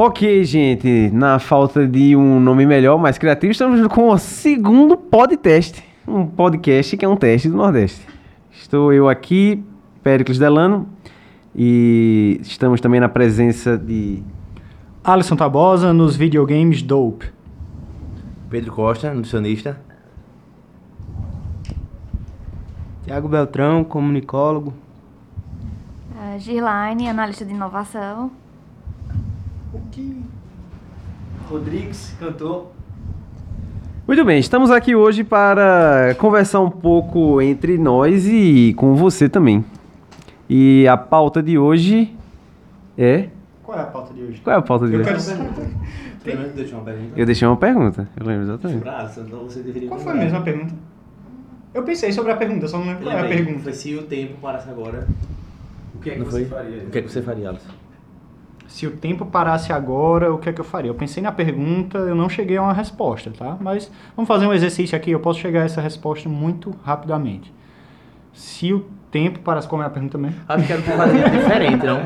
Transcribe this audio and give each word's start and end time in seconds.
Ok, 0.00 0.44
gente, 0.44 1.10
na 1.12 1.40
falta 1.40 1.84
de 1.84 2.14
um 2.14 2.38
nome 2.38 2.64
melhor, 2.64 2.96
mais 3.00 3.18
criativo, 3.18 3.50
estamos 3.50 3.84
com 3.88 4.10
o 4.10 4.16
segundo 4.16 4.96
podcast. 4.96 5.82
Um 6.06 6.24
podcast 6.24 6.96
que 6.96 7.04
é 7.04 7.08
um 7.08 7.16
teste 7.16 7.48
do 7.48 7.56
Nordeste. 7.56 8.06
Estou 8.52 8.92
eu 8.92 9.08
aqui, 9.08 9.60
Péricles 10.00 10.38
Delano, 10.38 10.88
e 11.52 12.38
estamos 12.42 12.80
também 12.80 13.00
na 13.00 13.08
presença 13.08 13.76
de. 13.76 14.22
Alisson 15.02 15.34
Tabosa 15.34 15.92
nos 15.92 16.14
videogames 16.14 16.80
Dope. 16.80 17.32
Pedro 18.48 18.70
Costa, 18.70 19.12
nutricionista. 19.12 19.80
Tiago 23.02 23.26
Beltrão, 23.26 23.82
comunicólogo. 23.82 24.72
Uh, 26.12 26.38
Girlaine, 26.38 27.08
analista 27.08 27.44
de 27.44 27.52
inovação. 27.52 28.30
O 29.72 29.80
que? 29.90 30.22
Rodrigues, 31.48 32.14
cantor. 32.18 32.68
Muito 34.06 34.24
bem, 34.24 34.38
estamos 34.38 34.70
aqui 34.70 34.94
hoje 34.94 35.22
para 35.22 36.14
conversar 36.18 36.60
um 36.60 36.70
pouco 36.70 37.42
entre 37.42 37.76
nós 37.76 38.26
e 38.26 38.72
com 38.74 38.94
você 38.94 39.28
também. 39.28 39.64
E 40.48 40.86
a 40.88 40.96
pauta 40.96 41.42
de 41.42 41.58
hoje 41.58 42.14
é. 42.96 43.28
Qual 43.62 43.78
é 43.78 43.82
a 43.82 43.86
pauta 43.86 44.14
de 44.14 44.22
hoje? 44.22 44.40
Qual 44.42 44.56
é 44.56 44.58
a 44.58 44.62
pauta 44.62 44.86
de 44.86 44.94
Eu 44.94 45.00
hoje? 45.00 45.08
quero 45.08 45.20
saber. 45.20 45.50
Primeiro 46.22 46.52
deixou 46.54 46.78
uma 46.78 46.84
pergunta. 46.84 47.12
Eu 47.20 47.26
deixei 47.26 47.48
uma 47.48 47.56
pergunta, 47.56 48.08
eu 48.18 48.26
lembro 48.26 48.42
exatamente. 48.44 48.80
Braço, 48.80 49.20
então 49.20 49.40
você 49.40 49.60
deveria 49.60 49.88
Qual 49.88 50.00
foi 50.00 50.12
a 50.12 50.16
mesma 50.16 50.40
pergunta? 50.40 50.74
Eu 51.74 51.82
pensei 51.82 52.10
sobre 52.12 52.32
a 52.32 52.36
pergunta, 52.36 52.66
só 52.66 52.78
não 52.78 52.86
lembro 52.86 53.04
qual 53.04 53.16
é 53.16 53.20
a 53.20 53.28
pergunta. 53.28 53.60
Foi 53.60 53.72
se 53.74 53.94
o 53.94 54.02
tempo 54.04 54.34
parasse 54.40 54.70
agora. 54.70 55.06
O 55.94 55.98
que 55.98 56.10
é 56.10 56.12
que 56.14 56.18
Não 56.20 56.26
você 56.26 56.44
foi? 56.46 56.58
faria? 56.58 56.78
O 56.82 56.90
que 56.90 56.98
é 56.98 57.02
que 57.02 57.12
você 57.12 57.22
faria, 57.22 57.50
Alisson? 57.50 57.68
Se 58.68 58.86
o 58.86 58.90
tempo 58.90 59.24
parasse 59.24 59.72
agora, 59.72 60.32
o 60.32 60.38
que 60.38 60.50
é 60.50 60.52
que 60.52 60.60
eu 60.60 60.64
faria? 60.64 60.90
Eu 60.90 60.94
pensei 60.94 61.22
na 61.22 61.32
pergunta, 61.32 61.98
eu 61.98 62.14
não 62.14 62.28
cheguei 62.28 62.58
a 62.58 62.62
uma 62.62 62.72
resposta, 62.72 63.30
tá? 63.30 63.56
Mas 63.58 63.90
vamos 64.14 64.28
fazer 64.28 64.46
um 64.46 64.52
exercício 64.52 64.96
aqui, 64.96 65.10
eu 65.10 65.20
posso 65.20 65.40
chegar 65.40 65.62
a 65.62 65.64
essa 65.64 65.80
resposta 65.80 66.28
muito 66.28 66.74
rapidamente. 66.84 67.52
Se 68.34 68.72
o 68.72 68.84
tempo 69.10 69.40
parasse... 69.40 69.66
Como 69.66 69.82
é 69.82 69.86
a 69.86 69.90
pergunta 69.90 70.18
mesmo? 70.18 70.40
Acho 70.46 70.66
que 70.66 70.72
era 70.72 70.82
o 70.82 70.84
que 70.84 70.90
de 70.90 71.38
diferente, 71.38 71.86
não? 71.86 72.00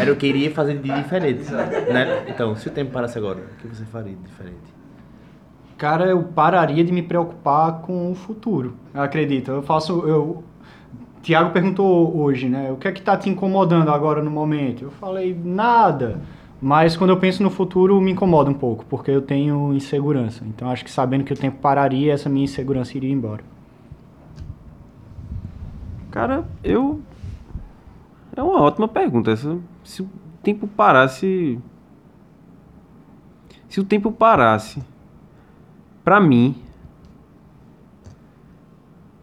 Era 0.00 0.12
o 0.12 0.16
que 0.16 0.26
iria 0.26 0.50
fazer 0.50 0.78
de 0.78 0.90
diferente. 0.90 1.52
Né? 1.52 2.24
Então, 2.26 2.56
se 2.56 2.66
o 2.68 2.70
tempo 2.72 2.90
parasse 2.90 3.18
agora, 3.18 3.38
o 3.38 3.56
que 3.60 3.68
você 3.68 3.84
faria 3.84 4.14
de 4.14 4.22
diferente? 4.22 4.72
Cara, 5.76 6.06
eu 6.06 6.22
pararia 6.22 6.82
de 6.82 6.92
me 6.92 7.02
preocupar 7.02 7.80
com 7.82 8.10
o 8.10 8.14
futuro. 8.14 8.76
Acredita? 8.94 9.50
Eu 9.50 9.62
faço. 9.62 10.00
Eu, 10.06 10.44
Tiago 11.22 11.50
perguntou 11.52 12.16
hoje, 12.18 12.48
né? 12.48 12.72
O 12.72 12.76
que 12.76 12.88
é 12.88 12.92
que 12.92 13.00
tá 13.00 13.16
te 13.16 13.30
incomodando 13.30 13.90
agora 13.90 14.22
no 14.22 14.30
momento? 14.30 14.82
Eu 14.84 14.90
falei, 14.90 15.38
nada. 15.44 16.20
Mas 16.60 16.96
quando 16.96 17.10
eu 17.10 17.16
penso 17.16 17.42
no 17.42 17.50
futuro, 17.50 18.00
me 18.00 18.10
incomoda 18.10 18.50
um 18.50 18.54
pouco, 18.54 18.84
porque 18.86 19.10
eu 19.10 19.22
tenho 19.22 19.72
insegurança. 19.72 20.44
Então 20.46 20.68
acho 20.68 20.84
que 20.84 20.90
sabendo 20.90 21.24
que 21.24 21.32
o 21.32 21.36
tempo 21.36 21.58
pararia, 21.58 22.12
essa 22.12 22.28
minha 22.28 22.44
insegurança 22.44 22.96
iria 22.96 23.12
embora. 23.12 23.44
Cara, 26.10 26.44
eu. 26.62 27.00
É 28.36 28.42
uma 28.42 28.60
ótima 28.60 28.86
pergunta. 28.86 29.30
Essa, 29.30 29.58
se 29.82 30.02
o 30.02 30.10
tempo 30.42 30.66
parasse. 30.66 31.58
Se 33.68 33.80
o 33.80 33.84
tempo 33.84 34.12
parasse. 34.12 34.82
Pra 36.04 36.20
mim. 36.20 36.54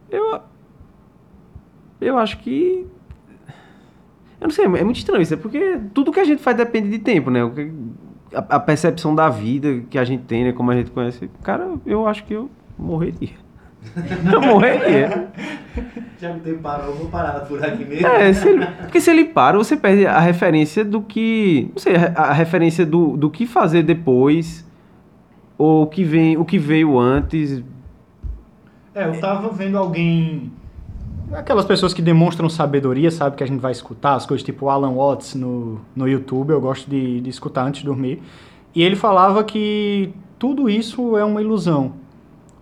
Eu. 0.10 0.42
Eu 2.02 2.18
acho 2.18 2.38
que. 2.40 2.86
Eu 4.40 4.48
não 4.48 4.52
sei, 4.52 4.66
é 4.66 4.84
muito 4.84 4.98
estranho 4.98 5.22
isso. 5.22 5.34
É 5.34 5.38
porque 5.38 5.80
tudo 5.94 6.12
que 6.12 6.20
a 6.20 6.24
gente 6.24 6.42
faz 6.42 6.56
depende 6.56 6.90
de 6.90 7.00
tempo, 7.00 7.30
né? 7.30 7.42
A, 8.34 8.56
a 8.56 8.60
percepção 8.60 9.14
da 9.14 9.28
vida 9.30 9.82
que 9.90 9.98
a 9.98 10.04
gente 10.06 10.24
tem, 10.24 10.46
né? 10.46 10.54
Como 10.54 10.72
a 10.72 10.76
gente 10.76 10.92
conhece. 10.92 11.30
Cara, 11.44 11.74
eu 11.86 12.08
acho 12.08 12.24
que 12.24 12.34
eu 12.34 12.50
morreria. 12.78 13.30
Eu 14.34 14.42
morreria. 14.42 15.30
Já 16.20 16.34
que 16.34 16.38
o 16.40 16.42
tempo 16.42 16.60
parou, 16.60 16.88
eu 16.88 16.96
vou 16.96 17.08
parar 17.08 17.40
por 17.46 17.64
aqui 17.64 17.86
mesmo. 17.86 18.06
É, 18.08 18.34
se 18.34 18.50
ele- 18.50 18.66
porque 18.66 19.00
se 19.00 19.10
ele 19.10 19.24
para, 19.24 19.58
você 19.58 19.78
perde 19.78 20.06
a 20.06 20.20
referência 20.20 20.84
do 20.84 21.02
que. 21.02 21.70
Não 21.72 21.78
sei, 21.80 21.96
a 21.96 22.12
a 22.24 22.34
referência 22.34 22.86
do, 22.86 23.16
do 23.16 23.30
que 23.30 23.46
fazer 23.46 23.84
depois. 23.84 24.68
Ou 25.58 25.84
o 25.84 25.88
que, 25.88 26.04
vem, 26.04 26.38
o 26.38 26.44
que 26.44 26.58
veio 26.60 27.00
antes. 27.00 27.64
É, 28.94 29.08
eu 29.08 29.18
tava 29.22 29.48
vendo 29.50 29.78
alguém. 29.78 30.52
Aquelas 31.34 31.66
pessoas 31.66 31.94
que 31.94 32.02
demonstram 32.02 32.50
sabedoria, 32.50 33.12
sabe? 33.12 33.36
Que 33.36 33.44
a 33.44 33.48
gente 33.48 33.60
vai 33.60 33.72
escutar, 33.72 34.16
as 34.16 34.26
coisas 34.26 34.44
tipo 34.44 34.68
Alan 34.68 34.94
Watts 34.94 35.36
no, 35.36 35.80
no 35.96 36.08
YouTube, 36.08 36.52
eu 36.52 36.60
gosto 36.60 36.90
de, 36.90 37.22
de 37.22 37.30
escutar 37.30 37.66
antes 37.66 37.82
de 37.82 37.86
dormir. 37.86 38.22
E 38.74 38.82
ele 38.82 38.96
falava 38.96 39.44
que 39.44 40.12
tudo 40.40 40.70
isso 40.70 41.18
é 41.18 41.24
uma 41.24 41.42
ilusão. 41.42 41.94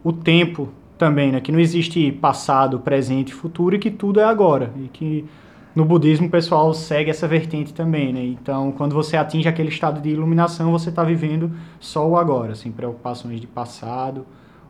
O 0.04 0.12
tempo 0.12 0.70
também, 0.98 1.32
né? 1.32 1.40
Que 1.40 1.52
não 1.52 1.60
existe 1.60 2.12
passado, 2.12 2.80
presente 2.80 3.34
futuro 3.34 3.76
e 3.76 3.80
que 3.80 3.92
tudo 3.92 4.20
é 4.20 4.24
agora. 4.24 4.74
E 4.84 4.88
que 4.90 5.26
no 5.74 5.86
budismo 5.86 6.28
o 6.28 6.30
pessoal 6.32 6.74
segue 6.74 7.10
essa 7.10 7.28
vertente 7.28 7.74
também, 7.74 8.12
né? 8.12 8.24
Então, 8.24 8.72
quando 8.72 8.94
você 8.94 9.16
atinge 9.16 9.48
aquele 9.48 9.70
estado 9.70 10.02
de 10.02 10.10
iluminação, 10.10 10.72
você 10.72 10.90
está 10.90 11.04
vivendo 11.04 11.52
só 11.80 12.08
o 12.08 12.18
agora, 12.18 12.56
sem 12.56 12.72
preocupações 12.72 13.40
de 13.40 13.48
passado 13.48 14.26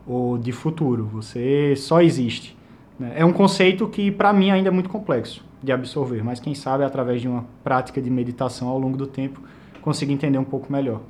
ou 0.06 0.38
de 0.38 0.52
futuro. 0.52 1.08
Você 1.12 1.74
só 1.76 2.00
existe. 2.00 2.57
Né? 2.98 3.12
É 3.16 3.24
um 3.24 3.32
conceito 3.32 3.86
que, 3.88 4.10
para 4.10 4.32
mim, 4.32 4.50
ainda 4.50 4.68
é 4.68 4.72
muito 4.72 4.88
complexo 4.88 5.44
de 5.62 5.72
absorver, 5.72 6.22
mas 6.24 6.38
quem 6.40 6.54
sabe, 6.54 6.84
através 6.84 7.20
de 7.20 7.28
uma 7.28 7.44
prática 7.64 8.00
de 8.00 8.10
meditação 8.10 8.68
ao 8.68 8.78
longo 8.78 8.96
do 8.96 9.06
tempo, 9.06 9.40
consiga 9.82 10.12
entender 10.12 10.38
um 10.38 10.44
pouco 10.44 10.72
melhor. 10.72 11.00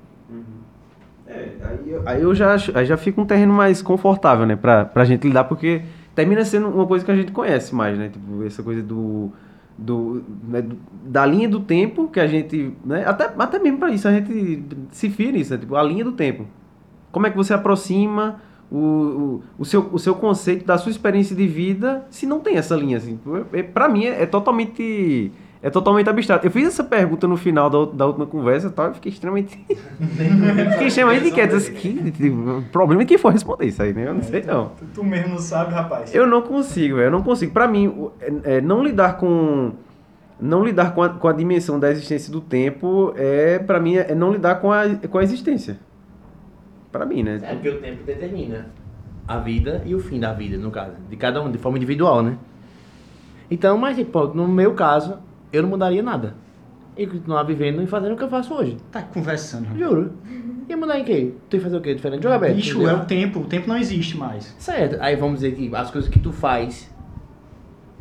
É, 1.26 1.48
aí 1.62 1.90
eu, 1.90 2.02
aí 2.06 2.22
eu 2.22 2.34
já, 2.34 2.54
acho- 2.54 2.76
aí 2.76 2.86
já 2.86 2.96
fica 2.96 3.20
um 3.20 3.26
terreno 3.26 3.52
mais 3.52 3.82
confortável, 3.82 4.46
né? 4.46 4.56
Pra, 4.56 4.84
pra 4.84 5.04
gente 5.04 5.26
lidar, 5.28 5.44
porque 5.44 5.82
termina 6.14 6.44
sendo 6.44 6.68
uma 6.68 6.86
coisa 6.86 7.04
que 7.04 7.10
a 7.10 7.16
gente 7.16 7.32
conhece 7.32 7.74
mais, 7.74 7.98
né? 7.98 8.08
Tipo, 8.08 8.42
essa 8.44 8.62
coisa 8.62 8.82
do. 8.82 9.30
do, 9.76 10.24
né, 10.48 10.64
da 11.04 11.26
linha 11.26 11.48
do 11.48 11.60
tempo 11.60 12.08
que 12.08 12.18
a 12.18 12.26
gente. 12.26 12.72
Né? 12.84 13.04
Até, 13.06 13.30
até 13.38 13.58
mesmo 13.58 13.78
pra 13.78 13.90
isso, 13.90 14.08
a 14.08 14.12
gente 14.12 14.62
se 14.90 15.10
fia 15.10 15.30
nisso, 15.30 15.52
né? 15.52 15.58
Tipo, 15.60 15.76
a 15.76 15.82
linha 15.82 16.02
do 16.04 16.12
tempo. 16.12 16.46
Como 17.12 17.26
é 17.26 17.30
que 17.30 17.36
você 17.36 17.52
aproxima 17.52 18.40
o, 18.70 18.76
o, 18.76 19.42
o, 19.60 19.64
seu, 19.64 19.88
o 19.92 19.98
seu 19.98 20.14
conceito 20.14 20.64
da 20.66 20.76
sua 20.78 20.90
experiência 20.90 21.34
de 21.34 21.46
vida 21.46 22.04
se 22.10 22.26
não 22.26 22.40
tem 22.40 22.56
essa 22.56 22.74
linha, 22.76 22.96
assim? 22.98 23.18
É, 23.52 23.62
pra 23.62 23.88
mim 23.88 24.04
é, 24.04 24.22
é 24.22 24.26
totalmente. 24.26 25.32
É 25.60 25.68
totalmente 25.70 26.08
abstrato. 26.08 26.46
Eu 26.46 26.52
fiz 26.52 26.68
essa 26.68 26.84
pergunta 26.84 27.26
no 27.26 27.36
final 27.36 27.68
da, 27.68 27.84
da 27.92 28.06
última 28.06 28.26
conversa 28.26 28.68
e 28.68 28.70
tal, 28.70 28.92
e 28.92 28.94
fiquei 28.94 29.10
extremamente. 29.10 29.58
fiquei 30.72 30.86
extremamente 30.86 31.26
inquieto. 31.28 31.56
assim, 31.56 31.72
Que, 31.74 32.10
tipo, 32.12 32.58
o 32.58 32.62
problema 32.70 33.02
é 33.02 33.04
quem 33.04 33.18
for 33.18 33.32
responder 33.32 33.66
isso 33.66 33.82
aí, 33.82 33.92
né? 33.92 34.06
Eu 34.06 34.14
não 34.14 34.22
sei 34.22 34.42
não. 34.44 34.70
Tu, 34.94 35.02
mesmo 35.02 35.30
não 35.30 35.38
sabe, 35.38 35.74
rapaz. 35.74 36.14
Eu 36.14 36.28
não 36.28 36.42
consigo, 36.42 36.96
velho, 36.96 37.06
eu 37.08 37.10
não 37.10 37.22
consigo. 37.24 37.52
Pra 37.52 37.66
mim, 37.66 38.08
é- 38.20 38.58
é 38.58 38.60
não 38.60 38.84
lidar 38.84 39.16
com. 39.16 39.72
Não 40.40 40.64
lidar 40.64 40.94
com 40.94 41.02
a, 41.02 41.08
com 41.08 41.26
a 41.26 41.32
dimensão 41.32 41.80
da 41.80 41.90
existência 41.90 42.30
do 42.30 42.40
tempo 42.40 43.12
é, 43.16 43.58
pra 43.58 43.80
mim, 43.80 43.96
é 43.96 44.14
não 44.14 44.30
lidar 44.30 44.60
com 44.60 44.70
a, 44.70 44.84
com 45.10 45.18
a 45.18 45.24
existência. 45.24 45.80
Pra 46.92 47.04
mim, 47.06 47.22
né? 47.22 47.38
É 47.42 47.54
porque 47.54 47.68
o 47.68 47.80
tempo 47.80 48.04
determina 48.04 48.66
a 49.26 49.38
vida 49.38 49.82
e 49.84 49.94
o 49.94 50.00
fim 50.00 50.18
da 50.18 50.32
vida, 50.32 50.56
no 50.56 50.70
caso. 50.70 50.92
De 51.10 51.16
cada 51.16 51.42
um, 51.42 51.50
de 51.50 51.58
forma 51.58 51.76
individual, 51.76 52.22
né? 52.22 52.38
Então, 53.50 53.76
mas, 53.78 53.96
tipo, 53.96 54.26
no 54.28 54.46
meu 54.48 54.74
caso, 54.74 55.18
eu 55.52 55.62
não 55.62 55.70
mudaria 55.70 56.02
nada. 56.02 56.34
E 56.96 57.06
continuar 57.06 57.42
vivendo 57.44 57.82
e 57.82 57.86
fazendo 57.86 58.14
o 58.14 58.16
que 58.16 58.24
eu 58.24 58.28
faço 58.28 58.52
hoje. 58.54 58.76
Tá 58.90 59.02
conversando. 59.02 59.64
rapaz. 59.66 59.78
Juro. 59.80 60.12
Ia 60.68 60.76
mudar 60.76 60.98
em 60.98 61.04
quê? 61.04 61.32
Tu 61.48 61.56
ia 61.56 61.62
fazer 61.62 61.76
o 61.76 61.80
quê? 61.80 61.94
Diferente? 61.94 62.22
Jogar 62.22 62.36
aberto. 62.36 62.56
Bicho, 62.56 62.76
entendeu? 62.76 62.90
é 62.90 63.00
o 63.00 63.04
tempo. 63.04 63.40
O 63.40 63.44
tempo 63.44 63.68
não 63.68 63.76
existe 63.76 64.16
mais. 64.16 64.54
Certo. 64.58 64.96
Aí 65.00 65.14
vamos 65.16 65.36
dizer 65.40 65.54
que 65.54 65.74
as 65.74 65.90
coisas 65.90 66.10
que 66.10 66.18
tu 66.18 66.32
faz 66.32 66.92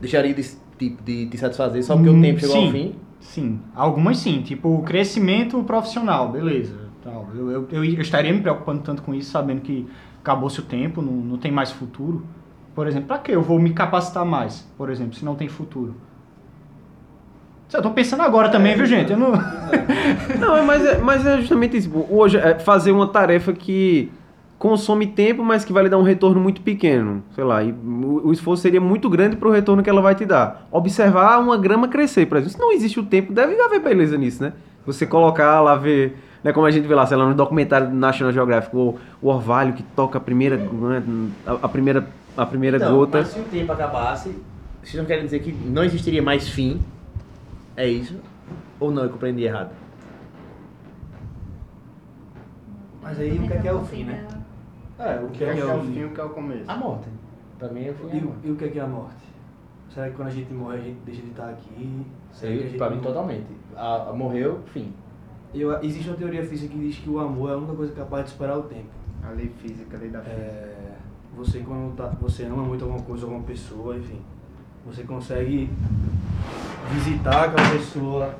deixaria 0.01 0.33
de, 0.33 0.43
tipo, 0.77 1.01
de 1.03 1.27
te 1.27 1.37
satisfazer 1.37 1.83
só 1.83 1.95
porque 1.95 2.09
Hum, 2.09 2.19
o 2.19 2.21
tempo 2.21 2.39
chegou 2.39 2.55
sim. 2.55 2.65
ao 2.65 2.71
fim. 2.71 2.95
Sim, 3.19 3.59
algumas 3.75 4.17
sim, 4.19 4.41
tipo 4.41 4.81
crescimento 4.83 5.61
profissional, 5.63 6.31
beleza. 6.31 6.86
Tal. 7.07 7.25
Eu, 7.33 7.49
eu, 7.49 7.67
eu, 7.71 7.83
estaria 8.01 8.33
me 8.33 8.41
preocupando 8.41 8.81
tanto 8.81 9.01
com 9.01 9.15
isso, 9.15 9.31
sabendo 9.31 9.61
que 9.61 9.87
acabou-se 10.19 10.59
o 10.59 10.63
tempo, 10.63 11.01
não, 11.01 11.13
não 11.13 11.37
tem 11.37 11.49
mais 11.49 11.71
futuro. 11.71 12.21
Por 12.75 12.85
exemplo, 12.85 13.07
pra 13.07 13.17
que 13.17 13.31
eu 13.31 13.41
vou 13.41 13.57
me 13.57 13.71
capacitar 13.71 14.25
mais, 14.25 14.69
por 14.77 14.89
exemplo, 14.89 15.13
se 15.13 15.23
não 15.23 15.33
tem 15.33 15.47
futuro? 15.47 15.95
Eu 17.71 17.81
tô 17.81 17.91
pensando 17.91 18.23
agora 18.23 18.49
também, 18.49 18.75
viu, 18.75 18.85
gente? 18.85 19.13
Eu 19.13 19.17
não... 19.17 19.31
Não, 20.39 20.55
é, 20.55 20.61
mas, 20.61 20.85
é, 20.85 20.97
mas 20.99 21.25
é 21.25 21.37
justamente 21.37 21.77
isso. 21.77 21.91
Hoje, 22.09 22.37
é 22.37 22.59
fazer 22.59 22.91
uma 22.91 23.07
tarefa 23.07 23.51
que 23.51 24.11
consome 24.57 25.07
tempo, 25.07 25.43
mas 25.43 25.65
que 25.65 25.73
vai 25.73 25.83
lhe 25.83 25.89
dar 25.89 25.97
um 25.97 26.03
retorno 26.03 26.39
muito 26.39 26.61
pequeno. 26.61 27.23
Sei 27.31 27.43
lá, 27.43 27.63
e 27.63 27.73
o 27.73 28.31
esforço 28.31 28.63
seria 28.63 28.79
muito 28.79 29.09
grande 29.09 29.35
para 29.35 29.47
o 29.47 29.51
retorno 29.51 29.83
que 29.83 29.89
ela 29.89 30.01
vai 30.01 30.15
te 30.15 30.25
dar. 30.25 30.67
Observar 30.71 31.39
uma 31.39 31.57
grama 31.57 31.87
crescer, 31.87 32.25
por 32.25 32.37
exemplo. 32.37 32.53
Se 32.53 32.59
não 32.59 32.71
existe 32.71 32.99
o 32.99 33.03
tempo, 33.03 33.33
deve 33.33 33.59
haver 33.61 33.81
beleza 33.81 34.17
nisso, 34.17 34.43
né? 34.43 34.53
Você 34.85 35.05
colocar 35.05 35.59
lá, 35.61 35.75
ver. 35.75 36.26
Né, 36.47 36.53
como 36.53 36.65
a 36.65 36.71
gente 36.71 36.87
vê 36.87 36.95
lá, 36.95 37.05
sei 37.05 37.17
lá, 37.17 37.25
no 37.27 37.35
documentário 37.35 37.89
do 37.89 37.93
National 37.93 38.31
Geographic, 38.31 38.73
o, 38.73 38.97
o 39.21 39.27
orvalho 39.27 39.73
que 39.73 39.83
toca 39.83 40.17
a 40.17 40.21
primeira, 40.21 40.55
né, 40.55 41.03
a, 41.45 41.51
a 41.65 41.67
primeira, 41.67 42.07
a 42.37 42.45
primeira 42.45 42.77
Então, 42.77 42.95
gota. 42.95 43.17
mas 43.17 43.27
se 43.27 43.39
o 43.41 43.43
tempo 43.43 43.69
acabasse, 43.73 44.33
vocês 44.81 44.95
não 44.95 45.03
querem 45.03 45.25
dizer 45.25 45.39
que 45.41 45.51
não 45.51 45.83
existiria 45.83 46.21
mais 46.23 46.47
fim? 46.47 46.79
É 47.75 47.85
isso? 47.85 48.15
Ou 48.79 48.89
não, 48.91 49.03
eu 49.03 49.09
compreendi 49.09 49.43
errado? 49.43 49.71
Mas 53.03 53.19
aí 53.19 53.37
o 53.37 53.41
que 53.45 53.53
é, 53.53 53.57
que 53.59 53.67
é 53.67 53.73
o 53.73 53.83
fim, 53.83 54.03
né? 54.05 54.25
É, 54.99 55.19
o 55.19 55.25
O 55.25 55.29
que 55.31 55.43
é, 55.43 55.53
que 55.53 55.59
é 55.59 55.65
o 55.65 55.81
fim 55.81 55.99
e 55.99 56.05
o 56.05 56.09
que 56.11 56.21
é 56.21 56.23
o 56.23 56.29
começo? 56.29 56.63
A 56.71 56.77
morte. 56.77 57.07
Pra 57.59 57.67
mim 57.67 57.87
é 57.87 57.91
o 57.91 57.93
fim. 57.93 58.31
E, 58.43 58.47
e 58.47 58.51
o 58.51 58.55
que 58.55 58.63
é 58.63 58.67
que 58.69 58.79
é 58.79 58.83
a 58.83 58.87
morte? 58.87 59.15
Será 59.93 60.07
que 60.09 60.15
quando 60.15 60.29
a 60.29 60.31
gente 60.31 60.53
morre 60.53 60.77
a 60.77 60.81
gente 60.81 60.99
deixa 61.05 61.21
de 61.23 61.27
estar 61.29 61.49
aqui? 61.49 62.05
Que 62.31 62.37
Sei, 62.37 62.73
pra 62.77 62.89
mim 62.89 62.95
não- 62.97 63.03
totalmente. 63.03 63.47
A, 63.75 64.09
a- 64.11 64.13
morreu, 64.13 64.59
fim. 64.73 64.93
Eu, 65.53 65.81
existe 65.81 66.09
uma 66.09 66.17
teoria 66.17 66.45
física 66.45 66.73
que 66.73 66.79
diz 66.79 66.97
que 66.97 67.09
o 67.09 67.19
amor 67.19 67.49
é 67.49 67.53
a 67.53 67.57
única 67.57 67.73
coisa 67.73 67.93
capaz 67.93 68.25
de 68.25 68.31
superar 68.31 68.57
o 68.57 68.63
tempo. 68.63 68.89
A 69.23 69.29
lei 69.31 69.49
física, 69.49 69.97
a 69.97 69.99
lei 69.99 70.09
da 70.09 70.21
física. 70.21 70.41
É, 70.41 70.95
você 71.35 71.59
quando 71.59 71.95
tá, 71.95 72.07
você 72.19 72.43
ama 72.43 72.63
muito 72.63 72.83
alguma 72.83 73.01
coisa, 73.03 73.25
alguma 73.25 73.43
pessoa, 73.43 73.95
enfim, 73.95 74.19
você 74.85 75.03
consegue 75.03 75.69
visitar 76.91 77.45
aquela 77.45 77.69
pessoa, 77.69 78.35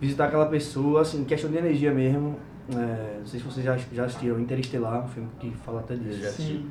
visitar 0.00 0.26
aquela 0.26 0.46
pessoa, 0.46 1.02
assim, 1.02 1.24
questão 1.24 1.50
de 1.50 1.56
energia 1.56 1.92
mesmo. 1.92 2.36
é, 2.72 3.16
não 3.18 3.26
sei 3.26 3.40
se 3.40 3.46
vocês 3.46 3.64
já, 3.64 3.76
já 3.76 4.04
assistiram 4.04 4.38
Interestelar, 4.38 5.04
um 5.04 5.08
filme 5.08 5.28
que 5.38 5.50
fala 5.64 5.80
até 5.80 5.96
disso. 5.96 6.30
Sim. 6.30 6.70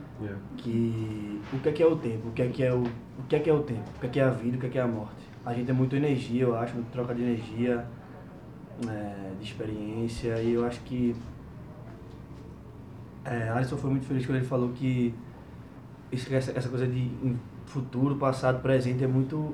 Que 0.58 1.42
o 1.54 1.60
que 1.60 1.70
é 1.70 1.72
que 1.72 1.84
é 1.84 1.88
o 1.88 1.96
tempo, 1.96 2.30
o 2.30 2.32
que 2.32 2.42
é 2.42 2.48
que 2.48 2.64
é 2.64 2.74
o, 2.74 2.84
o 2.84 3.24
que 3.28 3.36
é 3.36 3.40
que 3.40 3.50
é 3.50 3.54
o 3.54 3.64
tempo, 3.64 3.90
o 3.98 4.00
que 4.00 4.06
é 4.06 4.10
que 4.10 4.20
é 4.20 4.24
a 4.24 4.30
vida, 4.30 4.58
o 4.58 4.60
que 4.60 4.66
é 4.68 4.70
que 4.70 4.78
é 4.78 4.82
a 4.82 4.88
morte. 4.88 5.28
A 5.46 5.54
gente 5.54 5.70
é 5.70 5.74
muito 5.74 5.96
energia, 5.96 6.44
eu 6.44 6.56
acho, 6.56 6.76
muito 6.76 6.92
troca 6.92 7.14
de 7.14 7.22
energia, 7.22 7.86
é, 8.88 9.32
de 9.40 9.44
experiência, 9.46 10.42
e 10.42 10.54
eu 10.54 10.66
acho 10.66 10.80
que 10.82 11.16
é, 13.26 13.50
Alisson 13.50 13.78
foi 13.78 13.90
muito 13.90 14.06
feliz 14.06 14.26
quando 14.26 14.38
ele 14.38 14.46
falou 14.46 14.70
que 14.70 15.14
esse- 16.12 16.34
essa, 16.34 16.52
essa 16.52 16.70
coisa 16.70 16.88
de 16.88 17.12
futuro, 17.66 18.16
passado, 18.16 18.62
presente 18.62 19.04
é 19.04 19.08
muito 19.08 19.54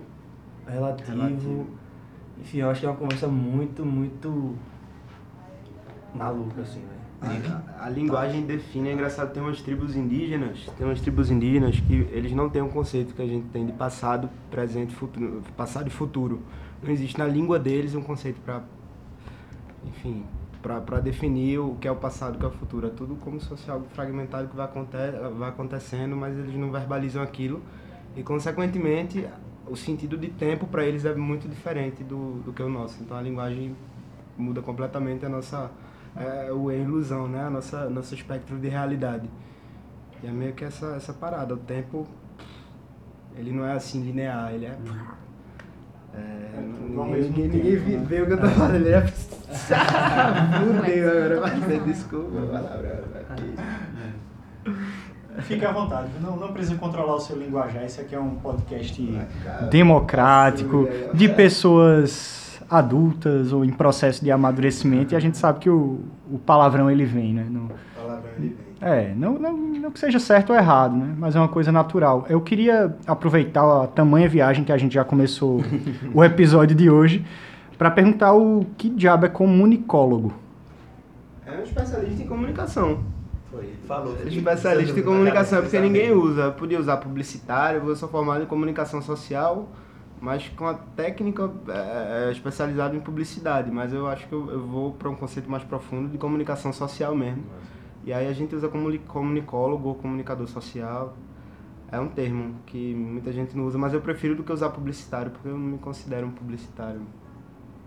relativo. 0.68 1.12
Relativo. 1.12 1.68
Enfim, 2.40 2.60
eu 2.60 2.70
acho 2.70 2.80
que 2.82 2.86
é 2.86 2.90
uma 2.90 2.98
conversa 2.98 3.28
muito, 3.28 3.86
muito 3.86 4.56
maluca, 6.14 6.62
assim, 6.62 6.80
né? 6.80 6.96
A, 7.80 7.86
a 7.86 7.90
linguagem 7.90 8.46
define, 8.46 8.90
é 8.90 8.94
engraçado, 8.94 9.34
tem 9.34 9.42
umas 9.42 9.62
tribos 9.62 9.96
indígenas, 9.96 10.70
tem 10.78 10.86
umas 10.86 11.02
tribos 11.02 11.32
indígenas 11.32 11.80
que 11.80 11.94
eles 12.12 12.32
não 12.34 12.50
têm 12.50 12.62
um 12.62 12.70
conceito 12.70 13.16
que 13.16 13.22
a 13.22 13.26
gente 13.26 13.48
tem 13.48 13.66
de 13.66 13.72
passado, 13.72 14.30
presente, 14.52 14.94
futuro, 14.94 15.42
passado 15.58 15.88
e 15.88 15.90
futuro. 15.90 16.42
Não 16.84 16.92
existe 16.92 17.18
na 17.18 17.26
língua 17.26 17.58
deles 17.58 17.96
um 17.96 18.02
conceito 18.02 18.40
para, 18.42 18.64
enfim, 19.86 20.26
para 20.62 21.00
definir 21.00 21.60
o 21.60 21.76
que 21.76 21.88
é 21.88 21.92
o 21.92 21.96
passado, 21.96 22.36
o 22.36 22.40
que 22.40 22.46
é 22.46 22.48
o 22.48 22.52
futuro. 22.52 22.88
É 22.88 22.90
tudo 22.90 23.16
como 23.16 23.40
se 23.40 23.48
fosse 23.48 23.70
algo 23.70 23.86
fragmentado 23.94 24.48
que 24.48 24.56
vai, 24.56 24.66
aconte 24.66 24.98
vai 25.38 25.50
acontecendo, 25.50 26.16
mas 26.16 26.38
eles 26.38 26.56
não 26.56 26.72
verbalizam 26.72 27.22
aquilo 27.22 27.62
e, 28.16 28.24
consequentemente, 28.24 29.28
o 29.68 29.76
sentido 29.76 30.18
de 30.18 30.30
tempo 30.30 30.68
para 30.68 30.86
eles 30.86 31.06
é 31.06 31.14
muito 31.14 31.48
diferente 31.48 32.04
do, 32.04 32.42
do 32.44 32.54
que 32.54 32.62
o 32.64 32.70
nosso. 32.70 33.02
Então 33.02 33.18
a 33.18 33.22
linguagem 33.22 33.76
muda 34.38 34.62
completamente 34.62 35.26
a 35.26 35.30
nossa 35.30 35.72
é, 36.16 36.52
o 36.52 36.72
é 36.72 36.78
ilusão, 36.78 37.28
né? 37.28 37.44
A 37.44 37.50
nossa 37.50 37.90
nosso 37.90 38.14
espectro 38.14 38.58
de 38.58 38.70
realidade. 38.70 39.30
E 40.24 40.28
é 40.28 40.32
meio 40.32 40.54
que 40.54 40.64
essa 40.64 40.96
essa 40.96 41.14
parada, 41.14 41.54
o 41.54 41.58
tempo 41.58 42.08
ele 43.36 43.52
não 43.52 43.66
é 43.66 43.74
assim 43.74 44.02
linear, 44.02 44.54
ele 44.54 44.66
é 44.66 44.78
é, 46.14 46.98
ao 46.98 47.06
ninguém, 47.08 47.48
ninguém, 47.48 47.50
ninguém 47.50 48.04
vê 48.06 48.22
o 48.22 48.28
que 48.28 48.34
eu 48.34 48.40
tô 48.40 48.48
falando, 48.48 48.76
ele 48.76 48.90
é 48.90 49.02
Fudeu 49.66 51.10
agora, 51.10 51.42
mas 51.42 51.84
desculpa, 51.86 52.40
a 52.40 52.60
palavra. 52.60 53.04
Fique 55.40 55.66
à 55.66 55.72
vontade, 55.72 56.08
não, 56.22 56.38
não 56.38 56.54
precisa 56.54 56.76
controlar 56.76 57.16
o 57.16 57.20
seu 57.20 57.38
linguajar. 57.38 57.84
Esse 57.84 58.00
aqui 58.02 58.16
é 58.16 58.20
um 58.20 58.36
podcast 58.36 59.20
democrático, 59.70 60.88
de 61.14 61.28
pessoas 61.30 62.62
adultas 62.70 63.52
ou 63.52 63.64
em 63.66 63.72
processo 63.72 64.24
de 64.24 64.32
amadurecimento, 64.32 65.14
e 65.14 65.18
a 65.18 65.20
gente 65.20 65.38
sabe 65.38 65.60
que 65.60 65.70
o, 65.70 66.00
o 66.32 66.40
palavrão 66.40 66.90
ele 66.90 67.06
vem, 67.06 67.34
né? 67.34 67.46
Não, 67.50 67.70
Palavrão 67.96 68.32
ele 68.38 68.56
vem. 68.80 68.90
é, 68.90 69.14
não, 69.16 69.34
não, 69.38 69.56
não 69.56 69.92
que 69.92 70.00
seja 70.00 70.20
certo 70.20 70.52
ou 70.52 70.56
errado, 70.56 70.96
né? 70.96 71.14
Mas 71.18 71.36
é 71.36 71.40
uma 71.40 71.48
coisa 71.48 71.72
natural. 71.72 72.26
Eu 72.30 72.42
queria 72.42 72.96
aproveitar 73.06 73.84
a 73.84 73.88
tamanha 73.88 74.28
viagem 74.28 74.64
que 74.64 74.72
a 74.72 74.78
gente 74.78 74.94
já 74.96 75.04
começou 75.04 75.62
o 76.14 76.24
episódio 76.24 76.76
de 76.76 76.90
hoje 76.90 77.24
para 77.78 77.92
perguntar 77.92 78.34
o 78.34 78.66
que 78.78 78.90
diabo 78.90 79.26
é 79.26 79.30
comunicólogo. 79.30 80.34
É 81.46 81.52
um 81.52 81.64
especialista 81.64 82.24
em 82.24 82.28
comunicação. 82.28 83.04
Foi, 83.52 83.74
falou. 83.88 84.16
É 84.18 84.28
especialista 84.28 85.00
em 85.00 85.04
comunicação, 85.04 85.62
porque 85.62 85.80
ninguém 85.80 86.12
usa. 86.12 86.44
Eu 86.44 86.54
podia 86.54 86.80
usar 86.80 86.98
publicitário, 86.98 87.88
eu 87.88 87.96
sou 87.96 88.10
formado 88.10 88.44
em 88.44 88.48
comunicação 88.48 89.02
social, 89.02 89.70
mas 90.20 90.50
com 90.50 90.66
a 90.66 90.74
técnica 90.74 91.50
é, 91.68 92.28
é, 92.28 92.32
especializada 92.32 92.96
em 92.96 93.00
publicidade. 93.00 93.70
Mas 93.72 93.94
eu 93.94 94.08
acho 94.08 94.28
que 94.28 94.34
eu, 94.34 94.50
eu 94.50 94.66
vou 94.66 94.92
para 94.94 95.10
um 95.10 95.16
conceito 95.16 95.50
mais 95.50 95.64
profundo 95.64 96.10
de 96.10 96.18
comunicação 96.18 96.74
social 96.74 97.16
mesmo. 97.16 97.44
E 98.04 98.12
aí 98.14 98.28
a 98.28 98.34
gente 98.34 98.56
usa 98.56 98.68
comuni- 98.68 99.00
comunicólogo 99.00 99.90
ou 99.90 99.96
comunicador 99.96 100.48
social. 100.48 101.16
É 101.92 102.00
um 102.00 102.08
termo 102.08 102.56
que 102.66 102.96
muita 102.96 103.32
gente 103.32 103.56
não 103.56 103.66
usa, 103.66 103.78
mas 103.78 103.94
eu 103.94 104.02
prefiro 104.02 104.36
do 104.36 104.44
que 104.44 104.52
usar 104.52 104.70
publicitário, 104.70 105.32
porque 105.32 105.48
eu 105.48 105.54
não 105.54 105.60
me 105.60 105.78
considero 105.78 106.26
um 106.26 106.32
publicitário 106.32 107.02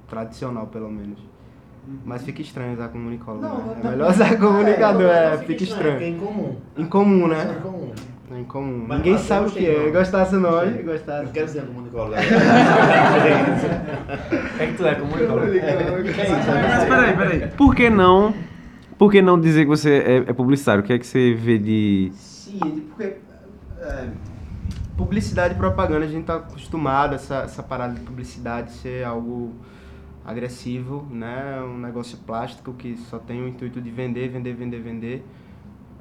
tradicional, 0.08 0.66
pelo 0.66 0.90
menos. 0.90 1.18
Mas 2.04 2.22
fica 2.22 2.42
estranho 2.42 2.74
usar 2.74 2.88
comunicólogo. 2.88 3.46
né? 3.46 3.80
É 3.82 3.88
melhor 3.90 4.10
usar 4.10 4.36
comunicador, 4.38 5.08
é, 5.10 5.38
fica 5.38 5.62
estranho. 5.64 6.00
É 6.00 6.08
incomum. 6.08 6.56
Incomum, 6.76 7.24
É 7.26 7.28
né? 7.44 7.56
incomum. 7.58 7.92
É 8.30 8.38
incomum. 8.40 8.84
Mas- 8.86 8.98
Ninguém 8.98 9.12
mas 9.14 9.22
eu 9.22 9.26
sabe 9.28 9.48
o 9.48 9.50
que 9.50 9.66
é. 9.66 9.78
nome. 9.78 9.90
Gostasse 9.92 10.34
nome, 10.34 10.66
Gostei. 10.66 10.82
gostasse. 10.82 11.24
Eu 11.26 11.32
quero 11.32 11.48
ser 11.48 11.62
comunicólogo. 11.62 12.14
É 14.60 14.66
que 14.66 14.72
tu 14.74 14.86
é 14.86 14.94
comunicólogo. 14.96 15.46
Mas 15.46 16.84
peraí, 16.88 17.16
peraí. 17.16 17.48
Por 17.56 17.74
que 17.74 17.88
não, 17.90 18.34
por 18.98 19.10
que 19.10 19.22
não 19.22 19.40
dizer 19.40 19.62
que 19.62 19.68
você 19.68 19.98
é, 19.98 20.16
é 20.30 20.32
publicitário? 20.32 20.82
O 20.82 20.86
que 20.86 20.92
é 20.92 20.98
que 20.98 21.06
você 21.06 21.32
vê 21.34 21.58
de... 21.58 22.10
Sim, 22.14 22.58
porque 22.88 23.16
é, 23.80 24.08
publicidade 24.96 25.54
e 25.54 25.56
propaganda, 25.56 26.04
a 26.04 26.08
gente 26.08 26.24
tá 26.24 26.36
acostumado 26.36 27.12
a 27.12 27.14
essa, 27.14 27.36
essa 27.44 27.62
parada 27.62 27.94
de 27.94 28.00
publicidade 28.00 28.72
ser 28.72 29.04
algo 29.04 29.54
agressivo, 30.28 31.06
né? 31.10 31.60
Um 31.62 31.78
negócio 31.78 32.18
plástico 32.18 32.74
que 32.74 32.96
só 32.96 33.18
tem 33.18 33.42
o 33.42 33.48
intuito 33.48 33.80
de 33.80 33.90
vender, 33.90 34.28
vender, 34.28 34.52
vender, 34.52 34.80
vender. 34.80 35.24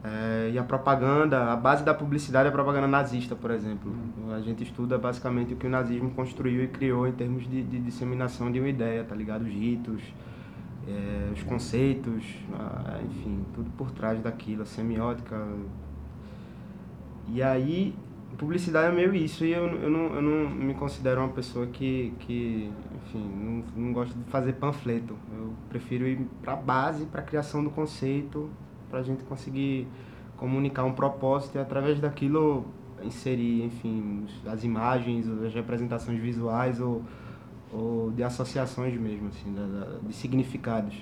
É, 0.03 0.51
e 0.53 0.59
a 0.59 0.63
propaganda, 0.63 1.51
a 1.51 1.56
base 1.56 1.83
da 1.83 1.94
publicidade 1.94 2.45
é 2.45 2.50
a 2.50 2.51
propaganda 2.51 2.88
nazista, 2.88 3.35
por 3.35 3.51
exemplo. 3.51 3.95
A 4.35 4.41
gente 4.41 4.63
estuda 4.63 4.97
basicamente 4.97 5.53
o 5.53 5.56
que 5.56 5.65
o 5.65 5.69
nazismo 5.69 6.12
construiu 6.12 6.63
e 6.63 6.68
criou 6.68 7.07
em 7.07 7.13
termos 7.13 7.50
de, 7.50 7.63
de 7.63 7.79
disseminação 7.79 8.51
de 8.51 8.59
uma 8.59 8.68
ideia, 8.68 9.03
tá 9.06 9.15
ligado? 9.15 9.44
Os 9.44 9.53
ritos, 9.53 10.01
é, 10.85 11.31
os 11.33 11.41
conceitos, 11.44 12.23
enfim, 13.09 13.45
tudo 13.56 13.69
por 13.78 13.92
trás 13.92 14.21
daquilo, 14.21 14.63
a 14.63 14.66
semiótica. 14.66 15.42
E 17.30 17.42
aí, 17.42 17.95
publicidade 18.37 18.87
é 18.87 18.95
meio 18.95 19.16
isso, 19.16 19.45
e 19.45 19.52
eu, 19.52 19.66
eu, 19.68 19.90
não, 19.90 20.16
eu 20.16 20.21
não 20.21 20.49
me 20.49 20.73
considero 20.73 21.21
uma 21.21 21.30
pessoa 21.30 21.66
que, 21.68 22.13
que 22.19 22.69
enfim, 23.07 23.64
não, 23.76 23.83
não 23.85 23.94
gosto 23.94 24.14
de 24.18 24.23
fazer 24.30 24.54
panfleto. 24.54 25.16
Eu 25.35 25.54
prefiro 25.69 26.06
ir 26.07 26.28
para 26.42 26.54
a 26.54 26.56
base, 26.57 27.06
para 27.06 27.21
a 27.21 27.23
criação 27.23 27.64
do 27.64 27.69
conceito, 27.69 28.49
para 28.90 28.99
a 28.99 29.04
gente 29.04 29.23
conseguir 29.23 29.87
comunicar 30.35 30.83
um 30.83 30.94
propósito 30.94 31.56
e 31.57 31.59
através 31.59 31.99
daquilo 31.99 32.66
inserir, 33.04 33.64
enfim, 33.66 34.26
as 34.45 34.64
imagens, 34.64 35.28
as 35.45 35.54
representações 35.54 36.19
visuais 36.19 36.80
ou, 36.81 37.02
ou 37.71 38.11
de 38.11 38.23
associações 38.23 38.99
mesmo, 38.99 39.28
assim, 39.30 39.54
da- 39.54 39.97
de 40.06 40.14
significados. 40.14 40.95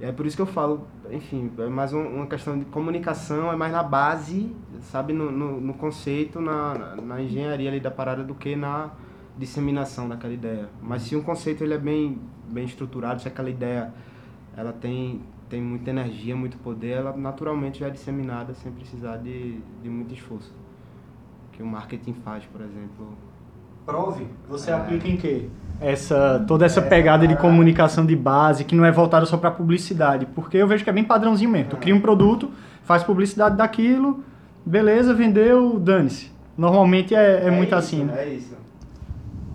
E 0.00 0.04
é 0.04 0.12
por 0.12 0.26
isso 0.26 0.36
que 0.36 0.42
eu 0.42 0.46
falo, 0.46 0.86
enfim, 1.10 1.50
é 1.58 1.66
mais 1.66 1.92
um- 1.92 2.06
uma 2.06 2.26
questão 2.26 2.58
de 2.58 2.64
comunicação, 2.66 3.52
é 3.52 3.56
mais 3.56 3.72
na 3.72 3.82
base, 3.82 4.54
sabe, 4.82 5.12
no, 5.12 5.30
no, 5.30 5.60
no 5.60 5.74
conceito, 5.74 6.40
na, 6.40 6.74
na- 6.74 6.96
na 6.96 7.22
engenharia 7.22 7.68
ali 7.70 7.80
da 7.80 7.90
parada 7.90 8.22
do 8.22 8.34
que 8.34 8.54
na 8.56 8.90
disseminação 9.38 10.08
daquela 10.08 10.32
ideia. 10.32 10.68
Mas 10.82 11.02
se 11.02 11.14
um 11.16 11.22
conceito 11.22 11.62
ele 11.62 11.74
é 11.74 11.78
bem, 11.78 12.18
bem 12.50 12.64
estruturado, 12.64 13.22
se 13.22 13.28
aquela 13.28 13.48
ideia 13.48 13.92
ela 14.56 14.72
tem, 14.72 15.20
tem 15.48 15.62
muita 15.62 15.90
energia, 15.90 16.34
muito 16.34 16.58
poder, 16.58 16.90
ela 16.98 17.16
naturalmente 17.16 17.78
já 17.80 17.86
é 17.86 17.90
disseminada 17.90 18.52
sem 18.54 18.72
precisar 18.72 19.18
de, 19.18 19.58
de 19.82 19.88
muito 19.88 20.12
esforço. 20.12 20.52
Que 21.52 21.62
o 21.62 21.66
marketing 21.66 22.14
faz, 22.24 22.44
por 22.44 22.60
exemplo. 22.60 23.16
Prove. 23.86 24.26
Você 24.48 24.70
É. 24.70 24.74
aplica 24.74 25.08
em 25.08 25.16
quê? 25.16 25.48
Essa, 25.80 26.44
toda 26.46 26.66
essa 26.66 26.82
pegada 26.82 27.26
de 27.26 27.36
comunicação 27.36 28.04
de 28.04 28.14
base, 28.14 28.64
que 28.64 28.74
não 28.74 28.84
é 28.84 28.92
voltada 28.92 29.24
só 29.24 29.36
para 29.36 29.50
publicidade. 29.50 30.26
Porque 30.34 30.56
eu 30.56 30.66
vejo 30.66 30.84
que 30.84 30.90
é 30.90 30.92
bem 30.92 31.04
padrãozinho 31.04 31.50
mesmo. 31.50 31.70
Tu 31.70 31.76
cria 31.76 31.94
um 31.94 32.00
produto, 32.00 32.50
faz 32.82 33.02
publicidade 33.02 33.56
daquilo, 33.56 34.22
beleza, 34.66 35.14
vendeu, 35.14 35.78
dane-se. 35.78 36.30
Normalmente 36.56 37.14
é, 37.14 37.46
é, 37.46 37.50
muito 37.50 37.68
isso, 37.68 37.76
assim, 37.76 38.04
né? 38.04 38.24
É 38.24 38.28
isso. 38.34 38.56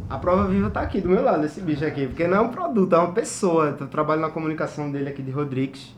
A 0.10 0.18
prova 0.18 0.48
viva 0.48 0.70
tá 0.70 0.82
aqui 0.82 1.02
do 1.02 1.10
meu 1.10 1.24
lado, 1.24 1.46
esse 1.46 1.62
bicho 1.62 1.84
aqui. 1.86 2.08
Porque 2.08 2.28
não 2.28 2.38
é 2.38 2.42
um 2.42 2.50
produto, 2.50 2.94
é 2.94 2.98
uma 3.00 3.12
pessoa. 3.14 3.76
Eu 3.80 3.88
trabalho 3.88 4.22
na 4.22 4.30
comunicação 4.30 4.92
dele 4.92 5.10
aqui 5.10 5.22
de 5.24 5.32
Rodrigues, 5.32 5.96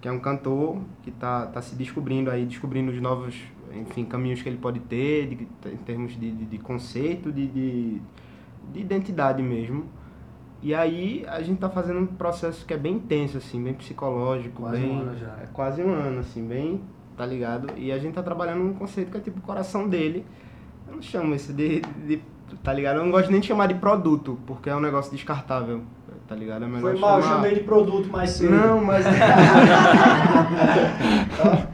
que 0.00 0.08
é 0.08 0.12
um 0.12 0.18
cantor 0.18 0.78
que 1.02 1.10
tá, 1.10 1.46
tá 1.46 1.62
se 1.62 1.76
descobrindo 1.76 2.30
aí, 2.30 2.44
descobrindo 2.44 2.90
os 2.90 3.00
novos, 3.00 3.36
enfim, 3.72 4.04
caminhos 4.04 4.42
que 4.42 4.48
ele 4.48 4.58
pode 4.58 4.80
ter, 4.80 5.26
de- 5.28 5.48
em 5.72 5.76
termos 5.76 6.18
de, 6.18 6.30
de, 6.32 6.44
de 6.44 6.58
conceito, 6.58 7.30
de, 7.30 7.46
de, 7.46 8.00
de 8.72 8.80
identidade 8.80 9.42
mesmo. 9.42 9.84
E 10.60 10.74
aí 10.74 11.24
a 11.28 11.40
gente 11.42 11.58
tá 11.58 11.68
fazendo 11.68 12.00
um 12.00 12.06
processo 12.06 12.64
que 12.66 12.72
é 12.74 12.76
bem 12.76 12.94
intenso, 12.94 13.36
assim, 13.38 13.62
bem 13.62 13.74
psicológico, 13.74 14.62
Quase 14.62 14.80
bem. 14.80 14.90
um 14.90 15.00
ano 15.00 15.16
já. 15.18 15.36
É 15.40 15.46
quase 15.52 15.82
um 15.82 15.92
ano, 15.92 16.20
assim, 16.20 16.44
bem, 16.46 16.80
tá 17.16 17.26
ligado? 17.26 17.72
E 17.76 17.92
a 17.92 17.98
gente 17.98 18.14
tá 18.14 18.22
trabalhando 18.22 18.60
num 18.64 18.72
conceito 18.74 19.10
que 19.10 19.16
é 19.16 19.20
tipo 19.20 19.38
o 19.38 19.42
coração 19.42 19.88
dele. 19.88 20.24
Eu 20.88 20.94
não 20.96 21.02
chamo 21.02 21.34
isso 21.34 21.52
de, 21.52 21.80
de- 21.80 22.22
Tá 22.62 22.72
ligado? 22.72 22.96
Eu 22.98 23.04
não 23.04 23.10
gosto 23.10 23.30
nem 23.30 23.40
de 23.40 23.46
chamar 23.46 23.66
de 23.68 23.74
produto, 23.74 24.38
porque 24.46 24.68
é 24.70 24.74
um 24.76 24.80
negócio 24.80 25.10
descartável, 25.12 25.82
tá 26.28 26.34
ligado? 26.34 26.64
É 26.64 26.66
melhor 26.68 26.80
Foi 26.92 26.98
mal, 27.00 27.16
eu 27.16 27.22
chamar- 27.22 27.34
chamei 27.36 27.54
de 27.54 27.60
produto 27.60 28.08
mais 28.10 28.30
cedo. 28.30 28.50
Não, 28.54 28.84
mas. 28.84 29.04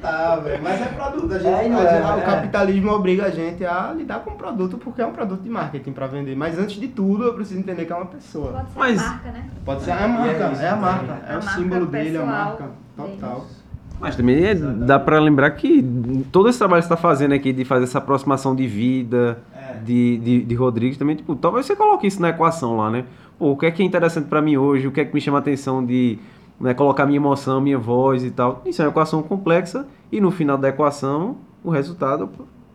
tá, 0.01 0.37
velho. 0.37 0.63
Mas 0.63 0.81
é 0.81 0.87
produto. 0.87 1.33
A 1.35 1.39
gente, 1.39 1.49
É, 1.49 1.69
não 1.69 1.79
a 1.79 1.83
é, 1.83 2.03
gente- 2.03 2.11
é. 2.11 2.17
O 2.17 2.23
capitalismo 2.25 2.93
obriga 2.93 3.27
a 3.27 3.31
gente 3.31 3.65
a 3.65 3.93
lidar 3.97 4.21
com 4.21 4.31
o 4.31 4.35
produto 4.37 4.79
porque 4.79 5.03
é 5.03 5.07
um 5.07 5.13
produto 5.13 5.43
de 5.43 5.51
marketing 5.51 5.93
pra 5.93 6.07
vender. 6.07 6.35
Mas 6.37 6.59
antes 6.59 6.81
de 6.81 6.89
tudo, 6.89 7.25
eu 7.25 7.35
preciso 7.35 7.59
entender 7.61 7.85
que 7.85 7.93
é 7.93 7.97
uma 7.97 8.07
pessoa. 8.07 8.53
Pode 8.53 8.71
ser 8.73 8.79
Mas- 8.79 9.03
a 9.03 9.07
marca, 9.11 9.31
né? 9.33 9.51
Pode 9.65 9.83
ser 9.83 9.91
a 9.93 9.95
E 10.01 10.03
é 10.05 10.09
marca, 10.09 10.53
isso, 10.53 10.63
é 10.63 10.69
a 10.69 10.77
marca. 10.77 11.13
É 11.27 11.35
A 11.35 11.39
o 11.39 11.45
marca 11.45 11.51
símbolo 11.61 11.87
dele, 11.87 12.17
a 12.17 12.25
marca. 12.25 12.65
deles. 12.97 13.58
Mas 14.00 14.14
também 14.17 14.45
é- 14.45 14.55
dá 14.55 14.99
pra 14.99 15.19
lembrar 15.19 15.50
que 15.52 15.83
todo 16.31 16.49
esse 16.49 16.59
trabalho 16.59 16.83
que 16.83 16.88
você 16.88 16.95
tá 16.95 17.00
fazendo 17.00 17.33
aqui 17.33 17.52
de 17.52 17.64
fazer 17.64 17.85
essa 17.85 17.99
aproximação 17.99 18.55
de 18.55 18.67
vida 18.67 19.38
É. 19.55 19.75
de, 19.85 20.19
de, 20.19 20.43
de 20.45 20.55
Rodrigues 20.55 20.97
também, 20.99 21.17
tipo, 21.17 21.35
talvez 21.37 21.67
você 21.67 21.75
coloque 21.75 22.07
isso 22.07 22.21
na 22.23 22.28
equação 22.31 22.76
lá, 22.76 22.90
né? 22.90 23.05
Pô, 23.38 23.50
o 23.52 23.57
que 23.57 23.67
é 23.67 23.71
que 23.71 23.83
é 23.83 23.87
interessante 23.87 24.26
pra 24.26 24.40
mim 24.43 24.57
hoje, 24.57 24.87
o 24.87 24.93
que 24.93 25.00
é 25.00 25.05
que 25.05 25.12
me 25.14 25.21
chama 25.21 25.38
a 25.38 25.40
atenção 25.40 25.85
de 25.85 26.19
né, 26.61 26.75
colocar 26.75 27.07
minha 27.07 27.17
emoção, 27.19 27.61
minha 27.61 27.78
voz 27.78 28.25
e 28.25 28.31
tal. 28.31 28.62
Isso 28.67 28.81
é 28.83 28.85
uma 28.85 28.90
equação 28.90 29.23
complexa 29.23 29.87
e 30.11 30.21
no 30.21 30.31
final 30.31 30.57
da 30.59 30.69
equação 30.69 31.37
o 31.62 31.71
resultado 31.71 32.28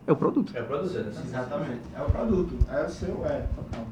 é 0.06 0.12
o 0.12 0.16
produto. 0.16 0.52
É 0.56 0.62
produzido. 0.62 1.06
Exatamente. 1.08 1.80
É 1.98 2.00
o 2.02 2.04
produto. 2.06 2.54
É 2.70 2.84
o 2.84 2.88
seu, 2.88 3.22
é, 3.26 3.44
total. 3.56 3.86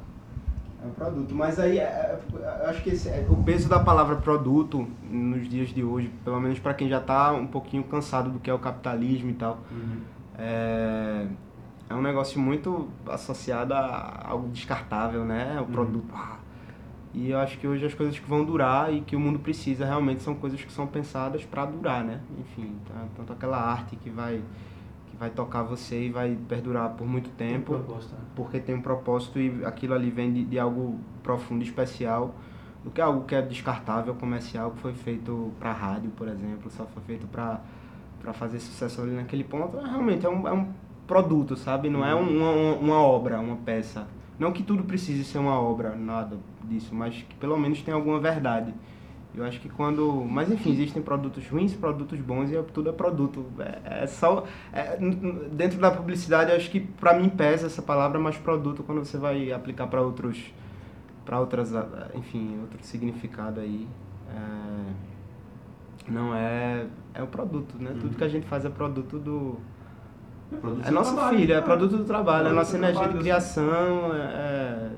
É 0.83 0.87
o 0.87 0.91
produto. 0.91 1.33
Mas 1.33 1.59
aí, 1.59 1.79
é, 1.79 1.83
é, 1.83 2.19
eu 2.63 2.69
acho 2.69 2.83
que 2.83 2.89
esse, 2.89 3.07
é, 3.07 3.25
o 3.29 3.37
peso 3.37 3.69
da 3.69 3.79
palavra 3.79 4.17
produto 4.17 4.87
nos 5.09 5.47
dias 5.47 5.69
de 5.69 5.83
hoje, 5.83 6.11
pelo 6.23 6.39
menos 6.41 6.59
para 6.59 6.73
quem 6.73 6.89
já 6.89 6.99
tá 6.99 7.31
um 7.31 7.47
pouquinho 7.47 7.83
cansado 7.83 8.29
do 8.29 8.39
que 8.39 8.49
é 8.49 8.53
o 8.53 8.59
capitalismo 8.59 9.29
e 9.29 9.33
tal, 9.33 9.59
é, 10.37 11.25
é 11.89 11.95
um 11.95 12.01
negócio 12.01 12.39
muito 12.39 12.89
associado 13.07 13.73
a 13.73 14.25
algo 14.25 14.49
descartável, 14.49 15.23
né? 15.23 15.59
O 15.61 15.71
produto. 15.71 16.13
ah. 16.13 16.37
E 17.13 17.29
eu 17.29 17.37
acho 17.37 17.59
que 17.59 17.67
hoje 17.67 17.85
as 17.85 17.93
coisas 17.93 18.17
que 18.17 18.27
vão 18.27 18.43
durar 18.43 18.91
e 18.91 19.01
que 19.01 19.15
o 19.15 19.19
mundo 19.19 19.37
precisa 19.37 19.85
realmente 19.85 20.23
são 20.23 20.33
coisas 20.33 20.59
que 20.63 20.73
são 20.73 20.87
pensadas 20.87 21.45
para 21.45 21.65
durar, 21.65 22.03
né? 22.03 22.19
Enfim, 22.39 22.75
tá? 22.87 23.05
tanto 23.15 23.31
aquela 23.31 23.57
arte 23.57 23.95
que 23.95 24.09
vai 24.09 24.41
que 25.13 25.19
vai 25.19 25.29
tocar 25.29 25.61
você 25.63 26.07
e 26.07 26.09
vai 26.09 26.35
perdurar 26.49 26.89
por 26.91 27.05
muito 27.07 27.29
tempo 27.31 27.73
Proposta, 27.73 28.15
né? 28.15 28.21
porque 28.35 28.59
tem 28.59 28.73
um 28.75 28.81
propósito 28.81 29.39
e 29.39 29.63
aquilo 29.63 29.93
ali 29.93 30.09
vem 30.09 30.33
de, 30.33 30.43
de 30.43 30.57
algo 30.57 30.99
profundo 31.21 31.63
especial 31.63 32.33
do 32.83 32.89
que 32.91 32.99
algo 32.99 33.23
que 33.25 33.33
é 33.35 33.41
descartável, 33.41 34.13
comercial, 34.15 34.71
que 34.71 34.79
foi 34.79 34.93
feito 34.93 35.51
para 35.59 35.71
rádio, 35.71 36.09
por 36.17 36.27
exemplo, 36.27 36.69
só 36.69 36.85
foi 36.85 37.03
feito 37.03 37.27
para 37.27 37.61
para 38.19 38.31
fazer 38.31 38.57
sucesso 38.59 39.01
ali 39.01 39.11
naquele 39.11 39.43
ponto. 39.43 39.77
É, 39.77 39.83
realmente 39.85 40.25
é 40.25 40.29
um, 40.29 40.47
é 40.47 40.53
um 40.53 40.67
produto, 41.05 41.57
sabe? 41.57 41.89
Não 41.89 42.05
é 42.05 42.15
um- 42.15 42.37
uma, 42.37 42.51
uma 42.77 42.95
obra, 42.95 43.37
uma 43.39 43.57
peça. 43.57 44.07
Não 44.39 44.53
que 44.53 44.63
tudo 44.63 44.83
precise 44.85 45.25
ser 45.25 45.39
uma 45.39 45.59
obra, 45.59 45.93
nada 45.93 46.37
disso, 46.63 46.95
mas 46.95 47.15
que 47.15 47.35
pelo 47.35 47.57
menos 47.57 47.81
tem 47.81 47.93
alguma 47.93 48.21
verdade. 48.21 48.73
Eu 49.35 49.43
acho 49.43 49.59
que 49.59 49.67
quando. 49.67 50.23
Mas 50.29 50.51
enfim, 50.51 50.71
existem 50.71 51.01
produtos 51.01 51.47
ruins, 51.47 51.73
produtos 51.73 52.19
bons 52.19 52.51
e 52.51 52.55
é- 52.55 52.61
tudo 52.61 52.89
é 52.89 52.93
produto. 52.93 53.45
É, 53.59 54.03
é 54.03 54.07
só. 54.07 54.45
é, 54.71 54.95
dentro 55.51 55.79
da 55.79 55.89
publicidade, 55.89 56.51
eu 56.51 56.57
acho 56.57 56.69
que 56.69 56.79
pra 56.79 57.17
mim 57.17 57.29
pesa 57.29 57.65
essa 57.65 57.81
palavra, 57.81 58.19
mas 58.19 58.37
produto 58.37 58.83
quando 58.83 58.99
você 59.03 59.17
vai 59.17 59.51
aplicar 59.51 59.87
para 59.87 60.01
outros. 60.01 60.53
para 61.25 61.39
outras. 61.39 61.75
ah, 61.75 62.11
enfim, 62.13 62.59
outro 62.61 62.77
significado 62.83 63.59
aí. 63.59 63.87
é, 64.29 64.91
não 66.11 66.35
é. 66.35 66.85
É 67.13 67.23
o 67.23 67.27
produto, 67.27 67.75
né? 67.79 67.95
Tudo 67.99 68.15
que 68.17 68.23
a 68.23 68.27
gente 68.27 68.45
faz 68.47 68.65
é 68.65 68.69
produto 68.69 69.17
do. 69.19 69.57
É 70.85 70.91
nosso 70.91 71.15
filho, 71.29 71.53
é 71.53 71.61
produto 71.61 71.97
do 71.97 72.03
trabalho, 72.03 72.47
é 72.47 72.49
Produto 72.49 72.55
nossa 72.55 72.77
energia 72.77 72.93
de 72.93 73.03
trabalho, 73.03 73.21
criação, 73.21 74.13
é, 74.13 74.89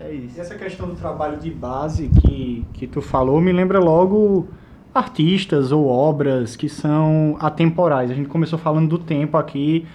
é, 0.00 0.06
é 0.06 0.14
E 0.14 0.26
isso. 0.26 0.40
essa 0.40 0.54
questão 0.54 0.88
do 0.88 0.94
trabalho 0.94 1.38
de 1.38 1.50
base 1.50 2.08
que, 2.20 2.64
que 2.72 2.86
tu 2.86 3.00
falou 3.00 3.40
me 3.40 3.52
lembra 3.52 3.78
logo 3.78 4.48
artistas 4.94 5.72
ou 5.72 5.86
obras 5.86 6.56
que 6.56 6.68
são 6.68 7.36
atemporais. 7.38 8.10
A 8.10 8.14
gente 8.14 8.28
começou 8.28 8.58
falando 8.58 8.88
do 8.88 8.98
tempo 8.98 9.36
aqui 9.36 9.86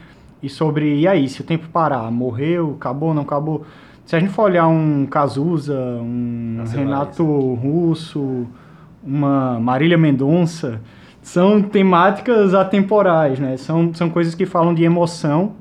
e 0.42 0.50
sobre, 0.50 1.00
e 1.00 1.08
aí, 1.08 1.28
se 1.28 1.42
o 1.42 1.44
tempo 1.44 1.68
parar, 1.70 2.10
morreu, 2.12 2.76
acabou, 2.78 3.14
não 3.14 3.24
acabou? 3.24 3.66
Se 4.06 4.16
a 4.16 4.20
gente 4.20 4.32
for 4.32 4.44
olhar 4.44 4.68
um 4.68 5.06
Cazuza, 5.06 5.78
um 6.02 6.56
Nossa, 6.58 6.78
Renato 6.78 7.24
Russo, 7.24 8.48
uma 9.04 9.60
Marília 9.60 9.98
Mendonça, 9.98 10.82
são 11.22 11.62
temáticas 11.62 12.54
atemporais, 12.54 13.40
né? 13.40 13.58
São, 13.58 13.94
são 13.94 14.10
coisas 14.10 14.34
que 14.34 14.46
falam 14.46 14.74
de 14.74 14.84
emoção 14.84 15.54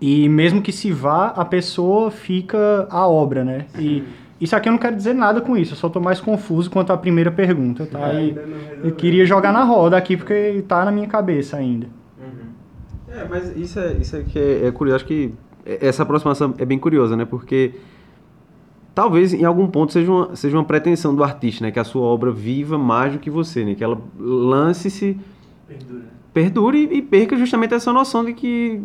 e 0.00 0.28
mesmo 0.28 0.60
que 0.60 0.72
se 0.72 0.90
vá, 0.90 1.28
a 1.28 1.44
pessoa 1.44 2.10
fica 2.10 2.86
a 2.90 3.06
obra, 3.06 3.44
né? 3.44 3.66
E 3.78 4.02
isso 4.40 4.56
aqui 4.56 4.68
eu 4.68 4.72
não 4.72 4.78
quero 4.78 4.96
dizer 4.96 5.14
nada 5.14 5.40
com 5.40 5.56
isso, 5.56 5.72
eu 5.72 5.76
só 5.76 5.88
tô 5.88 6.00
mais 6.00 6.20
confuso 6.20 6.70
quanto 6.70 6.92
à 6.92 6.96
primeira 6.96 7.30
pergunta, 7.30 7.86
tá? 7.86 8.12
E 8.14 8.36
eu 8.82 8.92
queria 8.92 9.24
jogar 9.24 9.52
na 9.52 9.62
roda 9.62 9.96
aqui 9.96 10.16
porque 10.16 10.64
tá 10.66 10.84
na 10.84 10.90
minha 10.90 11.06
cabeça 11.06 11.56
ainda. 11.56 11.86
É, 13.08 13.26
mas 13.28 13.56
isso 13.56 13.78
é, 13.78 13.92
isso 13.92 14.16
é 14.16 14.22
que 14.22 14.38
é, 14.38 14.66
é 14.66 14.72
curioso. 14.72 14.96
Acho 14.96 15.04
que 15.04 15.32
essa 15.64 16.02
aproximação 16.02 16.54
é 16.58 16.64
bem 16.64 16.78
curiosa, 16.78 17.16
né? 17.16 17.24
Porque 17.24 17.74
talvez 18.94 19.32
em 19.34 19.44
algum 19.44 19.66
ponto 19.66 19.92
seja 19.92 20.10
uma, 20.10 20.36
seja 20.36 20.56
uma 20.56 20.64
pretensão 20.64 21.14
do 21.14 21.22
artista, 21.24 21.64
né? 21.64 21.70
Que 21.70 21.78
a 21.80 21.84
sua 21.84 22.02
obra 22.02 22.30
viva 22.30 22.76
mais 22.78 23.12
do 23.12 23.18
que 23.18 23.30
você, 23.30 23.64
né? 23.64 23.74
Que 23.74 23.82
ela 23.84 23.98
lance-se, 24.18 25.18
Perdura. 25.68 26.02
perdure 26.32 26.88
e 26.92 27.02
perca 27.02 27.36
justamente 27.36 27.74
essa 27.74 27.92
noção 27.92 28.24
de 28.24 28.32
que 28.34 28.80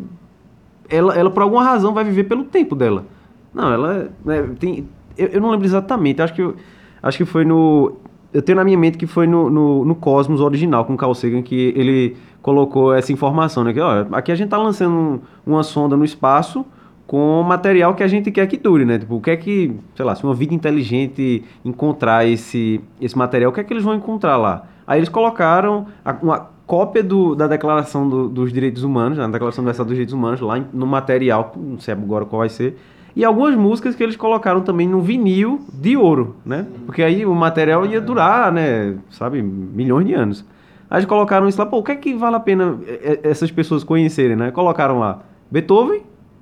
ela, 0.89 1.13
ela 1.15 1.29
por 1.29 1.43
alguma 1.43 1.63
razão 1.63 1.93
vai 1.93 2.03
viver 2.03 2.23
pelo 2.25 2.43
tempo 2.45 2.75
dela. 2.75 3.05
Não, 3.53 3.71
ela 3.73 4.11
né, 4.23 4.49
tem. 4.59 4.87
Eu, 5.17 5.27
eu 5.27 5.41
não 5.41 5.49
lembro 5.51 5.65
exatamente, 5.65 6.21
acho 6.21 6.33
que, 6.33 6.41
eu- 6.41 6.55
acho 7.01 7.17
que 7.17 7.25
foi 7.25 7.43
no. 7.43 7.93
Eu 8.33 8.41
tenho 8.41 8.57
na 8.57 8.63
minha 8.63 8.77
mente 8.77 8.97
que 8.97 9.07
foi 9.07 9.25
no, 9.25 9.49
no, 9.49 9.85
no 9.85 9.95
Cosmos 9.95 10.41
original 10.41 10.85
com 10.85 10.93
o 10.93 10.97
Carl 10.97 11.13
Sagan 11.15 11.41
que 11.41 11.73
ele 11.75 12.15
colocou 12.41 12.93
essa 12.93 13.11
informação, 13.11 13.63
né? 13.63 13.73
Que, 13.73 13.79
ó, 13.79 14.05
aqui 14.11 14.31
a 14.31 14.35
gente 14.35 14.49
tá 14.49 14.57
lançando 14.57 14.93
um- 14.95 15.19
uma 15.45 15.63
sonda 15.63 15.97
no 15.97 16.05
espaço 16.05 16.65
com 17.07 17.41
material 17.41 17.95
que 17.95 18.03
a 18.03 18.07
gente 18.07 18.29
quer 18.31 18.45
que 18.47 18.57
dure, 18.57 18.83
né? 18.85 18.99
Tipo, 18.99 19.15
o 19.15 19.21
que 19.21 19.31
é 19.31 19.37
que, 19.37 19.73
sei 19.95 20.03
lá, 20.05 20.13
se 20.13 20.23
uma 20.23 20.33
vida 20.33 20.53
inteligente 20.53 21.43
encontrar 21.63 22.27
esse, 22.27 22.81
esse 23.01 23.17
material, 23.17 23.49
o 23.49 23.53
que 23.53 23.61
é 23.61 23.63
que 23.63 23.73
eles 23.73 23.83
vão 23.83 23.95
encontrar 23.95 24.35
lá? 24.37 24.63
Aí 24.85 24.99
eles 24.99 25.09
colocaram 25.09 25.85
a- 26.03 26.15
uma 26.21 26.49
cópia 26.65 27.01
do- 27.01 27.33
da 27.33 27.47
Declaração 27.47 28.07
do- 28.09 28.27
dos 28.27 28.51
Direitos 28.51 28.83
Humanos, 28.83 29.17
né? 29.17 29.23
a 29.23 29.27
Declaração 29.27 29.61
Universal 29.61 29.85
dos 29.85 29.93
Direitos 29.95 30.13
Humanos, 30.13 30.41
lá 30.41 30.57
em- 30.57 30.65
no 30.73 30.85
material, 30.85 31.53
não 31.55 31.79
sei 31.79 31.93
agora 31.93 32.25
qual 32.25 32.39
vai 32.41 32.49
ser, 32.49 32.77
e 33.15 33.23
algumas 33.23 33.55
músicas 33.55 33.95
que 33.95 34.03
eles 34.03 34.17
colocaram 34.17 34.59
também 34.61 34.87
no 34.87 34.99
vinil 35.01 35.61
de 35.73 35.95
ouro, 35.95 36.35
né? 36.45 36.65
Porque 36.85 37.01
aí 37.01 37.25
o 37.25 37.33
material 37.33 37.85
ia 37.85 38.01
durar, 38.01 38.51
né, 38.51 38.95
sabe, 39.09 39.41
milhões 39.41 40.05
de 40.05 40.13
anos. 40.13 40.45
Aí 40.89 40.97
eles 40.99 41.05
colocaram 41.07 41.47
isso 41.47 41.57
lá, 41.57 41.65
pô, 41.65 41.77
o 41.77 41.83
que 41.83 41.91
é 41.93 41.95
que 41.95 42.13
vale 42.13 42.35
a 42.35 42.39
pena 42.39 42.77
eh, 42.85 43.19
eh, 43.23 43.29
essas 43.29 43.49
pessoas 43.49 43.83
conhecerem, 43.83 44.35
né? 44.35 44.51
Colocaram 44.51 44.99
lá 44.99 45.21
Beethoven, 45.49 46.01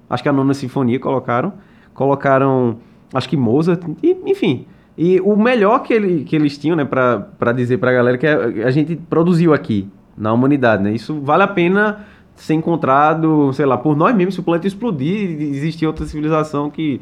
acho 0.10 0.24
que 0.24 0.30
a 0.30 0.34
nona 0.34 0.54
sinfonia 0.54 1.00
colocaram, 1.00 1.54
colocaram, 1.94 2.78
acho 3.14 3.30
que 3.30 3.38
Mozart, 3.38 3.82
e, 4.02 4.18
enfim. 4.26 4.66
E 4.98 5.20
o 5.22 5.36
melhor 5.36 5.80
que, 5.80 5.94
ele, 5.94 6.24
que 6.24 6.36
eles 6.36 6.58
tinham, 6.58 6.76
né, 6.76 6.86
pra 6.86 7.52
dizer 7.54 7.78
pra 7.78 7.92
galera 7.92 8.18
que 8.18 8.26
a, 8.26 8.68
a 8.68 8.72
gente 8.72 8.96
produziu 8.96 9.54
aqui, 9.54 9.90
na 10.18 10.32
humanidade, 10.32 10.84
né? 10.84 10.94
Isso 10.94 11.20
vale 11.22 11.44
a 11.44 11.48
pena 11.48 12.06
ser 12.36 12.54
encontrado, 12.54 13.52
sei 13.54 13.66
lá, 13.66 13.78
por 13.78 13.96
nós 13.96 14.16
mesmos, 14.16 14.36
se 14.36 14.40
o 14.40 14.44
planeta 14.44 14.68
explodir 14.68 15.42
existir 15.42 15.86
outra 15.86 16.06
civilização 16.06 16.70
que 16.70 17.02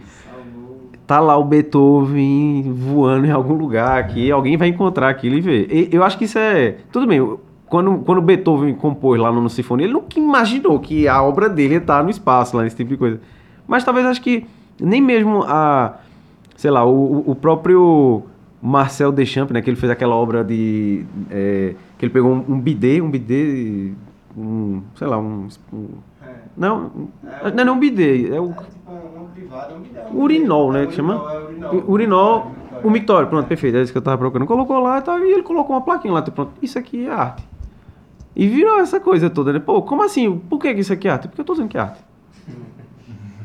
tá 1.05 1.19
lá 1.19 1.37
o 1.37 1.43
Beethoven 1.43 2.71
voando 2.73 3.25
em 3.25 3.31
algum 3.31 3.53
lugar 3.53 3.99
aqui, 3.99 4.31
alguém 4.31 4.57
vai 4.57 4.69
encontrar 4.69 5.09
aquilo 5.09 5.35
e 5.35 5.41
ver. 5.41 5.89
Eu 5.91 6.03
acho 6.03 6.17
que 6.17 6.25
isso 6.25 6.37
é. 6.37 6.77
Tudo 6.91 7.07
bem, 7.07 7.19
quando, 7.73 7.97
quando 8.05 8.21
Beethoven 8.21 8.75
compôs 8.75 9.19
lá 9.19 9.31
no 9.31 9.49
Sinfonia, 9.49 9.87
ele 9.87 9.93
nunca 9.93 10.19
imaginou 10.19 10.79
que 10.79 11.07
a 11.07 11.23
obra 11.23 11.49
dele 11.49 11.73
ia 11.73 11.79
estar 11.79 12.03
no 12.03 12.11
espaço, 12.11 12.55
lá, 12.55 12.67
esse 12.67 12.75
tipo 12.75 12.91
de 12.91 12.97
coisa. 12.97 13.19
Mas 13.67 13.83
talvez 13.83 14.05
acho 14.05 14.21
que 14.21 14.45
nem 14.79 15.01
mesmo 15.01 15.41
a. 15.47 15.95
Sei 16.55 16.69
lá, 16.69 16.85
o, 16.85 17.23
o 17.25 17.33
próprio 17.33 18.21
Marcel 18.61 19.11
Deschamps, 19.11 19.51
né, 19.51 19.59
que 19.59 19.71
ele 19.71 19.75
fez 19.75 19.91
aquela 19.91 20.13
obra 20.13 20.43
de. 20.43 21.03
é, 21.31 21.73
que 21.97 22.05
ele 22.05 22.13
pegou 22.13 22.31
um, 22.31 22.45
um 22.47 22.59
bidê, 22.59 23.01
um 23.01 23.09
bidê. 23.09 23.91
Um, 24.37 24.83
sei 24.93 25.07
lá, 25.07 25.17
um. 25.17 25.47
um- 25.73 25.89
não, 26.55 26.91
não 27.55 27.59
é 27.59 27.65
não 27.65 27.73
um 27.73 27.79
bidê, 27.79 28.35
é 28.35 28.39
o. 28.39 28.49
tipo 28.49 28.91
uma 28.91 29.25
privada, 29.33 29.73
Urinol, 30.13 30.71
né, 30.71 30.85
que 30.85 30.93
chama? 30.93 31.19
Urinol, 31.87 32.51
o 32.83 32.91
mictório, 32.91 33.27
pronto, 33.27 33.47
perfeito, 33.47 33.77
é 33.77 33.81
isso 33.81 33.91
que 33.91 33.97
eu 33.97 34.01
tava 34.03 34.19
procurando. 34.19 34.45
Colocou 34.47 34.77
lá 34.79 34.99
e 34.99 35.01
tal, 35.01 35.17
e 35.17 35.31
ele 35.31 35.41
colocou 35.41 35.75
uma 35.75 35.81
plaquinha 35.81 36.13
lá, 36.13 36.21
tipo, 36.21 36.35
pronto, 36.35 36.51
isso 36.61 36.77
aqui 36.77 37.07
é 37.07 37.11
arte. 37.11 37.52
E 38.35 38.47
virou 38.47 38.79
essa 38.79 38.99
coisa 38.99 39.29
toda, 39.29 39.53
né? 39.53 39.59
Pô, 39.59 39.81
como 39.81 40.03
assim? 40.03 40.37
Por 40.37 40.59
que 40.59 40.71
isso 40.71 40.91
aqui 40.91 41.07
é 41.07 41.11
arte? 41.11 41.27
Porque 41.27 41.41
eu 41.41 41.45
tô 41.45 41.53
dizendo 41.53 41.69
que 41.69 41.77
é 41.77 41.81
arte. 41.81 41.99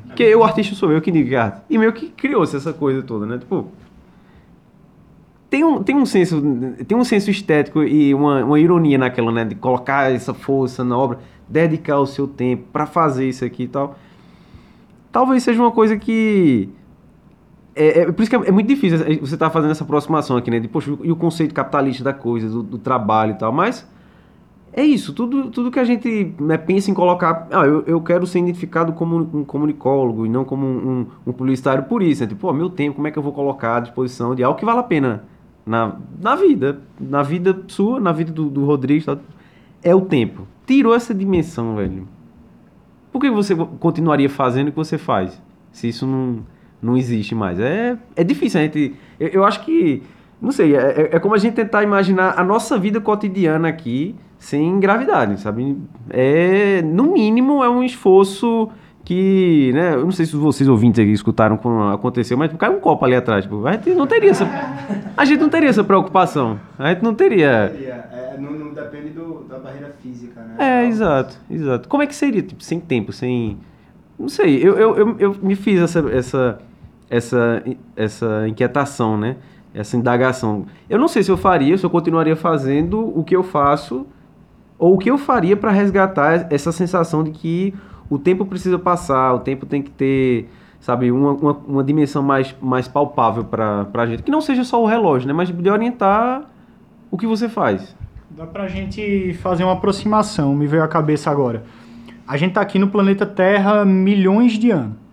Porque 0.07 0.35
o 0.35 0.42
artista 0.42 0.75
sou 0.75 0.90
eu 0.90 1.00
que 1.00 1.11
digo 1.11 1.28
que 1.28 1.35
é 1.35 1.38
arte. 1.38 1.62
E 1.68 1.78
meio 1.78 1.92
que 1.92 2.09
criou-se 2.09 2.57
essa 2.57 2.73
coisa 2.73 3.02
toda, 3.02 3.26
né? 3.26 3.38
Tipo, 3.38 3.68
tem 5.50 5.62
um, 5.62 5.83
tem 5.83 5.95
um 5.95 6.07
senso 6.07 6.42
tem 6.87 6.97
um 6.97 7.04
senso 7.04 7.30
estético 7.30 7.83
e 7.83 8.14
uma, 8.14 8.45
uma 8.45 8.59
ironia 8.59 8.99
naquela, 8.99 9.30
né? 9.30 9.45
De 9.45 9.54
colocar 9.54 10.11
essa 10.11 10.35
força 10.35 10.83
na 10.83 10.97
obra, 10.97 11.18
dedicar 11.47 11.99
o 12.00 12.07
seu 12.07 12.26
tempo 12.26 12.64
para 12.73 12.87
fazer 12.87 13.28
isso 13.28 13.45
aqui 13.45 13.64
e 13.64 13.68
tal. 13.68 13.97
Talvez 15.12 15.42
seja 15.42 15.61
uma 15.61 15.71
coisa 15.71 15.97
que 15.97 16.71
é, 17.78 18.00
é, 18.00 18.12
por 18.12 18.23
isso 18.23 18.30
que 18.30 18.37
é, 18.37 18.49
é 18.49 18.50
muito 18.50 18.66
difícil 18.66 18.99
você 18.99 19.35
estar 19.35 19.47
tá 19.47 19.50
fazendo 19.50 19.71
essa 19.71 19.85
aproximação 19.85 20.37
aqui, 20.37 20.50
né? 20.50 20.59
De, 20.59 20.66
poxa, 20.66 20.90
e 21.02 21.12
o 21.12 21.16
conceito 21.16 21.54
capitalista 21.54 22.02
da 22.02 22.12
coisa, 22.12 22.49
do, 22.49 22.62
do 22.62 22.78
trabalho 22.78 23.33
e 23.33 23.38
tal. 23.38 23.52
Mas 23.52 23.88
é 24.72 24.84
isso, 24.84 25.12
tudo, 25.12 25.50
tudo 25.50 25.70
que 25.70 25.78
a 25.78 25.84
gente 25.84 26.34
né, 26.38 26.56
pensa 26.56 26.90
em 26.90 26.94
colocar. 26.94 27.48
Ah, 27.50 27.66
eu, 27.66 27.82
eu 27.87 28.00
quero 28.00 28.26
ser 28.26 28.38
identificado 28.38 28.92
como 28.92 29.16
um 29.16 29.44
comunicólogo 29.44 30.26
e 30.26 30.28
não 30.28 30.44
como 30.44 30.66
um, 30.66 31.06
um, 31.26 31.32
publicitário 31.32 31.84
por 31.84 32.02
isso. 32.02 32.22
Né? 32.22 32.28
Tipo, 32.28 32.52
meu 32.52 32.70
tempo, 32.70 32.96
como 32.96 33.08
é 33.08 33.10
que 33.10 33.18
eu 33.18 33.22
vou 33.22 33.32
colocar 33.32 33.76
à 33.76 33.80
disposição 33.80 34.34
de 34.34 34.42
algo 34.42 34.58
que 34.58 34.64
vale 34.64 34.80
a 34.80 34.82
pena 34.82 35.25
na, 35.66 35.96
na 36.20 36.37
vida? 36.37 36.80
Na 37.00 37.22
vida 37.22 37.62
sua, 37.66 37.98
na 37.98 38.12
vida 38.12 38.30
do, 38.30 38.48
do 38.48 38.64
Rodrigues. 38.64 39.06
Tal. 39.06 39.18
É 39.82 39.94
o 39.94 40.02
tempo. 40.02 40.46
Tirou 40.66 40.94
essa 40.94 41.14
dimensão, 41.14 41.76
velho. 41.76 42.06
Por 43.10 43.20
que 43.20 43.30
você 43.30 43.56
continuaria 43.56 44.28
fazendo 44.28 44.68
o 44.68 44.70
que 44.70 44.76
você 44.76 44.98
faz? 44.98 45.40
Se 45.72 45.88
isso 45.88 46.06
não 46.06 46.44
não 46.80 46.96
existe 46.96 47.34
mais. 47.34 47.58
É, 47.58 47.98
é 48.14 48.25
difícil 48.25 48.60
a 48.60 48.62
gente. 48.64 48.94
Eu, 49.18 49.28
eu 49.28 49.44
acho 49.44 49.64
que. 49.64 50.02
Não 50.40 50.52
sei, 50.52 50.76
é, 50.76 50.78
é, 50.78 51.16
é 51.16 51.18
como 51.18 51.35
a 51.35 51.38
gente 51.38 51.54
tentar 51.54 51.83
imaginar 51.83 52.35
a 52.38 52.45
nossa 52.45 52.78
vida 52.78 53.00
cotidiana 53.00 53.68
aqui 53.68 54.14
sem 54.38 54.78
gravidade, 54.78 55.40
sabe? 55.40 55.76
É, 56.11 56.80
no 56.83 57.12
mínimo, 57.12 57.62
é 57.62 57.68
um 57.68 57.83
esforço 57.83 58.68
que, 59.04 59.73
né, 59.73 59.95
eu 59.95 60.04
não 60.04 60.12
sei 60.12 60.26
se 60.26 60.37
vocês 60.37 60.68
ouvintes 60.68 61.00
aqui 61.00 61.11
escutaram 61.11 61.57
quando 61.57 61.95
aconteceu, 61.95 62.37
mas 62.37 62.52
caiu 62.52 62.75
um 62.75 62.80
copo 62.80 63.04
ali 63.04 63.16
atrás, 63.16 63.45
tipo, 63.45 63.66
a 63.66 63.73
gente 63.73 63.95
não 63.95 64.07
teria 64.07 64.30
essa, 64.30 64.47
a 65.16 65.25
gente 65.25 65.40
não 65.40 65.49
teria 65.49 65.71
essa 65.71 65.83
preocupação, 65.83 66.61
a 66.78 66.90
gente 66.90 67.02
não 67.02 67.14
teria... 67.14 67.49
É, 67.49 68.37
não, 68.38 68.52
não 68.52 68.75
depende 68.75 69.09
do, 69.09 69.45
da 69.49 69.59
barreira 69.59 69.95
física, 70.00 70.40
né? 70.42 70.57
É, 70.59 70.87
exato, 70.87 71.38
exato. 71.50 71.88
Como 71.88 72.02
é 72.02 72.07
que 72.07 72.14
seria, 72.14 72.42
tipo, 72.42 72.62
sem 72.62 72.78
tempo, 72.78 73.11
sem... 73.11 73.59
Não 74.18 74.28
sei, 74.28 74.59
eu, 74.59 74.76
eu, 74.76 74.97
eu, 74.97 75.16
eu 75.18 75.37
me 75.40 75.57
fiz 75.57 75.80
essa, 75.80 76.00
essa, 76.11 76.59
essa, 77.09 77.64
essa 77.97 78.47
inquietação, 78.47 79.16
né? 79.16 79.37
Essa 79.75 79.96
indagação. 79.96 80.66
Eu 80.88 80.98
não 80.98 81.08
sei 81.08 81.22
se 81.22 81.30
eu 81.30 81.37
faria, 81.37 81.76
se 81.76 81.84
eu 81.84 81.90
continuaria 81.90 82.34
fazendo 82.34 83.00
o 83.18 83.22
que 83.22 83.37
eu 83.37 83.42
faço, 83.42 84.06
ou 84.78 84.94
o 84.94 84.98
que 84.98 85.10
eu 85.10 85.18
faria 85.18 85.56
para 85.56 85.70
resgatar 85.70 86.46
essa 86.50 86.72
sensação 86.72 87.22
de 87.22 87.30
que 87.30 87.75
o 88.08 88.18
tempo 88.18 88.46
precisa 88.46 88.78
passar, 88.78 89.34
o 89.34 89.40
tempo 89.40 89.66
tem 89.66 89.82
que 89.82 89.90
ter, 89.90 90.48
sabe, 90.80 91.10
uma, 91.10 91.32
uma, 91.32 91.52
uma 91.66 91.84
dimensão 91.84 92.22
mais, 92.22 92.54
mais 92.60 92.88
palpável 92.88 93.44
para 93.44 93.87
a 93.92 94.06
gente. 94.06 94.22
Que 94.22 94.30
não 94.30 94.40
seja 94.40 94.64
só 94.64 94.82
o 94.82 94.87
relógio, 94.87 95.28
né? 95.28 95.34
Mas 95.34 95.48
de 95.50 95.70
orientar 95.70 96.44
o 97.10 97.18
que 97.18 97.26
você 97.26 97.48
faz. 97.48 97.94
Dá 98.30 98.46
para 98.46 98.64
a 98.64 98.68
gente 98.68 99.34
fazer 99.42 99.64
uma 99.64 99.72
aproximação, 99.72 100.54
me 100.54 100.66
veio 100.66 100.82
à 100.82 100.88
cabeça 100.88 101.30
agora. 101.30 101.64
A 102.26 102.37
gente 102.37 102.50
está 102.50 102.60
aqui 102.60 102.78
no 102.78 102.88
planeta 102.88 103.26
Terra 103.26 103.84
milhões 103.84 104.52
de 104.52 104.70
anos. 104.70 105.08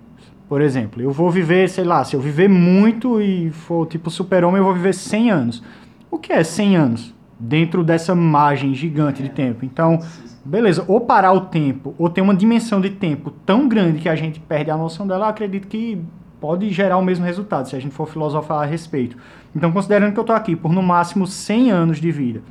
Por 0.47 0.61
exemplo, 0.61 1.01
eu 1.01 1.11
vou 1.11 1.29
viver, 1.29 1.67
sei 1.69 1.83
lá, 1.83 2.03
se 2.03 2.15
eu 2.15 2.19
viver 2.19 2.47
muito 2.47 3.19
e 3.19 3.49
for 3.49 3.87
tipo 3.87 4.09
super-homem, 4.09 4.59
eu 4.59 4.63
vou 4.63 4.73
viver 4.73 4.93
100 4.93 5.31
anos. 5.31 5.63
O 6.11 6.19
que 6.19 6.31
é 6.31 6.43
100 6.43 6.77
anos? 6.77 7.15
Dentro 7.39 7.83
dessa 7.83 8.13
margem 8.13 8.73
gigante 8.73 9.23
de 9.23 9.29
tempo. 9.29 9.65
Então, 9.65 9.99
beleza, 10.45 10.85
ou 10.87 11.01
parar 11.01 11.33
o 11.33 11.41
tempo, 11.41 11.95
ou 11.97 12.09
ter 12.09 12.21
uma 12.21 12.35
dimensão 12.35 12.79
de 12.79 12.91
tempo 12.91 13.31
tão 13.45 13.67
grande 13.67 13.99
que 13.99 14.07
a 14.07 14.15
gente 14.15 14.39
perde 14.39 14.69
a 14.69 14.77
noção 14.77 15.07
dela, 15.07 15.27
acredito 15.29 15.67
que 15.67 15.99
pode 16.39 16.69
gerar 16.69 16.97
o 16.97 17.03
mesmo 17.03 17.25
resultado, 17.25 17.67
se 17.67 17.75
a 17.75 17.79
gente 17.79 17.93
for 17.93 18.07
filosofar 18.07 18.61
a 18.61 18.65
respeito. 18.65 19.17
Então, 19.55 19.71
considerando 19.71 20.13
que 20.13 20.19
eu 20.19 20.21
estou 20.21 20.35
aqui 20.35 20.55
por 20.55 20.71
no 20.71 20.83
máximo 20.83 21.25
100 21.25 21.71
anos 21.71 21.97
de 21.99 22.11
vida, 22.11 22.43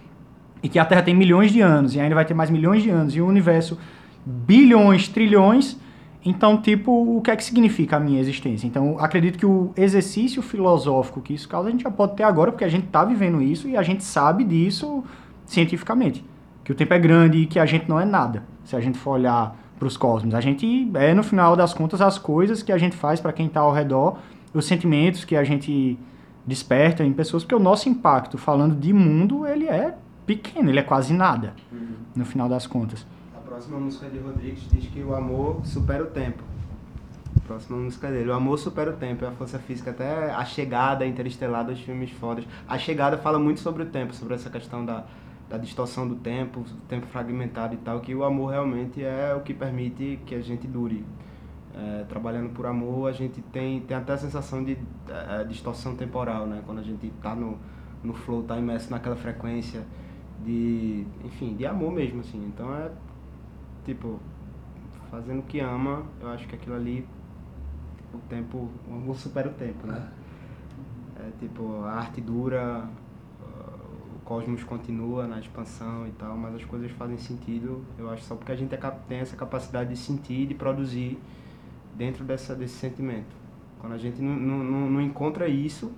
e 0.63 0.69
que 0.69 0.79
a 0.79 0.85
Terra 0.85 1.03
tem 1.03 1.15
milhões 1.15 1.53
de 1.53 1.61
anos, 1.61 1.95
e 1.95 2.01
ainda 2.01 2.15
vai 2.15 2.25
ter 2.25 2.35
mais 2.35 2.51
milhões 2.51 2.83
de 2.83 2.91
anos, 2.91 3.15
e 3.15 3.21
o 3.21 3.26
universo 3.26 3.78
bilhões, 4.26 5.07
trilhões, 5.07 5.78
então, 6.25 6.56
tipo, 6.56 7.17
o 7.17 7.21
que 7.21 7.30
é 7.30 7.37
que 7.37 7.45
significa 7.45 7.99
a 7.99 8.00
minha 8.00 8.19
existência? 8.19 8.67
Então, 8.67 8.97
acredito 8.99 9.39
que 9.39 9.45
o 9.45 9.73
exercício 9.76 10.41
filosófico 10.41 11.21
que 11.21 11.34
isso 11.34 11.47
causa, 11.47 11.69
a 11.69 11.71
gente 11.71 11.82
já 11.82 11.91
pode 11.91 12.17
ter 12.17 12.23
agora, 12.23 12.50
porque 12.50 12.65
a 12.65 12.69
gente 12.69 12.87
está 12.87 13.04
vivendo 13.04 13.43
isso 13.43 13.69
e 13.69 13.76
a 13.76 13.82
gente 13.82 14.02
sabe 14.02 14.43
disso 14.43 15.04
cientificamente. 15.45 16.25
Que 16.65 16.73
o 16.73 16.75
tempo 16.75 16.95
é 16.95 16.99
grande 16.99 17.39
e 17.39 17.47
que 17.47 17.58
a 17.58 17.67
gente 17.67 17.87
não 17.87 18.00
é 18.00 18.06
nada, 18.06 18.43
se 18.65 18.75
a 18.75 18.80
gente 18.80 18.97
for 18.97 19.13
olhar 19.13 19.54
para 19.78 19.87
os 19.87 19.99
cosmos. 19.99 20.34
A 20.34 20.41
gente 20.41 20.91
é, 20.95 21.13
no 21.13 21.23
final 21.23 21.54
das 21.54 21.75
contas, 21.75 22.00
as 22.00 22.19
coisas 22.19 22.63
que 22.63 22.73
a 22.73 22.78
gente 22.78 22.97
faz 22.97 23.21
para 23.21 23.32
quem 23.32 23.47
está 23.47 23.60
ao 23.60 23.73
redor, 23.73 24.17
os 24.54 24.65
sentimentos 24.65 25.26
que 25.26 25.37
a 25.37 25.45
gente 25.45 25.99
desperta 26.47 27.04
em 27.04 27.13
pessoas, 27.13 27.43
porque 27.43 27.54
o 27.54 27.58
nosso 27.58 27.89
impacto, 27.89 28.39
falando 28.39 28.75
de 28.75 28.95
mundo, 28.95 29.47
ele 29.47 29.67
é 29.67 29.95
pequeno, 30.25 30.71
ele 30.71 30.78
é 30.78 30.82
quase 30.82 31.13
nada, 31.13 31.52
uhum. 31.71 31.97
no 32.17 32.25
final 32.25 32.49
das 32.49 32.67
contas 32.67 33.04
próxima 33.54 33.78
música 33.78 34.10
de 34.10 34.19
Rodrigues 34.19 34.69
diz 34.69 34.88
que 34.88 35.00
o 35.00 35.14
amor 35.14 35.64
supera 35.64 36.02
o 36.02 36.08
tempo. 36.08 36.43
Próxima 37.47 37.78
música 37.78 38.10
dele. 38.10 38.30
O 38.30 38.32
amor 38.32 38.58
supera 38.58 38.90
o 38.90 38.95
tempo, 38.95 39.25
é 39.25 39.28
a 39.28 39.30
força 39.30 39.60
física. 39.60 39.93
Até 39.93 40.32
a 40.32 40.45
chegada 40.45 41.06
interestelar 41.06 41.64
dos 41.64 41.78
filmes 41.78 42.10
fodas. 42.10 42.45
A 42.67 42.76
chegada 42.78 43.17
fala 43.17 43.38
muito 43.38 43.60
sobre 43.60 43.84
o 43.84 43.86
tempo, 43.86 44.12
sobre 44.12 44.34
essa 44.34 44.50
questão 44.50 44.84
da, 44.84 45.04
da 45.49 45.56
distorção 45.56 46.08
do 46.08 46.17
tempo, 46.17 46.60
o 46.60 46.64
tempo 46.88 47.06
fragmentado 47.06 47.75
e 47.75 47.76
tal, 47.76 48.00
que 48.00 48.12
o 48.12 48.25
amor 48.25 48.50
realmente 48.50 49.04
é 49.04 49.32
o 49.36 49.40
que 49.43 49.54
permite 49.54 50.19
que 50.26 50.34
a 50.34 50.40
gente 50.40 50.67
dure. 50.67 51.04
É, 51.76 52.04
trabalhando 52.08 52.50
por 52.50 52.67
amor, 52.67 53.08
a 53.08 53.12
gente 53.12 53.40
tem, 53.40 53.80
tem 53.82 53.97
até 53.97 54.14
a 54.14 54.19
sensação 54.19 54.64
de 54.64 54.76
é, 55.08 55.45
distorção 55.45 55.95
temporal, 55.95 56.45
né? 56.47 56.60
Quando 56.67 56.78
a 56.80 56.84
gente 56.84 57.06
está 57.06 57.36
no, 57.36 57.56
no 58.02 58.14
flow, 58.14 58.40
está 58.40 58.58
imerso 58.58 58.90
naquela 58.90 59.17
frequência 59.17 59.84
de, 60.45 61.06
enfim, 61.25 61.54
de 61.54 61.64
amor 61.64 61.93
mesmo, 61.93 62.21
assim. 62.21 62.45
Então 62.52 62.75
é 62.75 62.90
tipo, 63.84 64.18
fazendo 65.10 65.40
o 65.40 65.42
que 65.42 65.60
ama, 65.60 66.02
eu 66.20 66.28
acho 66.28 66.47
que 66.49 66.54
aquilo 66.54 66.75
ali, 66.75 67.06
o 68.12 68.18
tempo, 68.28 68.68
o 68.88 68.94
amor 68.94 69.16
supera 69.16 69.49
o 69.49 69.52
tempo, 69.52 69.86
né? 69.86 70.10
É 71.16 71.30
tipo, 71.38 71.82
a 71.84 71.92
arte 71.92 72.20
dura, 72.20 72.88
o 73.42 74.18
cosmos 74.25 74.64
continua 74.64 75.26
na 75.26 75.38
expansão 75.38 76.06
e 76.06 76.12
tal, 76.12 76.36
mas 76.36 76.54
as 76.54 76.64
coisas 76.64 76.90
fazem 76.92 77.18
sentido, 77.18 77.84
eu 77.99 78.10
acho, 78.10 78.25
só 78.25 78.34
porque 78.34 78.52
a 78.52 78.56
gente 78.56 78.75
é 78.75 78.78
tem 79.08 79.18
essa 79.18 79.36
capacidade 79.36 79.90
de 79.90 79.97
sentir 79.97 80.42
e 80.42 80.47
de 80.47 80.54
produzir 80.54 81.18
dentro 81.94 82.25
dessa, 82.25 82.54
desse 82.54 82.75
sentimento. 82.75 83.36
Quando 83.78 83.92
a 83.92 83.99
gente 83.99 84.20
não, 84.20 84.34
não, 84.34 84.90
não 84.90 85.00
encontra 85.00 85.47
isso, 85.47 85.92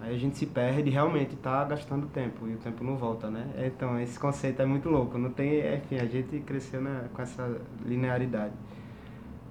Aí 0.00 0.14
a 0.14 0.18
gente 0.18 0.38
se 0.38 0.46
perde 0.46 0.88
e 0.88 0.92
realmente 0.92 1.34
está 1.34 1.64
gastando 1.64 2.06
tempo 2.06 2.46
e 2.46 2.54
o 2.54 2.58
tempo 2.58 2.84
não 2.84 2.96
volta, 2.96 3.28
né? 3.28 3.48
Então, 3.66 3.98
esse 3.98 4.18
conceito 4.18 4.62
é 4.62 4.66
muito 4.66 4.88
louco. 4.88 5.18
Não 5.18 5.30
tem, 5.30 5.58
enfim, 5.74 5.96
a 5.96 6.06
gente 6.06 6.38
cresceu 6.40 6.80
né, 6.80 7.08
com 7.12 7.20
essa 7.20 7.60
linearidade. 7.84 8.54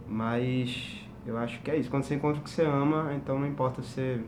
Mas 0.08 1.06
eu 1.26 1.38
acho 1.38 1.62
que 1.62 1.70
é 1.70 1.76
isso. 1.76 1.90
Quando 1.90 2.04
você 2.04 2.16
encontra 2.16 2.40
o 2.40 2.44
que 2.44 2.50
você 2.50 2.64
ama, 2.64 3.14
então 3.14 3.38
não 3.38 3.46
importa 3.48 3.82
você 3.82 4.22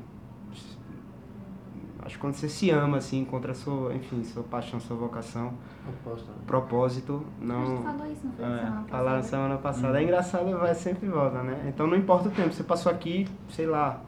acho 2.10 2.16
que 2.16 2.22
quando 2.22 2.34
você 2.34 2.50
se 2.50 2.70
ama 2.72 2.98
assim, 2.98 3.20
encontra 3.20 3.54
sua, 3.54 3.94
enfim, 3.94 4.24
sua 4.24 4.44
paixão, 4.44 4.80
sua 4.80 4.98
vocação, 4.98 5.54
propósito, 5.84 6.32
propósito 6.48 7.26
não. 7.40 7.62
A 7.62 7.66
gente 7.66 7.84
falou 7.84 8.12
isso, 8.12 8.26
não 8.26 8.34
foi 8.34 8.46
é, 8.46 8.48
semana 8.48 8.72
passada. 8.72 8.88
Falaram 8.90 9.24
semana 9.24 9.58
passada. 9.58 10.00
É 10.00 10.04
engraçado, 10.04 10.58
vai 10.58 10.76
sempre 10.76 11.08
volta, 11.08 11.44
né? 11.44 11.66
Então 11.68 11.86
não 11.86 11.96
importa 11.96 12.30
o 12.30 12.32
tempo, 12.32 12.52
você 12.52 12.64
passou 12.64 12.92
aqui, 12.92 13.28
sei 13.50 13.68
lá, 13.68 14.02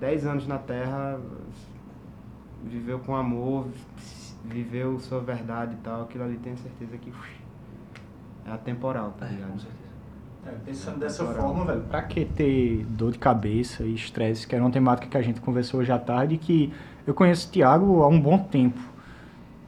10 0.00 0.26
anos 0.26 0.46
na 0.46 0.58
Terra, 0.58 1.18
viveu 2.64 2.98
com 3.00 3.16
amor, 3.16 3.66
viveu 4.44 4.98
sua 4.98 5.20
verdade 5.20 5.74
e 5.74 5.78
tal, 5.78 6.02
aquilo 6.02 6.24
ali 6.24 6.36
tenho 6.36 6.56
certeza 6.56 6.96
que 6.96 7.12
é 8.46 8.50
atemporal, 8.50 9.14
tá 9.18 9.26
é, 9.26 9.30
ligado? 9.30 9.52
Com 9.52 9.58
certeza. 9.58 9.88
É, 10.46 10.50
pensando 10.64 10.98
dessa 10.98 11.24
forma, 11.26 11.64
velho, 11.64 11.82
pra 11.82 12.02
que 12.02 12.24
ter 12.24 12.84
dor 12.90 13.12
de 13.12 13.18
cabeça 13.18 13.82
e 13.82 13.94
estresse, 13.94 14.46
que 14.46 14.54
era 14.54 14.64
uma 14.64 14.70
temática 14.70 15.08
que 15.08 15.16
a 15.16 15.22
gente 15.22 15.40
conversou 15.40 15.80
hoje 15.80 15.92
à 15.92 15.98
tarde, 15.98 16.38
que 16.38 16.72
eu 17.06 17.12
conheço 17.12 17.48
o 17.48 17.50
Thiago 17.50 18.02
há 18.02 18.08
um 18.08 18.20
bom 18.20 18.38
tempo. 18.38 18.78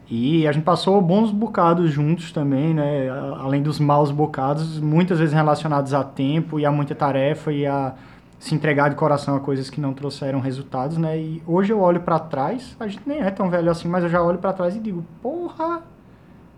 E 0.09 0.47
a 0.47 0.53
gente 0.53 0.65
passou 0.65 1.01
bons 1.01 1.31
bocados 1.31 1.91
juntos 1.91 2.33
também, 2.33 2.75
né? 2.75 3.09
Além 3.39 3.63
dos 3.63 3.79
maus 3.79 4.11
bocados, 4.11 4.81
muitas 4.81 5.21
vezes 5.21 5.33
relacionados 5.33 5.95
a 5.95 6.03
tempo 6.03 6.59
e 6.59 6.67
a 6.67 6.73
muita 6.73 6.97
tarefa 6.97 7.53
e 7.53 7.65
a 7.65 7.95
se 8.41 8.55
entregar 8.55 8.89
de 8.89 8.97
coração 8.97 9.37
a 9.37 9.41
coisas 9.41 9.69
que 9.69 9.81
não 9.81 9.93
trouxeram 9.93 10.41
resultados, 10.41 10.97
né? 10.97 11.17
E 11.19 11.43
hoje 11.47 11.73
eu 11.73 11.79
olho 11.79 12.01
para 12.01 12.19
trás, 12.19 12.75
a 12.81 12.89
gente 12.89 13.03
nem 13.07 13.21
é 13.21 13.31
tão 13.31 13.51
velho 13.51 13.71
assim, 13.71 13.87
mas 13.87 14.03
eu 14.03 14.09
já 14.09 14.23
olho 14.23 14.39
para 14.39 14.55
trás 14.55 14.75
e 14.75 14.81
digo, 14.81 15.05
porra, 15.23 15.83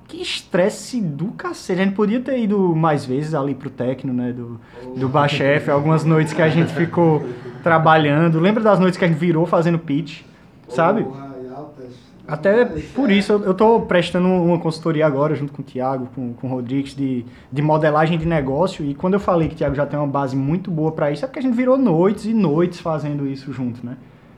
que 0.07 0.23
estresse 0.23 1.01
do 1.01 1.33
cacete. 1.33 1.81
A 1.81 1.85
gente 1.85 1.97
podia 1.97 2.21
ter 2.21 2.39
ido 2.39 2.75
mais 2.77 3.05
vezes 3.05 3.35
ali 3.35 3.53
pro 3.53 3.69
técnico, 3.69 4.17
né? 4.17 4.33
Do, 4.33 4.61
do 4.97 5.09
Bachef, 5.09 5.69
algumas 5.69 6.05
noites 6.05 6.33
que 6.33 6.41
a 6.41 6.49
gente 6.49 6.73
ficou 6.73 7.27
trabalhando. 7.65 8.39
Lembra 8.39 8.63
das 8.63 8.79
noites 8.79 8.97
que 8.97 9.05
a 9.05 9.09
gente 9.09 9.19
virou 9.19 9.45
fazendo 9.45 9.77
pitch, 9.77 10.23
sabe? 10.69 11.05
Até 12.27 12.65
por 12.65 13.11
isso 13.11 13.33
eu 13.33 13.51
estou 13.51 13.83
prestando 13.83 14.29
uma 14.29 14.59
consultoria 14.59 15.07
agora 15.07 15.35
junto 15.35 15.53
com 15.53 15.61
o 15.61 15.65
Tiago, 15.65 16.09
com, 16.15 16.33
com 16.35 16.47
o 16.47 16.51
Rodrigues, 16.51 16.95
de, 16.95 17.25
de 17.51 17.63
modelagem 17.63 18.19
de 18.19 18.27
negócio. 18.27 18.85
E 18.85 18.95
quando 18.95 19.15
eu 19.15 19.21
falei 19.21 19.49
que 19.49 19.55
o 19.55 19.57
Tiago 19.57 19.75
já 19.75 19.85
tem 19.85 19.99
uma 19.99 20.07
base 20.09 20.37
muito 20.37 20.71
boa 20.71 20.93
para 20.93 21.11
isso, 21.11 21.25
é 21.25 21.29
porque 21.29 21.41
a 21.41 21.43
gente 21.43 21.57
virou 21.57 21.77
noites 21.77 22.25
e 22.25 22.33
noites 22.33 22.81
fazendo 22.81 23.27
isso 23.27 23.53
junto, 23.53 23.85
né? 23.85 23.97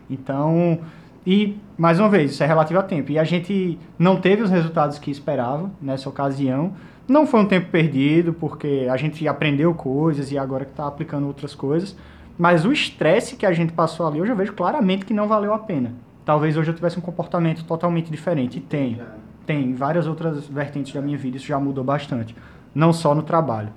Então, 0.08 0.78
E, 1.26 1.56
mais 1.78 1.98
uma 1.98 2.08
vez, 2.08 2.32
isso 2.32 2.42
é 2.42 2.46
relativo 2.46 2.78
a 2.78 2.82
tempo. 2.82 3.10
E 3.10 3.18
a 3.18 3.24
gente 3.24 3.78
não 3.98 4.20
teve 4.20 4.42
os 4.42 4.50
resultados 4.50 4.98
que 4.98 5.10
esperava 5.10 5.70
nessa 5.80 6.08
ocasião. 6.08 6.74
Não 7.08 7.26
foi 7.26 7.40
um 7.40 7.46
tempo 7.46 7.70
perdido, 7.70 8.32
porque 8.34 8.86
a 8.90 8.96
gente 8.96 9.26
aprendeu 9.26 9.74
coisas 9.74 10.30
e 10.30 10.38
agora 10.38 10.64
que 10.64 10.70
está 10.72 10.86
aplicando 10.86 11.26
outras 11.26 11.54
coisas. 11.54 11.96
Mas 12.36 12.64
o 12.64 12.72
estresse 12.72 13.36
que 13.36 13.46
a 13.46 13.52
gente 13.52 13.72
passou 13.72 14.06
ali, 14.06 14.18
eu 14.18 14.26
já 14.26 14.34
vejo 14.34 14.52
claramente 14.52 15.04
que 15.04 15.14
não 15.14 15.28
valeu 15.28 15.54
a 15.54 15.58
pena. 15.58 15.92
Talvez 16.24 16.56
hoje 16.56 16.70
eu 16.70 16.74
tivesse 16.74 16.98
um 16.98 17.02
comportamento 17.02 17.64
totalmente 17.64 18.10
diferente. 18.10 18.58
E 18.58 18.60
tem. 18.60 19.00
Tem. 19.46 19.70
Em 19.70 19.74
várias 19.74 20.06
outras 20.06 20.46
vertentes 20.46 20.92
da 20.92 21.02
minha 21.02 21.18
vida 21.18 21.36
isso 21.36 21.46
já 21.46 21.58
mudou 21.58 21.84
bastante. 21.84 22.34
Não 22.74 22.92
só 22.92 23.14
no 23.14 23.22
trabalho. 23.22 23.70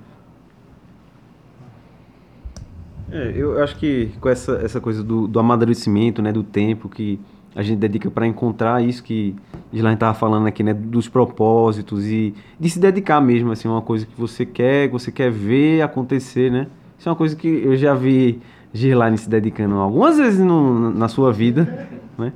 É, 3.11 3.33
eu 3.35 3.61
acho 3.63 3.75
que 3.77 4.11
com 4.19 4.27
essa, 4.27 4.53
essa 4.63 4.81
coisa 4.81 5.03
do, 5.03 5.27
do 5.27 5.39
amadurecimento, 5.39 6.21
né, 6.21 6.31
do 6.31 6.43
tempo 6.43 6.89
que 6.89 7.19
a 7.55 7.63
gente 7.63 7.79
dedica 7.79 8.11
para 8.11 8.27
encontrar 8.27 8.83
isso 8.83 9.01
que 9.01 9.35
Gislaine 9.71 9.95
estava 9.95 10.13
falando 10.13 10.45
aqui, 10.45 10.61
né, 10.61 10.73
dos 10.73 11.07
propósitos 11.07 12.05
e 12.05 12.35
de 12.59 12.69
se 12.69 12.79
dedicar 12.79 13.21
mesmo, 13.21 13.51
assim, 13.51 13.67
uma 13.67 13.81
coisa 13.81 14.05
que 14.05 14.19
você 14.19 14.45
quer, 14.45 14.87
que 14.87 14.93
você 14.93 15.11
quer 15.11 15.31
ver 15.31 15.81
acontecer, 15.81 16.51
né? 16.51 16.67
Isso 16.99 17.07
é 17.07 17.11
uma 17.11 17.15
coisa 17.15 17.35
que 17.35 17.47
eu 17.47 17.75
já 17.75 17.93
vi 17.93 18.41
Gislaine 18.73 19.17
se 19.17 19.29
dedicando 19.29 19.75
algumas 19.75 20.17
vezes 20.17 20.39
no, 20.39 20.91
na 20.91 21.07
sua 21.07 21.31
vida, 21.31 21.87
né? 22.17 22.33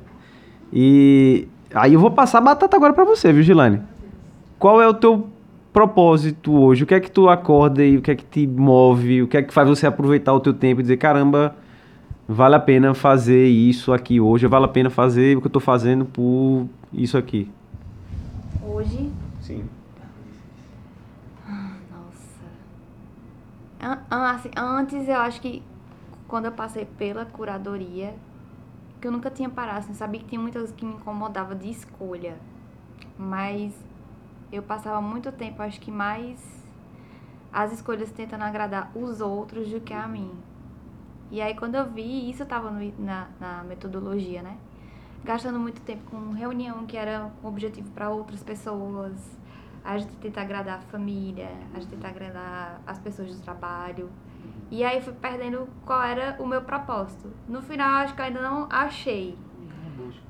E 0.72 1.46
aí 1.74 1.94
eu 1.94 2.00
vou 2.00 2.10
passar 2.10 2.38
a 2.38 2.40
batata 2.40 2.76
agora 2.76 2.92
para 2.92 3.04
você, 3.04 3.32
viu, 3.32 3.42
Gislaine? 3.42 3.80
Qual 4.58 4.80
é 4.80 4.88
o 4.88 4.94
teu 4.94 5.28
propósito 5.72 6.52
hoje? 6.52 6.84
O 6.84 6.86
que 6.86 6.94
é 6.94 7.00
que 7.00 7.10
tu 7.10 7.28
acorda 7.28 7.84
e 7.84 7.96
o 7.98 8.02
que 8.02 8.10
é 8.10 8.14
que 8.14 8.24
te 8.24 8.46
move? 8.46 9.22
O 9.22 9.28
que 9.28 9.36
é 9.36 9.42
que 9.42 9.52
faz 9.52 9.68
você 9.68 9.86
aproveitar 9.86 10.32
o 10.32 10.40
teu 10.40 10.52
tempo 10.54 10.80
e 10.80 10.82
dizer, 10.82 10.96
caramba, 10.96 11.54
vale 12.28 12.54
a 12.54 12.60
pena 12.60 12.94
fazer 12.94 13.46
isso 13.46 13.92
aqui 13.92 14.20
hoje, 14.20 14.46
vale 14.46 14.64
a 14.64 14.68
pena 14.68 14.88
fazer 14.90 15.36
o 15.36 15.40
que 15.40 15.46
eu 15.46 15.50
estou 15.50 15.62
fazendo 15.62 16.04
por 16.04 16.66
isso 16.92 17.18
aqui? 17.18 17.50
Hoje, 18.64 19.10
Sim. 19.40 19.64
nossa. 21.90 22.44
An- 23.80 23.98
an- 24.10 24.30
assim, 24.30 24.50
antes 24.56 25.08
eu 25.08 25.16
acho 25.16 25.40
que 25.40 25.62
quando 26.32 26.46
eu 26.46 26.52
passei 26.52 26.86
pela 26.86 27.26
curadoria, 27.26 28.14
que 28.98 29.06
eu 29.06 29.12
nunca 29.12 29.30
tinha 29.30 29.50
parado, 29.50 29.80
assim, 29.80 29.92
sabia 29.92 30.18
que 30.18 30.28
tinha 30.28 30.40
muitas 30.40 30.62
coisas 30.62 30.74
que 30.74 30.82
me 30.82 30.94
incomodava 30.94 31.54
de 31.54 31.68
escolha. 31.70 32.38
Mas 33.18 33.74
eu 34.50 34.62
passava 34.62 34.98
muito 35.02 35.30
tempo, 35.30 35.60
acho 35.60 35.78
que 35.78 35.90
mais 35.90 36.40
as 37.52 37.70
escolhas 37.70 38.10
tentando 38.12 38.44
agradar 38.44 38.90
os 38.96 39.20
outros 39.20 39.68
do 39.68 39.78
que 39.78 39.92
a 39.92 40.08
mim. 40.08 40.30
E 41.30 41.42
aí 41.42 41.54
quando 41.54 41.74
eu 41.74 41.84
vi, 41.90 42.30
isso 42.30 42.46
tava 42.46 42.70
no- 42.70 42.94
na, 42.98 43.28
na 43.38 43.62
metodologia, 43.64 44.40
né? 44.40 44.56
Gastando 45.22 45.60
muito 45.60 45.82
tempo 45.82 46.02
com 46.10 46.30
reunião 46.30 46.86
que 46.86 46.96
era 46.96 47.30
com 47.42 47.48
objetivo 47.48 47.90
para 47.90 48.08
outras 48.08 48.42
pessoas. 48.42 49.12
A 49.84 49.98
gente 49.98 50.16
tenta 50.16 50.40
agradar 50.40 50.78
a 50.78 50.80
família, 50.80 51.50
a 51.74 51.78
gente 51.78 51.90
tenta 51.90 52.08
agradar 52.08 52.80
as 52.86 52.98
pessoas 52.98 53.28
do 53.36 53.42
trabalho. 53.42 54.08
E 54.70 54.82
aí 54.82 54.96
eu 54.96 55.02
fui 55.02 55.12
perdendo 55.12 55.68
qual 55.84 56.02
era 56.02 56.36
o 56.38 56.46
meu 56.46 56.62
propósito. 56.62 57.30
No 57.46 57.60
final, 57.60 58.02
acho 58.02 58.14
que 58.14 58.20
eu 58.20 58.24
ainda 58.24 58.40
não 58.40 58.66
achei 58.70 59.36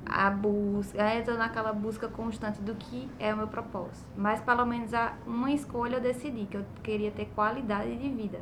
a 0.05 0.31
busca. 0.31 1.03
Aí 1.03 1.20
eu 1.20 1.25
tô 1.25 1.35
naquela 1.35 1.72
busca 1.72 2.09
constante 2.09 2.61
do 2.61 2.75
que 2.75 3.09
é 3.18 3.33
o 3.33 3.37
meu 3.37 3.48
propósito. 3.48 4.07
Mas 4.16 4.40
pelo 4.40 4.66
menos 4.66 4.92
a, 4.92 5.14
uma 5.27 5.51
escolha 5.51 5.96
eu 5.96 6.01
decidi, 6.01 6.46
que 6.46 6.57
eu 6.57 6.64
queria 6.83 7.11
ter 7.11 7.27
qualidade 7.35 7.96
de 7.96 8.09
vida. 8.11 8.40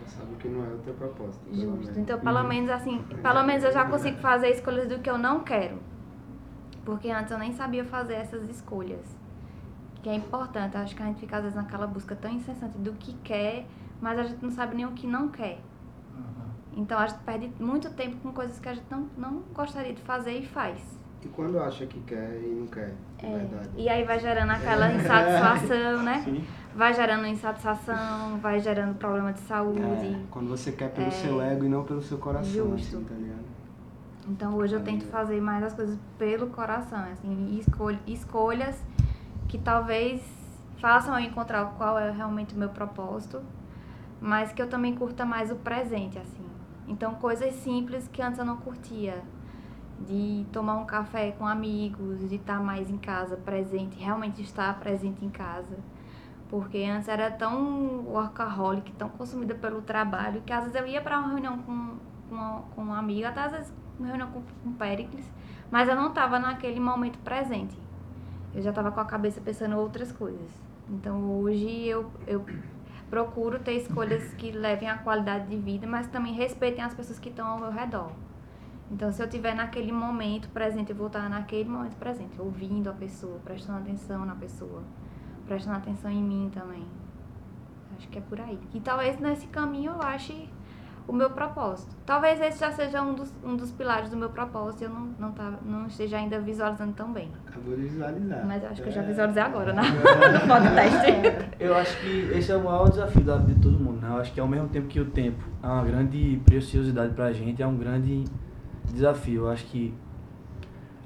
Já 0.00 0.18
sabe 0.18 0.34
que 0.36 0.48
não 0.48 0.64
é 0.64 0.74
o 0.74 0.78
teu 0.78 0.94
propósito. 0.94 1.44
pelo 1.44 1.56
Justo. 1.56 1.76
menos. 1.78 1.96
Então, 1.96 2.18
pelo 2.20 2.42
menos 2.44 2.70
assim, 2.70 3.02
pelo 3.22 3.42
menos 3.44 3.64
eu 3.64 3.72
já 3.72 3.84
consigo 3.84 4.18
fazer 4.18 4.50
escolhas 4.50 4.88
do 4.88 4.98
que 4.98 5.08
eu 5.08 5.18
não 5.18 5.40
quero. 5.40 5.78
Porque 6.84 7.10
antes 7.10 7.30
eu 7.32 7.38
nem 7.38 7.52
sabia 7.52 7.84
fazer 7.84 8.14
essas 8.14 8.48
escolhas. 8.48 9.16
Que 10.02 10.08
é 10.08 10.14
importante. 10.14 10.76
Acho 10.76 10.94
que 10.94 11.02
a 11.02 11.06
gente 11.06 11.20
fica 11.20 11.36
às 11.36 11.42
vezes 11.42 11.56
naquela 11.56 11.86
busca 11.86 12.14
tão 12.14 12.30
incessante 12.30 12.78
do 12.78 12.92
que 12.92 13.14
quer, 13.24 13.66
mas 14.00 14.18
a 14.18 14.24
gente 14.24 14.42
não 14.42 14.50
sabe 14.50 14.74
nem 14.76 14.86
o 14.86 14.92
que 14.92 15.06
não 15.06 15.28
quer. 15.28 15.58
Então 16.76 16.98
a 16.98 17.06
gente 17.06 17.20
perde 17.20 17.50
muito 17.58 17.88
tempo 17.90 18.16
com 18.18 18.32
coisas 18.32 18.58
que 18.58 18.68
a 18.68 18.74
gente 18.74 18.86
não, 18.90 19.08
não 19.16 19.42
gostaria 19.54 19.94
de 19.94 20.02
fazer 20.02 20.32
e 20.38 20.46
faz. 20.46 20.78
E 21.22 21.28
quando 21.28 21.58
acha 21.58 21.86
que 21.86 21.98
quer 22.00 22.38
e 22.42 22.54
não 22.60 22.66
quer, 22.66 22.92
de 23.18 23.26
verdade. 23.26 23.70
E 23.76 23.88
aí 23.88 24.04
vai 24.04 24.20
gerando 24.20 24.50
aquela 24.50 24.92
insatisfação, 24.92 26.02
né? 26.02 26.44
Vai 26.74 26.92
gerando 26.92 27.26
insatisfação, 27.26 28.36
vai 28.38 28.60
gerando 28.60 28.94
problema 28.98 29.32
de 29.32 29.40
saúde. 29.40 29.80
É, 29.80 30.20
quando 30.30 30.48
você 30.48 30.72
quer 30.72 30.90
pelo 30.92 31.06
É. 31.08 31.10
seu 31.10 31.40
ego 31.40 31.64
e 31.64 31.68
não 31.68 31.82
pelo 31.84 32.02
seu 32.02 32.18
coração, 32.18 32.52
Justo. 32.76 32.96
assim, 32.98 33.04
tá 33.04 33.14
ligado? 33.14 33.44
Então 34.28 34.54
hoje 34.56 34.74
eu 34.74 34.82
tento 34.84 35.06
fazer 35.06 35.40
mais 35.40 35.64
as 35.64 35.72
coisas 35.72 35.98
pelo 36.18 36.48
coração, 36.48 36.98
assim, 37.12 37.58
escolh 37.58 37.98
escolhas 38.06 38.78
que 39.48 39.56
talvez 39.56 40.20
façam 40.78 41.18
eu 41.18 41.24
encontrar 41.24 41.64
qual 41.78 41.98
é 41.98 42.10
realmente 42.10 42.54
o 42.54 42.58
meu 42.58 42.68
propósito, 42.68 43.40
mas 44.20 44.52
que 44.52 44.60
eu 44.60 44.68
também 44.68 44.94
curta 44.94 45.24
mais 45.24 45.50
o 45.50 45.56
presente, 45.56 46.18
assim. 46.18 46.44
Então 46.88 47.14
coisas 47.14 47.54
simples 47.54 48.08
que 48.08 48.22
antes 48.22 48.38
eu 48.38 48.44
não 48.44 48.56
curtia, 48.56 49.22
de 50.00 50.46
tomar 50.52 50.76
um 50.76 50.84
café 50.84 51.32
com 51.32 51.46
amigos, 51.46 52.28
de 52.28 52.36
estar 52.36 52.60
mais 52.60 52.90
em 52.90 52.98
casa 52.98 53.36
presente, 53.36 53.98
realmente 53.98 54.42
estar 54.42 54.78
presente 54.78 55.24
em 55.24 55.30
casa. 55.30 55.78
Porque 56.48 56.78
antes 56.78 57.08
era 57.08 57.30
tão 57.30 58.04
workaholic, 58.06 58.92
tão 58.92 59.08
consumida 59.08 59.54
pelo 59.54 59.82
trabalho, 59.82 60.42
que 60.42 60.52
às 60.52 60.64
vezes 60.64 60.78
eu 60.78 60.86
ia 60.86 61.00
para 61.00 61.18
uma 61.18 61.28
reunião 61.28 61.58
com, 61.58 61.96
com, 62.28 62.62
com 62.74 62.82
uma 62.82 62.98
amiga, 62.98 63.30
até 63.30 63.40
às 63.40 63.52
vezes 63.52 63.74
uma 63.98 64.08
reunião 64.08 64.30
com, 64.30 64.42
com 64.62 64.72
Péricles, 64.74 65.28
mas 65.70 65.88
eu 65.88 65.96
não 65.96 66.08
estava 66.08 66.38
naquele 66.38 66.78
momento 66.78 67.18
presente. 67.20 67.76
Eu 68.54 68.62
já 68.62 68.70
estava 68.70 68.92
com 68.92 69.00
a 69.00 69.04
cabeça 69.04 69.40
pensando 69.40 69.76
outras 69.76 70.12
coisas. 70.12 70.50
Então 70.88 71.40
hoje 71.40 71.86
eu, 71.86 72.10
eu 72.26 72.44
procuro 73.10 73.58
ter 73.58 73.74
escolhas 73.74 74.32
que 74.34 74.50
levem 74.50 74.88
à 74.88 74.98
qualidade 74.98 75.46
de 75.48 75.56
vida, 75.56 75.86
mas 75.86 76.06
também 76.08 76.32
respeitem 76.32 76.84
as 76.84 76.94
pessoas 76.94 77.18
que 77.18 77.28
estão 77.28 77.46
ao 77.46 77.58
meu 77.58 77.70
redor. 77.70 78.10
Então, 78.90 79.10
se 79.12 79.20
eu 79.20 79.26
estiver 79.26 79.54
naquele 79.54 79.90
momento 79.90 80.48
presente, 80.50 80.90
eu 80.90 80.96
vou 80.96 81.08
estar 81.08 81.28
naquele 81.28 81.68
momento 81.68 81.96
presente, 81.96 82.40
ouvindo 82.40 82.88
a 82.88 82.92
pessoa, 82.92 83.40
prestando 83.44 83.78
atenção 83.80 84.24
na 84.24 84.34
pessoa, 84.34 84.82
prestando 85.46 85.78
atenção 85.78 86.10
em 86.10 86.22
mim 86.22 86.50
também. 86.52 86.86
Acho 87.96 88.08
que 88.08 88.18
é 88.18 88.20
por 88.20 88.40
aí. 88.40 88.60
E 88.74 88.80
talvez 88.80 89.18
nesse 89.18 89.46
caminho 89.48 89.92
eu 89.92 90.02
ache 90.02 90.48
o 91.08 91.12
meu 91.12 91.30
propósito. 91.30 91.94
Talvez 92.04 92.40
esse 92.40 92.58
já 92.58 92.70
seja 92.72 93.00
um 93.02 93.14
dos, 93.14 93.32
um 93.44 93.54
dos 93.56 93.70
pilares 93.70 94.10
do 94.10 94.16
meu 94.16 94.28
propósito 94.30 94.82
e 94.82 94.84
eu 94.84 94.90
não, 94.90 95.08
não, 95.18 95.32
tá, 95.32 95.52
não 95.64 95.86
esteja 95.86 96.16
ainda 96.16 96.40
visualizando 96.40 96.92
tão 96.94 97.12
bem. 97.12 97.30
Acabou 97.46 97.76
de 97.76 97.82
visualizar. 97.82 98.44
Mas 98.46 98.62
eu 98.64 98.70
acho 98.70 98.82
que 98.82 98.88
eu 98.88 98.92
já 98.92 99.02
É. 99.02 99.06
visualizei 99.06 99.42
agora, 99.42 99.72
né? 99.72 99.82
No 100.42 100.48
podcast. 100.48 101.56
Eu 101.60 101.76
acho 101.76 102.00
que 102.00 102.30
esse 102.36 102.50
é 102.50 102.56
o 102.56 102.64
maior 102.64 102.88
desafio 102.90 103.22
da 103.22 103.36
vida 103.36 103.54
de 103.54 103.60
todo 103.60 103.78
mundo, 103.78 104.00
né? 104.00 104.08
Eu 104.10 104.16
acho 104.18 104.32
que 104.32 104.40
ao 104.40 104.48
mesmo 104.48 104.68
tempo 104.68 104.88
que 104.88 104.98
o 105.00 105.04
tempo 105.06 105.44
é 105.62 105.66
uma 105.66 105.84
grande 105.84 106.40
preciosidade 106.44 107.14
pra 107.14 107.32
gente, 107.32 107.62
é 107.62 107.66
um 107.66 107.76
grande 107.76 108.24
desafio. 108.92 109.42
Eu 109.42 109.50
acho 109.50 109.64
que 109.66 109.94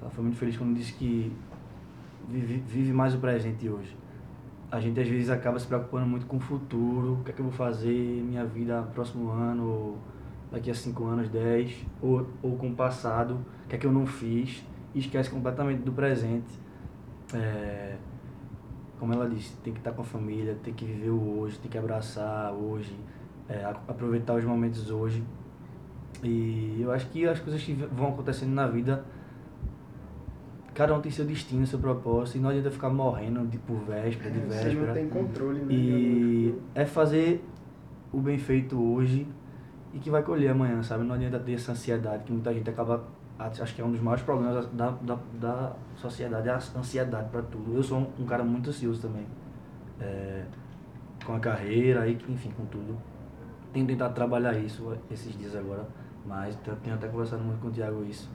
ela 0.01 0.11
foi 0.11 0.25
muito 0.25 0.39
feliz 0.39 0.57
quando 0.57 0.75
disse 0.75 0.95
que 0.95 1.31
vive, 2.29 2.63
vive 2.67 2.93
mais 2.93 3.15
o 3.15 3.19
presente 3.19 3.69
hoje. 3.69 3.97
A 4.71 4.79
gente 4.79 5.01
às 5.01 5.09
vezes 5.09 5.31
acaba 5.31 5.59
se 5.59 5.67
preocupando 5.67 6.07
muito 6.07 6.27
com 6.27 6.37
o 6.37 6.41
futuro, 6.41 7.15
o 7.15 7.25
que 7.25 7.31
é 7.31 7.35
que 7.35 7.41
eu 7.41 7.45
vou 7.45 7.53
fazer 7.53 8.23
minha 8.23 8.45
vida 8.45 8.83
próximo 8.95 9.31
ano, 9.31 9.99
daqui 10.51 10.71
a 10.71 10.75
5 10.75 11.05
anos, 11.07 11.29
10, 11.29 11.87
ou, 12.01 12.27
ou 12.41 12.57
com 12.57 12.69
o 12.69 12.75
passado, 12.75 13.35
o 13.65 13.69
que 13.69 13.75
é 13.75 13.79
que 13.79 13.87
eu 13.87 13.93
não 13.93 14.07
fiz, 14.07 14.65
e 14.95 15.01
esquece 15.01 15.29
completamente 15.29 15.83
do 15.83 15.93
presente. 15.93 16.53
É, 17.35 17.97
como 18.99 19.13
ela 19.13 19.29
disse, 19.29 19.57
tem 19.57 19.73
que 19.73 19.81
estar 19.81 19.93
com 19.93 20.03
a 20.03 20.05
família, 20.05 20.57
tem 20.63 20.75
que 20.75 20.85
viver 20.85 21.11
o 21.11 21.41
hoje, 21.41 21.59
tem 21.59 21.71
que 21.71 21.79
abraçar 21.79 22.53
hoje, 22.53 22.95
é, 23.49 23.65
aproveitar 23.65 24.35
os 24.35 24.45
momentos 24.45 24.91
hoje. 24.91 25.25
E 26.23 26.79
eu 26.81 26.93
acho 26.93 27.09
que 27.09 27.27
as 27.27 27.41
coisas 27.41 27.63
que 27.63 27.73
vão 27.73 28.11
acontecendo 28.11 28.53
na 28.53 28.67
vida, 28.67 29.05
cada 30.81 30.95
um 30.95 31.01
tem 31.03 31.13
seu 31.13 31.27
destino, 31.27 31.67
seu 31.67 31.79
propósito, 31.79 32.39
e 32.39 32.41
não 32.41 32.49
adianta 32.49 32.71
ficar 32.71 32.89
morrendo 32.89 33.47
de 33.47 33.59
por 33.59 33.81
véspera, 33.81 34.31
de 34.31 34.39
Você 34.39 34.55
não 34.55 34.63
véspera. 34.63 34.93
tem 34.95 35.09
controle, 35.11 35.61
né? 35.61 35.75
E 35.75 36.59
é 36.75 36.87
fazer 36.87 37.45
o 38.11 38.19
bem 38.19 38.39
feito 38.39 38.83
hoje 38.83 39.27
e 39.93 39.99
que 39.99 40.09
vai 40.09 40.23
colher 40.23 40.53
amanhã, 40.53 40.83
sabe? 40.83 41.05
Não 41.05 41.15
adianta 41.15 41.39
ter 41.39 41.53
essa 41.53 41.73
ansiedade 41.73 42.25
que 42.25 42.33
muita 42.33 42.55
gente 42.55 42.71
acaba. 42.71 43.05
Acho 43.39 43.75
que 43.75 43.83
é 43.83 43.85
um 43.85 43.91
dos 43.91 44.01
maiores 44.01 44.25
problemas 44.25 44.67
da, 44.69 44.91
da, 44.91 45.19
da 45.39 45.77
sociedade, 45.97 46.49
é 46.49 46.53
a 46.53 46.57
ansiedade 46.57 47.29
para 47.29 47.43
tudo. 47.43 47.75
Eu 47.75 47.83
sou 47.83 47.99
um, 47.99 48.23
um 48.23 48.25
cara 48.25 48.43
muito 48.43 48.71
ansioso 48.71 49.03
também. 49.03 49.27
É, 50.01 50.45
com 51.27 51.35
a 51.35 51.41
carreira 51.41 52.09
e, 52.09 52.15
enfim, 52.27 52.53
com 52.57 52.65
tudo. 52.65 52.97
Tenho 53.71 53.87
tentado 53.87 54.15
trabalhar 54.15 54.55
isso 54.55 54.97
esses 55.11 55.37
dias 55.37 55.55
agora, 55.55 55.87
mas 56.25 56.57
tenho 56.83 56.97
até 56.97 57.07
conversado 57.07 57.43
muito 57.43 57.61
com 57.61 57.69
o 57.69 57.71
Thiago 57.71 58.03
isso. 58.03 58.31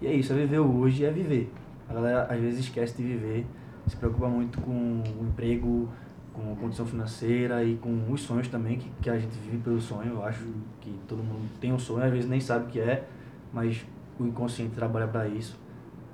E 0.00 0.06
é 0.06 0.12
isso, 0.12 0.32
é 0.32 0.36
viver 0.36 0.60
hoje, 0.60 1.04
é 1.04 1.10
viver. 1.10 1.52
A 1.88 1.94
galera 1.94 2.26
às 2.30 2.40
vezes 2.40 2.60
esquece 2.60 2.96
de 2.96 3.02
viver, 3.02 3.46
se 3.86 3.96
preocupa 3.96 4.28
muito 4.28 4.60
com 4.60 5.02
o 5.20 5.24
emprego, 5.24 5.88
com 6.32 6.52
a 6.52 6.56
condição 6.56 6.86
financeira 6.86 7.62
e 7.64 7.76
com 7.76 8.10
os 8.10 8.22
sonhos 8.22 8.48
também, 8.48 8.78
que, 8.78 8.90
que 9.02 9.10
a 9.10 9.18
gente 9.18 9.32
vive 9.38 9.58
pelo 9.58 9.80
sonho. 9.80 10.12
Eu 10.12 10.24
acho 10.24 10.44
que 10.80 10.98
todo 11.06 11.22
mundo 11.22 11.48
tem 11.60 11.72
um 11.72 11.78
sonho, 11.78 12.04
às 12.04 12.10
vezes 12.10 12.28
nem 12.28 12.40
sabe 12.40 12.66
o 12.66 12.68
que 12.68 12.80
é, 12.80 13.06
mas 13.52 13.84
o 14.18 14.26
inconsciente 14.26 14.74
trabalha 14.74 15.06
para 15.06 15.28
isso. 15.28 15.58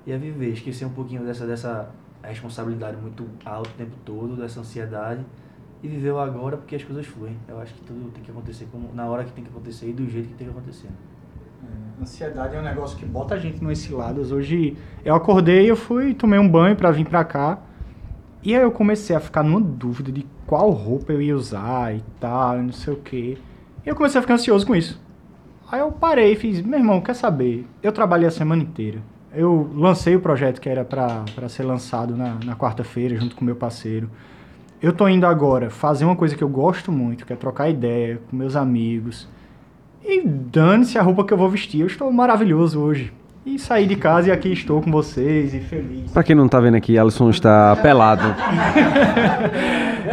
e 0.07 0.13
é 0.13 0.19
viver, 0.19 0.53
esquecer 0.53 0.85
um 0.87 0.93
pouquinho 0.93 1.25
dessa, 1.25 1.47
dessa 1.47 1.91
responsabilidade 2.23 2.97
muito 2.97 3.29
alta 3.45 3.71
o 3.71 3.73
tempo 3.75 3.97
todo, 4.05 4.37
dessa 4.37 4.61
ansiedade 4.61 5.25
e 5.83 5.89
viver 5.89 6.11
o 6.11 6.19
agora 6.19 6.57
porque 6.57 6.75
as 6.75 6.85
coisas 6.85 7.07
fluem. 7.07 7.37
Eu 7.47 7.61
acho 7.61 7.75
que 7.75 7.81
tudo 7.83 8.11
tem 8.11 8.23
que 8.23 8.31
acontecer 8.31 8.67
como, 8.71 8.93
na 8.95 9.07
hora 9.07 9.25
que 9.25 9.33
tem 9.33 9.45
que 9.45 9.51
acontecer 9.51 9.91
e 9.91 9.93
do 9.93 10.09
jeito 10.09 10.29
que 10.29 10.35
tem 10.35 10.47
que 10.47 10.53
acontecer. 10.53 10.89
Ansiedade 12.01 12.55
é 12.55 12.61
um 12.61 12.63
negócio 12.63 12.97
que 12.97 13.05
bota 13.05 13.35
a 13.35 13.39
gente 13.39 13.63
nos 13.63 13.79
cilados. 13.79 14.31
Hoje 14.31 14.77
eu 15.05 15.17
acordei, 15.17 15.69
eu 15.69 15.75
fui, 15.75 16.15
tomei 16.15 16.39
um 16.39 16.49
banho 16.49 16.77
pra 16.77 16.93
vir 16.93 17.05
pra 17.05 17.25
cá. 17.25 17.59
E 18.41 18.55
aí 18.55 18.63
eu 18.63 18.71
comecei 18.71 19.17
a 19.17 19.21
ficar 19.21 19.43
numa 19.43 19.61
dúvida 19.61 20.13
de 20.13 20.25
qual 20.47 20.71
roupa 20.71 21.13
eu 21.13 21.21
ia 21.21 21.35
usar 21.35 21.97
e 21.97 22.03
tal, 22.21 22.59
não 22.63 22.73
sei 22.73 22.95
o 22.95 22.97
quê. 22.99 23.37
E 23.85 23.89
eu 23.89 23.97
comecei 23.97 24.19
a 24.19 24.23
ficar 24.23 24.35
ansioso 24.35 24.65
com 24.65 24.77
isso. 24.77 25.01
Aí 25.71 25.81
eu 25.81 25.91
parei 25.91 26.33
e 26.33 26.37
fiz, 26.37 26.63
meu 26.63 26.79
irmão, 26.79 27.01
quer 27.01 27.15
saber? 27.15 27.67
Eu 27.83 27.91
trabalhei 27.91 28.29
a 28.29 28.31
semana 28.31 28.63
inteira. 28.63 29.01
Eu 29.35 29.69
lancei 29.75 30.15
o 30.15 30.21
projeto 30.21 30.61
que 30.61 30.69
era 30.69 30.85
pra 30.85 31.25
ser 31.49 31.65
lançado 31.65 32.17
na, 32.17 32.39
na 32.45 32.55
quarta-feira, 32.55 33.17
junto 33.17 33.35
com 33.35 33.45
meu 33.45 33.57
parceiro. 33.57 34.09
Eu 34.81 34.93
tô 34.93 35.09
indo 35.09 35.27
agora 35.27 35.69
fazer 35.69 36.05
uma 36.05 36.15
coisa 36.15 36.37
que 36.37 36.45
eu 36.45 36.49
gosto 36.49 36.93
muito, 36.93 37.27
que 37.27 37.33
é 37.33 37.37
trocar 37.37 37.69
ideia 37.69 38.21
com 38.31 38.37
meus 38.37 38.55
amigos. 38.55 39.29
E 40.05 40.23
dane-se 40.25 40.99
a 40.99 41.03
roupa 41.03 41.25
que 41.25 41.33
eu 41.33 41.39
vou 41.39 41.49
vestir, 41.49 41.81
eu 41.81 41.87
estou 41.87 42.13
maravilhoso 42.13 42.81
hoje. 42.81 43.13
E 43.45 43.59
saí 43.59 43.87
de 43.87 43.97
casa 43.97 44.29
e 44.29 44.31
aqui 44.31 44.53
estou 44.53 44.83
com 44.83 44.91
vocês 44.91 45.55
e 45.55 45.61
feliz. 45.61 46.11
Pra 46.13 46.23
quem 46.23 46.37
não 46.37 46.49
tá 46.49 46.61
vendo 46.61 46.77
aqui, 46.77 46.99
Alisson 46.99 47.31
está 47.31 47.75
pelado. 47.77 48.35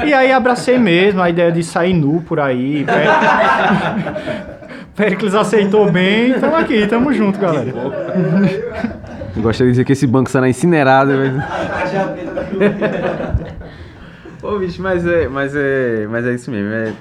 E 0.05 0.13
aí 0.13 0.31
abracei 0.31 0.77
mesmo 0.77 1.21
a 1.21 1.29
ideia 1.29 1.51
de 1.51 1.63
sair 1.63 1.93
nu 1.93 2.21
por 2.21 2.39
aí. 2.39 2.85
Pericles 4.95 5.35
aceitou 5.35 5.91
bem, 5.91 6.31
estamos 6.31 6.57
aqui, 6.57 6.75
estamos 6.75 7.13
junto, 7.15 7.37
galera. 7.37 7.73
Gostaria 9.35 9.67
de 9.67 9.71
dizer 9.71 9.83
que 9.83 9.91
esse 9.91 10.07
banco 10.07 10.29
será 10.29 10.47
incinerado. 10.47 11.11
Mas... 11.11 11.33
Pô, 14.39 14.57
bicho, 14.59 14.81
mas 14.81 15.05
é, 15.05 15.27
mas 15.27 15.53
é, 15.55 16.07
mas 16.09 16.25
é 16.25 16.33
isso 16.33 16.49
mesmo. 16.49 16.71
É, 16.71 16.93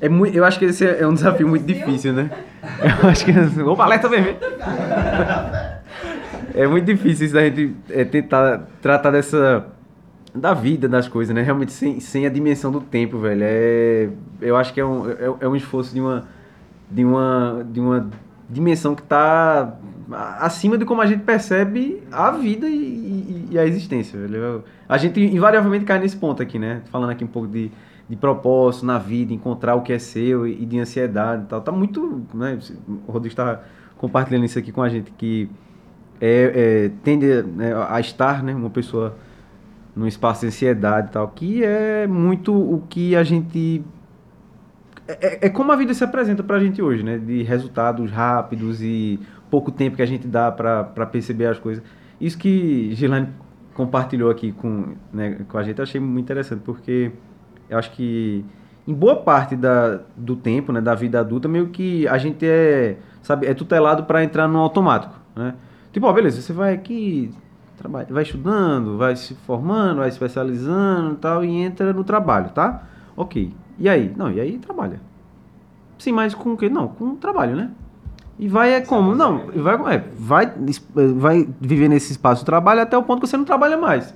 é 0.00 0.08
muito, 0.08 0.36
eu 0.36 0.44
acho 0.44 0.58
que 0.58 0.66
esse 0.66 0.86
é 0.86 1.06
um 1.06 1.14
desafio 1.14 1.48
muito 1.48 1.64
difícil, 1.64 2.12
né? 2.12 2.30
Eu 3.02 3.08
acho 3.08 3.24
que. 3.24 3.60
Opa, 3.62 3.84
alerta 3.84 4.08
vermelho! 4.08 4.36
É 6.54 6.66
muito 6.66 6.84
difícil 6.84 7.26
isso 7.26 7.34
da 7.34 7.42
gente 7.42 7.74
é, 7.90 8.04
tentar 8.04 8.66
tratar 8.82 9.10
dessa. 9.10 9.66
da 10.34 10.52
vida, 10.52 10.88
das 10.88 11.08
coisas, 11.08 11.34
né? 11.34 11.42
Realmente 11.42 11.72
sem, 11.72 12.00
sem 12.00 12.26
a 12.26 12.28
dimensão 12.28 12.70
do 12.70 12.80
tempo, 12.80 13.18
velho. 13.18 13.42
É, 13.42 14.08
eu 14.40 14.56
acho 14.56 14.72
que 14.72 14.80
é 14.80 14.84
um, 14.84 15.10
é, 15.10 15.34
é 15.40 15.48
um 15.48 15.56
esforço 15.56 15.94
de 15.94 16.00
uma. 16.00 16.24
de 16.90 17.04
uma. 17.04 17.66
de 17.70 17.80
uma 17.80 18.10
dimensão 18.48 18.94
que 18.94 19.02
está 19.02 19.76
acima 20.38 20.78
de 20.78 20.84
como 20.84 21.02
a 21.02 21.06
gente 21.06 21.24
percebe 21.24 22.00
a 22.12 22.30
vida 22.30 22.68
e, 22.68 22.74
e, 22.74 23.48
e 23.52 23.58
a 23.58 23.66
existência. 23.66 24.18
Velho. 24.18 24.62
A 24.88 24.96
gente 24.98 25.20
invariavelmente 25.20 25.84
cai 25.84 25.98
nesse 25.98 26.16
ponto 26.16 26.42
aqui, 26.42 26.58
né? 26.58 26.82
Falando 26.90 27.10
aqui 27.10 27.24
um 27.24 27.28
pouco 27.28 27.48
de, 27.48 27.70
de 28.08 28.16
propósito 28.16 28.86
na 28.86 28.98
vida, 28.98 29.32
encontrar 29.32 29.74
o 29.74 29.82
que 29.82 29.92
é 29.92 29.98
seu 29.98 30.46
e, 30.46 30.64
de 30.64 30.78
ansiedade 30.78 31.44
e 31.44 31.46
tal. 31.46 31.60
Tá 31.60 31.72
muito. 31.72 32.22
Né? 32.32 32.58
O 33.06 33.12
Rodrigo 33.12 33.32
está 33.32 33.62
compartilhando 33.98 34.44
isso 34.44 34.58
aqui 34.58 34.72
com 34.72 34.82
a 34.82 34.88
gente, 34.88 35.10
que 35.12 35.48
é, 36.20 36.52
é, 36.54 36.90
tende 37.02 37.42
né, 37.42 37.72
a 37.88 37.98
estar 38.00 38.42
né, 38.42 38.54
uma 38.54 38.70
pessoa 38.70 39.16
num 39.94 40.06
espaço 40.06 40.42
de 40.42 40.48
ansiedade 40.48 41.08
e 41.08 41.10
tal, 41.10 41.28
que 41.28 41.64
é 41.64 42.06
muito 42.06 42.52
o 42.54 42.82
que 42.88 43.16
a 43.16 43.22
gente 43.22 43.82
é, 45.08 45.46
é, 45.46 45.48
como 45.48 45.70
a 45.70 45.76
vida 45.76 45.94
se 45.94 46.02
apresenta 46.02 46.42
pra 46.42 46.58
gente 46.58 46.82
hoje, 46.82 47.02
né? 47.02 47.16
De 47.16 47.42
resultados 47.42 48.10
rápidos 48.10 48.82
e 48.82 49.20
pouco 49.50 49.70
tempo 49.70 49.96
que 49.96 50.02
a 50.02 50.06
gente 50.06 50.26
dá 50.26 50.50
para 50.50 51.06
perceber 51.06 51.46
as 51.46 51.58
coisas. 51.58 51.82
Isso 52.20 52.36
que 52.36 52.92
Gilane 52.94 53.28
compartilhou 53.74 54.30
aqui 54.30 54.52
com, 54.52 54.94
né, 55.12 55.44
com 55.48 55.58
a 55.58 55.62
gente, 55.62 55.78
eu 55.78 55.82
achei 55.82 56.00
muito 56.00 56.24
interessante, 56.24 56.62
porque 56.64 57.12
eu 57.68 57.78
acho 57.78 57.90
que 57.92 58.44
em 58.86 58.94
boa 58.94 59.16
parte 59.16 59.56
da, 59.56 60.00
do 60.16 60.36
tempo, 60.36 60.72
né, 60.72 60.80
da 60.80 60.94
vida 60.94 61.20
adulta, 61.20 61.48
meio 61.48 61.68
que 61.68 62.06
a 62.06 62.18
gente 62.18 62.46
é, 62.46 62.96
sabe, 63.22 63.46
é 63.46 63.54
tutelado 63.54 64.04
para 64.04 64.22
entrar 64.22 64.46
no 64.46 64.58
automático, 64.58 65.14
né? 65.34 65.54
Tipo, 65.92 66.06
ó, 66.06 66.12
beleza, 66.12 66.40
você 66.40 66.52
vai 66.52 66.74
aqui, 66.74 67.32
trabalha, 67.76 68.06
vai 68.10 68.22
estudando, 68.22 68.96
vai 68.96 69.16
se 69.16 69.34
formando, 69.34 69.98
vai 69.98 70.10
se 70.10 70.16
especializando 70.16 71.14
e 71.14 71.16
tal, 71.16 71.44
e 71.44 71.50
entra 71.50 71.92
no 71.92 72.04
trabalho, 72.04 72.50
tá? 72.50 72.84
Ok. 73.16 73.52
E 73.78 73.88
aí? 73.88 74.12
Não, 74.16 74.30
e 74.30 74.40
aí 74.40 74.58
trabalha. 74.58 75.00
Sim, 75.98 76.12
mas 76.12 76.34
com 76.34 76.52
o 76.52 76.56
quê? 76.56 76.68
Não, 76.68 76.88
com 76.88 77.12
o 77.12 77.16
trabalho, 77.16 77.56
né? 77.56 77.70
E 78.38 78.48
vai 78.48 78.74
é 78.74 78.80
como? 78.82 79.14
Não, 79.14 79.46
vai, 79.54 79.94
é, 79.94 80.04
vai, 80.18 80.52
vai 81.16 81.48
viver 81.58 81.88
nesse 81.88 82.12
espaço 82.12 82.42
de 82.42 82.46
trabalho 82.46 82.82
até 82.82 82.96
o 82.96 83.02
ponto 83.02 83.20
que 83.20 83.26
você 83.26 83.36
não 83.36 83.44
trabalha 83.44 83.78
mais. 83.78 84.14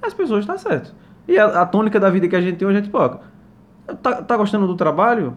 As 0.00 0.14
pessoas 0.14 0.40
estão 0.40 0.56
tá 0.56 0.62
certo. 0.62 0.94
E 1.26 1.38
a, 1.38 1.62
a, 1.62 1.66
tônica 1.66 1.98
da 2.00 2.10
vida 2.10 2.28
que 2.28 2.36
a 2.36 2.40
gente 2.40 2.56
tem 2.56 2.66
hoje 2.66 2.78
é 2.78 2.82
tipo, 2.82 2.98
ó, 2.98 3.18
tá, 4.02 4.22
tá 4.22 4.36
gostando 4.36 4.66
do 4.66 4.74
trabalho? 4.74 5.36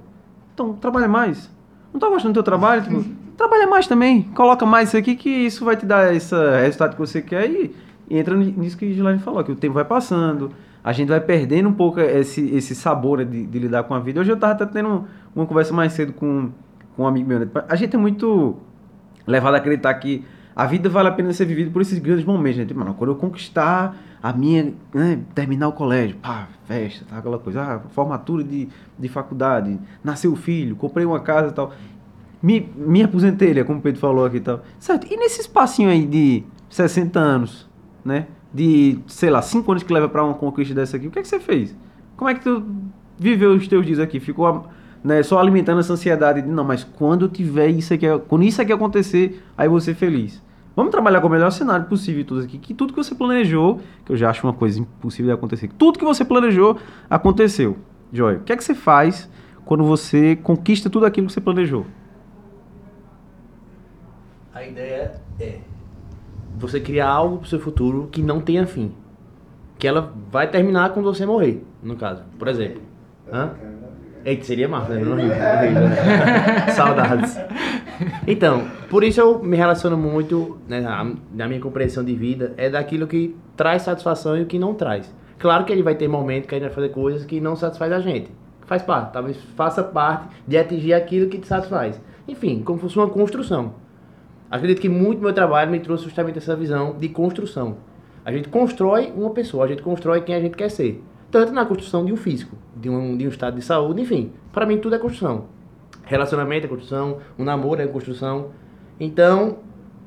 Então, 0.54 0.74
trabalha 0.74 1.08
mais. 1.08 1.52
Não 1.94 2.00
tá 2.00 2.10
gostando 2.10 2.34
do 2.34 2.36
teu 2.36 2.44
trabalho? 2.44 2.84
Tipo, 2.84 3.04
trabalha 3.38 3.68
mais 3.68 3.88
também. 3.88 4.24
Coloca 4.36 4.66
mais 4.66 4.90
isso 4.90 4.98
aqui 4.98 5.16
que 5.16 5.30
isso 5.30 5.64
vai 5.64 5.76
te 5.76 5.86
dar 5.86 6.14
esse 6.14 6.36
resultado 6.62 6.94
que 6.94 7.00
você 7.00 7.22
quer 7.22 7.50
e, 7.50 7.76
e 8.10 8.18
entra 8.18 8.36
nisso 8.36 8.78
que 8.78 8.86
a 8.86 8.88
Gislaine 8.88 9.20
falou, 9.20 9.44
que 9.44 9.52
o 9.52 9.56
tempo 9.56 9.74
vai 9.74 9.86
passando, 9.86 10.52
a 10.84 10.92
gente 10.92 11.10
vai 11.10 11.20
perdendo 11.20 11.68
um 11.68 11.74
pouco 11.74 12.00
esse, 12.00 12.42
esse 12.56 12.76
sabor 12.76 13.18
né, 13.18 13.26
de, 13.26 13.46
de, 13.48 13.60
lidar 13.60 13.84
com 13.84 13.94
a 13.96 14.00
vida. 14.00 14.22
Hoje 14.22 14.32
eu 14.32 14.36
estava 14.36 14.54
até 14.54 14.66
tendo 14.68 15.06
uma 15.36 15.46
conversa 15.46 15.74
mais 15.74 15.94
cedo 15.94 16.14
com, 16.14 16.52
com 16.96 17.04
um 17.04 17.08
amigo 17.08 17.28
meu. 17.28 17.40
Né? 17.40 17.48
A 17.68 17.76
gente 17.76 17.96
é 17.96 18.00
muito 18.00 18.56
levado 19.26 19.56
a 19.56 19.58
acreditar 19.58 19.94
que 19.96 20.24
a 20.56 20.68
vida 20.68 20.88
vale 20.88 21.10
a 21.10 21.12
pena 21.12 21.34
ser 21.34 21.46
vivida 21.46 21.72
por 21.72 21.82
esses 21.82 21.98
grandes 21.98 22.24
momentos. 22.24 22.60
Né? 22.60 22.66
Tipo, 22.66 22.80
mano, 22.80 22.94
quando 22.94 23.10
eu 23.10 23.16
conquistar 23.16 23.98
a 24.26 24.34
minha, 24.34 24.74
né, 24.92 25.20
terminar 25.36 25.68
o 25.68 25.72
colégio, 25.72 26.18
pá, 26.18 26.48
festa, 26.66 27.06
tá, 27.08 27.20
aquela 27.20 27.38
coisa, 27.38 27.62
ah, 27.62 27.80
formatura 27.90 28.44
de, 28.44 28.68
de 28.98 29.08
faculdade, 29.08 29.80
nasceu 30.04 30.34
o 30.34 30.36
filho, 30.36 30.76
comprei 30.76 31.06
uma 31.06 31.20
casa 31.20 31.50
e 31.50 31.52
tal. 31.52 31.72
Me, 32.42 32.68
me 32.76 33.04
aposentei, 33.04 33.64
como 33.64 33.78
o 33.78 33.82
Pedro 33.84 34.02
falou 34.02 34.26
aqui 34.26 34.38
e 34.38 34.42
tal. 34.42 34.64
Certo, 34.80 35.06
e 35.14 35.16
nesse 35.16 35.42
espacinho 35.42 35.92
aí 35.92 36.08
de 36.08 36.44
60 36.72 37.20
anos, 37.20 37.70
né? 38.04 38.26
de, 38.52 38.98
sei 39.06 39.30
lá, 39.30 39.44
cinco 39.44 39.72
anos 39.72 39.84
que 39.84 39.94
leva 39.94 40.10
para 40.10 40.24
uma 40.24 40.34
conquista 40.34 40.74
dessa 40.74 40.98
aqui, 40.98 41.06
o 41.06 41.12
que 41.12 41.20
é 41.20 41.22
que 41.22 41.28
você 41.28 41.40
fez? 41.40 41.76
Como 42.18 42.28
é 42.28 42.34
que 42.34 42.42
tu 42.42 42.66
viveu 43.20 43.52
os 43.52 43.68
teus 43.68 43.86
dias 43.86 44.00
aqui? 44.00 44.20
Ficou 44.20 44.66
né, 45.04 45.22
só 45.22 45.38
alimentando 45.38 45.82
essa 45.82 45.94
ansiedade 45.94 46.42
de, 46.42 46.48
não, 46.48 46.64
mas 46.64 46.84
quando 46.84 47.30
tiver 47.30 47.68
isso 47.68 47.94
aqui, 47.94 48.08
quando 48.28 48.44
isso 48.44 48.60
aqui 48.60 48.74
acontecer, 48.74 49.44
aí 49.56 49.70
você 49.70 49.94
feliz. 49.94 50.42
Vamos 50.76 50.92
trabalhar 50.92 51.22
com 51.22 51.28
o 51.28 51.30
melhor 51.30 51.52
cenário 51.52 51.86
possível 51.86 52.26
tudo 52.26 52.42
aqui, 52.42 52.58
que 52.58 52.74
tudo 52.74 52.92
que 52.92 53.02
você 53.02 53.16
planejou, 53.16 53.80
que 54.04 54.12
eu 54.12 54.18
já 54.18 54.30
acho 54.30 54.46
uma 54.46 54.54
coisa 54.54 54.80
impossível 54.80 55.28
de 55.28 55.34
acontecer, 55.34 55.70
tudo 55.78 55.98
que 55.98 56.04
você 56.04 56.26
planejou 56.26 56.78
aconteceu. 57.10 57.78
Joy, 58.12 58.36
o 58.36 58.40
que 58.42 58.52
é 58.52 58.58
que 58.58 58.64
você 58.64 58.76
faz 58.76 59.30
quando 59.64 59.84
você 59.84 60.36
conquista 60.36 60.90
tudo 60.90 61.06
aquilo 61.06 61.28
que 61.28 61.34
você 61.34 61.42
planejou? 61.42 61.86
A 64.54 64.66
ideia 64.66 65.22
é 65.40 65.60
você 66.58 66.80
criar 66.80 67.10
algo 67.10 67.38
pro 67.38 67.48
seu 67.48 67.60
futuro 67.60 68.08
que 68.12 68.22
não 68.22 68.42
tenha 68.42 68.66
fim. 68.68 68.94
Que 69.78 69.88
ela 69.88 70.14
vai 70.32 70.50
terminar 70.50 70.92
quando 70.94 71.06
você 71.06 71.26
morrer, 71.26 71.64
no 71.84 71.96
caso. 71.96 72.24
Por 72.38 72.48
exemplo. 72.48 72.82
Hã? 73.32 73.54
Eita, 74.26 74.44
seria 74.44 74.68
massa, 74.68 74.96
né? 74.96 75.02
Não 75.02 75.16
rio, 75.16 75.28
né? 75.28 76.68
Saudades. 76.72 77.40
Então, 78.28 78.64
por 78.90 79.04
isso 79.04 79.22
eu 79.22 79.44
me 79.44 79.56
relaciono 79.56 79.96
muito, 79.96 80.58
né, 80.68 80.82
na 80.82 81.48
minha 81.48 81.60
compreensão 81.62 82.04
de 82.04 82.16
vida, 82.16 82.54
é 82.58 82.68
daquilo 82.68 83.06
que 83.06 83.36
traz 83.56 83.84
satisfação 83.84 84.36
e 84.36 84.42
o 84.42 84.46
que 84.48 84.58
não 84.58 84.74
traz. 84.74 85.14
Claro 85.38 85.64
que 85.64 85.72
ele 85.72 85.84
vai 85.84 85.94
ter 85.94 86.08
momentos 86.08 86.50
que 86.50 86.56
a 86.56 86.58
gente 86.58 86.68
vai 86.68 86.76
fazer 86.76 86.90
coisas 86.90 87.24
que 87.24 87.40
não 87.40 87.56
satisfaz 87.56 87.92
a 87.92 88.00
gente. 88.00 88.32
Faz 88.66 88.82
parte, 88.82 89.14
talvez 89.14 89.38
faça 89.56 89.84
parte 89.84 90.28
de 90.48 90.58
atingir 90.58 90.94
aquilo 90.94 91.30
que 91.30 91.38
te 91.38 91.46
satisfaz. 91.46 92.02
Enfim, 92.28 92.64
como 92.64 92.80
se 92.80 92.84
fosse 92.84 92.98
uma 92.98 93.08
construção. 93.08 93.76
Acredito 94.50 94.82
que 94.82 94.90
muito 94.90 95.22
meu 95.22 95.34
trabalho 95.34 95.70
me 95.70 95.80
trouxe 95.80 96.04
justamente 96.04 96.40
essa 96.40 96.56
visão 96.56 96.98
de 96.98 97.10
construção. 97.10 97.78
A 98.26 98.32
gente 98.32 98.50
constrói 98.50 99.14
uma 99.16 99.30
pessoa, 99.30 99.66
a 99.66 99.68
gente 99.68 99.84
constrói 99.84 100.22
quem 100.22 100.34
a 100.34 100.40
gente 100.42 100.58
quer 100.58 100.70
ser. 100.70 101.04
Tanto 101.32 101.52
na 101.52 101.66
construção 101.66 102.06
de 102.06 102.14
um 102.14 102.18
físico, 102.18 102.56
de 102.76 102.90
um, 102.90 103.18
de 103.18 103.26
um 103.26 103.30
estado 103.30 103.56
de 103.56 103.62
saúde, 103.64 104.02
enfim. 104.02 104.32
Para 104.52 104.66
mim 104.66 104.78
tudo 104.78 104.96
é 104.96 105.00
construção. 105.00 105.46
Relacionamento 106.04 106.66
é 106.66 106.70
construção, 106.70 107.18
um 107.38 107.44
namoro 107.44 107.82
é 107.82 107.88
construção. 107.88 108.52
Então, 109.00 109.58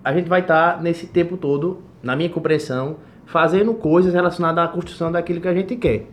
a 0.03 0.13
gente 0.13 0.29
vai 0.29 0.41
estar 0.41 0.77
tá 0.77 0.83
nesse 0.83 1.07
tempo 1.07 1.37
todo, 1.37 1.83
na 2.03 2.15
minha 2.15 2.31
compreensão, 2.31 2.97
fazendo 3.27 3.75
coisas 3.75 4.15
relacionadas 4.15 4.65
à 4.65 4.69
construção 4.69 5.13
daquilo 5.13 5.41
que 5.41 5.49
a 5.49 5.55
gente 5.55 5.77
quer. 5.77 6.07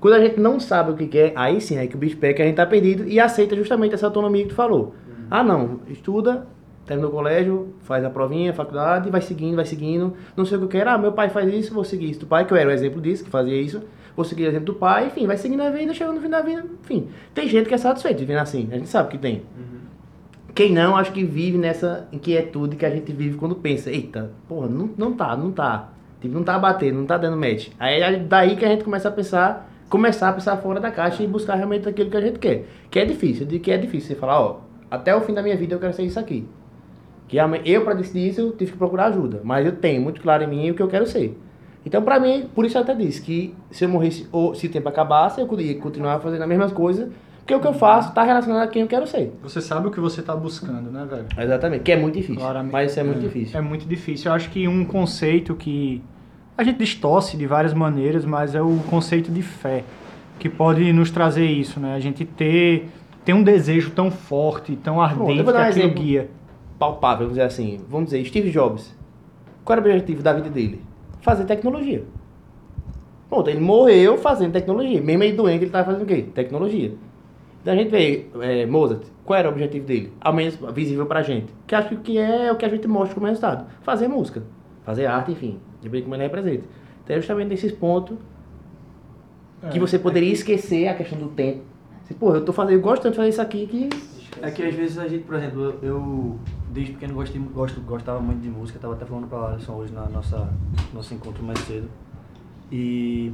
Quando 0.00 0.14
a 0.14 0.20
gente 0.20 0.38
não 0.38 0.58
sabe 0.58 0.90
o 0.90 0.96
que 0.96 1.06
quer, 1.06 1.32
aí 1.36 1.60
sim 1.60 1.76
é 1.76 1.86
que 1.86 1.94
o 1.94 1.98
bicho 1.98 2.16
pega 2.16 2.34
que 2.34 2.42
a 2.42 2.44
gente 2.44 2.54
está 2.54 2.66
perdido 2.66 3.08
e 3.08 3.20
aceita 3.20 3.54
justamente 3.56 3.94
essa 3.94 4.06
autonomia 4.06 4.42
que 4.42 4.50
tu 4.50 4.54
falou. 4.54 4.94
Ah, 5.30 5.42
não, 5.42 5.80
estuda, 5.88 6.46
termina 6.84 7.08
o 7.08 7.10
colégio, 7.10 7.74
faz 7.82 8.04
a 8.04 8.10
provinha, 8.10 8.52
faculdade, 8.52 9.08
vai 9.10 9.20
seguindo, 9.20 9.56
vai 9.56 9.64
seguindo. 9.64 10.12
Não 10.36 10.44
sei 10.44 10.56
o 10.56 10.60
que 10.60 10.64
eu 10.66 10.68
quero, 10.68 10.90
ah, 10.90 10.98
meu 10.98 11.12
pai 11.12 11.30
faz 11.30 11.52
isso, 11.52 11.72
vou 11.72 11.84
seguir 11.84 12.10
isso 12.10 12.20
do 12.20 12.26
pai, 12.26 12.44
que 12.44 12.52
eu 12.52 12.56
era 12.56 12.68
o 12.68 12.72
exemplo 12.72 13.00
disso, 13.00 13.24
que 13.24 13.30
fazia 13.30 13.60
isso. 13.60 13.80
Vou 14.14 14.24
seguir 14.24 14.44
o 14.44 14.48
exemplo 14.48 14.66
do 14.66 14.74
pai, 14.74 15.06
enfim, 15.06 15.26
vai 15.26 15.36
seguindo 15.36 15.62
a 15.62 15.70
vida, 15.70 15.94
chegando 15.94 16.16
no 16.16 16.20
fim 16.20 16.28
da 16.28 16.42
vida, 16.42 16.64
enfim. 16.82 17.08
Tem 17.34 17.48
gente 17.48 17.68
que 17.68 17.74
é 17.74 17.78
satisfeita 17.78 18.20
vivendo 18.20 18.38
assim, 18.38 18.68
a 18.70 18.76
gente 18.76 18.88
sabe 18.88 19.10
que 19.10 19.18
tem. 19.18 19.42
Uhum. 19.56 19.80
Quem 20.54 20.70
não, 20.70 20.96
acho 20.96 21.12
que 21.12 21.24
vive 21.24 21.56
nessa 21.56 22.06
inquietude 22.12 22.76
que 22.76 22.84
a 22.84 22.90
gente 22.90 23.10
vive 23.10 23.38
quando 23.38 23.54
pensa, 23.54 23.90
eita, 23.90 24.32
porra, 24.46 24.68
não, 24.68 24.90
não 24.98 25.12
tá, 25.14 25.34
não 25.34 25.50
tá. 25.50 25.92
Tipo, 26.20 26.34
não 26.34 26.44
tá 26.44 26.58
batendo, 26.58 26.98
não 26.98 27.06
tá 27.06 27.16
dando 27.16 27.36
match. 27.36 27.68
Aí 27.80 28.00
é 28.00 28.16
daí 28.18 28.54
que 28.54 28.64
a 28.64 28.68
gente 28.68 28.84
começa 28.84 29.08
a 29.08 29.12
pensar, 29.12 29.70
começar 29.88 30.28
a 30.28 30.32
pensar 30.32 30.56
fora 30.58 30.78
da 30.78 30.90
caixa 30.90 31.22
e 31.22 31.26
buscar 31.26 31.56
realmente 31.56 31.88
aquilo 31.88 32.10
que 32.10 32.16
a 32.16 32.20
gente 32.20 32.38
quer. 32.38 32.66
Que 32.90 33.00
é 33.00 33.04
difícil, 33.04 33.46
de 33.46 33.58
que 33.58 33.72
é 33.72 33.78
difícil. 33.78 34.10
Você 34.10 34.14
falar, 34.14 34.40
ó, 34.40 34.60
até 34.90 35.16
o 35.16 35.20
fim 35.22 35.32
da 35.32 35.42
minha 35.42 35.56
vida 35.56 35.74
eu 35.74 35.80
quero 35.80 35.94
ser 35.94 36.04
isso 36.04 36.20
aqui. 36.20 36.46
Que 37.26 37.38
eu, 37.64 37.82
para 37.82 37.94
decidir 37.94 38.28
isso, 38.28 38.40
eu 38.42 38.52
tive 38.52 38.72
que 38.72 38.78
procurar 38.78 39.06
ajuda. 39.06 39.40
Mas 39.42 39.64
eu 39.64 39.72
tenho 39.72 40.02
muito 40.02 40.20
claro 40.20 40.44
em 40.44 40.46
mim 40.46 40.70
o 40.70 40.74
que 40.74 40.82
eu 40.82 40.88
quero 40.88 41.06
ser. 41.06 41.36
Então, 41.84 42.02
pra 42.02 42.20
mim, 42.20 42.48
por 42.54 42.64
isso 42.64 42.78
eu 42.78 42.82
até 42.82 42.94
disse 42.94 43.20
que 43.20 43.54
se 43.70 43.84
eu 43.84 43.88
morresse, 43.88 44.28
ou 44.30 44.54
se 44.54 44.66
o 44.66 44.70
tempo 44.70 44.88
acabasse, 44.88 45.40
eu 45.40 45.60
ia 45.60 45.78
continuar 45.78 46.20
fazendo 46.20 46.42
as 46.42 46.48
mesmas 46.48 46.72
coisas, 46.72 47.10
porque 47.38 47.54
o 47.54 47.60
que 47.60 47.66
eu 47.66 47.74
faço 47.74 48.14
tá 48.14 48.22
relacionado 48.22 48.62
a 48.62 48.68
quem 48.68 48.82
eu 48.82 48.88
quero 48.88 49.04
ser. 49.06 49.32
Você 49.42 49.60
sabe 49.60 49.88
o 49.88 49.90
que 49.90 49.98
você 49.98 50.22
tá 50.22 50.34
buscando, 50.34 50.92
né, 50.92 51.04
velho? 51.04 51.26
Exatamente, 51.36 51.82
que 51.82 51.90
é 51.90 51.96
muito 51.96 52.14
difícil. 52.14 52.40
Claramente. 52.40 52.72
Mas 52.72 52.92
isso 52.92 53.00
é 53.00 53.02
muito 53.02 53.20
difícil. 53.20 53.58
É 53.58 53.60
muito 53.60 53.86
difícil. 53.86 54.30
Eu 54.30 54.34
acho 54.34 54.48
que 54.50 54.68
um 54.68 54.84
conceito 54.84 55.56
que 55.56 56.00
a 56.56 56.62
gente 56.62 56.78
distorce 56.78 57.36
de 57.36 57.46
várias 57.46 57.74
maneiras, 57.74 58.24
mas 58.24 58.54
é 58.54 58.62
o 58.62 58.78
conceito 58.88 59.32
de 59.32 59.42
fé, 59.42 59.82
que 60.38 60.48
pode 60.48 60.92
nos 60.92 61.10
trazer 61.10 61.46
isso, 61.46 61.80
né? 61.80 61.96
A 61.96 62.00
gente 62.00 62.24
ter, 62.24 62.88
ter 63.24 63.32
um 63.32 63.42
desejo 63.42 63.90
tão 63.90 64.08
forte, 64.08 64.76
tão 64.76 65.00
ardente 65.00 65.42
dar 65.42 65.72
que 65.72 65.80
aquilo 65.80 65.94
guia. 65.94 66.30
Palpável, 66.78 67.26
vamos 67.26 67.32
dizer 67.34 67.46
assim. 67.46 67.80
Vamos 67.88 68.10
dizer, 68.10 68.24
Steve 68.24 68.50
Jobs. 68.52 68.94
Qual 69.64 69.76
era 69.76 69.84
o 69.84 69.90
objetivo 69.90 70.22
da 70.22 70.32
vida 70.32 70.48
dele? 70.48 70.80
Fazer 71.22 71.44
tecnologia. 71.44 72.04
Pronto, 73.28 73.48
ele 73.48 73.60
morreu 73.60 74.18
fazendo 74.18 74.52
tecnologia. 74.52 75.00
Mesmo 75.00 75.22
ele 75.22 75.32
doente, 75.32 75.58
ele 75.58 75.66
estava 75.66 75.86
fazendo 75.86 76.02
o 76.02 76.06
quê? 76.06 76.26
Tecnologia. 76.34 76.92
Então 77.62 77.72
a 77.72 77.76
gente 77.76 77.90
vê 77.90 78.26
é, 78.40 78.66
Mozart, 78.66 79.04
qual 79.24 79.38
era 79.38 79.48
o 79.48 79.52
objetivo 79.52 79.86
dele? 79.86 80.12
Ao 80.20 80.32
menos 80.32 80.58
visível 80.74 81.06
pra 81.06 81.22
gente. 81.22 81.46
Que 81.66 81.74
acho 81.74 81.96
que 81.98 82.18
é 82.18 82.52
o 82.52 82.56
que 82.56 82.64
a 82.64 82.68
gente 82.68 82.86
mostra 82.86 83.14
como 83.14 83.26
resultado. 83.26 83.66
Fazer 83.82 84.08
música. 84.08 84.42
Fazer 84.84 85.06
arte, 85.06 85.32
enfim. 85.32 85.58
Depende 85.80 86.02
como 86.02 86.14
ele 86.16 86.24
representa. 86.24 86.64
Então 87.04 87.16
é 87.16 87.20
justamente 87.20 87.48
nesses 87.48 87.72
pontos 87.72 88.18
que 89.70 89.78
você 89.78 89.98
poderia 89.98 90.32
esquecer 90.32 90.88
a 90.88 90.94
questão 90.94 91.18
do 91.18 91.28
tempo. 91.28 91.62
Assim, 92.04 92.14
Pô, 92.14 92.34
eu 92.34 92.44
tô 92.44 92.52
fazendo, 92.52 92.74
eu 92.74 92.80
gosto 92.80 93.02
tanto 93.02 93.12
de 93.12 93.16
fazer 93.18 93.28
isso 93.28 93.40
aqui 93.40 93.66
que. 93.66 93.88
É 94.40 94.50
que 94.50 94.62
às 94.62 94.74
vezes 94.74 94.98
a 94.98 95.06
gente, 95.06 95.24
por 95.24 95.34
exemplo, 95.34 95.78
eu, 95.82 96.38
desde 96.70 96.94
pequeno 96.94 97.14
gostei, 97.14 97.40
gosto, 97.40 97.80
gostava 97.82 98.20
muito 98.20 98.40
de 98.40 98.48
música, 98.48 98.78
tava 98.78 98.94
até 98.94 99.04
falando 99.04 99.28
pra 99.28 99.48
Alisson 99.48 99.74
hoje 99.74 99.92
na 99.92 100.06
nossa 100.08 100.48
nosso 100.94 101.12
encontro 101.12 101.42
mais 101.42 101.58
cedo. 101.60 101.88
E 102.70 103.32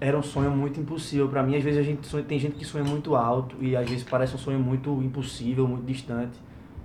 era 0.00 0.16
um 0.16 0.22
sonho 0.22 0.50
muito 0.50 0.78
impossível 0.78 1.28
pra 1.28 1.42
mim. 1.42 1.56
Às 1.56 1.64
vezes 1.64 1.80
a 1.80 1.82
gente 1.82 2.06
sonha, 2.06 2.22
tem 2.22 2.38
gente 2.38 2.56
que 2.56 2.64
sonha 2.64 2.84
muito 2.84 3.16
alto 3.16 3.56
e 3.60 3.74
às 3.74 3.88
vezes 3.88 4.04
parece 4.04 4.36
um 4.36 4.38
sonho 4.38 4.60
muito 4.60 5.02
impossível, 5.02 5.66
muito 5.66 5.84
distante. 5.84 6.38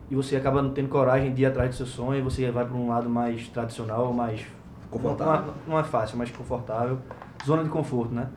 E 0.09 0.15
você 0.15 0.35
acaba 0.35 0.61
não 0.61 0.71
tendo 0.71 0.89
coragem 0.89 1.33
de 1.33 1.43
ir 1.43 1.45
atrás 1.45 1.69
do 1.69 1.75
seu 1.75 1.85
sonho, 1.85 2.19
e 2.19 2.21
você 2.21 2.51
vai 2.51 2.65
para 2.65 2.75
um 2.75 2.89
lado 2.89 3.09
mais 3.09 3.47
tradicional, 3.47 4.13
mais 4.13 4.45
Confortável. 4.93 5.53
Não, 5.65 5.73
não 5.73 5.79
é 5.79 5.83
fácil, 5.83 6.17
mais 6.17 6.29
confortável. 6.29 6.99
Zona 7.45 7.63
de 7.63 7.69
conforto, 7.69 8.13
né? 8.13 8.27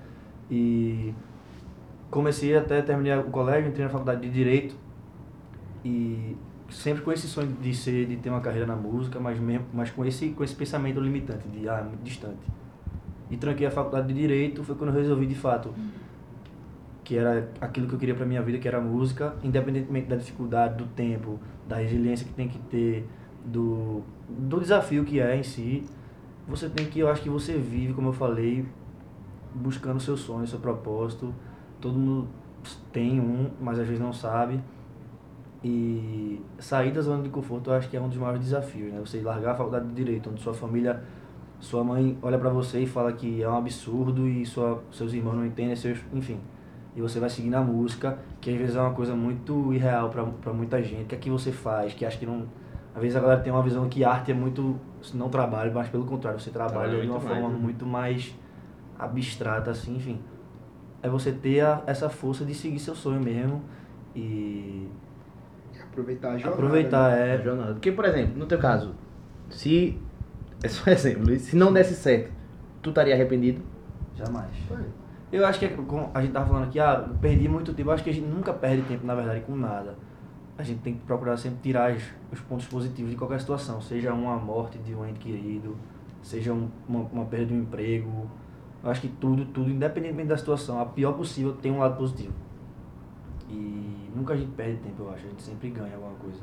E 0.50 1.12
comecei 2.11 2.57
até 2.57 2.81
terminei 2.81 3.14
o 3.18 3.24
colégio, 3.24 3.68
entrei 3.68 3.85
na 3.85 3.90
faculdade 3.90 4.22
de 4.22 4.31
direito 4.31 4.74
e 5.87 6.37
sempre 6.70 7.03
com 7.03 7.12
esse 7.12 7.29
sonho 7.29 7.53
de 7.61 7.75
ser 7.75 8.07
de 8.07 8.16
ter 8.16 8.31
uma 8.31 8.40
carreira 8.40 8.66
na 8.66 8.77
música, 8.77 9.20
mas 9.20 9.38
mesmo, 9.38 9.66
mas 9.72 9.90
com 9.90 10.05
esse 10.05 10.31
com 10.31 10.42
esse 10.42 10.55
pensamento 10.55 11.01
limitante 11.01 11.49
de 11.49 11.68
ah, 11.68 11.79
é 11.79 11.83
muito 11.83 12.03
distante. 12.03 12.46
E 13.31 13.37
tranquei 13.37 13.66
a 13.66 13.70
faculdade 13.70 14.09
de 14.09 14.14
direito, 14.14 14.62
foi 14.62 14.75
quando 14.75 14.90
eu 14.90 14.96
resolvi 14.96 15.27
de 15.27 15.35
fato 15.35 15.72
que 17.03 17.16
era 17.16 17.49
aquilo 17.61 17.87
que 17.87 17.94
eu 17.94 17.99
queria 17.99 18.14
para 18.16 18.27
minha 18.27 18.42
vida, 18.42 18.59
que 18.59 18.66
era 18.66 18.79
a 18.79 18.81
música, 18.81 19.37
independentemente 19.42 20.09
da 20.09 20.16
dificuldade, 20.16 20.77
do 20.77 20.87
tempo, 20.87 21.38
da 21.68 21.77
resiliência 21.77 22.27
que 22.27 22.33
tem 22.33 22.49
que 22.49 22.59
ter, 22.59 23.09
do 23.44 24.03
do 24.29 24.59
desafio 24.59 25.05
que 25.05 25.20
é 25.20 25.37
em 25.37 25.42
si, 25.44 25.85
você 26.49 26.68
tem 26.68 26.87
que, 26.87 27.01
eu 27.01 27.09
acho 27.09 27.22
que 27.22 27.29
você 27.29 27.57
vive, 27.59 27.92
como 27.92 28.09
eu 28.09 28.12
falei, 28.12 28.66
buscando 29.55 30.01
seu 30.01 30.16
sonho, 30.16 30.46
seu 30.46 30.61
propósito. 30.61 31.35
Todo 31.81 31.99
mundo 31.99 32.29
tem 32.92 33.20
um, 33.20 33.51
mas 33.61 33.79
às 33.79 33.87
vezes 33.87 34.01
não 34.01 34.12
sabe. 34.12 34.61
E 35.68 36.40
sair 36.61 36.92
da 36.92 37.00
zona 37.00 37.24
de 37.24 37.29
conforto 37.29 37.70
eu 37.70 37.74
acho 37.74 37.88
que 37.88 37.96
é 37.96 38.00
um 38.00 38.09
dos 38.09 38.16
maiores 38.18 38.40
desafios, 38.40 38.92
né? 38.92 39.00
Você 39.00 39.20
largar 39.20 39.50
a 39.50 39.55
faculdade 39.57 39.88
de 39.88 39.94
direito, 39.94 40.31
onde 40.31 40.40
sua 40.40 40.55
família, 40.55 41.02
sua 41.59 41.83
mãe 41.83 42.16
olha 42.22 42.38
pra 42.38 42.50
você 42.50 42.83
e 42.83 42.87
fala 42.87 43.12
que 43.12 43.42
é 43.42 43.48
um 43.48 43.57
absurdo 43.57 44.29
e 44.29 44.46
sua, 44.46 44.81
seus 44.92 45.12
irmãos 45.12 45.35
não 45.35 45.44
entendem, 45.44 45.74
seus, 45.74 45.98
enfim. 46.12 46.38
E 46.94 47.00
você 47.00 47.18
vai 47.18 47.29
seguir 47.29 47.50
na 47.50 47.61
música, 47.61 48.16
que 48.40 48.48
às 48.48 48.57
vezes 48.57 48.76
é 48.76 48.81
uma 48.81 48.92
coisa 48.92 49.16
muito 49.16 49.72
irreal 49.72 50.09
pra, 50.09 50.24
pra 50.24 50.52
muita 50.52 50.81
gente. 50.81 51.02
O 51.02 51.07
que 51.07 51.14
é 51.16 51.18
que 51.18 51.31
você 51.31 51.50
faz? 51.50 51.92
Que 51.92 52.07
acha 52.07 52.16
que 52.16 52.26
não. 52.26 52.46
Às 52.94 53.02
vezes 53.02 53.16
a 53.16 53.20
galera 53.20 53.40
tem 53.40 53.52
uma 53.52 53.62
visão 53.62 53.88
que 53.88 54.05
arte 54.05 54.31
é 54.31 54.35
muito. 54.35 54.79
não 55.14 55.29
trabalho, 55.29 55.72
mas 55.74 55.88
pelo 55.88 56.05
contrário, 56.05 56.38
você 56.38 56.50
trabalha 56.50 56.90
Trabalha 56.90 57.00
de 57.02 57.09
uma 57.09 57.18
mais, 57.18 57.29
forma 57.29 57.48
né? 57.48 57.59
muito 57.61 57.85
mais 57.85 58.35
abstrata, 58.96 59.72
assim, 59.72 59.96
enfim. 59.96 60.20
É 61.02 61.09
você 61.09 61.33
ter 61.33 61.61
a, 61.61 61.83
essa 61.87 62.09
força 62.09 62.44
de 62.44 62.55
seguir 62.55 62.79
seu 62.79 62.94
sonho 62.94 63.20
mesmo 63.20 63.62
e 64.14 64.88
Aproveitar 65.96 66.28
a 66.28 66.38
jornada. 66.38 66.54
aproveitar, 66.54 67.11
né? 67.11 67.30
É 67.30 67.35
é. 67.35 67.42
jornada. 67.42 67.72
Porque, 67.74 67.92
por 67.92 68.04
exemplo, 68.04 68.38
no 68.38 68.46
teu 68.46 68.59
caso, 68.59 68.94
se. 69.48 69.98
É 70.62 70.68
só 70.68 70.90
um 70.90 70.92
exemplo, 70.94 71.24
Luiz, 71.24 71.42
se 71.42 71.56
não 71.56 71.72
desse 71.72 71.94
certo, 71.94 72.30
tu 72.82 72.90
estaria 72.90 73.14
arrependido? 73.14 73.62
Jamais. 74.14 74.50
Eu 75.32 75.44
acho 75.44 75.59
que, 75.59 75.64
é 75.66 75.68
como 75.68 76.11
a 76.14 76.20
gente 76.22 76.32
tava 76.32 76.46
falando 76.46 76.64
aqui, 76.64 76.78
ah, 76.78 77.04
eu 77.09 77.14
perdi 77.16 77.48
muito 77.48 77.74
tempo. 77.74 77.90
Eu 77.90 77.94
acho 77.94 78.04
que 78.04 78.11
a 78.11 78.12
gente 78.12 78.26
nunca 78.26 78.52
perde 78.52 78.82
tempo, 78.82 79.06
na 79.06 79.14
verdade, 79.14 79.40
com 79.40 79.56
nada. 79.56 79.94
A 80.56 80.62
gente 80.62 80.80
tem 80.80 80.94
que 80.94 81.00
procurar 81.00 81.37
sempre 81.37 81.59
tirar 81.62 81.92
os, 81.94 82.02
os 82.32 82.40
pontos 82.40 82.66
positivos 82.66 83.11
de 83.11 83.16
qualquer 83.16 83.40
situação. 83.40 83.80
Seja 83.80 84.12
uma 84.14 84.37
morte 84.37 84.78
de 84.78 84.94
um 84.94 85.04
ente 85.04 85.18
querido, 85.18 85.76
seja 86.22 86.52
um- 86.52 86.68
uma, 86.88 87.00
uma 87.12 87.24
perda 87.26 87.46
de 87.46 87.54
um 87.54 87.61
emprego. 87.61 88.30
Eu 88.82 88.90
acho 88.90 89.00
que 89.02 89.09
tudo, 89.09 89.44
tudo, 89.46 89.68
independentemente 89.70 90.28
da 90.28 90.37
situação, 90.37 90.80
a 90.80 90.87
pior 90.87 91.12
possível, 91.12 91.52
tem 91.54 91.72
um 91.72 91.78
lado 91.80 91.96
positivo. 91.98 92.32
E 93.48 94.11
nunca 94.14 94.35
a 94.35 94.37
gente 94.37 94.50
perde 94.52 94.78
tempo, 94.78 95.02
eu 95.02 95.11
acho. 95.11 95.26
A 95.26 95.28
gente 95.30 95.42
sempre 95.42 95.70
ganha 95.70 95.94
alguma 95.94 96.14
coisa. 96.14 96.40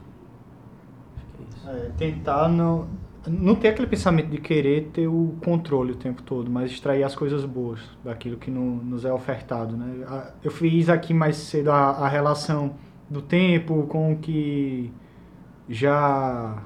Acho 1.17 1.25
que 1.35 1.43
é 1.43 1.77
isso. 1.77 1.85
É, 1.85 1.91
tentar 1.97 2.47
não, 2.49 2.87
não 3.27 3.55
ter 3.55 3.69
aquele 3.69 3.87
pensamento 3.87 4.29
de 4.29 4.37
querer 4.37 4.89
ter 4.93 5.07
o 5.07 5.35
controle 5.43 5.91
o 5.91 5.95
tempo 5.95 6.21
todo, 6.21 6.49
mas 6.49 6.71
extrair 6.71 7.03
as 7.03 7.15
coisas 7.15 7.45
boas 7.45 7.79
daquilo 8.03 8.37
que 8.37 8.49
no- 8.49 8.83
nos 8.83 9.05
é 9.05 9.11
ofertado. 9.13 9.75
Né? 9.75 10.05
Eu 10.43 10.51
fiz 10.51 10.89
aqui 10.89 11.13
mais 11.13 11.35
cedo 11.37 11.71
a, 11.71 11.89
a 11.91 12.07
relação 12.07 12.75
do 13.09 13.21
tempo 13.21 13.85
com 13.87 14.13
o 14.13 14.17
que 14.17 14.91
já, 15.69 16.63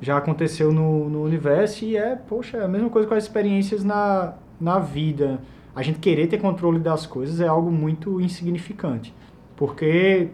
já 0.00 0.16
aconteceu 0.16 0.72
no, 0.72 1.08
no 1.08 1.22
universo 1.22 1.84
e 1.84 1.96
é, 1.96 2.16
poxa, 2.16 2.58
é 2.58 2.64
a 2.64 2.68
mesma 2.68 2.88
coisa 2.90 3.06
com 3.08 3.14
as 3.14 3.24
experiências 3.24 3.84
na, 3.84 4.34
na 4.60 4.78
vida. 4.78 5.40
A 5.74 5.82
gente 5.82 5.98
querer 5.98 6.26
ter 6.26 6.38
controle 6.38 6.78
das 6.78 7.06
coisas 7.06 7.40
é 7.40 7.46
algo 7.46 7.70
muito 7.70 8.20
insignificante. 8.20 9.14
Porque 9.56 10.28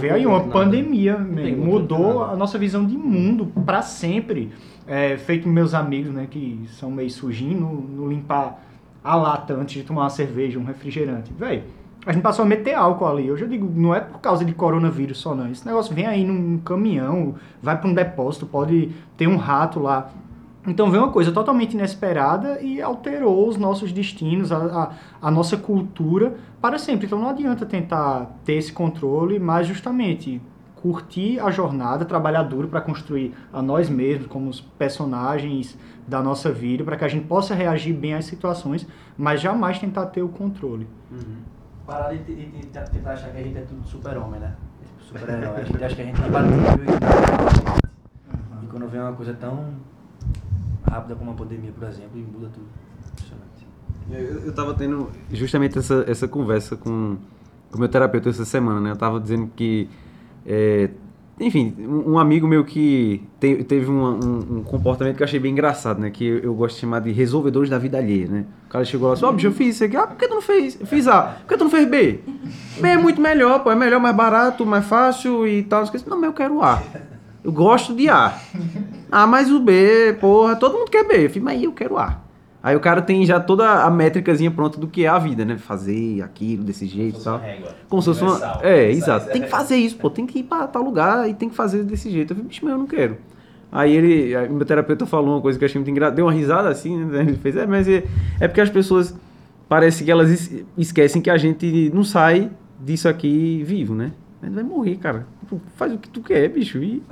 veio 0.00 0.14
aí 0.14 0.26
uma 0.26 0.40
pandemia, 0.48 1.14
de 1.16 1.54
mudou 1.54 2.24
a 2.24 2.36
nossa 2.36 2.58
visão 2.58 2.84
de 2.84 2.96
mundo 2.96 3.46
para 3.64 3.80
sempre. 3.82 4.50
É, 4.86 5.16
feito 5.16 5.48
meus 5.48 5.74
amigos, 5.74 6.12
né, 6.12 6.28
que 6.30 6.60
são 6.70 6.90
meio 6.90 7.10
sujinhos, 7.10 7.60
no, 7.60 7.72
no 7.72 8.08
limpar 8.08 8.60
a 9.02 9.14
lata 9.14 9.54
antes 9.54 9.74
de 9.74 9.82
tomar 9.84 10.02
uma 10.02 10.10
cerveja, 10.10 10.58
um 10.58 10.64
refrigerante. 10.64 11.32
Véi, 11.36 11.62
a 12.04 12.12
gente 12.12 12.22
passou 12.22 12.44
a 12.44 12.48
meter 12.48 12.74
álcool 12.74 13.06
ali. 13.06 13.26
Eu 13.26 13.36
já 13.36 13.46
digo, 13.46 13.68
não 13.74 13.94
é 13.94 14.00
por 14.00 14.20
causa 14.20 14.44
de 14.44 14.52
coronavírus 14.52 15.18
só 15.18 15.34
não. 15.34 15.50
Esse 15.50 15.66
negócio 15.66 15.94
vem 15.94 16.06
aí 16.06 16.24
num 16.24 16.58
caminhão, 16.58 17.34
vai 17.60 17.76
para 17.78 17.88
um 17.88 17.94
depósito, 17.94 18.46
pode 18.46 18.90
ter 19.16 19.26
um 19.26 19.36
rato 19.36 19.80
lá. 19.80 20.10
Então 20.66 20.90
veio 20.90 21.04
uma 21.04 21.12
coisa 21.12 21.30
totalmente 21.32 21.74
inesperada 21.74 22.60
e 22.60 22.82
alterou 22.82 23.48
os 23.48 23.56
nossos 23.56 23.92
destinos, 23.92 24.50
a, 24.50 24.56
a, 24.56 24.90
a 25.28 25.30
nossa 25.30 25.56
cultura 25.56 26.34
para 26.60 26.78
sempre. 26.78 27.06
Então 27.06 27.18
não 27.18 27.28
adianta 27.30 27.64
tentar 27.64 28.36
ter 28.44 28.54
esse 28.54 28.72
controle, 28.72 29.38
mas 29.38 29.66
justamente 29.66 30.40
curtir 30.74 31.38
a 31.40 31.50
jornada, 31.50 32.04
trabalhar 32.04 32.42
duro 32.44 32.68
para 32.68 32.80
construir 32.80 33.34
a 33.52 33.60
nós 33.62 33.88
mesmos 33.88 34.26
como 34.28 34.48
os 34.50 34.60
personagens 34.60 35.76
da 36.06 36.22
nossa 36.22 36.52
vida, 36.52 36.84
para 36.84 36.96
que 36.96 37.04
a 37.04 37.08
gente 37.08 37.26
possa 37.26 37.54
reagir 37.54 37.92
bem 37.94 38.14
às 38.14 38.24
situações, 38.26 38.86
mas 39.16 39.40
jamais 39.40 39.78
tentar 39.78 40.06
ter 40.06 40.22
o 40.22 40.28
controle. 40.28 40.86
Parar 41.86 42.12
de, 42.12 42.18
de- 42.24 42.46
de- 42.46 42.66
tentar 42.66 43.12
achar 43.12 43.30
que 43.30 43.38
a 43.38 43.42
gente 43.42 43.56
é 43.58 43.62
tudo 43.62 43.84
super-homem, 43.86 44.40
né? 44.40 44.54
Tipo, 44.84 45.18
Super-herói. 45.20 45.60
A 45.60 45.64
gente 45.64 45.84
acha 45.84 45.94
que 45.96 46.02
a 46.02 46.04
gente 46.04 46.20
é 46.22 46.26
imbatível 46.26 46.84
e, 48.62 48.64
e 48.64 48.66
quando 48.68 48.88
vem 48.88 49.00
uma 49.00 49.12
coisa 49.12 49.34
tão 49.34 49.66
rápida 50.90 51.14
como 51.14 51.30
uma 51.30 51.36
pandemia, 51.36 51.72
por 51.78 51.86
exemplo, 51.88 52.10
e 52.14 52.20
muda 52.20 52.48
tudo. 52.52 52.66
Eu, 54.10 54.46
eu 54.46 54.52
tava 54.54 54.72
tendo 54.74 55.08
justamente 55.32 55.78
essa, 55.78 56.04
essa 56.06 56.28
conversa 56.28 56.76
com 56.76 57.16
o 57.74 57.78
meu 57.78 57.88
terapeuta 57.88 58.28
essa 58.30 58.44
semana, 58.44 58.80
né? 58.80 58.90
Eu 58.92 58.96
tava 58.96 59.18
dizendo 59.18 59.50
que 59.56 59.88
é, 60.46 60.90
enfim, 61.40 61.74
um 61.80 62.16
amigo 62.18 62.46
meu 62.46 62.64
que 62.64 63.20
te- 63.40 63.64
teve 63.64 63.90
um, 63.90 64.00
um- 64.04 64.58
um 64.58 64.62
comportamento 64.62 65.16
que 65.16 65.22
eu 65.22 65.26
achei 65.26 65.40
bem 65.40 65.50
engraçado, 65.50 65.98
né? 66.00 66.08
Que 66.10 66.24
eu, 66.24 66.38
eu 66.38 66.54
gosto 66.54 66.76
de 66.76 66.82
chamar 66.82 67.00
de 67.00 67.10
resolvedores 67.10 67.68
da 67.68 67.78
vida 67.78 67.98
alheia, 67.98 68.28
né? 68.28 68.44
O 68.66 68.70
cara 68.70 68.84
chegou 68.84 69.08
lá 69.08 69.14
e 69.14 69.16
disse, 69.16 69.24
ó, 69.24 69.32
bicho, 69.32 69.48
eu 69.48 69.52
fiz 69.52 69.74
isso 69.74 69.84
aqui. 69.84 69.96
Ah, 69.96 70.06
por 70.06 70.16
que 70.16 70.28
tu 70.28 70.34
não 70.34 70.40
fez? 70.42 70.80
Eu 70.80 70.86
fiz 70.86 71.08
A. 71.08 71.22
Por 71.40 71.48
que 71.48 71.56
tu 71.56 71.64
não 71.64 71.70
fez 71.70 71.88
B? 71.88 72.20
B 72.80 72.88
é 72.88 72.96
muito 72.96 73.20
melhor, 73.20 73.58
pô. 73.64 73.72
É 73.72 73.74
melhor, 73.74 74.00
mais 74.00 74.14
barato, 74.14 74.64
mais 74.64 74.84
fácil 74.86 75.46
e 75.48 75.64
tal. 75.64 75.82
Não, 76.06 76.16
mas 76.16 76.24
eu 76.28 76.32
quero 76.32 76.62
A. 76.62 76.80
Eu 77.46 77.52
gosto 77.52 77.94
de 77.94 78.08
A. 78.08 78.36
Ah, 79.10 79.26
mas 79.26 79.50
o 79.52 79.60
B, 79.60 80.16
porra, 80.20 80.56
todo 80.56 80.76
mundo 80.76 80.90
quer 80.90 81.04
B. 81.06 81.26
Eu 81.26 81.28
falei, 81.28 81.42
mas 81.42 81.62
eu 81.62 81.70
quero 81.72 81.96
A. 81.96 82.20
Aí 82.60 82.74
o 82.74 82.80
cara 82.80 83.00
tem 83.00 83.24
já 83.24 83.38
toda 83.38 83.84
a 83.84 83.88
métricazinha 83.88 84.50
pronta 84.50 84.80
do 84.80 84.88
que 84.88 85.04
é 85.04 85.08
a 85.08 85.16
vida, 85.18 85.44
né? 85.44 85.56
Fazer 85.56 86.20
aquilo 86.22 86.64
desse 86.64 86.84
jeito 86.86 87.20
e 87.20 87.22
tal. 87.22 87.40
Como 87.88 88.02
se 88.02 88.06
fosse 88.08 88.22
uma. 88.22 88.32
Universal. 88.32 88.60
É, 88.64 88.90
exato. 88.90 89.30
Tem 89.30 89.42
que 89.42 89.48
fazer 89.48 89.76
isso, 89.76 89.96
pô. 89.96 90.10
Tem 90.10 90.26
que 90.26 90.40
ir 90.40 90.42
pra 90.42 90.66
tal 90.66 90.82
lugar 90.82 91.30
e 91.30 91.34
tem 91.34 91.48
que 91.48 91.54
fazer 91.54 91.84
desse 91.84 92.10
jeito. 92.10 92.32
Eu 92.32 92.36
falei, 92.36 92.48
bicho, 92.48 92.64
mas 92.64 92.72
eu 92.72 92.78
não 92.78 92.86
quero. 92.88 93.16
Aí 93.70 93.94
ele, 93.94 94.34
aí 94.34 94.48
meu 94.48 94.64
terapeuta 94.66 95.06
falou 95.06 95.36
uma 95.36 95.40
coisa 95.40 95.56
que 95.56 95.64
eu 95.64 95.66
achei 95.66 95.78
muito 95.78 95.90
engraçada. 95.92 96.16
Deu 96.16 96.24
uma 96.26 96.32
risada 96.32 96.68
assim, 96.68 96.96
né? 97.04 97.20
Ele 97.20 97.36
fez, 97.36 97.54
é, 97.56 97.64
mas 97.66 97.86
é, 97.88 98.02
é 98.40 98.48
porque 98.48 98.60
as 98.60 98.70
pessoas. 98.70 99.14
Parece 99.68 100.02
que 100.02 100.10
elas 100.10 100.30
es- 100.30 100.64
esquecem 100.76 101.22
que 101.22 101.30
a 101.30 101.36
gente 101.36 101.90
não 101.94 102.02
sai 102.02 102.50
disso 102.80 103.08
aqui 103.08 103.62
vivo, 103.64 103.94
né? 103.94 104.10
A 104.46 104.48
gente 104.48 104.54
vai 104.54 104.64
morrer, 104.64 104.96
cara. 104.98 105.26
Tipo, 105.40 105.60
Faz 105.74 105.92
o 105.92 105.98
que 105.98 106.08
tu 106.08 106.20
quer, 106.20 106.48
bicho. 106.48 106.78
E 106.78 107.02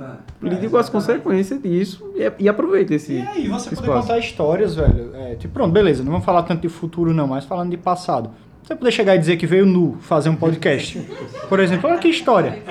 lide 0.41 0.69
com 0.69 0.77
as 0.77 0.89
consequências 0.89 1.61
disso 1.61 2.13
e, 2.15 2.31
e 2.45 2.47
aproveita 2.47 2.95
esse. 2.95 3.11
E 3.11 3.21
aí, 3.21 3.49
você 3.49 3.71
poder 3.71 3.81
espaço. 3.81 4.07
contar 4.07 4.19
histórias, 4.19 4.73
velho. 4.75 5.13
É, 5.13 5.35
tipo, 5.35 5.53
pronto, 5.53 5.73
beleza, 5.73 6.01
não 6.01 6.13
vamos 6.13 6.25
falar 6.25 6.43
tanto 6.43 6.61
de 6.61 6.69
futuro, 6.69 7.13
não, 7.13 7.27
mas 7.27 7.43
falando 7.43 7.71
de 7.71 7.77
passado. 7.77 8.29
Você 8.63 8.73
poder 8.73 8.91
chegar 8.91 9.15
e 9.15 9.19
dizer 9.19 9.35
que 9.35 9.45
veio 9.45 9.65
nu 9.65 9.97
fazer 9.99 10.29
um 10.29 10.35
podcast. 10.35 10.97
Por 11.49 11.59
exemplo, 11.59 11.89
olha 11.89 11.99
que 11.99 12.07
história. 12.07 12.63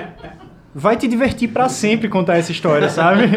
Vai 0.73 0.97
te 0.97 1.07
divertir 1.07 1.49
pra 1.49 1.69
sempre 1.69 2.09
contar 2.09 2.37
essa 2.37 2.51
história, 2.51 2.89
sabe? 2.89 3.25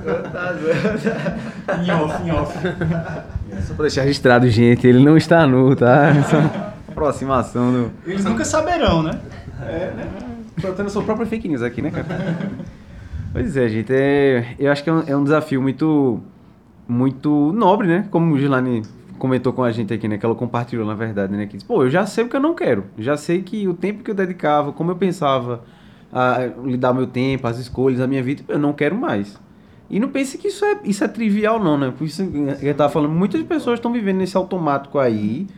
em 1.84 1.90
off, 1.90 2.22
em 2.22 2.30
off. 2.30 2.56
Só 3.60 3.74
pra 3.74 3.82
deixar 3.82 4.02
registrado, 4.02 4.48
gente, 4.48 4.86
ele 4.86 5.02
não 5.02 5.16
está 5.16 5.46
nu, 5.46 5.74
tá? 5.76 6.08
Essa 6.08 6.74
aproximação 6.88 7.72
do. 7.72 7.90
Eles 8.06 8.24
nunca 8.24 8.44
saberão, 8.44 9.02
né? 9.02 9.18
Tô 10.60 10.72
tendo 10.72 10.90
sua 10.90 11.02
própria 11.02 11.26
fake 11.26 11.48
news 11.48 11.62
aqui, 11.62 11.80
né, 11.80 11.90
cara? 11.90 12.06
pois 13.32 13.56
é, 13.56 13.68
gente. 13.68 13.92
É, 13.92 14.54
eu 14.58 14.70
acho 14.70 14.84
que 14.84 14.90
é 14.90 14.92
um, 14.92 15.02
é 15.06 15.16
um 15.16 15.24
desafio 15.24 15.60
muito, 15.62 16.20
muito 16.86 17.52
nobre, 17.52 17.86
né? 17.86 18.06
Como 18.10 18.34
o 18.34 18.38
Gilani 18.38 18.82
comentou 19.18 19.52
com 19.52 19.62
a 19.62 19.70
gente 19.70 19.92
aqui, 19.92 20.08
né? 20.08 20.18
Que 20.18 20.26
ela 20.26 20.34
compartilhou, 20.34 20.86
na 20.86 20.94
verdade, 20.94 21.34
né? 21.34 21.46
Que 21.46 21.56
disse, 21.56 21.66
pô, 21.66 21.84
eu 21.84 21.90
já 21.90 22.04
sei 22.06 22.24
o 22.24 22.28
que 22.28 22.36
eu 22.36 22.40
não 22.40 22.54
quero. 22.54 22.84
Já 22.98 23.16
sei 23.16 23.42
que 23.42 23.68
o 23.68 23.74
tempo 23.74 24.02
que 24.02 24.10
eu 24.10 24.14
dedicava, 24.14 24.72
como 24.72 24.90
eu 24.90 24.96
pensava 24.96 25.62
a 26.12 26.50
lidar 26.64 26.92
meu 26.92 27.06
tempo, 27.06 27.46
as 27.46 27.58
escolhas, 27.58 28.00
a 28.00 28.06
minha 28.06 28.22
vida, 28.22 28.42
eu 28.48 28.58
não 28.58 28.72
quero 28.72 28.96
mais. 28.96 29.38
E 29.90 29.98
não 29.98 30.08
pense 30.08 30.38
que 30.38 30.48
isso 30.48 30.64
é, 30.64 30.78
isso 30.84 31.02
é 31.02 31.08
trivial, 31.08 31.58
não, 31.62 31.76
né? 31.76 31.92
Por 31.96 32.04
isso 32.04 32.24
que 32.30 32.66
eu 32.66 32.74
tava 32.74 32.92
falando, 32.92 33.12
muitas 33.12 33.42
pessoas 33.42 33.78
estão 33.78 33.92
vivendo 33.92 34.18
nesse 34.18 34.36
automático 34.36 34.98
aí, 35.00 35.48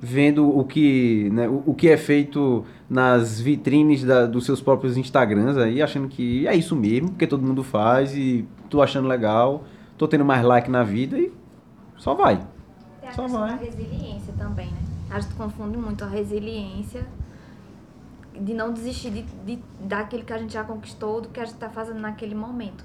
vendo 0.00 0.48
o 0.48 0.64
que, 0.64 1.28
né, 1.30 1.48
o, 1.48 1.62
o 1.66 1.74
que 1.74 1.88
é 1.88 1.96
feito 1.96 2.64
nas 2.88 3.40
vitrines 3.40 4.02
da- 4.02 4.26
dos 4.26 4.44
seus 4.46 4.60
próprios 4.60 4.96
Instagrams 4.96 5.56
aí, 5.58 5.82
achando 5.82 6.08
que 6.08 6.46
é 6.48 6.56
isso 6.56 6.74
mesmo, 6.74 7.10
porque 7.10 7.26
todo 7.26 7.42
mundo 7.46 7.62
faz 7.62 8.16
e 8.16 8.46
tô 8.70 8.80
achando 8.82 9.06
legal, 9.06 9.64
tô 9.98 10.08
tendo 10.08 10.24
mais 10.24 10.42
like 10.42 10.70
na 10.70 10.82
vida 10.82 11.18
e 11.18 11.30
só 11.98 12.14
vai. 12.14 12.36
Tem 13.00 13.10
a 13.10 13.12
Só 13.12 13.22
questão 13.24 13.40
vai. 13.42 13.50
da 13.50 13.56
resiliência 13.56 14.32
também, 14.38 14.66
né? 14.66 14.78
A 15.10 15.20
gente 15.20 15.34
confunde 15.34 15.76
muito 15.76 16.02
a 16.02 16.06
resiliência 16.08 17.06
de 18.40 18.54
não 18.54 18.72
desistir 18.72 19.10
de, 19.10 19.22
de, 19.44 19.58
daquilo 19.80 20.24
que 20.24 20.32
a 20.32 20.38
gente 20.38 20.54
já 20.54 20.64
conquistou, 20.64 21.20
do 21.20 21.28
que 21.28 21.38
a 21.38 21.44
gente 21.44 21.54
está 21.54 21.68
fazendo 21.68 22.00
naquele 22.00 22.34
momento. 22.34 22.84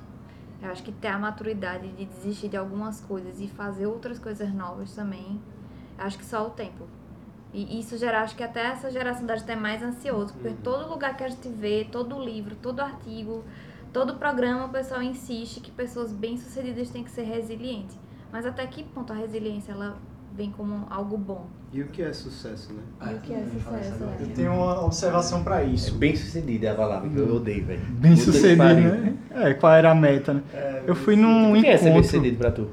Eu 0.62 0.72
acho 0.72 0.84
que 0.84 0.92
ter 0.92 1.08
a 1.08 1.20
maturidade 1.20 1.88
de 1.90 2.06
desistir 2.06 2.50
de 2.50 2.58
algumas 2.58 3.00
coisas 3.02 3.40
e 3.40 3.48
fazer 3.48 3.86
outras 3.86 4.18
coisas 4.18 4.52
novas 4.54 4.94
também, 4.94 5.40
eu 5.98 6.06
acho 6.06 6.18
que 6.18 6.26
só 6.26 6.48
o 6.48 6.50
tempo. 6.50 6.88
E 7.54 7.80
isso 7.80 7.98
gera, 7.98 8.22
acho 8.22 8.36
que 8.36 8.44
até 8.44 8.66
essa 8.68 8.92
geração 8.92 9.26
da 9.26 9.36
gente 9.36 9.50
é 9.52 9.56
mais 9.56 9.82
ansioso, 9.82 10.34
porque 10.34 10.56
todo 10.64 10.90
lugar 10.90 11.16
que 11.16 11.24
a 11.24 11.30
gente 11.30 11.48
vê, 11.48 11.88
todo 11.90 12.20
livro, 12.22 12.56
todo 12.56 12.82
artigo, 12.82 13.44
todo 13.94 14.16
programa, 14.16 14.66
o 14.66 14.70
pessoal 14.70 15.02
insiste 15.02 15.62
que 15.62 15.72
pessoas 15.72 16.12
bem-sucedidas 16.12 16.90
têm 16.90 17.04
que 17.04 17.12
ser 17.12 17.24
resilientes. 17.24 17.98
Mas 18.32 18.46
até 18.46 18.68
que 18.68 18.84
ponto 18.84 19.14
a 19.14 19.16
resiliência 19.16 19.72
ela 19.72 19.98
vem 20.38 20.52
como 20.56 20.86
algo 20.90 21.18
bom? 21.18 21.48
E 21.74 21.82
o 21.82 21.88
que 21.88 22.02
é 22.02 22.14
sucesso, 22.14 22.72
né? 22.72 23.12
E 23.12 23.16
o 23.16 23.20
que 23.20 23.34
é 23.34 23.44
sucesso? 23.44 24.04
né? 24.04 24.18
Eu 24.22 24.28
tenho 24.28 24.54
uma 24.54 24.86
observação 24.86 25.44
pra 25.44 25.64
isso. 25.64 25.96
Bem 25.96 26.16
sucedido 26.16 26.66
é 26.66 26.70
a 26.70 26.76
palavra 26.76 27.10
que 27.10 27.18
eu 27.18 27.36
odeio, 27.36 27.66
velho. 27.66 27.82
Bem 27.90 28.12
Puta 28.14 28.24
sucedido, 28.26 28.64
né? 28.64 29.14
É, 29.32 29.54
qual 29.56 29.74
era 29.74 29.92
a 29.92 29.96
meta, 29.96 30.34
né? 30.36 30.42
eu 30.86 30.96
fui 30.96 31.16
num 31.16 31.58
O 31.58 31.62
que 31.62 31.68
é 31.68 31.76
ser 31.78 31.86
bem 31.86 31.94
encontro. 31.94 32.10
sucedido 32.10 32.38
pra 32.38 32.52
tu? 32.52 32.68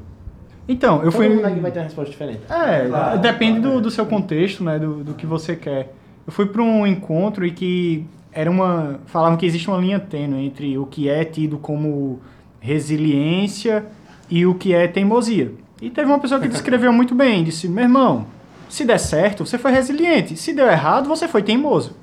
Então, 0.68 0.98
eu 1.00 1.06
Eu 1.06 1.12
fui. 1.12 1.26
Todo 1.26 1.36
mundo 1.36 1.46
aqui 1.46 1.60
vai 1.60 1.70
ter 1.72 1.78
uma 1.80 1.84
resposta 1.84 2.10
diferente. 2.10 2.40
É, 2.48 2.86
Claro, 2.88 3.18
depende 3.18 3.60
claro. 3.60 3.76
do, 3.76 3.82
do 3.82 3.90
seu 3.90 4.06
contexto, 4.06 4.62
né? 4.62 4.78
Do, 4.78 5.02
do 5.04 5.14
que 5.14 5.26
você 5.26 5.56
quer. 5.56 5.92
Eu 6.26 6.32
fui 6.32 6.46
para 6.46 6.62
um 6.62 6.86
encontro 6.86 7.44
e 7.44 7.50
que 7.50 8.06
era 8.32 8.50
uma. 8.50 9.00
Falavam 9.06 9.36
que 9.36 9.44
existe 9.44 9.68
uma 9.68 9.76
linha 9.78 9.98
tênue 9.98 10.46
entre 10.46 10.78
o 10.78 10.86
que 10.86 11.08
é 11.08 11.24
tido 11.24 11.58
como 11.58 12.20
resiliência 12.60 13.84
e 14.30 14.46
o 14.46 14.54
que 14.54 14.72
é 14.72 14.86
teimosia. 14.88 15.52
E 15.82 15.90
teve 15.90 16.08
uma 16.08 16.18
pessoa 16.18 16.40
que 16.40 16.48
descreveu 16.48 16.92
muito 16.92 17.14
bem, 17.14 17.44
disse, 17.44 17.68
meu 17.68 17.84
irmão, 17.84 18.26
se 18.68 18.84
der 18.84 18.98
certo, 18.98 19.44
você 19.44 19.58
foi 19.58 19.72
resiliente. 19.72 20.36
Se 20.36 20.52
deu 20.52 20.66
errado, 20.68 21.08
você 21.08 21.26
foi 21.28 21.42
teimoso. 21.42 21.96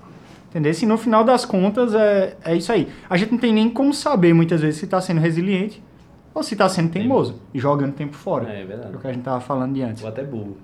Entendeu? 0.50 0.74
Se 0.74 0.86
no 0.86 0.98
final 0.98 1.24
das 1.24 1.46
contas 1.46 1.96
é, 1.96 2.36
é 2.44 2.56
isso 2.56 2.72
aí. 2.72 2.90
A 3.10 3.16
gente 3.18 3.32
não 3.32 3.38
tem 3.40 3.54
nem 3.54 3.70
como 3.70 3.94
saber 3.94 4.34
muitas 4.34 4.62
vezes 4.62 4.80
se 4.80 4.86
está 4.86 5.00
sendo 5.00 5.22
resiliente 5.22 5.82
ou 6.34 6.44
se 6.44 6.54
está 6.54 6.68
sendo 6.68 6.90
teimoso 6.92 7.40
e 7.54 7.60
jogando 7.60 7.94
tempo 7.94 8.16
fora. 8.16 8.50
É 8.52 8.66
verdade. 8.66 8.94
É 8.94 8.98
o 8.98 9.00
que 9.00 9.08
a 9.08 9.14
gente 9.14 9.24
tava 9.24 9.40
falando 9.40 9.74
de 9.74 9.82
antes. 9.82 10.04
Ou 10.04 10.10
até 10.10 10.24
burro. 10.24 10.58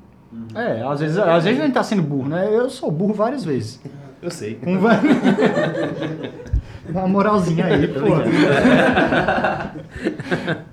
É, 0.53 0.83
às 0.83 0.99
vezes, 0.99 1.17
às 1.17 1.45
vezes 1.45 1.61
a 1.61 1.65
gente 1.65 1.73
tá 1.73 1.83
sendo 1.83 2.01
burro, 2.01 2.27
né? 2.27 2.49
Eu 2.51 2.69
sou 2.69 2.91
burro 2.91 3.13
várias 3.13 3.45
vezes. 3.45 3.79
Eu 4.21 4.29
sei. 4.29 4.59
Va- 4.79 4.99
Uma 6.89 7.07
moralzinha 7.07 7.65
aí, 7.65 7.87
pô. 7.87 7.99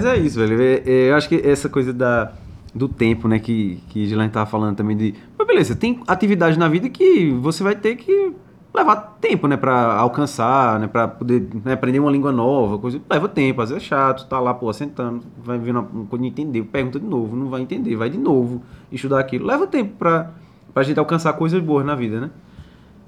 Mas 0.00 0.06
é 0.06 0.16
isso, 0.18 0.38
velho. 0.38 0.58
É- 0.62 0.82
é, 0.86 1.10
eu 1.10 1.14
acho 1.14 1.28
que 1.28 1.34
essa 1.46 1.68
coisa 1.68 1.92
da, 1.92 2.32
do 2.74 2.88
tempo, 2.88 3.28
né, 3.28 3.38
que, 3.38 3.82
que 3.90 4.06
Gilane 4.06 4.30
tava 4.30 4.46
falando 4.46 4.74
também 4.74 4.96
de. 4.96 5.14
Mas 5.38 5.46
beleza, 5.46 5.76
tem 5.76 6.00
atividade 6.06 6.58
na 6.58 6.68
vida 6.68 6.88
que 6.88 7.30
você 7.32 7.62
vai 7.62 7.74
ter 7.74 7.96
que 7.96 8.32
levar 8.74 8.96
tempo, 9.20 9.46
né, 9.46 9.58
pra 9.58 9.94
alcançar, 9.96 10.80
né, 10.80 10.86
pra 10.86 11.06
poder 11.06 11.46
né, 11.64 11.74
aprender 11.74 11.98
uma 12.00 12.10
língua 12.10 12.32
nova, 12.32 12.78
coisa. 12.78 12.98
Leva 13.10 13.28
tempo, 13.28 13.60
às 13.60 13.68
vezes 13.68 13.84
é 13.84 13.86
chato, 13.88 14.26
tá 14.26 14.40
lá, 14.40 14.54
pô, 14.54 14.72
sentando, 14.72 15.22
vai 15.44 15.58
vendo 15.58 15.80
uma 15.80 16.06
coisa, 16.06 16.24
entender, 16.24 16.62
pergunta 16.62 16.98
de 16.98 17.04
novo, 17.04 17.36
não 17.36 17.48
vai 17.50 17.60
entender, 17.60 17.94
vai 17.94 18.08
de 18.08 18.16
novo 18.16 18.62
estudar 18.90 19.20
aquilo. 19.20 19.46
Leva 19.46 19.66
tempo 19.66 19.96
pra, 19.98 20.30
pra 20.72 20.82
gente 20.82 20.98
alcançar 20.98 21.34
coisas 21.34 21.62
boas 21.62 21.84
na 21.84 21.94
vida, 21.94 22.20
né? 22.20 22.30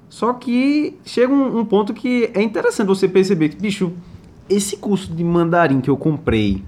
Só 0.09 0.31
que 0.33 0.99
chega 1.03 1.33
um, 1.33 1.61
um 1.61 1.65
ponto 1.65 1.91
que 1.91 2.29
é 2.35 2.43
interessante 2.43 2.85
você 2.85 3.07
perceber 3.07 3.49
que, 3.49 3.55
bicho, 3.55 3.93
esse 4.47 4.77
curso 4.77 5.11
de 5.11 5.23
mandarim 5.23 5.81
que 5.81 5.89
eu 5.89 5.97
comprei 5.97 6.61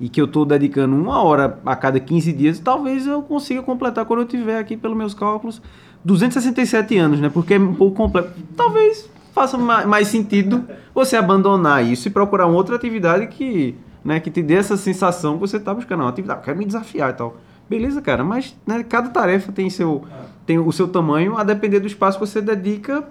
e 0.00 0.08
que 0.08 0.20
eu 0.20 0.26
tô 0.26 0.44
dedicando 0.44 0.94
uma 0.96 1.22
hora 1.22 1.58
a 1.64 1.76
cada 1.76 2.00
15 2.00 2.32
dias, 2.32 2.58
talvez 2.58 3.06
eu 3.06 3.22
consiga 3.22 3.62
completar 3.62 4.04
quando 4.04 4.20
eu 4.20 4.26
tiver 4.26 4.58
aqui, 4.58 4.76
pelos 4.76 4.96
meus 4.96 5.14
cálculos, 5.14 5.62
267 6.04 6.96
anos, 6.98 7.20
né? 7.20 7.28
Porque 7.28 7.54
é 7.54 7.58
um 7.58 7.74
pouco 7.74 7.96
completo. 7.96 8.30
Talvez 8.56 9.08
faça 9.32 9.56
ma- 9.56 9.86
mais 9.86 10.08
sentido 10.08 10.64
você 10.94 11.16
abandonar 11.16 11.84
isso 11.84 12.08
e 12.08 12.10
procurar 12.10 12.46
uma 12.46 12.56
outra 12.56 12.76
atividade 12.76 13.26
que, 13.28 13.74
né, 14.04 14.20
que 14.20 14.30
te 14.30 14.42
dê 14.42 14.54
essa 14.54 14.76
sensação 14.76 15.34
que 15.34 15.40
você 15.40 15.58
tá 15.58 15.72
buscando. 15.72 16.00
Uma 16.00 16.10
atividade, 16.10 16.40
eu 16.40 16.44
quero 16.44 16.58
me 16.58 16.64
desafiar 16.66 17.10
e 17.10 17.14
tal. 17.14 17.36
Beleza, 17.68 18.02
cara, 18.02 18.22
mas 18.22 18.54
né, 18.66 18.82
cada 18.82 19.08
tarefa 19.08 19.50
tem, 19.50 19.70
seu, 19.70 20.04
tem 20.44 20.58
o 20.58 20.70
seu 20.70 20.86
tamanho 20.86 21.38
a 21.38 21.42
depender 21.42 21.80
do 21.80 21.86
espaço 21.86 22.18
que 22.18 22.26
você 22.26 22.40
dedica 22.42 23.02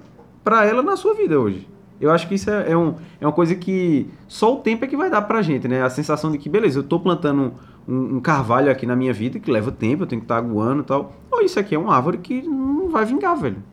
para 0.44 0.66
ela 0.66 0.84
na 0.84 0.96
sua 0.96 1.14
vida 1.16 1.40
hoje. 1.40 1.68
Eu 2.04 2.12
acho 2.12 2.28
que 2.28 2.36
isso 2.36 2.50
é, 2.50 2.72
é, 2.72 2.78
um, 2.78 2.96
é 3.22 3.26
uma 3.26 3.32
coisa 3.32 3.56
que 3.56 4.10
só 4.28 4.54
o 4.54 4.58
tempo 4.58 4.84
é 4.84 4.88
que 4.90 4.98
vai 4.98 5.10
dar 5.10 5.22
pra 5.22 5.42
gente, 5.42 5.70
né? 5.70 5.82
A 5.82 5.90
sensação 5.90 6.34
de 6.34 6.38
que, 6.38 6.50
beleza, 6.50 6.80
eu 6.80 6.84
tô 6.84 7.00
plantando 7.00 7.54
um, 7.88 8.18
um 8.18 8.20
carvalho 8.20 8.70
aqui 8.70 8.86
na 8.86 8.94
minha 8.94 9.14
vida 9.14 9.40
que 9.40 9.50
leva 9.50 9.72
tempo, 9.72 10.04
eu 10.04 10.08
tenho 10.08 10.20
que 10.20 10.26
estar 10.26 10.36
aguando 10.36 10.82
e 10.82 10.86
tal. 10.86 11.14
Ou 11.32 11.42
isso 11.42 11.58
aqui 11.58 11.74
é 11.74 11.80
uma 11.80 11.96
árvore 11.96 12.18
que 12.18 12.42
não 12.42 12.90
vai 12.90 13.06
vingar, 13.06 13.38
velho. 13.38 13.64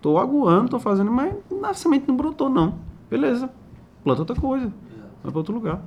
Tô 0.00 0.18
aguando, 0.18 0.68
tô 0.68 0.78
fazendo, 0.78 1.10
mas 1.10 1.34
na 1.50 1.74
semente 1.74 2.06
não 2.06 2.16
brotou, 2.16 2.48
não. 2.48 2.76
Beleza. 3.10 3.50
Planta 4.04 4.22
outra 4.22 4.36
coisa. 4.36 4.72
Vai 5.24 5.32
pra 5.32 5.38
outro 5.40 5.52
lugar. 5.52 5.82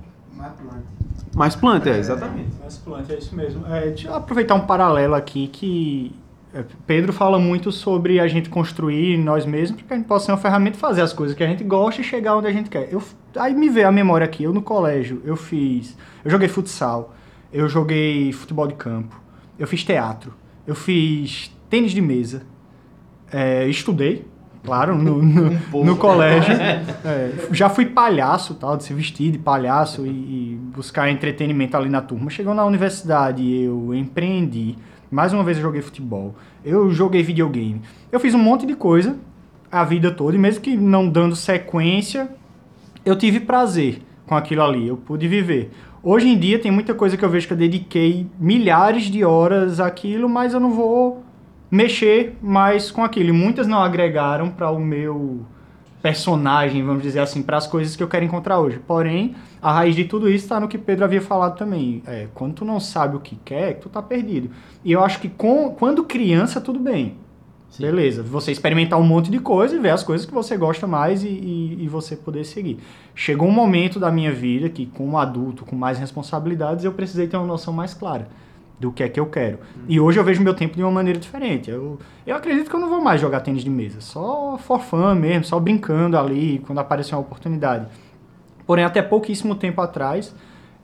Mais 1.33 1.55
planta, 1.55 1.89
é, 1.89 1.99
exatamente. 1.99 2.49
Mas 2.61 2.77
planta, 2.79 3.13
é 3.13 3.17
isso 3.17 3.33
mesmo. 3.33 3.65
É, 3.65 3.87
deixa 3.87 4.09
eu 4.09 4.15
aproveitar 4.15 4.55
um 4.55 4.65
paralelo 4.65 5.15
aqui 5.15 5.47
que 5.47 6.13
é, 6.17 6.26
Pedro 6.85 7.13
fala 7.13 7.39
muito 7.39 7.71
sobre 7.71 8.19
a 8.19 8.27
gente 8.27 8.49
construir 8.49 9.17
nós 9.17 9.45
mesmos 9.45 9.81
para 9.81 9.87
que 9.87 9.93
a 9.93 9.97
gente 9.97 10.07
possa 10.07 10.25
ser 10.27 10.31
uma 10.31 10.37
ferramenta 10.37 10.77
fazer 10.77 11.01
as 11.01 11.13
coisas 11.13 11.35
que 11.35 11.43
a 11.43 11.47
gente 11.47 11.63
gosta 11.63 12.01
e 12.01 12.03
chegar 12.03 12.35
onde 12.37 12.47
a 12.47 12.51
gente 12.51 12.69
quer. 12.69 12.87
Eu, 12.91 13.01
aí 13.35 13.53
me 13.53 13.69
veio 13.69 13.87
a 13.87 13.91
memória 13.91 14.25
aqui, 14.25 14.43
eu 14.43 14.53
no 14.53 14.61
colégio, 14.61 15.21
eu 15.25 15.35
fiz, 15.35 15.97
eu 16.23 16.31
joguei 16.31 16.47
futsal, 16.47 17.15
eu 17.51 17.67
joguei 17.67 18.31
futebol 18.31 18.67
de 18.67 18.75
campo, 18.75 19.19
eu 19.57 19.67
fiz 19.67 19.83
teatro, 19.83 20.33
eu 20.65 20.75
fiz 20.75 21.51
tênis 21.69 21.91
de 21.91 22.01
mesa, 22.01 22.43
É, 23.29 23.67
estudei, 23.67 24.25
claro, 24.63 24.97
no, 24.97 25.21
no, 25.23 25.83
no 25.83 25.95
colégio. 25.97 26.53
É, 26.53 27.31
já 27.51 27.69
fui 27.69 27.85
palhaço, 27.85 28.53
tal, 28.55 28.77
de 28.77 28.83
se 28.83 28.93
vestir 28.93 29.31
de 29.31 29.37
palhaço 29.37 30.05
e, 30.05 30.09
e 30.09 30.59
buscar 30.73 31.09
entretenimento 31.09 31.75
ali 31.75 31.89
na 31.89 32.01
turma. 32.01 32.29
Chegou 32.29 32.53
na 32.53 32.65
universidade, 32.65 33.43
eu 33.45 33.93
empreendi. 33.93 34.77
Mais 35.09 35.33
uma 35.33 35.43
vez 35.43 35.57
eu 35.57 35.63
joguei 35.63 35.81
futebol. 35.81 36.35
Eu 36.63 36.89
joguei 36.91 37.23
videogame. 37.23 37.81
Eu 38.11 38.19
fiz 38.19 38.33
um 38.33 38.39
monte 38.39 38.65
de 38.65 38.75
coisa 38.75 39.17
a 39.71 39.83
vida 39.83 40.11
toda, 40.11 40.35
e 40.35 40.39
mesmo 40.39 40.61
que 40.61 40.77
não 40.77 41.09
dando 41.09 41.35
sequência, 41.35 42.29
eu 43.05 43.17
tive 43.17 43.41
prazer 43.41 44.01
com 44.25 44.35
aquilo 44.35 44.63
ali, 44.63 44.87
eu 44.87 44.97
pude 44.97 45.27
viver. 45.27 45.71
Hoje 46.01 46.29
em 46.29 46.37
dia 46.37 46.59
tem 46.59 46.71
muita 46.71 46.93
coisa 46.93 47.17
que 47.17 47.25
eu 47.25 47.29
vejo 47.29 47.47
que 47.47 47.53
eu 47.53 47.57
dediquei 47.57 48.27
milhares 48.39 49.05
de 49.05 49.25
horas 49.25 49.79
àquilo, 49.79 50.29
mas 50.29 50.53
eu 50.53 50.59
não 50.59 50.71
vou 50.71 51.23
mexer 51.69 52.37
mais 52.41 52.91
com 52.91 53.03
aquilo. 53.03 53.29
E 53.29 53.33
muitas 53.33 53.67
não 53.67 53.79
agregaram 53.79 54.49
para 54.49 54.71
o 54.71 54.79
meu 54.79 55.45
personagem, 56.01 56.83
vamos 56.83 57.03
dizer 57.03 57.19
assim, 57.19 57.41
para 57.41 57.57
as 57.57 57.67
coisas 57.67 57.95
que 57.95 58.03
eu 58.03 58.07
quero 58.07 58.23
encontrar 58.23 58.59
hoje. 58.59 58.79
Porém, 58.79 59.35
a 59.61 59.71
raiz 59.71 59.95
de 59.95 60.05
tudo 60.05 60.29
isso 60.29 60.45
está 60.45 60.59
no 60.59 60.67
que 60.67 60.77
Pedro 60.77 61.05
havia 61.05 61.21
falado 61.21 61.57
também. 61.57 62.01
É, 62.05 62.27
quando 62.33 62.55
tu 62.55 62.65
não 62.65 62.79
sabe 62.79 63.15
o 63.15 63.19
que 63.19 63.35
quer, 63.43 63.79
tu 63.79 63.89
tá 63.89 64.01
perdido. 64.01 64.49
E 64.83 64.91
eu 64.91 65.03
acho 65.03 65.19
que 65.19 65.29
com, 65.29 65.71
quando 65.71 66.03
criança, 66.03 66.61
tudo 66.61 66.79
bem. 66.79 67.15
Sim. 67.69 67.83
Beleza, 67.83 68.23
você 68.23 68.51
experimentar 68.51 68.97
um 68.97 69.03
monte 69.03 69.29
de 69.29 69.39
coisa 69.39 69.75
e 69.75 69.79
ver 69.79 69.89
as 69.89 70.01
coisas 70.01 70.25
que 70.25 70.33
você 70.33 70.55
gosta 70.55 70.87
mais 70.87 71.23
e, 71.23 71.27
e, 71.27 71.83
e, 71.83 71.87
você 71.89 72.15
poder 72.15 72.45
seguir. 72.45 72.79
Chegou 73.13 73.47
um 73.47 73.51
momento 73.51 73.99
da 73.99 74.09
minha 74.09 74.31
vida 74.31 74.69
que, 74.69 74.85
como 74.85 75.17
adulto, 75.17 75.65
com 75.65 75.75
mais 75.75 75.99
responsabilidades, 75.99 76.85
eu 76.85 76.93
precisei 76.93 77.27
ter 77.27 77.35
uma 77.35 77.45
noção 77.45 77.73
mais 77.73 77.93
clara 77.93 78.29
do 78.79 78.91
que 78.91 79.03
é 79.03 79.09
que 79.09 79.19
eu 79.19 79.25
quero. 79.25 79.57
Hum. 79.57 79.85
E 79.87 79.99
hoje 79.99 80.19
eu 80.19 80.23
vejo 80.23 80.41
meu 80.41 80.53
tempo 80.53 80.75
de 80.75 80.83
uma 80.83 80.91
maneira 80.91 81.19
diferente. 81.19 81.69
Eu, 81.69 81.99
eu 82.25 82.35
acredito 82.35 82.69
que 82.69 82.75
eu 82.75 82.79
não 82.79 82.89
vou 82.89 83.01
mais 83.01 83.19
jogar 83.19 83.39
tênis 83.41 83.63
de 83.63 83.69
mesa, 83.69 84.01
só 84.01 84.57
for 84.57 84.79
fun 84.79 85.15
mesmo, 85.15 85.43
só 85.43 85.59
brincando 85.59 86.17
ali 86.17 86.61
quando 86.65 86.79
aparecer 86.79 87.15
uma 87.15 87.21
oportunidade. 87.21 87.87
Porém, 88.65 88.83
até 88.83 89.01
pouquíssimo 89.01 89.55
tempo 89.55 89.81
atrás, 89.81 90.35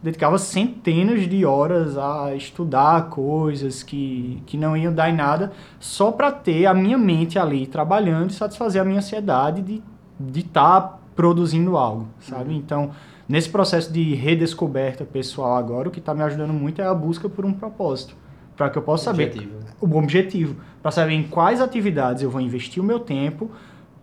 dedicava 0.01 0.37
centenas 0.37 1.27
de 1.27 1.45
horas 1.45 1.97
a 1.97 2.35
estudar 2.35 3.09
coisas 3.09 3.83
que, 3.83 4.41
que 4.45 4.57
não 4.57 4.75
iam 4.75 4.93
dar 4.93 5.09
em 5.09 5.15
nada, 5.15 5.51
só 5.79 6.11
para 6.11 6.31
ter 6.31 6.65
a 6.65 6.73
minha 6.73 6.97
mente 6.97 7.37
ali 7.37 7.67
trabalhando 7.67 8.29
e 8.29 8.33
satisfazer 8.33 8.81
a 8.81 8.85
minha 8.85 8.99
ansiedade 8.99 9.61
de 9.61 9.81
estar 10.19 10.29
de 10.31 10.43
tá 10.43 10.99
produzindo 11.15 11.77
algo, 11.77 12.07
sabe? 12.19 12.51
Uhum. 12.51 12.57
Então, 12.57 12.91
nesse 13.27 13.49
processo 13.49 13.91
de 13.91 14.13
redescoberta 14.15 15.05
pessoal 15.05 15.55
agora, 15.55 15.87
o 15.87 15.91
que 15.91 15.99
está 15.99 16.13
me 16.13 16.21
ajudando 16.23 16.53
muito 16.53 16.81
é 16.81 16.85
a 16.85 16.93
busca 16.93 17.29
por 17.29 17.45
um 17.45 17.53
propósito, 17.53 18.15
para 18.55 18.69
que 18.69 18.77
eu 18.77 18.81
possa 18.81 19.05
saber 19.05 19.29
objetivo. 19.29 19.53
o 19.81 19.97
objetivo, 19.97 20.55
para 20.81 20.91
saber 20.91 21.13
em 21.13 21.23
quais 21.23 21.61
atividades 21.61 22.23
eu 22.23 22.29
vou 22.29 22.41
investir 22.41 22.81
o 22.81 22.85
meu 22.85 22.99
tempo 22.99 23.49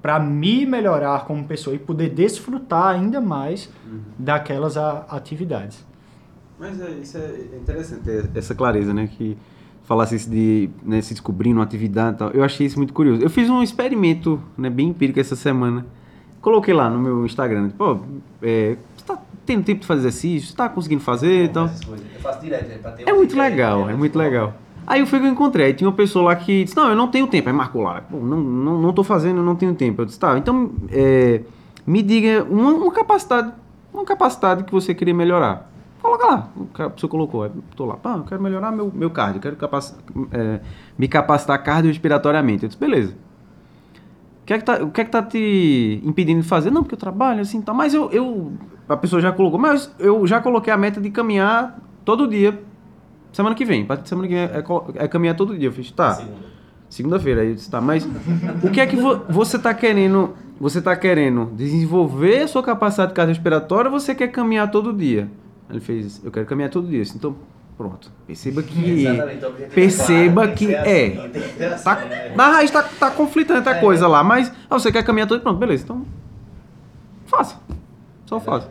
para 0.02 0.18
me 0.18 0.64
melhorar 0.64 1.24
como 1.26 1.44
pessoa 1.44 1.76
e 1.76 1.78
poder 1.78 2.08
desfrutar 2.10 2.94
ainda 2.94 3.20
mais 3.20 3.70
uhum. 3.86 4.00
daquelas 4.18 4.76
a, 4.76 5.04
atividades. 5.10 5.84
Mas 6.58 6.80
é, 6.80 6.90
isso 6.90 7.18
é 7.18 7.56
interessante, 7.56 8.30
essa 8.34 8.54
clareza, 8.54 8.92
né? 8.92 9.06
Que 9.06 9.36
falasse 9.84 10.14
isso 10.14 10.30
de 10.30 10.70
né, 10.82 11.00
se 11.00 11.14
descobrindo 11.14 11.58
uma 11.58 11.64
atividade 11.64 12.16
e 12.16 12.18
tal. 12.18 12.30
Eu 12.30 12.44
achei 12.44 12.66
isso 12.66 12.78
muito 12.78 12.92
curioso. 12.92 13.22
Eu 13.22 13.30
fiz 13.30 13.48
um 13.48 13.62
experimento 13.62 14.40
né, 14.56 14.70
bem 14.70 14.88
empírico 14.88 15.18
essa 15.18 15.34
semana. 15.34 15.86
Coloquei 16.40 16.72
lá 16.72 16.88
no 16.88 16.98
meu 16.98 17.26
Instagram. 17.26 17.70
Pô, 17.70 18.00
é, 18.42 18.76
tá 19.16 19.22
tendo 19.46 19.64
tempo 19.64 19.80
de 19.80 19.86
fazer 19.86 20.00
exercício? 20.00 20.48
Você 20.48 20.56
tá 20.56 20.68
conseguindo 20.68 21.02
fazer 21.02 21.44
e 21.44 21.48
tal? 21.48 21.66
Eu 21.66 22.20
faço 22.20 22.40
direto, 22.40 22.70
é, 22.70 23.10
é 23.10 23.12
muito 23.12 23.36
legal, 23.36 23.88
é 23.88 23.94
muito 23.94 24.18
legal. 24.18 24.54
Aí 24.86 25.04
foi 25.06 25.20
que 25.20 25.26
eu 25.26 25.30
encontrei. 25.30 25.72
Tinha 25.72 25.88
uma 25.88 25.96
pessoa 25.96 26.24
lá 26.24 26.36
que 26.36 26.64
disse: 26.64 26.76
Não, 26.76 26.88
eu 26.88 26.96
não 26.96 27.08
tenho 27.08 27.26
tempo. 27.26 27.48
Aí 27.48 27.54
marcou 27.54 27.82
lá: 27.82 28.00
Pô, 28.00 28.16
não, 28.16 28.38
não, 28.38 28.80
não 28.80 28.92
tô 28.92 29.04
fazendo, 29.04 29.38
eu 29.38 29.44
não 29.44 29.54
tenho 29.54 29.74
tempo. 29.74 30.02
Eu 30.02 30.06
disse: 30.06 30.18
Tá, 30.18 30.36
então 30.36 30.72
é, 30.90 31.42
me 31.86 32.02
diga 32.02 32.44
uma, 32.44 32.72
uma 32.72 32.92
capacidade, 32.92 33.52
uma 33.94 34.04
capacidade 34.04 34.64
que 34.64 34.72
você 34.72 34.94
queria 34.94 35.14
melhorar. 35.14 35.70
Coloca 36.02 36.26
lá. 36.26 36.48
A 36.78 36.90
pessoa 36.90 37.10
colocou. 37.10 37.44
Aí 37.44 37.50
tô 37.76 37.84
lá. 37.84 37.96
Pá, 37.96 38.16
eu 38.16 38.24
quero 38.24 38.42
melhorar 38.42 38.72
meu, 38.72 38.90
meu 38.92 39.10
cardio. 39.10 39.40
quero 39.40 39.54
capac, 39.56 39.92
é, 40.32 40.60
me 40.98 41.06
capacitar 41.06 41.62
cardiorrespiratoriamente. 41.62 42.64
Eu 42.64 42.68
disse, 42.68 42.80
beleza. 42.80 43.14
O 44.50 44.52
que, 44.52 44.54
é 44.54 44.58
que 44.58 44.64
tá, 44.64 44.82
o 44.82 44.90
que 44.90 45.00
é 45.00 45.04
que 45.04 45.10
tá 45.12 45.22
te 45.22 46.02
impedindo 46.04 46.42
de 46.42 46.48
fazer? 46.48 46.72
Não, 46.72 46.82
porque 46.82 46.96
eu 46.96 46.98
trabalho 46.98 47.40
assim, 47.40 47.62
tá. 47.62 47.72
Mas 47.72 47.94
eu, 47.94 48.10
eu. 48.10 48.52
A 48.88 48.96
pessoa 48.96 49.22
já 49.22 49.30
colocou. 49.30 49.60
Mas 49.60 49.94
eu 49.96 50.26
já 50.26 50.40
coloquei 50.40 50.72
a 50.72 50.76
meta 50.76 51.00
de 51.00 51.08
caminhar 51.08 51.78
todo 52.04 52.26
dia. 52.26 52.60
Semana 53.32 53.54
que 53.54 53.64
vem. 53.64 53.86
Semana 54.04 54.26
que 54.26 54.34
vem 54.34 54.42
é, 54.42 54.64
é 54.96 55.06
caminhar 55.06 55.36
todo 55.36 55.56
dia. 55.56 55.68
Eu 55.68 55.72
fiz, 55.72 55.92
tá. 55.92 56.14
Segunda. 56.14 56.36
Segunda-feira. 56.88 57.42
Aí 57.42 57.50
eu 57.50 57.54
disse, 57.54 57.70
tá. 57.70 57.80
Mas 57.80 58.04
o 58.64 58.70
que 58.70 58.80
é 58.80 58.86
que 58.88 58.96
vo, 58.96 59.20
você 59.28 59.56
tá 59.56 59.72
querendo. 59.72 60.34
Você 60.58 60.82
tá 60.82 60.96
querendo 60.96 61.52
desenvolver 61.54 62.42
a 62.42 62.48
sua 62.48 62.62
capacidade 62.64 63.14
cardiorrespiratória 63.14 63.88
ou 63.88 64.00
você 64.00 64.16
quer 64.16 64.28
caminhar 64.28 64.68
todo 64.68 64.92
dia? 64.92 65.30
Ele 65.70 65.78
fez, 65.78 66.20
eu 66.24 66.32
quero 66.32 66.44
caminhar 66.46 66.70
todo 66.70 66.88
dia. 66.88 67.04
Então, 67.14 67.36
pronto. 67.80 68.12
Perceba 68.26 68.62
que. 68.62 69.06
Perceba 69.74 70.48
que. 70.48 70.74
É. 70.74 71.16
Assim, 71.72 71.84
tá, 71.84 71.96
né? 71.96 72.34
na 72.36 72.48
raiz 72.48 72.70
tá, 72.70 72.82
tá 72.82 73.10
conflitando 73.10 73.66
a 73.66 73.72
é. 73.72 73.80
coisa 73.80 74.06
lá, 74.06 74.22
mas 74.22 74.52
ah, 74.68 74.78
você 74.78 74.92
quer 74.92 75.02
caminhar 75.02 75.26
todo 75.26 75.38
dia, 75.38 75.42
pronto, 75.42 75.58
beleza. 75.58 75.84
Então. 75.84 76.04
Faça. 77.24 77.58
Só 78.26 78.38
faça. 78.38 78.68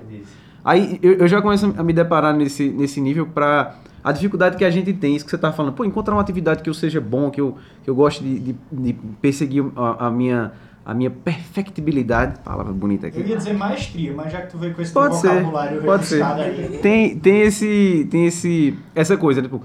Aí 0.63 0.99
eu, 1.01 1.13
eu, 1.13 1.27
já 1.27 1.41
começo 1.41 1.73
a 1.75 1.83
me 1.83 1.91
deparar 1.91 2.35
nesse, 2.35 2.69
nesse 2.69 3.01
nível 3.01 3.25
para 3.25 3.77
a 4.03 4.11
dificuldade 4.11 4.57
que 4.57 4.63
a 4.63 4.69
gente 4.69 4.93
tem, 4.93 5.15
isso 5.15 5.25
que 5.25 5.31
você 5.31 5.39
tá 5.39 5.51
falando. 5.51 5.73
Pô, 5.73 5.83
encontrar 5.83 6.13
uma 6.13 6.21
atividade 6.21 6.61
que 6.61 6.69
eu 6.69 6.73
seja 6.73 7.01
bom, 7.01 7.31
que 7.31 7.41
eu, 7.41 7.57
que 7.83 7.89
eu 7.89 7.95
goste 7.95 8.23
de, 8.23 8.39
de, 8.39 8.55
de 8.71 8.93
perseguir 9.19 9.65
a, 9.75 10.05
a 10.05 10.11
minha 10.11 10.51
a 10.89 10.93
minha 10.95 11.11
perfectibilidade, 11.11 12.39
palavra 12.39 12.73
bonita 12.73 13.05
aqui. 13.05 13.19
Eu 13.19 13.27
ia 13.27 13.37
dizer 13.37 13.53
maestria, 13.53 14.11
mas 14.11 14.31
já 14.31 14.41
que 14.41 14.49
tu 14.49 14.57
veio 14.57 14.73
com 14.73 14.81
esse 14.81 14.91
pode 14.91 15.17
ser, 15.17 15.27
vocabulário 15.27 15.83
pode 15.83 16.05
ser. 16.05 16.23
Aí... 16.23 16.79
Tem, 16.81 17.15
tem 17.15 17.41
esse, 17.41 18.07
tem 18.09 18.25
esse, 18.25 18.75
essa 18.95 19.15
coisa, 19.15 19.39
tipo, 19.39 19.61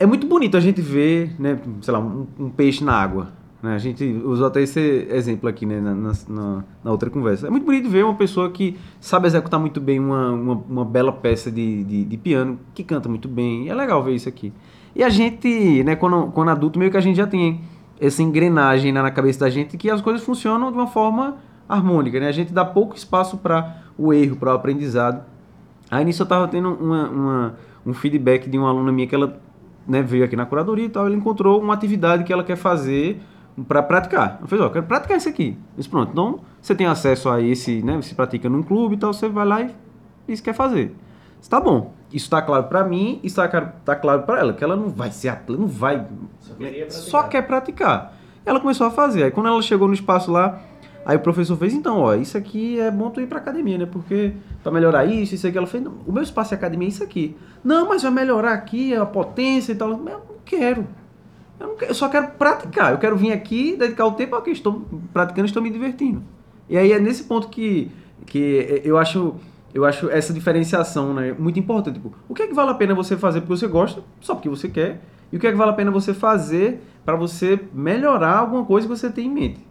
é 0.00 0.06
muito 0.06 0.26
bonito 0.26 0.56
a 0.56 0.60
gente 0.60 0.80
ver, 0.80 1.36
né, 1.38 1.58
sei 1.82 1.92
lá, 1.92 2.00
um, 2.00 2.26
um 2.38 2.48
peixe 2.48 2.82
na 2.82 2.94
água. 2.94 3.32
Né? 3.62 3.74
A 3.74 3.78
gente 3.78 4.02
usou 4.24 4.46
até 4.46 4.62
esse 4.62 5.06
exemplo 5.10 5.46
aqui, 5.46 5.66
né, 5.66 5.78
na, 5.78 5.94
na, 5.94 6.64
na, 6.82 6.90
outra 6.90 7.10
conversa. 7.10 7.48
É 7.48 7.50
muito 7.50 7.66
bonito 7.66 7.90
ver 7.90 8.06
uma 8.06 8.14
pessoa 8.14 8.50
que 8.50 8.78
sabe 8.98 9.26
executar 9.26 9.60
muito 9.60 9.78
bem 9.78 10.00
uma, 10.00 10.30
uma, 10.30 10.54
uma 10.54 10.84
bela 10.86 11.12
peça 11.12 11.50
de, 11.50 11.84
de, 11.84 12.04
de, 12.06 12.16
piano, 12.16 12.58
que 12.74 12.82
canta 12.82 13.10
muito 13.10 13.28
bem. 13.28 13.68
É 13.68 13.74
legal 13.74 14.02
ver 14.02 14.14
isso 14.14 14.26
aqui. 14.28 14.54
E 14.94 15.04
a 15.04 15.10
gente, 15.10 15.84
né, 15.84 15.96
quando, 15.96 16.32
quando 16.32 16.48
adulto, 16.48 16.78
meio 16.78 16.90
que 16.90 16.96
a 16.96 17.02
gente 17.02 17.16
já 17.16 17.26
tem 17.26 17.60
essa 18.00 18.22
engrenagem 18.22 18.92
na 18.92 19.10
cabeça 19.10 19.40
da 19.40 19.50
gente 19.50 19.76
que 19.76 19.90
as 19.90 20.00
coisas 20.00 20.22
funcionam 20.22 20.70
de 20.70 20.76
uma 20.76 20.86
forma 20.86 21.38
harmônica, 21.68 22.20
né? 22.20 22.28
A 22.28 22.32
gente 22.32 22.52
dá 22.52 22.64
pouco 22.64 22.96
espaço 22.96 23.38
para 23.38 23.82
o 23.98 24.12
erro, 24.12 24.36
para 24.36 24.52
o 24.52 24.56
aprendizado. 24.56 25.24
Aí 25.90 26.04
nisso 26.04 26.22
eu 26.22 26.24
estava 26.24 26.46
tendo 26.48 26.68
uma, 26.74 27.08
uma, 27.08 27.54
um 27.86 27.94
feedback 27.94 28.48
de 28.48 28.58
uma 28.58 28.68
aluna 28.68 28.92
minha 28.92 29.06
que 29.06 29.14
ela 29.14 29.40
né, 29.86 30.02
veio 30.02 30.24
aqui 30.24 30.36
na 30.36 30.44
curadoria 30.44 30.86
e 30.86 30.88
tal, 30.88 31.06
ela 31.06 31.14
encontrou 31.14 31.60
uma 31.60 31.74
atividade 31.74 32.24
que 32.24 32.32
ela 32.32 32.42
quer 32.42 32.56
fazer 32.56 33.20
para 33.68 33.82
praticar. 33.82 34.38
Eu 34.40 34.46
falei, 34.46 34.64
ó, 34.64 34.68
quero 34.68 34.84
praticar 34.84 35.16
isso 35.16 35.28
aqui. 35.28 35.56
Isso 35.78 35.88
pronto. 35.88 36.10
Então, 36.10 36.40
você 36.60 36.74
tem 36.74 36.86
acesso 36.86 37.30
a 37.30 37.40
esse, 37.40 37.82
né, 37.82 37.96
você 37.96 38.14
pratica 38.14 38.48
num 38.48 38.62
clube 38.62 38.96
e 38.96 38.98
tal, 38.98 39.12
você 39.12 39.28
vai 39.28 39.46
lá 39.46 39.62
e 39.62 39.70
isso 40.28 40.42
quer 40.42 40.54
fazer. 40.54 40.94
Está 41.40 41.60
bom. 41.60 41.94
Isso 42.12 42.26
está 42.26 42.40
claro 42.40 42.64
para 42.64 42.84
mim 42.84 43.20
e 43.22 43.26
está 43.26 43.48
tá 43.48 43.96
claro 43.96 44.22
para 44.22 44.40
ela, 44.40 44.52
que 44.52 44.62
ela 44.62 44.76
não 44.76 44.88
vai 44.88 45.10
ser 45.10 45.28
atleta, 45.28 45.60
não 45.60 45.68
vai. 45.68 46.06
Só, 46.88 46.88
só, 46.88 47.22
quer 47.24 47.42
praticar. 47.42 48.16
Ela 48.44 48.60
começou 48.60 48.86
a 48.86 48.90
fazer. 48.90 49.24
Aí 49.24 49.30
quando 49.30 49.48
ela 49.48 49.60
chegou 49.60 49.88
no 49.88 49.94
espaço 49.94 50.30
lá, 50.30 50.60
aí 51.04 51.16
o 51.16 51.20
professor 51.20 51.56
fez, 51.56 51.74
então, 51.74 51.98
ó, 51.98 52.14
isso 52.14 52.38
aqui 52.38 52.78
é 52.78 52.90
bom 52.90 53.10
tu 53.10 53.20
ir 53.20 53.26
pra 53.26 53.38
academia, 53.38 53.76
né? 53.76 53.86
Porque 53.86 54.34
para 54.62 54.70
melhorar 54.70 55.04
isso, 55.04 55.34
isso 55.34 55.46
aqui. 55.46 55.58
Ela 55.58 55.66
fez, 55.66 55.84
o 55.84 56.12
meu 56.12 56.22
espaço 56.22 56.50
de 56.50 56.54
academia 56.54 56.86
é 56.86 56.90
isso 56.90 57.02
aqui. 57.02 57.36
Não, 57.64 57.88
mas 57.88 58.02
vai 58.02 58.12
melhorar 58.12 58.52
aqui 58.52 58.94
a 58.94 59.04
potência 59.04 59.72
e 59.72 59.74
tal. 59.74 59.90
Eu 59.90 59.98
não 59.98 60.20
quero. 60.44 60.86
Eu, 61.58 61.68
não 61.68 61.76
quero, 61.76 61.90
eu 61.90 61.94
só 61.94 62.08
quero 62.08 62.28
praticar. 62.32 62.92
Eu 62.92 62.98
quero 62.98 63.16
vir 63.16 63.32
aqui, 63.32 63.74
dedicar 63.76 64.06
o 64.06 64.12
tempo 64.12 64.36
ao 64.36 64.42
que 64.42 64.50
estou 64.50 64.86
praticando, 65.12 65.46
estou 65.46 65.62
me 65.62 65.70
divertindo. 65.70 66.22
E 66.68 66.78
aí 66.78 66.92
é 66.92 67.00
nesse 67.00 67.24
ponto 67.24 67.48
que, 67.48 67.90
que 68.26 68.80
eu 68.84 68.96
acho 68.96 69.34
eu 69.76 69.84
acho 69.84 70.08
essa 70.08 70.32
diferenciação 70.32 71.12
né, 71.12 71.34
muito 71.38 71.60
importante. 71.60 71.96
Tipo, 71.96 72.10
o 72.26 72.34
que 72.34 72.42
é 72.42 72.46
que 72.46 72.54
vale 72.54 72.70
a 72.70 72.74
pena 72.74 72.94
você 72.94 73.14
fazer 73.14 73.42
porque 73.42 73.58
você 73.58 73.66
gosta, 73.66 74.02
só 74.22 74.34
porque 74.34 74.48
você 74.48 74.70
quer, 74.70 75.02
e 75.30 75.36
o 75.36 75.40
que 75.40 75.46
é 75.46 75.50
que 75.50 75.56
vale 75.56 75.70
a 75.70 75.74
pena 75.74 75.90
você 75.90 76.14
fazer 76.14 76.80
para 77.04 77.14
você 77.14 77.60
melhorar 77.74 78.38
alguma 78.38 78.64
coisa 78.64 78.88
que 78.88 78.96
você 78.96 79.10
tem 79.10 79.26
em 79.26 79.30
mente. 79.30 79.66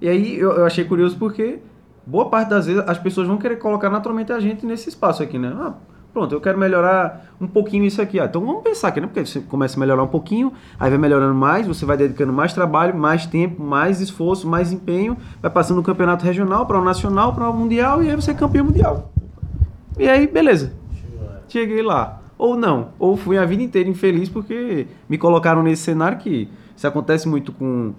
E 0.00 0.08
aí 0.08 0.38
eu, 0.38 0.52
eu, 0.52 0.64
achei 0.64 0.84
curioso 0.84 1.16
porque 1.18 1.58
boa 2.06 2.30
parte 2.30 2.50
das 2.50 2.66
vezes 2.66 2.84
as 2.86 2.98
pessoas 2.98 3.26
vão 3.26 3.36
querer 3.36 3.56
colocar 3.56 3.90
naturalmente 3.90 4.32
a 4.32 4.38
gente 4.38 4.64
nesse 4.64 4.88
espaço 4.88 5.24
aqui, 5.24 5.38
né? 5.38 5.52
Ah, 5.56 5.74
pronto, 6.12 6.32
eu 6.32 6.40
quero 6.40 6.56
melhorar 6.56 7.34
um 7.40 7.48
pouquinho 7.48 7.84
isso 7.84 8.00
aqui. 8.00 8.20
Ah, 8.20 8.26
então 8.26 8.46
vamos 8.46 8.62
pensar 8.62 8.88
aqui, 8.88 9.00
né? 9.00 9.08
Porque 9.08 9.26
você 9.26 9.40
começa 9.40 9.76
a 9.76 9.80
melhorar 9.80 10.04
um 10.04 10.08
pouquinho, 10.08 10.52
aí 10.78 10.88
vai 10.88 11.00
melhorando 11.00 11.34
mais, 11.34 11.66
você 11.66 11.84
vai 11.84 11.96
dedicando 11.96 12.32
mais 12.32 12.52
trabalho, 12.52 12.96
mais 12.96 13.26
tempo, 13.26 13.60
mais 13.60 14.00
esforço, 14.00 14.46
mais 14.46 14.70
empenho, 14.70 15.16
vai 15.42 15.50
passando 15.50 15.78
do 15.78 15.82
campeonato 15.82 16.24
regional 16.24 16.64
para 16.64 16.78
o 16.78 16.84
nacional, 16.84 17.34
para 17.34 17.50
o 17.50 17.52
mundial, 17.52 18.04
e 18.04 18.08
aí 18.08 18.14
você 18.14 18.30
é 18.30 18.34
campeão 18.34 18.66
mundial. 18.66 19.15
E 19.98 20.08
aí, 20.08 20.26
beleza. 20.26 20.72
Cheguei 21.48 21.82
lá. 21.82 22.20
Ou 22.38 22.56
não. 22.56 22.88
Ou 22.98 23.16
fui 23.16 23.38
a 23.38 23.44
vida 23.44 23.62
inteira 23.62 23.88
infeliz 23.88 24.28
porque 24.28 24.86
me 25.08 25.16
colocaram 25.16 25.62
nesse 25.62 25.82
cenário 25.82 26.18
que 26.18 26.48
isso 26.76 26.86
acontece 26.86 27.26
muito 27.28 27.52
com 27.52 27.94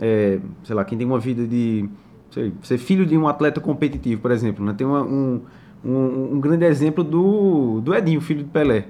é, 0.00 0.38
sei 0.64 0.74
lá, 0.74 0.84
quem 0.84 0.96
tem 0.96 1.06
uma 1.06 1.18
vida 1.18 1.46
de 1.46 1.88
sei, 2.30 2.52
ser 2.62 2.78
filho 2.78 3.04
de 3.04 3.16
um 3.18 3.28
atleta 3.28 3.60
competitivo, 3.60 4.22
por 4.22 4.30
exemplo, 4.30 4.64
né? 4.64 4.72
Tem 4.76 4.86
uma- 4.86 5.02
um, 5.02 5.42
um, 5.84 6.30
um 6.34 6.40
grande 6.40 6.64
exemplo 6.64 7.04
do, 7.04 7.80
do 7.82 7.94
Edinho, 7.94 8.20
filho 8.20 8.42
de 8.42 8.48
Pelé. 8.48 8.86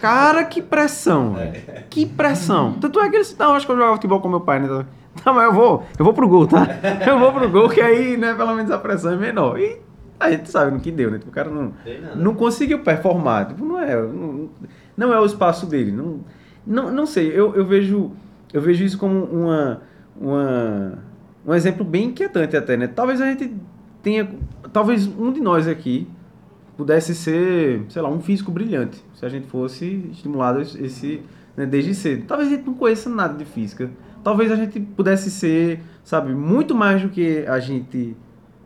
Cara, 0.00 0.44
que 0.44 0.60
pressão, 0.60 1.34
velho. 1.34 1.62
Que 1.88 2.04
pressão. 2.04 2.72
Tanto 2.80 2.98
é 3.00 3.08
que 3.08 3.14
ele 3.16 3.22
disse, 3.22 3.38
não, 3.38 3.54
acho 3.54 3.64
que 3.64 3.70
eu 3.72 3.76
jogava 3.76 3.94
futebol 3.94 4.20
com 4.20 4.28
meu 4.28 4.40
pai, 4.40 4.58
né? 4.58 4.84
Não, 5.24 5.32
mas 5.32 5.44
eu 5.44 5.52
vou, 5.52 5.84
eu 5.98 6.04
vou 6.04 6.12
pro 6.12 6.28
gol, 6.28 6.46
tá? 6.46 6.66
Eu 7.06 7.18
vou 7.18 7.32
pro 7.32 7.48
gol, 7.48 7.68
que 7.70 7.80
aí, 7.80 8.16
né, 8.16 8.34
pelo 8.34 8.54
menos 8.54 8.70
a 8.70 8.76
pressão 8.78 9.12
é 9.12 9.16
menor. 9.16 9.58
E 9.58 9.78
a 10.18 10.30
gente 10.30 10.50
sabe 10.50 10.72
no 10.72 10.80
que 10.80 10.90
deu, 10.90 11.10
né? 11.10 11.18
Tipo, 11.18 11.30
o 11.30 11.34
cara 11.34 11.50
não, 11.50 11.72
não 12.14 12.34
conseguiu 12.34 12.80
performar. 12.80 13.48
Tipo, 13.48 13.64
não 13.64 13.80
é, 13.80 13.94
não, 13.94 14.48
não 14.96 15.12
é 15.12 15.20
o 15.20 15.24
espaço 15.24 15.66
dele. 15.66 15.92
Não, 15.92 16.20
não, 16.66 16.92
não 16.92 17.06
sei, 17.06 17.28
eu, 17.28 17.54
eu 17.54 17.64
vejo 17.64 18.12
eu 18.52 18.60
vejo 18.60 18.84
isso 18.84 18.98
como 18.98 19.24
uma, 19.24 19.82
uma 20.18 20.98
um 21.46 21.54
exemplo 21.54 21.84
bem 21.84 22.06
inquietante 22.06 22.56
até, 22.56 22.76
né? 22.76 22.86
Talvez 22.86 23.20
a 23.20 23.26
gente 23.26 23.54
tenha, 24.02 24.28
talvez 24.72 25.06
um 25.06 25.32
de 25.32 25.40
nós 25.40 25.68
aqui 25.68 26.08
pudesse 26.76 27.14
ser, 27.14 27.84
sei 27.88 28.02
lá, 28.02 28.08
um 28.08 28.20
físico 28.20 28.50
brilhante, 28.50 29.02
se 29.14 29.24
a 29.24 29.28
gente 29.28 29.46
fosse 29.46 30.08
estimulado 30.10 30.60
esse, 30.60 31.22
né, 31.56 31.64
desde 31.66 31.94
cedo. 31.94 32.24
Talvez 32.26 32.50
a 32.50 32.56
gente 32.56 32.66
não 32.66 32.74
conheça 32.74 33.08
nada 33.08 33.36
de 33.36 33.44
física. 33.44 33.90
Talvez 34.22 34.50
a 34.50 34.56
gente 34.56 34.80
pudesse 34.80 35.30
ser, 35.30 35.80
sabe, 36.02 36.34
muito 36.34 36.74
mais 36.74 37.02
do 37.02 37.08
que 37.08 37.44
a 37.46 37.58
gente 37.60 38.16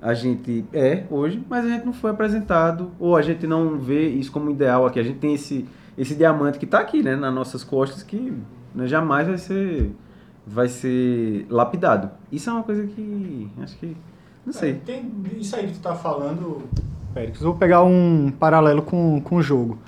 a 0.00 0.14
gente 0.14 0.64
é 0.72 1.04
hoje, 1.10 1.42
mas 1.48 1.64
a 1.64 1.68
gente 1.68 1.84
não 1.84 1.92
foi 1.92 2.10
apresentado 2.10 2.90
ou 2.98 3.16
a 3.16 3.22
gente 3.22 3.46
não 3.46 3.78
vê 3.78 4.08
isso 4.08 4.32
como 4.32 4.50
ideal 4.50 4.86
aqui. 4.86 4.98
A 4.98 5.02
gente 5.02 5.18
tem 5.18 5.34
esse 5.34 5.66
esse 5.98 6.14
diamante 6.14 6.58
que 6.58 6.64
está 6.64 6.80
aqui, 6.80 7.02
né, 7.02 7.14
nas 7.14 7.34
nossas 7.34 7.62
costas 7.62 8.02
que 8.02 8.32
né, 8.74 8.86
jamais 8.86 9.28
vai 9.28 9.38
ser 9.38 9.90
vai 10.46 10.68
ser 10.68 11.46
lapidado. 11.50 12.10
Isso 12.32 12.48
é 12.48 12.52
uma 12.52 12.62
coisa 12.62 12.86
que 12.86 13.50
acho 13.62 13.76
que 13.76 13.96
não 14.44 14.52
sei. 14.52 14.70
É, 14.70 14.74
tem 14.74 15.12
isso 15.38 15.54
aí 15.54 15.66
que 15.66 15.74
tu 15.74 15.80
tá 15.80 15.94
falando, 15.94 16.62
Périx. 17.12 17.40
Vou 17.40 17.54
pegar 17.54 17.82
um 17.82 18.32
paralelo 18.38 18.82
com, 18.82 19.20
com 19.20 19.36
o 19.36 19.42
jogo. 19.42 19.78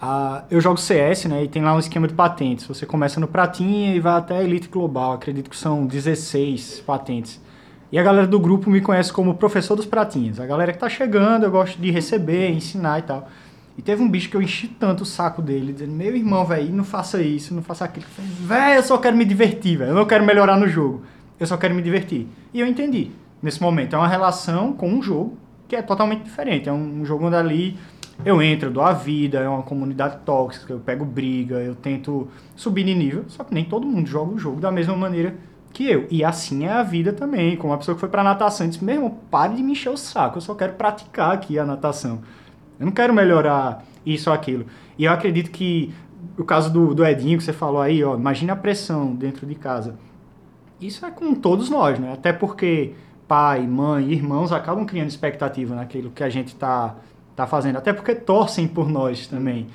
Ah, 0.00 0.44
eu 0.50 0.60
jogo 0.60 0.78
CS, 0.78 1.26
né? 1.26 1.44
E 1.44 1.48
tem 1.48 1.62
lá 1.62 1.74
um 1.74 1.78
esquema 1.78 2.08
de 2.08 2.14
patentes. 2.14 2.66
Você 2.66 2.84
começa 2.84 3.20
no 3.20 3.28
pratinha 3.28 3.94
e 3.94 4.00
vai 4.00 4.14
até 4.14 4.38
a 4.38 4.42
Elite 4.42 4.68
Global. 4.68 5.12
Acredito 5.12 5.48
que 5.48 5.56
são 5.56 5.86
16 5.86 6.82
patentes. 6.84 7.40
E 7.92 7.98
a 7.98 8.02
galera 8.02 8.26
do 8.26 8.40
grupo 8.40 8.70
me 8.70 8.80
conhece 8.80 9.12
como 9.12 9.34
professor 9.34 9.76
dos 9.76 9.84
pratinhas. 9.84 10.40
A 10.40 10.46
galera 10.46 10.72
que 10.72 10.78
tá 10.78 10.88
chegando, 10.88 11.44
eu 11.44 11.50
gosto 11.50 11.78
de 11.78 11.90
receber, 11.90 12.48
ensinar 12.48 13.00
e 13.00 13.02
tal. 13.02 13.28
E 13.76 13.82
teve 13.82 14.02
um 14.02 14.08
bicho 14.08 14.30
que 14.30 14.36
eu 14.36 14.40
enchi 14.40 14.66
tanto 14.66 15.02
o 15.02 15.06
saco 15.06 15.42
dele, 15.42 15.74
dizendo: 15.74 15.92
Meu 15.92 16.16
irmão, 16.16 16.42
velho, 16.46 16.72
não 16.72 16.84
faça 16.84 17.20
isso, 17.20 17.54
não 17.54 17.62
faça 17.62 17.84
aquilo. 17.84 18.06
Velho, 18.40 18.76
eu 18.76 18.82
só 18.82 18.96
quero 18.96 19.14
me 19.14 19.26
divertir, 19.26 19.76
velho. 19.76 19.90
Eu 19.90 19.94
não 19.94 20.06
quero 20.06 20.24
melhorar 20.24 20.56
no 20.56 20.66
jogo. 20.66 21.02
Eu 21.38 21.46
só 21.46 21.58
quero 21.58 21.74
me 21.74 21.82
divertir. 21.82 22.26
E 22.54 22.60
eu 22.60 22.66
entendi. 22.66 23.10
Nesse 23.42 23.60
momento, 23.60 23.94
é 23.94 23.98
uma 23.98 24.08
relação 24.08 24.72
com 24.72 24.88
um 24.88 25.02
jogo 25.02 25.36
que 25.68 25.76
é 25.76 25.82
totalmente 25.82 26.22
diferente. 26.22 26.70
É 26.70 26.72
um 26.72 27.04
jogo 27.04 27.26
onde 27.26 27.36
ali 27.36 27.76
eu 28.24 28.40
entro, 28.40 28.68
eu 28.68 28.72
dou 28.72 28.82
a 28.82 28.94
vida, 28.94 29.38
é 29.40 29.48
uma 29.48 29.62
comunidade 29.62 30.18
tóxica, 30.24 30.72
eu 30.72 30.80
pego 30.80 31.04
briga, 31.04 31.56
eu 31.56 31.74
tento 31.74 32.28
subir 32.56 32.84
de 32.84 32.94
nível. 32.94 33.24
Só 33.28 33.44
que 33.44 33.52
nem 33.52 33.64
todo 33.64 33.86
mundo 33.86 34.06
joga 34.06 34.32
o 34.32 34.38
jogo 34.38 34.60
da 34.62 34.72
mesma 34.72 34.96
maneira 34.96 35.34
que 35.72 35.88
eu. 35.88 36.06
E 36.10 36.24
assim 36.24 36.64
é 36.64 36.72
a 36.72 36.82
vida 36.82 37.12
também. 37.12 37.56
Como 37.56 37.72
uma 37.72 37.78
pessoa 37.78 37.94
que 37.94 38.00
foi 38.00 38.08
pra 38.08 38.22
natação 38.22 38.68
disse: 38.68 38.84
Meu 38.84 38.96
irmão, 38.96 39.18
pare 39.30 39.54
de 39.54 39.62
me 39.62 39.72
encher 39.72 39.90
o 39.90 39.96
saco, 39.96 40.38
eu 40.38 40.42
só 40.42 40.54
quero 40.54 40.74
praticar 40.74 41.32
aqui 41.32 41.58
a 41.58 41.64
natação. 41.64 42.20
Eu 42.78 42.86
não 42.86 42.92
quero 42.92 43.12
melhorar 43.12 43.84
isso 44.04 44.30
ou 44.30 44.34
aquilo. 44.34 44.66
E 44.98 45.04
eu 45.04 45.12
acredito 45.12 45.50
que 45.50 45.94
o 46.36 46.44
caso 46.44 46.72
do, 46.72 46.94
do 46.94 47.04
Edinho 47.04 47.38
que 47.38 47.44
você 47.44 47.52
falou 47.52 47.80
aí, 47.80 48.02
ó, 48.02 48.14
imagina 48.14 48.52
a 48.52 48.56
pressão 48.56 49.14
dentro 49.14 49.46
de 49.46 49.54
casa. 49.54 49.96
Isso 50.80 51.06
é 51.06 51.10
com 51.10 51.34
todos 51.34 51.70
nós, 51.70 51.98
né? 51.98 52.12
Até 52.12 52.32
porque 52.32 52.94
pai, 53.28 53.66
mãe, 53.66 54.12
irmãos 54.12 54.52
acabam 54.52 54.84
criando 54.84 55.08
expectativa 55.08 55.74
naquilo 55.74 56.10
que 56.10 56.22
a 56.22 56.28
gente 56.28 56.54
tá, 56.54 56.96
tá 57.34 57.46
fazendo. 57.46 57.78
Até 57.78 57.92
porque 57.92 58.14
torcem 58.14 58.66
por 58.68 58.88
nós 58.88 59.26
também. 59.26 59.68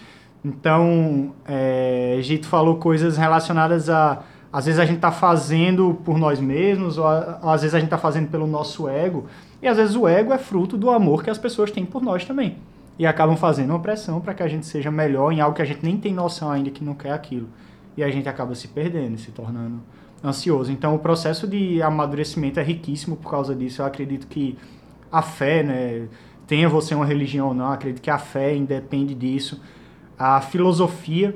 Então, 0.44 1.34
é, 1.46 2.18
Gito 2.22 2.48
falou 2.48 2.78
coisas 2.78 3.18
relacionadas 3.18 3.90
a. 3.90 4.22
Às 4.52 4.66
vezes 4.66 4.80
a 4.80 4.86
gente 4.86 5.00
tá 5.00 5.12
fazendo 5.12 6.00
por 6.06 6.18
nós 6.18 6.40
mesmos, 6.40 6.98
ou, 6.98 7.06
às 7.06 7.62
vezes 7.62 7.76
a 7.76 7.80
gente 7.80 7.90
tá 7.90 7.98
fazendo 7.98 8.30
pelo 8.30 8.48
nosso 8.48 8.88
ego. 8.88 9.26
E 9.62 9.68
às 9.68 9.78
vezes 9.78 9.96
o 9.96 10.08
ego 10.08 10.34
é 10.34 10.38
fruto 10.38 10.78
do 10.78 10.90
amor 10.90 11.24
que 11.24 11.30
as 11.30 11.38
pessoas 11.38 11.72
têm 11.72 11.86
por 11.86 12.02
nós 12.02 12.26
também. 12.26 12.58
E 12.98 13.06
acabam 13.06 13.36
fazendo 13.36 13.72
uma 13.72 13.80
pressão 13.80 14.20
para 14.20 14.34
que 14.34 14.42
a 14.42 14.48
gente 14.48 14.66
seja 14.66 14.90
melhor 14.90 15.32
em 15.32 15.42
algo 15.42 15.56
que 15.56 15.62
a 15.62 15.66
gente 15.66 15.84
nem 15.84 15.98
tem 15.98 16.14
noção 16.14 16.50
ainda 16.50 16.72
que 16.72 16.84
não 16.84 16.94
quer 16.94 17.12
aquilo. 17.12 17.48
E 17.96 18.04
a 18.04 18.10
gente 18.10 18.28
acaba 18.30 18.56
se 18.56 18.68
perdendo, 18.68 19.18
se 19.18 19.32
tornando 19.32 19.82
ansioso. 20.24 20.72
Então 20.72 20.96
o 20.96 21.00
processo 21.00 21.48
de 21.48 21.82
amadurecimento 21.82 22.60
é 22.60 22.64
riquíssimo 22.64 23.16
por 23.16 23.30
causa 23.30 23.56
disso. 23.56 23.82
Eu 23.82 23.86
acredito 23.86 24.28
que 24.28 24.58
a 25.12 25.22
fé, 25.22 25.64
né, 25.64 26.08
tenha 26.48 26.70
você 26.70 26.96
uma 26.96 27.06
religião 27.06 27.50
ou 27.50 27.54
não, 27.54 27.72
acredito 27.72 28.02
que 28.02 28.10
a 28.10 28.18
fé 28.18 28.56
independe 28.56 29.14
disso. 29.14 29.62
A 30.18 30.42
filosofia, 30.42 31.36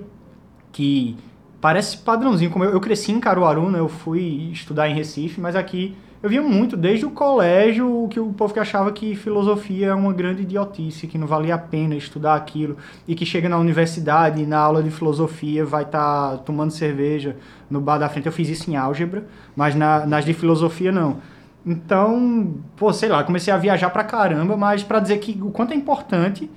que 0.71 1.17
parece 1.61 1.97
padrãozinho, 1.99 2.51
como 2.51 2.65
eu, 2.65 2.71
eu 2.71 2.81
cresci 2.81 3.11
em 3.11 3.19
Caruaru, 3.19 3.69
né, 3.69 3.79
eu 3.79 3.87
fui 3.87 4.49
estudar 4.51 4.89
em 4.89 4.95
Recife, 4.95 5.39
mas 5.39 5.55
aqui 5.55 5.95
eu 6.23 6.29
via 6.29 6.41
muito, 6.41 6.77
desde 6.77 7.03
o 7.05 7.09
colégio, 7.11 8.07
que 8.09 8.19
o 8.19 8.31
povo 8.33 8.53
que 8.53 8.59
achava 8.59 8.91
que 8.91 9.15
filosofia 9.15 9.87
é 9.87 9.93
uma 9.93 10.13
grande 10.13 10.43
idiotice, 10.43 11.07
que 11.07 11.17
não 11.17 11.25
valia 11.25 11.55
a 11.55 11.57
pena 11.57 11.95
estudar 11.95 12.35
aquilo, 12.35 12.77
e 13.07 13.15
que 13.15 13.25
chega 13.25 13.49
na 13.49 13.57
universidade, 13.57 14.45
na 14.45 14.59
aula 14.59 14.83
de 14.83 14.91
filosofia, 14.91 15.65
vai 15.65 15.81
estar 15.83 16.37
tomando 16.39 16.71
cerveja 16.71 17.37
no 17.69 17.81
bar 17.81 17.97
da 17.97 18.07
frente. 18.07 18.27
Eu 18.27 18.31
fiz 18.31 18.49
isso 18.49 18.69
em 18.69 18.75
álgebra, 18.75 19.25
mas 19.55 19.73
na- 19.73 20.05
nas 20.05 20.23
de 20.23 20.33
filosofia 20.33 20.91
não. 20.91 21.17
Então, 21.65 22.55
pô, 22.75 22.91
sei 22.93 23.09
lá, 23.09 23.23
comecei 23.23 23.51
a 23.53 23.57
viajar 23.57 23.89
pra 23.89 24.03
caramba, 24.03 24.55
mas 24.57 24.83
pra 24.83 24.99
dizer 24.99 25.17
que 25.19 25.39
o 25.41 25.51
quanto 25.51 25.73
é 25.73 25.75
importante 25.75 26.49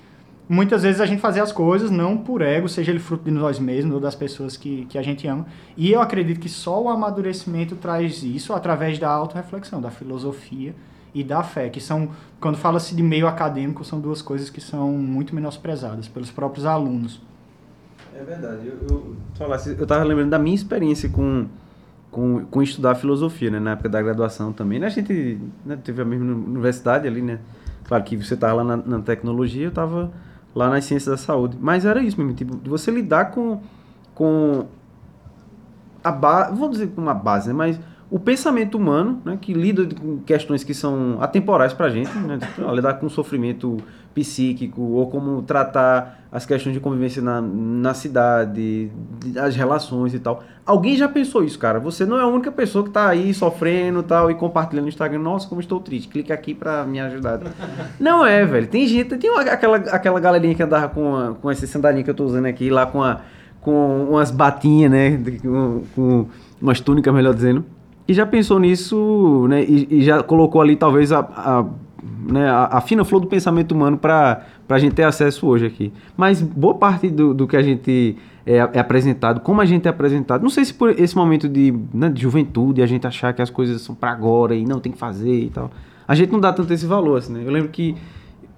muitas 0.48 0.82
vezes 0.82 1.00
a 1.00 1.06
gente 1.06 1.20
fazer 1.20 1.40
as 1.40 1.52
coisas 1.52 1.90
não 1.90 2.16
por 2.16 2.42
ego, 2.42 2.68
seja 2.68 2.90
ele 2.90 2.98
fruto 2.98 3.24
de 3.24 3.30
nós 3.30 3.58
mesmos 3.58 3.94
ou 3.94 4.00
das 4.00 4.14
pessoas 4.14 4.56
que, 4.56 4.84
que 4.86 4.98
a 4.98 5.02
gente 5.02 5.26
ama. 5.26 5.46
E 5.76 5.90
eu 5.90 6.00
acredito 6.00 6.40
que 6.40 6.48
só 6.48 6.82
o 6.82 6.88
amadurecimento 6.88 7.76
traz 7.76 8.22
isso 8.22 8.52
através 8.52 8.98
da 8.98 9.08
autorreflexão, 9.08 9.80
da 9.80 9.90
filosofia 9.90 10.74
e 11.14 11.22
da 11.22 11.42
fé, 11.42 11.68
que 11.68 11.80
são, 11.80 12.10
quando 12.40 12.56
fala-se 12.56 12.94
de 12.94 13.02
meio 13.02 13.26
acadêmico, 13.26 13.84
são 13.84 14.00
duas 14.00 14.20
coisas 14.20 14.50
que 14.50 14.60
são 14.60 14.92
muito 14.92 15.34
menosprezadas 15.34 16.08
pelos 16.08 16.30
próprios 16.30 16.66
alunos. 16.66 17.20
É 18.14 18.22
verdade. 18.22 18.66
Eu, 18.66 18.78
eu, 18.88 19.16
falasse, 19.34 19.76
eu 19.78 19.86
tava 19.86 20.04
lembrando 20.04 20.30
da 20.30 20.38
minha 20.38 20.54
experiência 20.54 21.08
com, 21.08 21.46
com, 22.10 22.44
com 22.46 22.62
estudar 22.62 22.94
filosofia, 22.96 23.50
né? 23.50 23.60
Na 23.60 23.72
época 23.72 23.88
da 23.88 24.02
graduação 24.02 24.52
também. 24.52 24.78
né, 24.78 24.86
A 24.86 24.90
gente 24.90 25.38
né, 25.64 25.76
teve 25.82 26.02
a 26.02 26.04
mesma 26.04 26.32
universidade 26.32 27.08
ali, 27.08 27.22
né? 27.22 27.38
Claro 27.84 28.02
que 28.04 28.16
você 28.16 28.36
tava 28.36 28.54
lá 28.54 28.64
na, 28.64 28.76
na 28.76 29.00
tecnologia, 29.00 29.66
eu 29.66 29.70
tava 29.70 30.12
lá 30.54 30.70
nas 30.70 30.84
ciências 30.84 31.10
da 31.10 31.16
saúde. 31.16 31.56
Mas 31.60 31.84
era 31.84 32.00
isso 32.02 32.18
mesmo, 32.18 32.34
tipo, 32.34 32.56
você 32.68 32.90
lidar 32.90 33.30
com, 33.32 33.60
com 34.14 34.66
a 36.02 36.12
base, 36.12 36.54
vou 36.54 36.68
dizer 36.68 36.88
com 36.88 37.00
uma 37.00 37.14
base, 37.14 37.48
né? 37.48 37.54
Mas 37.54 37.80
o 38.14 38.18
pensamento 38.20 38.76
humano, 38.78 39.20
né? 39.24 39.36
Que 39.40 39.52
lida 39.52 39.84
com 40.00 40.18
questões 40.18 40.62
que 40.62 40.72
são 40.72 41.18
atemporais 41.20 41.72
pra 41.72 41.88
gente, 41.88 42.16
né? 42.18 42.38
Tipo, 42.38 42.70
lidar 42.72 42.94
com 42.94 43.08
sofrimento 43.08 43.78
psíquico 44.14 44.80
ou 44.80 45.10
como 45.10 45.42
tratar 45.42 46.20
as 46.30 46.46
questões 46.46 46.74
de 46.74 46.78
convivência 46.78 47.20
na, 47.20 47.40
na 47.42 47.92
cidade, 47.92 48.88
de- 49.18 49.36
as 49.36 49.56
relações 49.56 50.14
e 50.14 50.20
tal. 50.20 50.44
Alguém 50.64 50.94
já 50.96 51.08
pensou 51.08 51.42
isso, 51.42 51.58
cara? 51.58 51.80
Você 51.80 52.06
não 52.06 52.16
é 52.16 52.22
a 52.22 52.26
única 52.28 52.52
pessoa 52.52 52.84
que 52.84 52.90
tá 52.90 53.08
aí 53.08 53.34
sofrendo 53.34 54.00
tal 54.04 54.30
e 54.30 54.34
compartilhando 54.36 54.84
no 54.84 54.88
Instagram. 54.90 55.18
Nossa, 55.18 55.48
como 55.48 55.60
estou 55.60 55.80
triste. 55.80 56.06
Clica 56.06 56.32
aqui 56.32 56.54
pra 56.54 56.84
me 56.84 57.00
ajudar. 57.00 57.40
não 57.98 58.24
é, 58.24 58.44
velho. 58.46 58.68
Tem 58.68 58.86
gente, 58.86 59.16
tem 59.16 59.28
uma- 59.28 59.42
aquela, 59.42 59.76
aquela 59.78 60.20
galerinha 60.20 60.54
que 60.54 60.62
andava 60.62 60.88
com, 60.88 61.16
a, 61.16 61.34
com 61.34 61.50
esse 61.50 61.66
sandalinho 61.66 62.04
que 62.04 62.10
eu 62.10 62.14
tô 62.14 62.24
usando 62.24 62.46
aqui 62.46 62.70
lá 62.70 62.86
com, 62.86 63.02
a, 63.02 63.22
com 63.60 64.06
umas 64.10 64.30
batinhas, 64.30 64.88
né? 64.92 65.20
Com, 65.42 65.82
com 65.96 66.26
umas 66.62 66.78
túnicas, 66.80 67.12
melhor 67.12 67.34
dizendo. 67.34 67.64
E 68.06 68.12
já 68.12 68.26
pensou 68.26 68.58
nisso, 68.58 69.46
né? 69.48 69.64
E, 69.64 69.88
e 69.90 70.02
já 70.02 70.22
colocou 70.22 70.60
ali 70.60 70.76
talvez 70.76 71.10
a, 71.10 71.20
a, 71.20 71.64
né, 72.30 72.48
a, 72.48 72.78
a 72.78 72.80
fina 72.80 73.04
flor 73.04 73.20
do 73.20 73.26
pensamento 73.26 73.72
humano 73.72 73.96
para 73.96 74.44
a 74.68 74.78
gente 74.78 74.94
ter 74.94 75.04
acesso 75.04 75.46
hoje 75.46 75.66
aqui. 75.66 75.92
Mas 76.16 76.42
boa 76.42 76.74
parte 76.74 77.08
do, 77.08 77.32
do 77.32 77.46
que 77.46 77.56
a 77.56 77.62
gente 77.62 78.16
é, 78.46 78.56
é 78.56 78.78
apresentado, 78.78 79.40
como 79.40 79.60
a 79.60 79.64
gente 79.64 79.86
é 79.86 79.90
apresentado, 79.90 80.42
não 80.42 80.50
sei 80.50 80.64
se 80.64 80.74
por 80.74 80.90
esse 80.90 81.16
momento 81.16 81.48
de, 81.48 81.74
né, 81.92 82.10
de 82.10 82.20
juventude, 82.20 82.82
a 82.82 82.86
gente 82.86 83.06
achar 83.06 83.32
que 83.32 83.40
as 83.40 83.50
coisas 83.50 83.80
são 83.80 83.94
para 83.94 84.10
agora 84.10 84.54
e 84.54 84.64
não 84.66 84.80
tem 84.80 84.92
que 84.92 84.98
fazer 84.98 85.34
e 85.34 85.50
tal. 85.50 85.70
A 86.06 86.14
gente 86.14 86.30
não 86.30 86.40
dá 86.40 86.52
tanto 86.52 86.70
esse 86.72 86.84
valor, 86.84 87.18
assim, 87.18 87.32
né? 87.32 87.42
Eu 87.44 87.50
lembro 87.50 87.70
que 87.70 87.96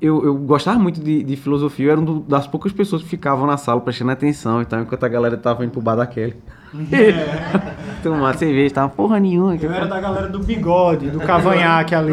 eu, 0.00 0.24
eu 0.24 0.34
gostava 0.34 0.78
muito 0.78 1.00
de, 1.00 1.22
de 1.22 1.36
filosofia, 1.36 1.86
eu 1.86 1.92
era 1.92 2.00
uma 2.00 2.20
das 2.28 2.46
poucas 2.46 2.72
pessoas 2.72 3.02
que 3.02 3.08
ficavam 3.08 3.46
na 3.46 3.56
sala 3.56 3.80
prestando 3.80 4.10
atenção 4.10 4.60
e 4.60 4.64
tal, 4.64 4.80
enquanto 4.80 5.04
a 5.04 5.08
galera 5.08 5.36
tava 5.36 5.64
indo 5.64 5.70
pro 5.70 5.80
bar 5.80 5.94
da 5.94 6.06
Kelly. 6.06 6.34
Tomar 8.02 8.36
cerveja, 8.36 8.74
tava 8.74 8.88
porra 8.88 9.18
nenhuma. 9.18 9.56
Eu 9.56 9.72
era 9.72 9.86
da 9.86 10.00
galera 10.00 10.28
do 10.28 10.38
bigode, 10.40 11.10
do 11.10 11.20
cavanhaque 11.20 11.94
ali. 11.94 12.12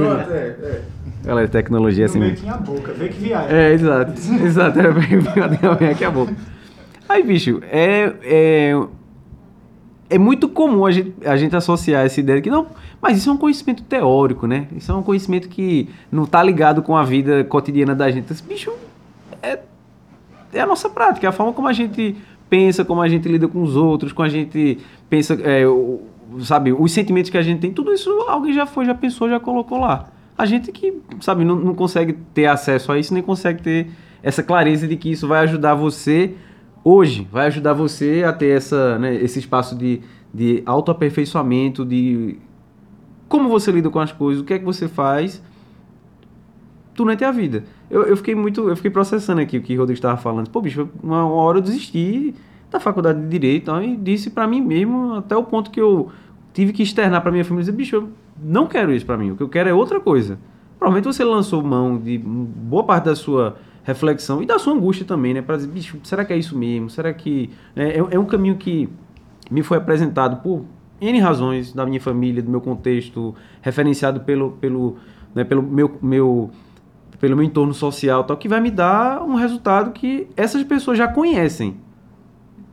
Galera, 1.23 1.47
tecnologia 1.47 2.03
é 2.03 2.05
assim 2.05 2.19
no 2.19 2.25
meio 2.25 2.33
mesmo. 2.33 2.45
tinha 2.45 2.55
a 2.55 2.61
boca, 2.61 2.91
vê 2.93 3.07
que 3.07 3.19
viagem. 3.19 3.55
É, 3.55 3.71
exato. 3.71 4.11
Exato, 4.43 4.79
era 4.79 4.91
bem 4.91 5.19
bem 5.79 5.89
aqui 5.89 6.03
a 6.03 6.11
boca. 6.11 6.35
Aí, 7.07 7.23
bicho, 7.23 7.61
é, 7.63 8.13
é, 8.23 8.83
é 10.09 10.17
muito 10.17 10.49
comum 10.49 10.85
a 10.85 10.91
gente, 10.91 11.13
a 11.25 11.37
gente 11.37 11.55
associar 11.55 12.05
essa 12.05 12.19
ideia 12.19 12.39
de 12.39 12.43
que 12.43 12.49
não, 12.49 12.67
mas 13.01 13.17
isso 13.17 13.29
é 13.29 13.33
um 13.33 13.37
conhecimento 13.37 13.83
teórico, 13.83 14.47
né? 14.47 14.67
Isso 14.75 14.91
é 14.91 14.95
um 14.95 15.03
conhecimento 15.03 15.47
que 15.47 15.89
não 16.11 16.25
tá 16.25 16.43
ligado 16.43 16.81
com 16.81 16.95
a 16.95 17.03
vida 17.03 17.43
cotidiana 17.45 17.95
da 17.95 18.09
gente. 18.11 18.31
Esse 18.31 18.43
bicho 18.43 18.71
é, 19.41 19.59
é 20.53 20.61
a 20.61 20.65
nossa 20.65 20.89
prática, 20.89 21.25
é 21.25 21.29
a 21.29 21.31
forma 21.31 21.53
como 21.53 21.67
a 21.67 21.73
gente 21.73 22.17
pensa, 22.53 22.85
como 22.85 23.01
a 23.01 23.07
gente 23.07 23.27
lida 23.27 23.47
com 23.47 23.63
os 23.63 23.75
outros, 23.75 24.13
como 24.13 24.27
a 24.27 24.29
gente 24.29 24.77
pensa, 25.09 25.33
é, 25.41 25.63
sabe, 26.41 26.71
os 26.71 26.91
sentimentos 26.91 27.31
que 27.31 27.37
a 27.39 27.41
gente 27.41 27.59
tem, 27.59 27.73
tudo 27.73 27.91
isso 27.91 28.11
alguém 28.27 28.53
já 28.53 28.67
foi, 28.67 28.85
já 28.85 28.93
pensou, 28.93 29.27
já 29.27 29.39
colocou 29.39 29.79
lá. 29.79 30.11
A 30.37 30.45
gente 30.45 30.71
que, 30.71 31.01
sabe, 31.19 31.43
não, 31.43 31.55
não 31.55 31.73
consegue 31.73 32.13
ter 32.31 32.45
acesso 32.45 32.91
a 32.91 32.99
isso, 32.99 33.11
nem 33.11 33.23
consegue 33.23 33.63
ter 33.63 33.87
essa 34.21 34.43
clareza 34.43 34.87
de 34.87 34.95
que 34.95 35.11
isso 35.11 35.27
vai 35.27 35.39
ajudar 35.39 35.73
você 35.73 36.35
hoje, 36.83 37.27
vai 37.31 37.47
ajudar 37.47 37.73
você 37.73 38.23
a 38.23 38.31
ter 38.31 38.55
essa, 38.55 38.99
né, 38.99 39.15
esse 39.15 39.39
espaço 39.39 39.75
de, 39.75 40.01
de 40.31 40.61
autoaperfeiçoamento, 40.63 41.83
de 41.83 42.37
como 43.27 43.49
você 43.49 43.71
lida 43.71 43.89
com 43.89 43.99
as 43.99 44.11
coisas, 44.11 44.43
o 44.43 44.45
que 44.45 44.53
é 44.53 44.59
que 44.59 44.65
você 44.65 44.87
faz 44.87 45.41
durante 46.95 47.23
a 47.23 47.31
vida. 47.31 47.63
Eu, 47.89 48.03
eu 48.03 48.17
fiquei 48.17 48.35
muito, 48.35 48.69
eu 48.69 48.75
fiquei 48.75 48.91
processando 48.91 49.41
aqui 49.41 49.57
o 49.57 49.61
que 49.61 49.75
o 49.75 49.79
Rodrigo 49.79 49.97
estava 49.97 50.17
falando. 50.17 50.49
Pô, 50.49 50.61
bicho, 50.61 50.89
uma, 51.01 51.25
uma 51.25 51.35
hora 51.35 51.57
eu 51.57 51.61
desisti 51.61 52.33
da 52.69 52.79
faculdade 52.79 53.21
de 53.21 53.27
Direito 53.27 53.63
então, 53.63 53.83
e 53.83 53.95
disse 53.95 54.29
pra 54.29 54.47
mim 54.47 54.61
mesmo, 54.61 55.15
até 55.15 55.35
o 55.35 55.43
ponto 55.43 55.69
que 55.69 55.79
eu 55.79 56.11
tive 56.53 56.73
que 56.73 56.81
externar 56.81 57.21
pra 57.21 57.31
minha 57.31 57.45
família, 57.45 57.65
dizer, 57.65 57.77
bicho, 57.77 57.95
eu 57.95 58.09
não 58.43 58.67
quero 58.67 58.93
isso 58.93 59.05
pra 59.05 59.17
mim, 59.17 59.31
o 59.31 59.35
que 59.35 59.43
eu 59.43 59.49
quero 59.49 59.69
é 59.69 59.73
outra 59.73 59.99
coisa. 59.99 60.39
Provavelmente 60.79 61.05
você 61.05 61.23
lançou 61.23 61.63
mão 61.63 61.97
de 61.97 62.17
boa 62.17 62.83
parte 62.83 63.05
da 63.05 63.15
sua 63.15 63.57
reflexão 63.83 64.41
e 64.41 64.45
da 64.45 64.57
sua 64.57 64.73
angústia 64.73 65.05
também, 65.05 65.33
né? 65.33 65.41
Pra 65.41 65.55
dizer, 65.55 65.69
bicho, 65.69 65.97
será 66.03 66.25
que 66.25 66.33
é 66.33 66.37
isso 66.37 66.57
mesmo? 66.57 66.89
Será 66.89 67.13
que... 67.13 67.49
né, 67.75 67.91
É, 67.91 67.97
é 67.97 68.19
um 68.19 68.25
caminho 68.25 68.55
que 68.55 68.89
me 69.51 69.61
foi 69.61 69.77
apresentado 69.77 70.41
por 70.41 70.65
N 70.99 71.19
razões 71.19 71.73
da 71.73 71.85
minha 71.85 72.01
família, 72.01 72.41
do 72.41 72.49
meu 72.49 72.61
contexto, 72.61 73.35
referenciado 73.61 74.21
pelo, 74.21 74.51
pelo, 74.53 74.97
né, 75.35 75.43
pelo 75.43 75.61
meu, 75.61 75.97
meu, 76.01 76.49
pelo 77.23 77.37
meu 77.37 77.45
entorno 77.45 77.73
social, 77.73 78.25
tal, 78.25 78.35
que 78.35 78.49
vai 78.49 78.59
me 78.59 78.69
dar 78.69 79.23
um 79.23 79.35
resultado 79.35 79.91
que 79.93 80.27
essas 80.35 80.61
pessoas 80.61 80.97
já 80.97 81.07
conhecem. 81.07 81.77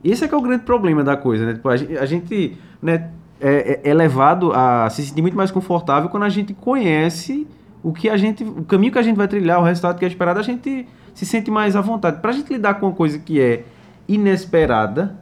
Esse 0.03 0.25
é 0.25 0.27
que 0.27 0.33
é 0.35 0.37
o 0.37 0.41
grande 0.41 0.65
problema 0.65 1.05
da 1.05 1.15
coisa, 1.15 1.45
né? 1.45 1.53
Tipo, 1.53 1.69
a 1.69 1.77
gente, 1.77 1.97
a 1.97 2.05
gente, 2.05 2.57
né, 2.81 3.11
é, 3.39 3.79
é- 3.85 3.89
é 3.91 3.93
levado 3.93 4.51
a 4.51 4.89
se 4.89 5.05
sentir 5.05 5.21
muito 5.21 5.37
mais 5.37 5.51
confortável 5.51 6.09
quando 6.09 6.23
a 6.23 6.29
gente 6.29 6.53
conhece 6.53 7.47
o 7.81 7.93
que 7.93 8.09
a 8.09 8.17
gente, 8.17 8.43
o 8.43 8.65
caminho 8.65 8.91
que 8.91 8.99
a 8.99 9.01
gente 9.01 9.15
vai 9.15 9.25
trilhar, 9.25 9.57
o 9.57 9.63
resultado 9.63 9.97
que 9.97 10.03
é 10.03 10.07
esperado, 10.09 10.37
a 10.37 10.43
gente 10.43 10.85
se 11.13 11.25
sente 11.25 11.49
mais 11.49 11.77
à 11.77 11.79
vontade. 11.79 12.19
Pra 12.19 12.33
gente 12.33 12.51
lidar 12.51 12.73
com 12.73 12.87
uma 12.87 12.93
coisa 12.95 13.17
que 13.19 13.39
é 13.39 13.63
inesperada, 14.05 15.15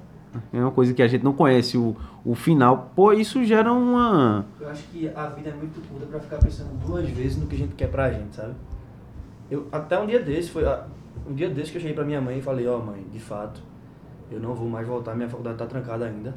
é 0.51 0.59
uma 0.59 0.71
coisa 0.71 0.91
que 0.91 1.03
a 1.03 1.07
gente 1.07 1.23
não 1.23 1.33
conhece 1.33 1.77
o, 1.77 1.95
o 2.25 2.33
final, 2.33 2.91
pô, 2.95 3.13
isso 3.13 3.43
gera 3.43 3.71
uma... 3.71 4.43
Eu 4.59 4.69
acho 4.69 4.81
que 4.91 5.07
a 5.15 5.27
vida 5.27 5.49
é 5.51 5.53
muito 5.53 5.79
curta 5.87 6.07
pra 6.07 6.19
ficar 6.19 6.37
pensando 6.37 6.69
duas 6.83 7.07
vezes 7.11 7.37
no 7.37 7.45
que 7.45 7.55
a 7.55 7.59
gente 7.59 7.75
quer 7.75 7.89
pra 7.89 8.09
gente, 8.11 8.35
sabe? 8.35 8.53
Eu, 9.49 9.67
até 9.71 9.99
um 9.99 10.05
dia 10.05 10.19
desse, 10.19 10.49
foi 10.49 10.63
um 11.27 11.33
dia 11.33 11.49
desse 11.49 11.71
que 11.71 11.77
eu 11.77 11.81
cheguei 11.81 11.95
pra 11.95 12.05
minha 12.05 12.21
mãe 12.21 12.37
e 12.37 12.41
falei, 12.41 12.67
ó 12.67 12.77
mãe, 12.79 13.03
de 13.11 13.19
fato, 13.19 13.61
eu 14.31 14.39
não 14.39 14.53
vou 14.53 14.69
mais 14.69 14.87
voltar, 14.87 15.15
minha 15.15 15.29
faculdade 15.29 15.57
tá 15.57 15.65
trancada 15.65 16.05
ainda. 16.05 16.33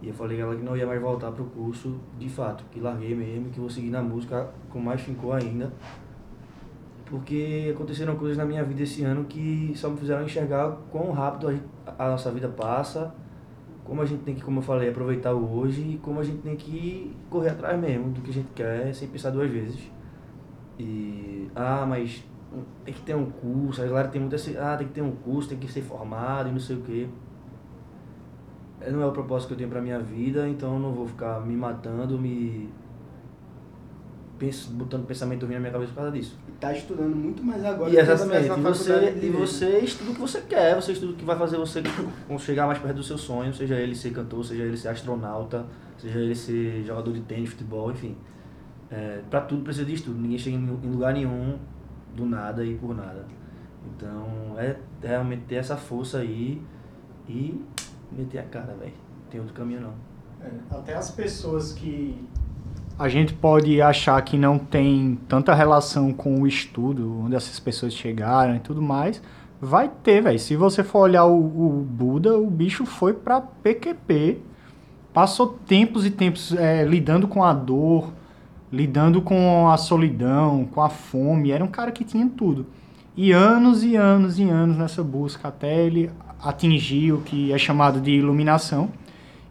E 0.00 0.08
eu 0.08 0.14
falei 0.14 0.38
a 0.38 0.42
ela 0.42 0.54
que 0.54 0.62
não 0.62 0.76
ia 0.76 0.86
mais 0.86 1.00
voltar 1.00 1.32
pro 1.32 1.44
curso, 1.44 1.96
de 2.18 2.28
fato, 2.28 2.64
que 2.70 2.80
larguei 2.80 3.14
mesmo, 3.14 3.50
que 3.50 3.58
vou 3.58 3.70
seguir 3.70 3.90
na 3.90 4.02
música 4.02 4.48
com 4.70 4.78
mais 4.78 5.00
fincou 5.00 5.32
ainda. 5.32 5.72
Porque 7.06 7.72
aconteceram 7.74 8.14
coisas 8.16 8.36
na 8.36 8.44
minha 8.44 8.62
vida 8.62 8.82
esse 8.82 9.02
ano 9.02 9.24
que 9.24 9.72
só 9.74 9.88
me 9.88 9.96
fizeram 9.96 10.22
enxergar 10.22 10.76
quão 10.92 11.10
rápido 11.10 11.58
a, 11.86 12.04
a 12.04 12.10
nossa 12.10 12.30
vida 12.30 12.48
passa, 12.48 13.12
como 13.84 14.02
a 14.02 14.04
gente 14.04 14.22
tem 14.22 14.34
que, 14.34 14.42
como 14.42 14.58
eu 14.58 14.62
falei, 14.62 14.90
aproveitar 14.90 15.32
o 15.32 15.58
hoje 15.58 15.80
e 15.80 15.98
como 15.98 16.20
a 16.20 16.24
gente 16.24 16.42
tem 16.42 16.54
que 16.54 17.16
correr 17.30 17.48
atrás 17.48 17.80
mesmo 17.80 18.10
do 18.10 18.20
que 18.20 18.30
a 18.30 18.34
gente 18.34 18.50
quer, 18.54 18.94
sem 18.94 19.08
pensar 19.08 19.30
duas 19.30 19.50
vezes. 19.50 19.80
E, 20.78 21.48
ah, 21.56 21.84
mas 21.88 22.22
tem 22.84 22.94
que 22.94 23.00
ter 23.02 23.14
um 23.16 23.26
curso, 23.26 23.82
a 23.82 23.86
galera 23.86 24.08
tem 24.08 24.20
muito 24.20 24.34
esse, 24.36 24.56
ah, 24.56 24.76
tem 24.76 24.86
que 24.86 24.94
ter 24.94 25.02
um 25.02 25.10
curso, 25.12 25.48
tem 25.48 25.58
que 25.58 25.70
ser 25.70 25.82
formado 25.82 26.48
e 26.48 26.52
não 26.52 26.60
sei 26.60 26.76
o 26.76 26.80
quê. 26.82 27.06
Não 28.90 29.02
é 29.02 29.06
o 29.06 29.12
propósito 29.12 29.48
que 29.48 29.54
eu 29.54 29.58
tenho 29.58 29.70
pra 29.70 29.80
minha 29.82 29.98
vida, 29.98 30.48
então 30.48 30.74
eu 30.74 30.78
não 30.78 30.92
vou 30.92 31.06
ficar 31.06 31.44
me 31.44 31.56
matando, 31.56 32.16
me 32.16 32.68
pens- 34.38 34.66
botando 34.66 35.04
pensamento 35.04 35.44
ruim 35.44 35.54
na 35.54 35.60
minha 35.60 35.72
cabeça 35.72 35.90
por 35.92 35.96
causa 35.98 36.12
disso. 36.12 36.38
E 36.48 36.52
tá 36.52 36.72
estudando 36.72 37.14
muito 37.14 37.42
mais 37.42 37.64
agora. 37.64 37.90
E 37.90 37.96
exatamente, 37.98 38.46
e 38.46 38.62
você, 38.62 38.92
e 39.26 39.30
você 39.30 39.78
estuda 39.80 40.10
o 40.10 40.14
que 40.14 40.20
você 40.20 40.40
quer, 40.42 40.74
você 40.76 40.92
estuda 40.92 41.12
o 41.12 41.16
que 41.16 41.24
vai 41.24 41.36
fazer 41.36 41.56
você 41.56 41.82
chegar 42.38 42.66
mais 42.66 42.78
perto 42.78 42.96
do 42.96 43.02
seu 43.02 43.18
sonho, 43.18 43.52
seja 43.52 43.74
ele 43.74 43.96
ser 43.96 44.12
cantor, 44.12 44.44
seja 44.44 44.62
ele 44.62 44.76
ser 44.76 44.88
astronauta, 44.88 45.66
seja 45.98 46.20
ele 46.20 46.36
ser 46.36 46.84
jogador 46.84 47.12
de 47.12 47.20
tênis, 47.22 47.50
futebol, 47.50 47.90
enfim. 47.90 48.16
É, 48.90 49.20
pra 49.28 49.40
tudo 49.40 49.62
precisa 49.62 49.84
de 49.84 49.94
estudo, 49.94 50.18
ninguém 50.18 50.38
chega 50.38 50.56
em 50.56 50.60
em 50.60 50.90
lugar 50.90 51.12
nenhum 51.12 51.58
do 52.16 52.24
nada 52.24 52.64
e 52.64 52.74
por 52.74 52.94
nada. 52.94 53.26
Então 53.86 54.58
é 54.58 54.76
realmente 55.02 55.42
ter 55.42 55.56
essa 55.56 55.76
força 55.76 56.18
aí 56.18 56.60
e 57.28 57.62
meter 58.10 58.38
a 58.38 58.42
cara, 58.44 58.74
velho. 58.78 58.94
Tem 59.30 59.40
outro 59.40 59.54
caminho 59.54 59.82
não. 59.82 59.92
É, 60.40 60.50
até 60.70 60.94
as 60.94 61.10
pessoas 61.10 61.72
que 61.72 62.18
a 62.98 63.08
gente 63.08 63.32
pode 63.32 63.80
achar 63.80 64.20
que 64.22 64.36
não 64.36 64.58
tem 64.58 65.16
tanta 65.28 65.54
relação 65.54 66.12
com 66.12 66.40
o 66.40 66.46
estudo, 66.48 67.20
onde 67.24 67.36
essas 67.36 67.60
pessoas 67.60 67.94
chegaram 67.94 68.56
e 68.56 68.58
tudo 68.58 68.82
mais, 68.82 69.22
vai 69.60 69.88
ter, 70.02 70.20
velho. 70.20 70.38
Se 70.38 70.56
você 70.56 70.82
for 70.82 71.00
olhar 71.00 71.24
o, 71.24 71.36
o 71.38 71.86
Buda, 71.88 72.36
o 72.36 72.50
bicho 72.50 72.84
foi 72.84 73.12
pra 73.12 73.40
PQP, 73.40 74.40
passou 75.14 75.58
tempos 75.64 76.04
e 76.04 76.10
tempos 76.10 76.52
é, 76.52 76.84
lidando 76.84 77.28
com 77.28 77.44
a 77.44 77.52
dor, 77.52 78.12
lidando 78.72 79.22
com 79.22 79.68
a 79.68 79.76
solidão, 79.76 80.64
com 80.66 80.80
a 80.80 80.88
fome. 80.88 81.50
Era 81.50 81.64
um 81.64 81.68
cara 81.68 81.90
que 81.90 82.04
tinha 82.04 82.28
tudo. 82.28 82.66
E 83.16 83.32
anos 83.32 83.82
e 83.82 83.96
anos 83.96 84.38
e 84.38 84.48
anos 84.48 84.76
nessa 84.76 85.02
busca 85.02 85.48
até 85.48 85.84
ele 85.84 86.10
atingir 86.40 87.12
o 87.12 87.20
que 87.20 87.52
é 87.52 87.58
chamado 87.58 88.00
de 88.00 88.12
iluminação 88.12 88.90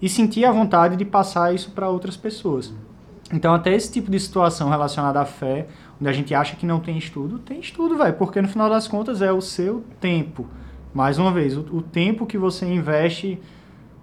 e 0.02 0.08
sentir 0.08 0.46
a 0.46 0.52
vontade 0.52 0.96
de 0.96 1.04
passar 1.04 1.54
isso 1.54 1.72
para 1.72 1.90
outras 1.90 2.16
pessoas. 2.16 2.74
Então, 3.34 3.54
até 3.54 3.76
esse 3.76 3.92
tipo 3.92 4.10
de 4.10 4.20
situação 4.20 4.70
relacionada 4.70 5.20
à 5.20 5.26
fé, 5.26 5.68
onde 6.00 6.10
a 6.10 6.14
gente 6.14 6.34
acha 6.34 6.56
que 6.56 6.66
não 6.66 6.80
tem 6.80 6.98
estudo, 6.98 7.40
tem 7.40 7.60
estudo, 7.60 7.98
velho, 7.98 8.14
porque 8.14 8.42
no 8.42 8.48
final 8.48 8.70
das 8.70 8.88
contas 8.88 9.22
é 9.22 9.32
o 9.32 9.42
seu 9.42 9.84
tempo. 10.00 10.48
Mais 10.94 11.18
uma 11.18 11.32
vez, 11.32 11.58
o, 11.58 11.62
o 11.72 11.82
tempo 11.82 12.26
que 12.26 12.38
você 12.38 12.66
investe 12.66 13.38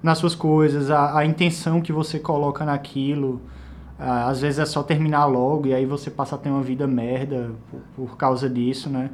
nas 0.02 0.18
suas 0.18 0.34
coisas, 0.34 0.90
a, 0.90 1.18
a 1.18 1.24
intenção 1.24 1.80
que 1.80 1.90
você 1.90 2.18
coloca 2.18 2.66
naquilo. 2.66 3.40
Ah, 3.98 4.28
às 4.28 4.40
vezes 4.40 4.58
é 4.58 4.66
só 4.66 4.82
terminar 4.82 5.26
logo 5.26 5.68
e 5.68 5.74
aí 5.74 5.86
você 5.86 6.10
passa 6.10 6.34
a 6.34 6.38
ter 6.38 6.48
uma 6.48 6.62
vida 6.62 6.86
merda 6.86 7.52
por, 7.70 8.06
por 8.08 8.16
causa 8.16 8.48
disso, 8.50 8.90
né? 8.90 9.10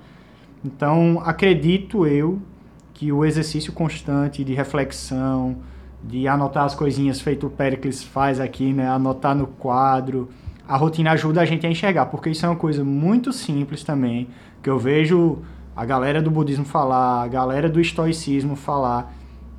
Então, 0.64 1.20
acredito 1.24 2.06
eu 2.06 2.40
que 2.92 3.12
o 3.12 3.24
exercício 3.24 3.72
constante 3.72 4.44
de 4.44 4.54
reflexão, 4.54 5.56
de 6.02 6.26
anotar 6.26 6.64
as 6.64 6.74
coisinhas 6.74 7.20
feito 7.20 7.46
o 7.46 7.50
Pericles 7.50 8.02
faz 8.02 8.40
aqui, 8.40 8.72
né? 8.72 8.88
Anotar 8.88 9.34
no 9.34 9.46
quadro. 9.46 10.28
A 10.66 10.76
rotina 10.76 11.12
ajuda 11.12 11.40
a 11.40 11.44
gente 11.44 11.66
a 11.66 11.70
enxergar, 11.70 12.06
porque 12.06 12.30
isso 12.30 12.44
é 12.44 12.48
uma 12.48 12.56
coisa 12.56 12.84
muito 12.84 13.32
simples 13.32 13.82
também, 13.82 14.28
que 14.62 14.70
eu 14.70 14.78
vejo 14.78 15.38
a 15.74 15.84
galera 15.84 16.22
do 16.22 16.30
budismo 16.30 16.64
falar, 16.64 17.22
a 17.22 17.28
galera 17.28 17.68
do 17.68 17.80
estoicismo 17.80 18.56
falar. 18.56 19.14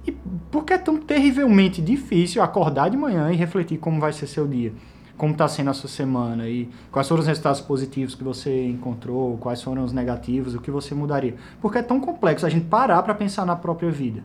E 0.06 0.12
por 0.50 0.64
que 0.64 0.74
é 0.74 0.78
tão 0.78 0.98
terrivelmente 0.98 1.82
difícil 1.82 2.42
acordar 2.42 2.90
de 2.90 2.98
manhã 2.98 3.32
e 3.32 3.36
refletir 3.36 3.78
como 3.78 4.00
vai 4.00 4.14
ser 4.14 4.28
seu 4.28 4.48
dia? 4.48 4.74
Como 5.22 5.34
está 5.34 5.48
sendo 5.48 5.70
a 5.70 5.74
sua 5.76 5.88
semana 5.88 6.50
e 6.50 6.68
quais 6.92 7.08
foram 7.08 7.22
os 7.22 7.28
resultados 7.28 7.62
positivos 7.62 8.16
que 8.16 8.24
você 8.24 8.66
encontrou, 8.66 9.38
quais 9.38 9.62
foram 9.62 9.84
os 9.84 9.94
negativos, 9.94 10.56
o 10.56 10.60
que 10.60 10.72
você 10.72 10.96
mudaria? 10.96 11.36
Porque 11.62 11.78
é 11.78 11.84
tão 11.84 12.02
complexo 12.02 12.44
a 12.44 12.50
gente 12.50 12.66
parar 12.66 13.04
para 13.04 13.14
pensar 13.14 13.46
na 13.46 13.56
própria 13.56 13.92
vida. 13.92 14.24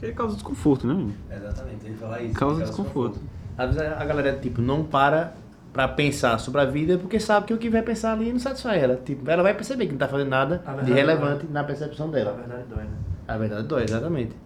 Ele 0.00 0.14
causa 0.14 0.36
desconforto, 0.36 0.86
né? 0.86 0.94
menino? 0.94 1.14
Exatamente, 1.30 1.84
ele 1.84 1.96
fala 1.96 2.22
isso. 2.22 2.32
Causa 2.32 2.62
ele 2.62 2.64
desconforto. 2.66 3.20
Às 3.58 3.74
vezes 3.74 3.92
a 3.92 4.04
galera, 4.06 4.38
tipo, 4.38 4.62
não 4.62 4.82
para 4.82 5.34
pra 5.70 5.86
pensar 5.86 6.38
sobre 6.38 6.62
a 6.62 6.64
vida 6.64 6.96
porque 6.96 7.20
sabe 7.20 7.48
que 7.48 7.52
o 7.52 7.58
que 7.58 7.68
vai 7.68 7.82
pensar 7.82 8.12
ali 8.12 8.32
não 8.32 8.38
satisfaz 8.40 8.82
ela. 8.82 8.96
Tipo, 8.96 9.30
ela 9.30 9.42
vai 9.42 9.52
perceber 9.52 9.84
que 9.84 9.92
não 9.92 9.98
tá 9.98 10.08
fazendo 10.08 10.30
nada 10.30 10.62
A 10.64 10.72
de 10.76 10.94
relevante 10.94 11.46
na 11.48 11.62
percepção 11.62 12.06
Na 12.06 12.12
dela. 12.14 12.32
verdade 12.32 12.64
dói, 12.70 12.84
né? 12.84 12.96
A 13.28 13.36
verdade 13.36 13.68
dói, 13.68 13.84
exatamente. 13.84 14.45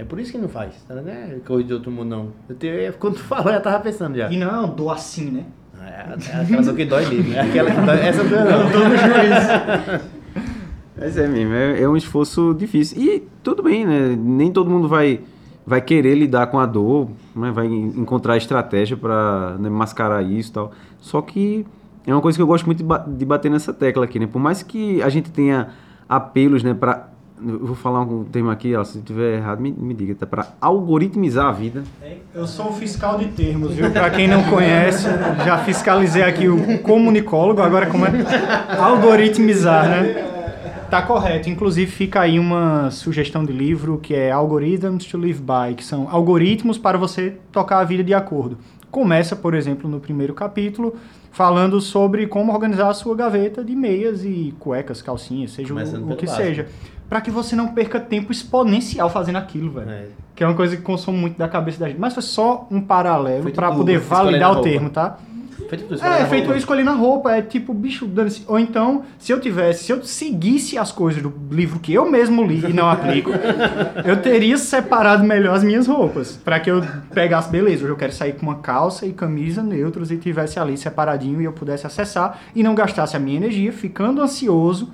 É 0.00 0.04
por 0.04 0.18
isso 0.18 0.32
que 0.32 0.38
não 0.38 0.48
faz, 0.48 0.74
tá? 0.88 0.94
Não 0.94 1.08
é 1.10 1.36
coisa 1.46 1.62
de 1.68 1.74
outro 1.74 1.90
mundo, 1.90 2.08
não. 2.08 2.28
Eu 2.48 2.54
te- 2.56 2.92
quando 2.98 3.14
tu 3.14 3.20
falou, 3.24 3.46
eu 3.48 3.52
já 3.54 3.60
tava 3.60 3.80
pensando 3.80 4.16
já. 4.16 4.30
E 4.30 4.36
não 4.38 4.48
é 4.48 4.58
uma 4.60 4.68
dor 4.68 4.90
assim, 4.92 5.30
né? 5.30 5.44
É, 5.82 6.36
é 6.36 6.40
aquela 6.42 6.62
dor 6.62 6.74
que 6.74 6.84
dói 6.84 7.06
mesmo. 7.06 7.34
É 7.34 7.40
aquela 7.40 7.70
que 7.70 7.80
dói. 7.80 8.00
Essa 8.00 8.24
dor 8.24 8.38
não. 8.44 10.00
Mas 10.96 11.16
é 11.16 11.26
mesmo, 11.26 11.54
é, 11.54 11.80
é 11.82 11.88
um 11.88 11.96
esforço 11.96 12.54
difícil. 12.54 13.00
E 13.02 13.28
tudo 13.42 13.62
bem, 13.62 13.86
né? 13.86 14.14
Nem 14.18 14.52
todo 14.52 14.70
mundo 14.70 14.86
vai, 14.88 15.20
vai 15.66 15.80
querer 15.80 16.14
lidar 16.14 16.48
com 16.48 16.58
a 16.58 16.66
dor, 16.66 17.08
né? 17.34 17.50
vai 17.50 17.66
en- 17.66 17.94
encontrar 18.00 18.36
estratégia 18.36 18.96
para 18.96 19.56
mascarar 19.70 20.22
isso 20.22 20.50
e 20.50 20.52
tal. 20.52 20.72
Só 20.98 21.22
que 21.22 21.64
é 22.06 22.12
uma 22.12 22.20
coisa 22.20 22.36
que 22.36 22.42
eu 22.42 22.46
gosto 22.46 22.66
muito 22.66 22.78
de, 22.78 22.84
ba- 22.84 23.04
de 23.06 23.24
bater 23.24 23.50
nessa 23.50 23.72
tecla 23.72 24.04
aqui, 24.04 24.18
né? 24.18 24.26
Por 24.26 24.38
mais 24.40 24.62
que 24.62 25.00
a 25.02 25.08
gente 25.08 25.30
tenha 25.30 25.68
apelos, 26.08 26.62
né, 26.62 26.74
para 26.74 27.08
Eu 27.42 27.66
vou 27.66 27.76
falar 27.76 28.02
um 28.02 28.24
termo 28.24 28.50
aqui, 28.50 28.74
ó, 28.74 28.84
se 28.84 29.00
tiver 29.00 29.36
errado, 29.38 29.60
me, 29.60 29.72
me 29.72 29.94
diga. 29.94 30.14
Tá 30.14 30.26
para 30.26 30.48
algoritmizar 30.60 31.46
a 31.46 31.52
vida. 31.52 31.82
Eu 32.34 32.46
sou 32.46 32.68
o 32.68 32.72
fiscal 32.72 33.18
de 33.18 33.26
termos, 33.28 33.72
viu? 33.74 33.90
Pra 33.90 34.10
quem 34.10 34.28
não 34.28 34.42
conhece, 34.44 35.06
já 35.44 35.58
fiscalizei 35.58 36.22
aqui 36.22 36.48
o 36.48 36.78
comunicólogo, 36.80 37.62
agora 37.62 37.86
como 37.86 38.04
é? 38.06 38.10
Algoritmizar, 38.78 39.88
né? 39.88 40.26
Tá 40.90 41.00
correto. 41.02 41.48
Inclusive 41.48 41.90
fica 41.90 42.20
aí 42.20 42.38
uma 42.38 42.90
sugestão 42.90 43.44
de 43.44 43.52
livro 43.52 43.98
que 44.02 44.14
é 44.14 44.30
Algorithms 44.32 45.04
to 45.06 45.16
Live 45.18 45.40
By, 45.40 45.74
que 45.76 45.84
são 45.84 46.08
algoritmos 46.10 46.78
para 46.78 46.98
você 46.98 47.36
tocar 47.52 47.78
a 47.78 47.84
vida 47.84 48.02
de 48.02 48.12
acordo. 48.12 48.58
Começa, 48.90 49.36
por 49.36 49.54
exemplo, 49.54 49.88
no 49.88 50.00
primeiro 50.00 50.34
capítulo, 50.34 50.96
falando 51.30 51.80
sobre 51.80 52.26
como 52.26 52.52
organizar 52.52 52.88
a 52.88 52.94
sua 52.94 53.14
gaveta 53.14 53.62
de 53.62 53.76
meias 53.76 54.24
e 54.24 54.52
cuecas, 54.58 55.00
calcinhas, 55.00 55.52
seja 55.52 55.68
Começando 55.68 56.02
o, 56.08 56.12
o 56.12 56.16
que 56.16 56.26
básico. 56.26 56.44
seja. 56.44 56.68
Pra 57.10 57.20
que 57.20 57.30
você 57.30 57.56
não 57.56 57.68
perca 57.68 57.98
tempo 57.98 58.30
exponencial 58.30 59.10
fazendo 59.10 59.36
aquilo, 59.36 59.72
velho. 59.72 59.90
É. 59.90 60.06
Que 60.34 60.44
é 60.44 60.46
uma 60.46 60.54
coisa 60.54 60.76
que 60.76 60.82
consome 60.82 61.18
muito 61.18 61.36
da 61.36 61.48
cabeça 61.48 61.80
da 61.80 61.88
gente. 61.88 61.98
Mas 61.98 62.14
foi 62.14 62.22
só 62.22 62.68
um 62.70 62.80
paralelo 62.80 63.50
tudo, 63.50 63.76
poder 63.76 63.98
validar 63.98 64.52
o 64.52 64.62
termo, 64.62 64.88
tá? 64.90 65.18
Feito 65.68 65.84
tudo, 65.84 66.04
É, 66.04 66.24
feito 66.26 66.44
roupa. 66.44 66.52
eu 66.52 66.56
escolhendo 66.56 66.90
a 66.90 66.94
roupa. 66.94 67.32
É 67.32 67.42
tipo, 67.42 67.74
bicho, 67.74 68.06
dane-se. 68.06 68.44
Ou 68.46 68.58
então, 68.58 69.02
se 69.18 69.32
eu 69.32 69.40
tivesse, 69.40 69.84
se 69.84 69.92
eu 69.92 70.02
seguisse 70.04 70.78
as 70.78 70.92
coisas 70.92 71.20
do 71.22 71.32
livro 71.50 71.78
que 71.80 71.92
eu 71.92 72.08
mesmo 72.10 72.44
li 72.44 72.64
e 72.64 72.72
não 72.72 72.88
aplico, 72.88 73.30
eu 74.06 74.22
teria 74.22 74.56
separado 74.56 75.22
melhor 75.24 75.54
as 75.56 75.64
minhas 75.64 75.86
roupas. 75.88 76.36
Pra 76.44 76.58
que 76.60 76.70
eu 76.70 76.80
pegasse, 77.12 77.50
beleza, 77.50 77.82
hoje 77.82 77.92
eu 77.92 77.96
quero 77.96 78.12
sair 78.12 78.34
com 78.34 78.42
uma 78.46 78.56
calça 78.56 79.04
e 79.04 79.12
camisa 79.12 79.62
neutros 79.62 80.10
e 80.10 80.16
tivesse 80.16 80.58
ali 80.58 80.76
separadinho 80.76 81.40
e 81.40 81.44
eu 81.44 81.52
pudesse 81.52 81.86
acessar 81.86 82.38
e 82.54 82.62
não 82.62 82.74
gastasse 82.74 83.16
a 83.16 83.20
minha 83.20 83.36
energia 83.36 83.72
ficando 83.72 84.22
ansioso. 84.22 84.90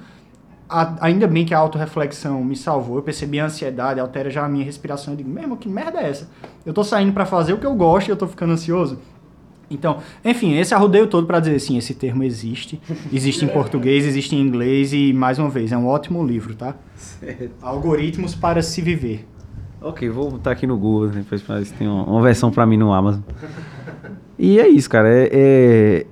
A- 0.69 0.97
ainda 1.01 1.27
bem 1.29 1.45
que 1.45 1.55
a 1.55 1.59
autorreflexão 1.59 2.43
me 2.45 2.57
salvou. 2.57 2.97
Eu 2.97 3.03
percebi 3.03 3.39
a 3.39 3.47
ansiedade, 3.47 4.01
altera 4.01 4.29
já 4.31 4.45
a 4.45 4.49
minha 4.49 4.65
respiração. 4.65 5.13
Eu 5.15 5.17
digo, 5.19 5.31
mesmo, 5.31 5.57
que 5.57 5.69
merda 5.69 6.01
é 6.01 6.09
essa? 6.11 6.29
Eu 6.65 6.73
tô 6.75 6.83
saindo 6.83 7.13
pra 7.13 7.25
fazer 7.25 7.53
o 7.53 7.59
que 7.59 7.67
eu 7.67 7.75
gosto 7.75 8.09
e 8.09 8.11
eu 8.11 8.17
tô 8.17 8.27
ficando 8.27 8.53
ansioso. 8.53 8.99
Então, 9.71 9.99
enfim, 10.25 10.57
esse 10.57 10.73
arrodeio 10.75 11.07
todo 11.09 11.27
pra 11.27 11.41
dizer 11.41 11.57
assim, 11.57 11.77
esse 11.77 11.93
termo 11.95 12.23
existe. 12.23 12.81
Existe 13.13 13.45
em 13.45 13.49
português, 13.49 14.05
existe 14.07 14.35
em 14.37 14.41
inglês 14.41 14.93
e, 14.93 15.13
mais 15.13 15.39
uma 15.41 15.49
vez, 15.49 15.73
é 15.73 15.77
um 15.77 15.87
ótimo 15.89 16.25
livro, 16.25 16.55
tá? 16.55 16.75
Algoritmos 17.61 18.35
para 18.35 18.63
se 18.63 18.81
viver. 18.81 19.27
Ok, 19.81 20.09
vou 20.09 20.31
botar 20.31 20.53
aqui 20.53 20.67
no 20.67 20.77
Google, 20.77 21.09
né, 21.09 21.15
depois 21.19 21.43
pra 21.43 21.57
ver 21.59 21.65
se 21.67 21.73
tem 21.75 21.87
uma, 21.87 22.05
uma 22.05 22.23
versão 22.23 22.51
pra 22.51 22.65
mim 22.67 22.77
no 22.77 22.93
Amazon. 22.93 23.21
E 24.39 24.59
é 24.59 24.69
isso, 24.69 24.89
cara. 24.89 25.09
É, 25.09 25.29
é- 25.33 26.07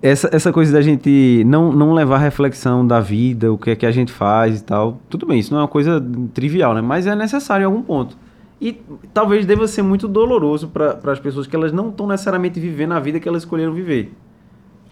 essa, 0.00 0.28
essa 0.32 0.52
coisa 0.52 0.72
da 0.72 0.80
gente 0.80 1.42
não, 1.44 1.72
não 1.72 1.92
levar 1.92 2.16
a 2.16 2.18
reflexão 2.18 2.86
da 2.86 3.00
vida, 3.00 3.52
o 3.52 3.58
que 3.58 3.70
é 3.70 3.76
que 3.76 3.84
a 3.86 3.90
gente 3.90 4.12
faz 4.12 4.60
e 4.60 4.64
tal. 4.64 4.98
Tudo 5.08 5.26
bem, 5.26 5.38
isso 5.38 5.52
não 5.52 5.58
é 5.60 5.62
uma 5.62 5.68
coisa 5.68 6.04
trivial, 6.34 6.74
né? 6.74 6.80
Mas 6.80 7.06
é 7.06 7.14
necessário 7.16 7.64
em 7.64 7.66
algum 7.66 7.82
ponto. 7.82 8.16
E 8.60 8.80
talvez 9.14 9.46
deva 9.46 9.66
ser 9.68 9.82
muito 9.82 10.08
doloroso 10.08 10.68
para 10.68 10.98
as 11.12 11.20
pessoas 11.20 11.46
que 11.46 11.54
elas 11.54 11.72
não 11.72 11.90
estão 11.90 12.06
necessariamente 12.06 12.58
vivendo 12.58 12.92
a 12.92 13.00
vida 13.00 13.20
que 13.20 13.28
elas 13.28 13.42
escolheram 13.42 13.72
viver. 13.72 14.12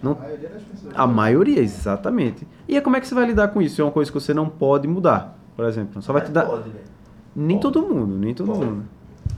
Não, 0.03 0.17
a 0.95 1.07
maioria, 1.07 1.61
exatamente. 1.61 2.47
E 2.69 2.77
é 2.77 2.81
como 2.81 2.97
é 2.97 3.01
que 3.01 3.09
você 3.09 3.15
vai 3.15 3.27
lidar 3.27 3.49
com 3.49 3.63
isso? 3.63 3.81
É 3.81 3.85
uma 3.85 3.91
coisa 3.91 4.11
que 4.13 4.21
você 4.21 4.33
não 4.35 4.49
pode 4.49 4.87
mudar, 4.87 5.37
por 5.57 5.65
exemplo. 5.65 6.01
Só 6.03 6.13
vai 6.13 6.23
te 6.23 6.31
dar. 6.31 6.45
Pode, 6.47 6.65
velho. 6.65 6.85
Nem 7.35 7.59
todo 7.59 7.83
mundo, 7.83 8.17
nem 8.19 8.35
todo 8.35 8.53
Pode. 8.53 8.65
mundo. 8.65 8.85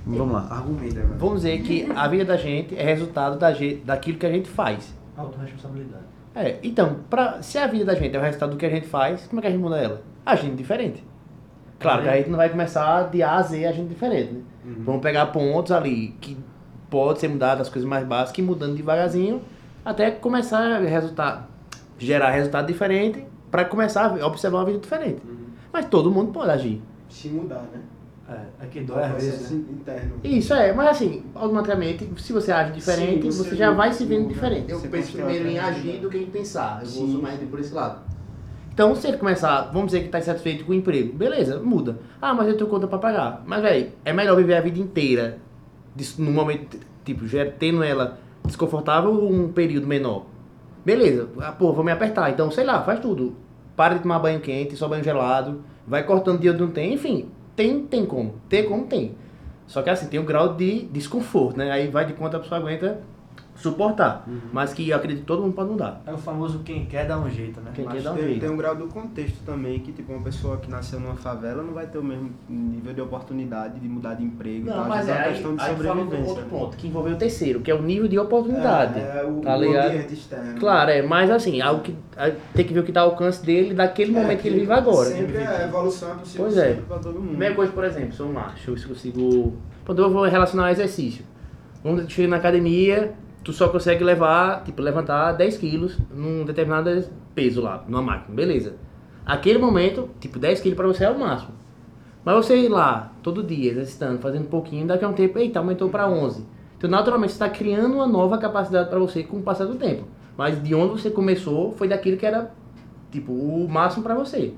Vamos 0.07 0.33
lá, 0.35 0.47
argumenta 0.51 1.01
agora. 1.01 1.17
Vamos 1.19 1.37
dizer 1.37 1.63
que 1.63 1.89
a 1.95 2.07
vida 2.09 2.25
da 2.25 2.37
gente 2.37 2.77
é 2.77 2.83
resultado 2.85 3.39
da 3.39 3.53
ge- 3.53 3.81
daquilo 3.85 4.19
que 4.19 4.27
a 4.27 4.31
gente 4.31 4.49
faz. 4.49 4.95
Autoresponsabilidade. 5.19 6.05
É, 6.35 6.59
então, 6.63 6.99
pra, 7.11 7.43
se 7.43 7.59
a 7.59 7.67
vida 7.67 7.85
da 7.85 7.95
gente 7.95 8.15
é 8.15 8.19
o 8.19 8.23
resultado 8.23 8.51
do 8.51 8.57
que 8.57 8.65
a 8.65 8.71
gente 8.71 8.87
faz, 8.87 9.27
como 9.27 9.41
é 9.41 9.43
que 9.43 9.49
a 9.49 9.51
gente 9.51 9.61
muda 9.61 9.77
ela? 9.77 10.03
Agindo 10.25 10.55
diferente. 10.57 11.03
Claro 11.81 12.03
que 12.03 12.09
a 12.09 12.17
gente 12.17 12.31
não 12.31 12.37
vai 12.37 12.49
começar 12.49 13.11
de 13.11 13.23
A 13.23 13.37
a 13.37 13.43
Z 13.43 13.67
agindo 13.67 13.89
diferente, 13.89 14.33
né? 14.33 14.41
Vamos 14.85 15.01
pegar 15.01 15.27
pontos 15.27 15.73
ali 15.73 16.09
que 16.21 16.37
pode 16.91 17.21
ser 17.21 17.29
mudado, 17.29 17.61
as 17.61 17.69
coisas 17.69 17.89
mais 17.89 18.07
básicas, 18.07 18.39
e 18.39 18.43
mudando 18.43 18.77
devagarzinho, 18.77 19.43
até 19.85 20.11
começar 20.11 20.61
a 20.61 20.79
resultar, 20.79 21.49
gerar 21.99 22.31
resultado 22.31 22.67
diferente, 22.67 23.25
para 23.51 23.65
começar 23.65 24.21
a 24.21 24.27
observar 24.27 24.59
uma 24.59 24.65
vida 24.67 24.79
diferente. 24.79 25.23
Mas 25.73 25.87
todo 25.87 26.11
mundo 26.11 26.33
pode 26.33 26.51
agir. 26.51 26.83
Se 27.09 27.29
mudar, 27.29 27.63
né? 27.73 27.81
É, 28.29 28.67
que 28.67 28.81
É 28.81 28.83
dói 28.83 29.03
às 29.05 29.13
vezes, 29.13 29.51
né? 29.51 29.65
interno. 29.71 30.13
Isso 30.23 30.53
é, 30.53 30.73
mas 30.75 30.89
assim, 30.89 31.25
automaticamente, 31.35 32.07
se 32.19 32.33
você 32.33 32.53
age 32.53 32.73
diferente, 32.73 33.23
Sim, 33.23 33.31
você, 33.31 33.51
você 33.51 33.57
já 33.57 33.71
vai 33.71 33.91
se 33.93 34.05
vendo 34.05 34.23
muda, 34.23 34.35
diferente. 34.35 34.71
Eu 34.71 34.79
você 34.79 34.89
penso 34.89 35.13
primeiro 35.13 35.49
em 35.49 35.59
agir 35.59 35.99
do 35.99 36.11
que 36.11 36.19
em 36.19 36.27
pensar. 36.27 36.83
Eu 36.83 36.91
vou 36.91 37.07
Sim. 37.07 37.23
mais 37.23 37.41
por 37.41 37.59
esse 37.59 37.73
lado. 37.73 38.03
Então, 38.75 38.95
se 38.95 39.09
ele 39.09 39.17
começar, 39.17 39.63
vamos 39.73 39.87
dizer 39.87 40.01
que 40.01 40.07
está 40.07 40.19
insatisfeito 40.19 40.65
com 40.65 40.73
o 40.73 40.75
emprego, 40.75 41.13
beleza, 41.13 41.59
muda. 41.59 41.99
Ah, 42.21 42.35
mas 42.35 42.49
eu 42.49 42.57
tenho 42.57 42.69
conta 42.69 42.87
para 42.87 42.99
pagar. 42.99 43.43
Mas, 43.47 43.63
velho, 43.63 43.93
é 44.05 44.13
melhor 44.13 44.37
viver 44.37 44.55
a 44.57 44.61
vida 44.61 44.79
inteira 44.79 45.39
num 46.19 46.31
momento, 46.31 46.79
tipo, 47.05 47.27
já 47.27 47.45
tendo 47.47 47.83
ela 47.83 48.19
desconfortável 48.45 49.11
um 49.11 49.51
período 49.51 49.87
menor. 49.87 50.27
Beleza, 50.85 51.29
ah, 51.41 51.51
pô, 51.51 51.73
vou 51.73 51.83
me 51.83 51.91
apertar. 51.91 52.31
Então, 52.31 52.51
sei 52.51 52.65
lá, 52.65 52.83
faz 52.83 53.01
tudo. 53.01 53.35
Para 53.75 53.95
de 53.95 54.03
tomar 54.03 54.19
banho 54.19 54.41
quente, 54.41 54.77
só 54.77 54.87
banho 54.87 55.03
gelado. 55.03 55.63
Vai 55.87 56.05
cortando 56.05 56.39
dia 56.41 56.53
onde 56.53 56.61
não 56.61 56.71
tem. 56.71 56.95
Enfim, 56.95 57.31
tem, 57.59 57.85
tem 57.85 58.07
como. 58.07 58.35
Tem 58.49 58.65
como 58.65 58.87
tem. 58.87 59.17
Só 59.67 59.83
que 59.83 59.91
assim, 59.91 60.07
tem 60.07 60.21
um 60.21 60.25
grau 60.25 60.55
de 60.55 60.85
desconforto, 60.85 61.57
né? 61.59 61.73
Aí 61.73 61.89
vai 61.89 62.07
de 62.07 62.13
quanto 62.13 62.37
a 62.37 62.41
pessoa 62.41 62.61
aguenta 62.61 63.03
suportar. 63.59 64.27
Mas 64.53 64.73
que 64.73 64.89
eu 64.89 64.97
acredito 64.97 65.21
que 65.21 65.27
todo 65.27 65.43
mundo 65.43 65.53
pode 65.55 65.71
mudar. 65.71 66.01
É 66.07 66.13
o 66.13 66.19
famoso 66.19 66.61
quem 66.65 66.87
quer 66.87 67.07
dar 67.07 67.19
um 67.19 67.29
jeito, 67.29 67.61
né? 67.61 67.71
Quem 67.75 67.85
Mas 67.85 67.95
quer 67.95 68.03
dar 68.03 68.13
um 68.13 68.17
tem, 68.17 68.25
jeito. 68.25 68.41
tem 68.41 68.51
um 68.51 68.57
grau 68.57 68.75
do 68.77 68.87
contexto 68.87 69.39
também, 69.45 69.81
que 69.81 69.93
tipo, 69.93 70.13
uma 70.13 70.23
pessoa 70.23 70.57
que 70.59 70.71
nasceu 70.71 71.01
numa 71.01 71.15
favela 71.17 71.63
não 71.63 71.75
vai 71.75 71.87
ter 71.87 71.99
o 71.99 72.05
mesmo 72.05 72.31
nível 72.49 72.95
de 72.95 73.01
oportunidade 73.01 73.79
de 73.81 73.89
mudar 73.89 74.15
de 74.15 74.25
emprego 74.25 74.67
e 74.67 74.71
tal. 74.71 74.81
Às 74.93 75.07
vezes 75.07 75.09
é 75.09 75.13
uma 75.15 75.23
questão 75.33 75.57
de 75.57 75.65
sobrevivência. 75.67 76.29
outro 76.31 76.45
ponto, 76.47 76.77
que 76.77 76.87
envolveu 76.87 77.15
o 77.15 77.17
terceiro, 77.17 77.61
que 77.61 77.71
é 77.71 77.75
o 77.75 77.83
nível 77.83 78.09
de 78.09 78.19
oportunidade. 78.19 78.99
É, 79.01 79.21
é 79.23 79.25
o, 79.25 79.41
tá 79.41 79.57
o 79.57 79.61
ligado? 79.61 79.87
ambiente 79.89 80.15
externo. 80.15 80.61
Claro, 80.61 80.91
é, 80.91 81.03
mas 81.03 81.31
assim, 81.31 81.61
algo 81.61 81.83
que 81.83 81.95
a- 82.17 82.31
tem 82.55 82.65
que 82.65 82.73
ver 82.73 82.81
o 82.81 82.85
que 82.85 82.91
está 82.91 83.01
ao 83.01 83.11
alcance 83.11 83.45
dele 83.45 83.75
daquele 83.75 84.13
momento 84.13 84.41
que 84.41 84.49
ele 84.49 84.61
vive 84.61 84.73
agora. 84.73 85.09
Sempre 85.11 85.39
a 85.39 85.65
evolução 85.65 86.13
é 86.13 86.15
possível 86.15 86.47
Pois 86.47 86.57
é. 86.59 86.75
pra 86.75 86.99
todo 86.99 87.15
mundo. 87.19 87.29
Primeira 87.31 87.55
coisa, 87.55 87.73
por 87.73 87.85
exemplo, 87.85 88.13
se 88.13 88.21
eu 88.21 88.27
não 88.29 88.41
acho, 88.41 88.77
se 88.77 88.85
eu 88.85 88.89
consigo. 88.89 89.53
Quando 89.85 90.03
eu 90.03 90.11
vou 90.11 90.25
relacionar 90.25 90.67
ao 90.67 90.71
exercício. 90.71 91.25
Vamos 91.83 91.99
dizer 91.99 92.09
que 92.09 92.15
chega 92.15 92.29
na 92.29 92.37
academia, 92.37 93.13
tu 93.49 93.53
só 93.55 93.67
consegue 93.71 94.05
levar, 94.05 94.63
tipo, 94.63 94.83
levantar 94.83 95.33
10 95.33 95.57
quilos 95.57 95.99
num 96.15 96.45
determinado 96.45 96.91
peso 97.35 97.63
lá, 97.63 97.83
numa 97.89 98.03
máquina, 98.03 98.37
beleza. 98.37 98.75
Aquele 99.25 99.59
momento, 99.59 100.11
tipo, 100.21 100.39
10 100.39 100.61
quilos 100.61 100.77
pra 100.77 100.87
você 100.87 101.05
é 101.05 101.11
o 101.11 101.19
máximo. 101.19 101.53
Mas 102.23 102.37
você 102.37 102.59
ir 102.59 102.69
lá, 102.69 103.11
todo 103.23 103.43
dia, 103.43 103.71
exercitando, 103.71 104.19
fazendo 104.19 104.43
um 104.43 104.51
pouquinho, 104.51 104.87
daqui 104.87 105.03
a 105.03 105.09
um 105.09 105.15
tempo, 105.15 105.39
eita, 105.39 105.61
aumentou 105.61 105.89
pra 105.89 106.07
11. 106.07 106.47
Então, 106.77 106.91
naturalmente, 106.91 107.33
você 107.33 107.37
está 107.37 107.49
criando 107.49 107.95
uma 107.95 108.07
nova 108.07 108.37
capacidade 108.37 108.91
para 108.91 108.99
você 108.99 109.23
com 109.23 109.39
o 109.39 109.43
passar 109.43 109.65
do 109.65 109.77
tempo. 109.77 110.05
Mas 110.37 110.63
de 110.63 110.75
onde 110.75 111.01
você 111.01 111.11
começou 111.11 111.73
foi 111.73 111.89
daquilo 111.89 112.19
que 112.19 112.27
era, 112.27 112.53
tipo, 113.11 113.33
o 113.33 113.67
máximo 113.67 114.03
pra 114.03 114.15
você. 114.15 114.53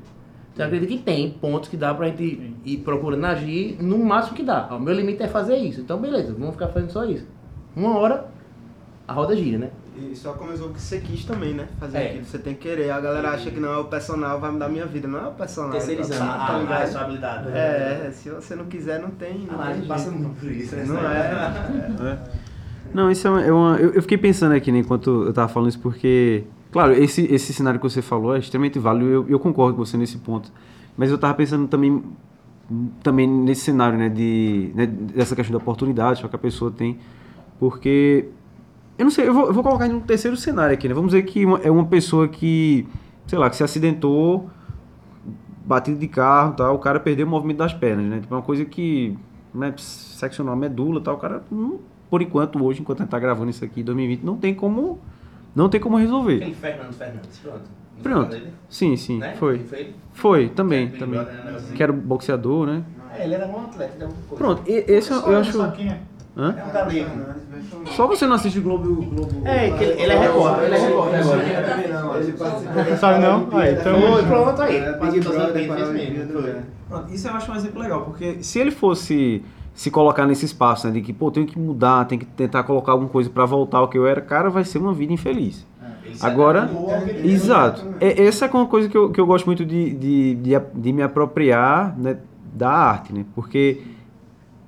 Então, 0.53 0.67
acredito 0.67 0.89
que 0.89 0.99
tem 0.99 1.31
pontos 1.31 1.69
que 1.69 1.77
dá 1.77 1.95
pra 1.95 2.09
gente 2.09 2.57
ir 2.65 2.79
procurando 2.79 3.25
agir 3.25 3.81
no 3.81 3.99
máximo 3.99 4.37
que 4.37 4.43
dá. 4.43 4.67
O 4.75 4.81
meu 4.81 4.95
limite 4.95 5.23
é 5.23 5.29
fazer 5.29 5.59
isso. 5.59 5.81
Então, 5.81 5.97
beleza, 6.01 6.35
vamos 6.37 6.55
ficar 6.55 6.67
fazendo 6.67 6.91
só 6.91 7.05
isso. 7.05 7.29
Uma 7.77 7.97
hora, 7.97 8.40
a 9.11 9.13
roda 9.13 9.37
gira, 9.37 9.59
né? 9.59 9.71
E 9.99 10.15
só 10.17 10.33
começou 10.33 10.69
porque 10.69 10.81
você 10.81 10.99
quis 11.01 11.25
também, 11.25 11.53
né? 11.53 11.67
Fazer 11.79 11.99
É. 11.99 12.07
aquilo. 12.11 12.25
Você 12.25 12.39
tem 12.39 12.55
que 12.55 12.61
querer. 12.61 12.91
A 12.91 13.01
galera 13.01 13.31
acha 13.33 13.51
que 13.51 13.61
não, 13.61 13.73
é 13.73 13.77
o 13.79 13.85
personal 13.85 14.41
vai 14.41 14.51
mudar 14.51 14.69
minha 14.69 14.87
vida. 14.87 15.07
Não 15.07 15.19
é 15.19 15.29
o 15.29 15.33
personal. 15.33 15.73
Terceirizando 15.73 16.21
tá, 16.21 16.27
tá 16.27 16.33
a, 16.53 16.57
a 16.57 16.59
ligado? 16.61 16.81
responsabilidade. 16.81 17.49
É, 17.51 18.11
se 18.13 18.31
você 18.31 18.55
não 18.55 18.65
quiser, 18.67 19.01
não 19.01 19.11
tem. 19.11 19.47
Não, 19.51 19.61
Ah, 19.61 19.65
a 19.65 19.67
tem 19.67 19.75
gente 19.77 19.89
passa 19.89 20.11
muito 20.11 20.41
por 20.41 20.51
isso, 20.51 20.75
né? 20.77 20.85
Não 20.87 20.97
é. 22.07 22.19
Não, 22.95 23.11
isso 23.11 23.27
é 23.27 23.31
uma. 23.31 23.43
é 23.43 23.53
uma- 23.53 23.77
eu, 23.77 23.91
eu 23.93 24.03
fiquei 24.03 24.17
pensando 24.19 24.53
aqui, 24.55 24.73
né, 24.73 24.79
enquanto 24.79 25.25
eu 25.25 25.33
tava 25.33 25.49
falando 25.49 25.69
isso, 25.69 25.81
porque. 25.81 26.45
Claro, 26.73 26.93
esse, 26.93 27.25
esse 27.27 27.53
cenário 27.53 27.79
que 27.81 27.89
você 27.89 28.01
falou 28.01 28.35
é 28.35 28.39
extremamente 28.39 28.79
válido, 28.79 29.07
eu, 29.11 29.29
eu 29.29 29.39
concordo 29.41 29.77
com 29.77 29.85
você 29.85 29.97
nesse 29.97 30.19
ponto. 30.19 30.51
Mas 30.97 31.11
eu 31.11 31.19
tava 31.19 31.35
pensando 31.35 31.67
também, 31.67 32.03
também 33.03 33.27
nesse 33.29 33.63
cenário, 33.63 33.99
né, 33.99 34.09
de, 34.09 34.71
né, 34.75 34.87
dessa 34.87 35.35
questão 35.35 35.53
da 35.53 35.59
oportunidade 35.59 36.21
só 36.21 36.29
que 36.29 36.37
a 36.37 36.39
pessoa 36.39 36.71
tem. 36.71 36.99
Porque. 37.59 38.27
Eu 39.01 39.05
não 39.05 39.11
sei, 39.11 39.27
eu 39.27 39.33
vou, 39.33 39.47
eu 39.47 39.55
vou 39.55 39.63
colocar 39.63 39.87
em 39.87 39.95
um 39.95 40.01
terceiro 40.01 40.37
cenário 40.37 40.75
aqui, 40.75 40.87
né? 40.87 40.93
Vamos 40.93 41.13
dizer 41.13 41.23
que 41.23 41.47
uma- 41.47 41.59
é 41.61 41.71
uma 41.71 41.87
pessoa 41.87 42.29
que, 42.29 42.87
sei 43.27 43.39
lá, 43.39 43.49
que 43.49 43.57
se 43.57 43.65
acidentou, 43.65 44.51
batido 45.65 45.99
de 45.99 46.07
carro 46.07 46.53
e 46.53 46.57
tal, 46.57 46.75
o 46.75 46.79
cara 46.79 47.01
perdeu 47.01 47.27
o 47.27 47.31
movimento 47.31 47.57
das 47.57 47.73
pernas, 47.73 48.05
né? 48.05 48.21
Tipo, 48.21 48.35
é 48.35 48.37
uma 48.37 48.43
coisa 48.43 48.63
que, 48.67 49.17
né, 49.55 49.73
seccionou 49.79 50.53
a 50.53 50.57
medula 50.57 51.01
e 51.01 51.03
tal, 51.03 51.15
o 51.15 51.19
cara, 51.19 51.43
não- 51.51 51.79
por 52.11 52.21
enquanto, 52.21 52.63
hoje, 52.63 52.83
enquanto 52.83 53.01
a 53.01 53.03
gente 53.05 53.11
tá 53.11 53.19
gravando 53.19 53.49
isso 53.51 53.65
aqui 53.65 53.81
em 53.81 53.85
2020, 53.85 54.23
não 54.23 54.37
tem 54.37 54.55
como, 54.55 54.99
não 55.55 55.71
tem 55.71 55.81
como 55.81 55.97
resolver. 55.97 56.37
Aquele 56.37 56.55
Fernando 56.55 56.93
Fernandes, 56.93 57.39
pronto. 57.39 57.63
Pronto. 58.03 58.37
Sim, 58.69 58.97
sim, 58.97 59.19
Né? 59.21 59.35
foi. 59.39 59.61
Foi? 59.61 59.95
Foi, 60.13 60.49
também, 60.51 60.89
Big 60.89 60.99
também. 60.99 61.21
Né. 61.21 61.73
Que 61.75 61.83
era 61.83 61.93
boxeador, 61.93 62.67
né? 62.67 62.83
É, 63.19 63.25
ele 63.25 63.33
era 63.35 63.47
um 63.47 63.61
atleta, 63.65 63.95
ele 63.95 64.05
era 64.05 64.13
uma 64.13 64.23
coisa. 64.29 64.45
Pronto, 64.45 64.63
e- 64.71 64.85
esse 64.93 65.11
eu, 65.11 65.21
eu 65.21 65.39
acho... 65.39 65.63
É? 65.63 66.01
Hã? 66.41 66.57
É 66.57 66.65
um 66.65 66.89
veja 66.89 67.07
Só 67.95 68.07
você 68.07 68.27
não 68.27 68.37
assiste 68.37 68.59
o 68.59 68.63
Globo. 68.63 69.03
Globo... 69.03 69.47
É, 69.47 69.71
que 69.73 69.85
ele, 69.85 70.03
ele 70.03 70.13
é 70.13 70.19
repórter, 70.19 70.65
ele 70.65 70.75
é 70.75 70.79
repórter 70.79 71.21
agora. 71.21 71.43
Ele 72.23 72.33
participou 72.33 72.85
Não 72.85 72.97
sabe 72.97 73.19
não? 73.21 73.49
Aí, 73.59 73.75
então... 73.75 74.01
Pronto 74.27 74.63
aí. 74.63 74.77
É, 74.77 74.93
para 74.93 75.11
né? 75.11 76.65
Pronto, 76.89 77.13
Isso 77.13 77.29
eu 77.29 77.35
acho 77.35 77.53
um 77.53 77.57
exemplo 77.57 77.83
legal, 77.83 78.01
porque 78.03 78.43
se 78.43 78.59
ele 78.59 78.71
fosse 78.71 79.45
se 79.75 79.91
colocar 79.91 80.27
nesse 80.27 80.47
espaço, 80.47 80.87
né, 80.87 80.95
de 80.95 81.03
que, 81.03 81.13
pô, 81.13 81.31
tenho 81.31 81.47
que 81.47 81.59
mudar, 81.59 82.07
tenho 82.07 82.21
que 82.21 82.27
tentar 82.27 82.63
colocar 82.63 82.93
alguma 82.93 83.11
coisa 83.11 83.29
pra 83.29 83.45
voltar 83.45 83.79
ao 83.79 83.89
que 83.89 83.99
eu 83.99 84.07
era, 84.07 84.23
cara, 84.23 84.49
vai 84.49 84.65
ser 84.65 84.79
uma 84.79 84.95
vida 84.95 85.13
infeliz. 85.13 85.67
Agora, 86.23 86.71
exato. 87.23 87.87
É, 88.01 88.25
essa 88.25 88.47
é 88.47 88.51
uma 88.51 88.67
coisa 88.67 88.89
que 88.89 88.97
eu, 88.97 89.11
que 89.11 89.21
eu 89.21 89.27
gosto 89.27 89.45
muito 89.45 89.65
de, 89.65 89.95
de, 89.95 90.35
de, 90.37 90.61
de 90.75 90.93
me 90.93 91.03
apropriar 91.03 91.97
né, 91.99 92.17
da 92.53 92.71
arte, 92.71 93.13
né? 93.13 93.25
Porque 93.35 93.83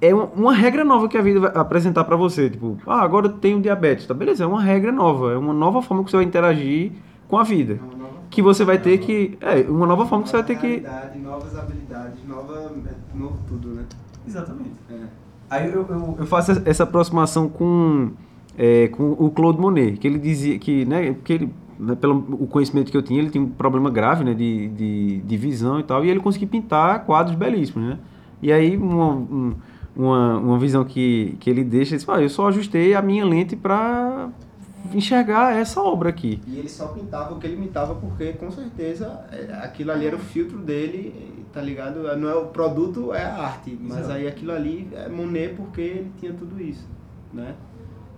é 0.03 0.13
uma, 0.13 0.53
regra 0.53 0.85
nova 0.85 1.09
que 1.09 1.17
a 1.17 1.23
vida 1.23 1.39
vai 1.39 1.53
apresentar 1.55 2.03
pra 2.03 2.17
você. 2.17 2.51
Tipo, 2.51 2.77
ah, 2.85 3.01
agora 3.01 3.29
eu 3.29 3.33
tenho 3.35 3.61
diabetes. 3.63 4.05
Tá, 4.05 4.13
beleza, 4.13 4.43
é 4.43 4.47
uma 4.47 4.61
regra 4.61 4.91
nova. 4.91 5.33
É 5.33 5.39
uma 5.39 5.55
nova 5.55 5.81
forma 5.81 6.03
que 6.03 6.11
você 6.11 6.17
vai 6.17 6.27
interagir 6.27 6.91
com 7.29 7.39
a 7.39 7.45
vida. 7.45 7.79
Que 8.29 8.43
você 8.43 8.65
vai 8.65 8.79
ter 8.79 8.99
que... 8.99 9.39
É, 9.41 9.61
uma 9.71 9.87
nova 9.87 10.05
forma 10.05 10.25
que 10.25 10.31
você 10.31 10.37
vai 10.37 10.45
ter 10.45 10.57
que... 10.57 10.67
Realidade, 10.67 11.19
novas 11.21 11.57
habilidades, 11.57 12.19
nova, 12.27 12.73
é, 12.85 13.17
novo 13.17 13.39
tudo, 13.47 13.69
né? 13.69 13.85
Exatamente. 14.27 14.73
É. 14.91 15.05
Aí 15.49 15.73
eu, 15.73 15.87
eu, 15.89 16.17
eu 16.19 16.27
faço 16.27 16.51
essa 16.65 16.83
aproximação 16.83 17.49
com, 17.49 18.11
é, 18.59 18.89
com 18.89 19.13
o 19.13 19.31
Claude 19.31 19.61
Monet, 19.61 19.99
que 19.99 20.09
ele 20.09 20.19
dizia 20.19 20.59
que, 20.59 20.85
né, 20.85 21.15
que 21.23 21.33
ele, 21.35 21.55
né, 21.79 21.95
pelo 21.95 22.27
o 22.41 22.47
conhecimento 22.49 22.91
que 22.91 22.97
eu 22.97 23.03
tinha, 23.03 23.21
ele 23.21 23.31
tinha 23.31 23.45
um 23.45 23.51
problema 23.51 23.91
grave, 23.91 24.25
né, 24.25 24.35
de, 24.35 24.69
de, 24.69 25.19
de 25.19 25.37
visão 25.37 25.79
e 25.79 25.83
tal, 25.83 26.05
e 26.05 26.11
ele 26.11 26.21
conseguia 26.21 26.49
pintar 26.49 27.05
quadros 27.05 27.37
belíssimos, 27.37 27.87
né? 27.87 27.99
E 28.41 28.51
aí 28.51 28.77
uma, 28.77 29.11
um- 29.11 29.55
uma, 29.97 30.39
uma 30.39 30.59
visão 30.59 30.85
que, 30.85 31.37
que 31.41 31.49
ele 31.51 31.65
deixa, 31.65 31.95
ele 31.95 31.99
diz, 31.99 32.09
ah, 32.09 32.21
eu 32.21 32.29
só 32.29 32.49
ajustei 32.49 32.95
a 32.95 33.03
minha 33.03 33.25
lente 33.25 33.55
para 33.57 34.31
enxergar 34.93 35.57
essa 35.57 35.81
obra 35.81 36.09
aqui. 36.09 36.41
E 36.47 36.59
ele 36.59 36.69
só 36.69 36.89
pintava 36.89 37.35
o 37.35 37.39
que 37.39 37.47
ele 37.47 37.57
pintava 37.57 37.95
porque, 37.95 38.33
com 38.33 38.51
certeza, 38.51 39.25
é, 39.31 39.53
aquilo 39.63 39.93
ali 39.93 40.07
era 40.07 40.17
o 40.17 40.19
filtro 40.19 40.59
dele, 40.59 41.45
tá 41.53 41.61
ligado? 41.61 42.03
Não 42.17 42.29
é 42.29 42.35
o 42.35 42.47
produto, 42.47 43.13
é 43.13 43.25
a 43.25 43.35
arte. 43.35 43.79
Mas 43.81 43.99
Exato. 43.99 44.13
aí 44.15 44.27
aquilo 44.27 44.53
ali 44.53 44.89
é 44.93 45.09
Monet 45.09 45.55
porque 45.55 45.81
ele 45.81 46.13
tinha 46.19 46.33
tudo 46.33 46.61
isso, 46.61 46.87
né? 47.33 47.55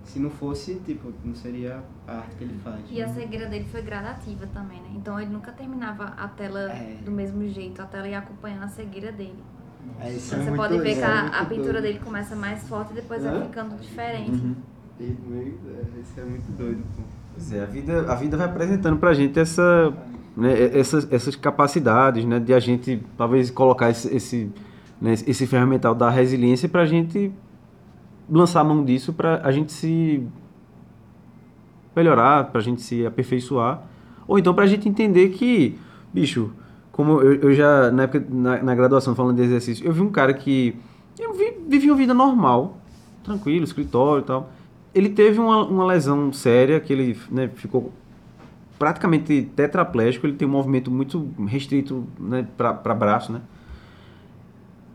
Se 0.03 0.19
não 0.19 0.29
fosse, 0.29 0.75
tipo, 0.85 1.11
não 1.23 1.33
seria 1.33 1.83
a 2.07 2.17
arte 2.17 2.35
que 2.35 2.43
ele 2.43 2.59
faz. 2.63 2.79
E 2.91 3.01
a 3.01 3.07
cegueira 3.07 3.47
dele 3.47 3.65
foi 3.65 3.81
gradativa 3.81 4.45
também, 4.53 4.79
né? 4.79 4.89
Então 4.95 5.19
ele 5.19 5.31
nunca 5.31 5.51
terminava 5.51 6.13
a 6.17 6.27
tela 6.27 6.71
É. 6.71 6.97
do 7.03 7.11
mesmo 7.11 7.47
jeito, 7.47 7.81
a 7.81 7.85
tela 7.85 8.07
ia 8.07 8.19
acompanhando 8.19 8.63
a 8.63 8.67
cegueira 8.67 9.11
dele. 9.11 9.39
É, 9.99 10.11
isso 10.11 10.27
Então 10.27 10.39
é 10.39 10.43
você 10.43 10.49
muito- 10.49 10.61
pode 10.61 10.77
ver 10.81 10.93
que 10.95 10.99
é 11.01 11.05
a, 11.05 11.21
muito 11.21 11.35
a 11.35 11.45
pintura 11.45 11.71
doido. 11.73 11.81
dele 11.83 11.99
começa 12.03 12.35
mais 12.35 12.67
forte 12.67 12.91
e 12.91 12.95
depois 12.95 13.23
Hã? 13.25 13.31
vai 13.31 13.41
ficando 13.47 13.75
diferente. 13.79 14.31
Uhum. 14.31 14.55
Meio- 14.99 15.59
é, 15.67 15.99
Isso 16.01 16.19
é 16.19 16.23
muito 16.23 16.51
doido, 16.57 16.83
pô. 16.95 17.03
Pois 17.33 17.51
é, 17.53 17.63
a 17.63 17.65
vida, 17.65 18.11
a 18.11 18.15
vida 18.15 18.37
vai 18.37 18.45
apresentando 18.45 18.97
pra 18.97 19.13
gente 19.13 19.37
essa, 19.39 19.93
né, 20.37 20.77
essas, 20.77 21.11
essas 21.11 21.35
capacidades, 21.35 22.23
né, 22.25 22.39
de 22.39 22.53
a 22.53 22.59
gente 22.59 23.01
talvez 23.17 23.51
colocar 23.51 23.89
esse, 23.89 24.13
esse, 24.15 24.51
né, 25.01 25.13
esse 25.13 25.45
ferramental 25.45 25.93
da 25.93 26.09
resiliência 26.09 26.69
pra 26.69 26.85
gente 26.85 27.31
lançar 28.29 28.61
a 28.61 28.63
mão 28.63 28.83
disso 28.85 29.11
pra 29.13 29.41
a 29.43 29.51
gente 29.51 29.71
se 29.73 30.25
melhorar, 31.95 32.45
pra 32.51 32.61
gente 32.61 32.81
se 32.81 33.05
aperfeiçoar, 33.05 33.81
ou 34.27 34.37
então 34.39 34.53
pra 34.53 34.65
gente 34.65 34.87
entender 34.89 35.29
que, 35.29 35.77
bicho, 36.13 36.51
como 36.95 37.19
eu, 37.19 37.33
eu 37.41 37.53
já, 37.53 37.91
na 37.91 38.03
época, 38.03 38.25
na, 38.29 38.63
na 38.63 38.73
graduação, 38.73 39.13
falando 39.13 39.35
de 39.35 39.43
exercício, 39.43 39.85
eu 39.85 39.91
vi 39.91 39.99
um 39.99 40.09
cara 40.09 40.33
que, 40.33 40.73
eu 41.19 41.33
vi, 41.33 41.53
vivia 41.67 41.91
uma 41.91 41.97
vida 41.97 42.13
normal, 42.13 42.77
tranquilo, 43.21 43.65
escritório 43.65 44.21
e 44.21 44.25
tal, 44.25 44.49
ele 44.93 45.09
teve 45.09 45.37
uma, 45.37 45.65
uma 45.65 45.85
lesão 45.85 46.31
séria, 46.31 46.79
que 46.79 46.93
ele 46.93 47.19
né, 47.29 47.49
ficou 47.53 47.91
praticamente 48.79 49.41
tetraplégico, 49.57 50.25
ele 50.25 50.37
tem 50.37 50.47
um 50.47 50.51
movimento 50.51 50.89
muito 50.89 51.27
restrito 51.45 52.07
né, 52.17 52.47
para 52.55 52.95
braço, 52.95 53.29
né? 53.33 53.41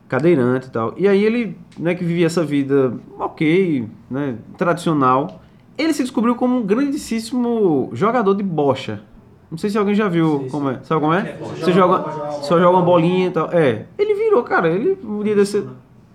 Cadeirante 0.08 0.68
e 0.68 0.70
tal. 0.70 0.94
E 0.96 1.06
aí 1.06 1.22
ele, 1.22 1.54
né, 1.78 1.94
que 1.94 2.02
vivia 2.02 2.24
essa 2.24 2.42
vida 2.42 2.98
ok, 3.18 3.86
né, 4.10 4.38
tradicional, 4.56 5.42
ele 5.76 5.92
se 5.92 6.02
descobriu 6.02 6.34
como 6.34 6.56
um 6.56 6.62
grandíssimo 6.62 7.90
jogador 7.92 8.32
de 8.32 8.42
bocha. 8.42 9.02
Não 9.50 9.58
sei 9.58 9.68
se 9.68 9.76
alguém 9.76 9.94
já 9.94 10.08
viu 10.08 10.46
como 10.50 10.70
é. 10.70 10.78
Sabe 10.84 11.00
como 11.00 11.12
é? 11.12 11.36
Você 11.58 11.72
joga, 11.72 12.40
só 12.42 12.58
joga 12.58 12.76
uma 12.76 12.82
bolinha 12.82 13.26
e 13.26 13.30
tal. 13.30 13.50
É. 13.50 13.86
Ele 13.98 14.14
virou, 14.14 14.42
cara. 14.44 14.68
Ele 14.68 14.96
um 15.04 15.22
dia 15.22 15.34
desse. 15.34 15.66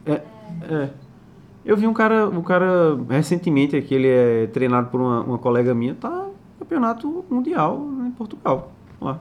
É. 0.05 0.21
é. 0.69 0.89
Eu 1.65 1.75
vi 1.75 1.87
um 1.87 1.93
cara, 1.93 2.29
um 2.29 2.41
cara 2.41 2.95
recentemente 3.09 3.75
aqui, 3.75 3.95
ele 3.95 4.07
é 4.07 4.47
treinado 4.47 4.89
por 4.89 5.01
uma, 5.01 5.21
uma 5.21 5.37
colega 5.39 5.73
minha, 5.73 5.95
tá 5.95 6.09
no 6.09 6.33
campeonato 6.59 7.25
mundial 7.29 7.83
em 8.05 8.11
Portugal. 8.11 8.71
Lá. 9.01 9.19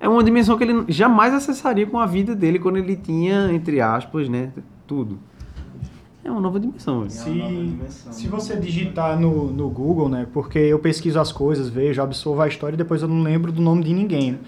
É 0.00 0.08
uma 0.08 0.24
dimensão 0.24 0.56
que 0.56 0.64
ele 0.64 0.84
jamais 0.88 1.34
acessaria 1.34 1.86
com 1.86 1.98
a 1.98 2.06
vida 2.06 2.34
dele 2.34 2.58
quando 2.58 2.78
ele 2.78 2.96
tinha, 2.96 3.52
entre 3.52 3.80
aspas, 3.80 4.28
né, 4.28 4.50
tudo. 4.86 5.18
É 6.22 6.30
uma 6.30 6.40
nova 6.40 6.60
dimensão. 6.60 7.00
velho. 7.00 7.10
Se, 7.10 8.12
se 8.12 8.28
você 8.28 8.56
digitar 8.56 9.18
no, 9.18 9.50
no 9.50 9.70
Google, 9.70 10.08
né? 10.08 10.26
Porque 10.32 10.58
eu 10.58 10.78
pesquiso 10.78 11.18
as 11.18 11.32
coisas, 11.32 11.68
vejo, 11.68 12.02
absorvo 12.02 12.42
a 12.42 12.48
história 12.48 12.74
e 12.74 12.78
depois 12.78 13.00
eu 13.02 13.08
não 13.08 13.22
lembro 13.22 13.50
do 13.50 13.62
nome 13.62 13.82
de 13.84 13.92
ninguém. 13.94 14.32
Né? 14.32 14.38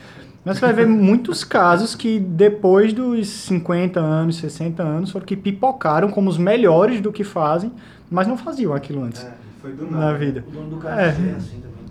Mas 0.45 0.59
você 0.59 0.67
vai 0.67 0.75
ver 0.75 0.87
muitos 0.87 1.43
casos 1.45 1.95
que 1.95 2.19
depois 2.21 2.93
dos 2.93 3.27
50 3.29 3.99
anos, 4.01 4.37
60 4.37 4.83
anos, 4.83 5.11
foram 5.11 5.25
que 5.25 5.37
pipocaram 5.37 6.11
como 6.11 6.29
os 6.29 6.37
melhores 6.37 7.01
do 7.01 7.11
que 7.13 7.25
fazem, 7.25 7.73
mas 8.11 8.27
não 8.27 8.37
faziam 8.37 8.75
aquilo 8.75 9.03
antes 9.05 9.23
É, 9.23 9.33
foi 9.63 9.73
do 9.73 9.91
na 9.91 9.99
nada. 9.99 10.19
vida. 10.19 10.45
O 10.47 10.51
dono 10.51 10.69
do 10.69 10.77
É. 10.77 10.91
café 10.91 11.07
é 11.07 11.35
assim 11.37 11.57
também. 11.61 11.82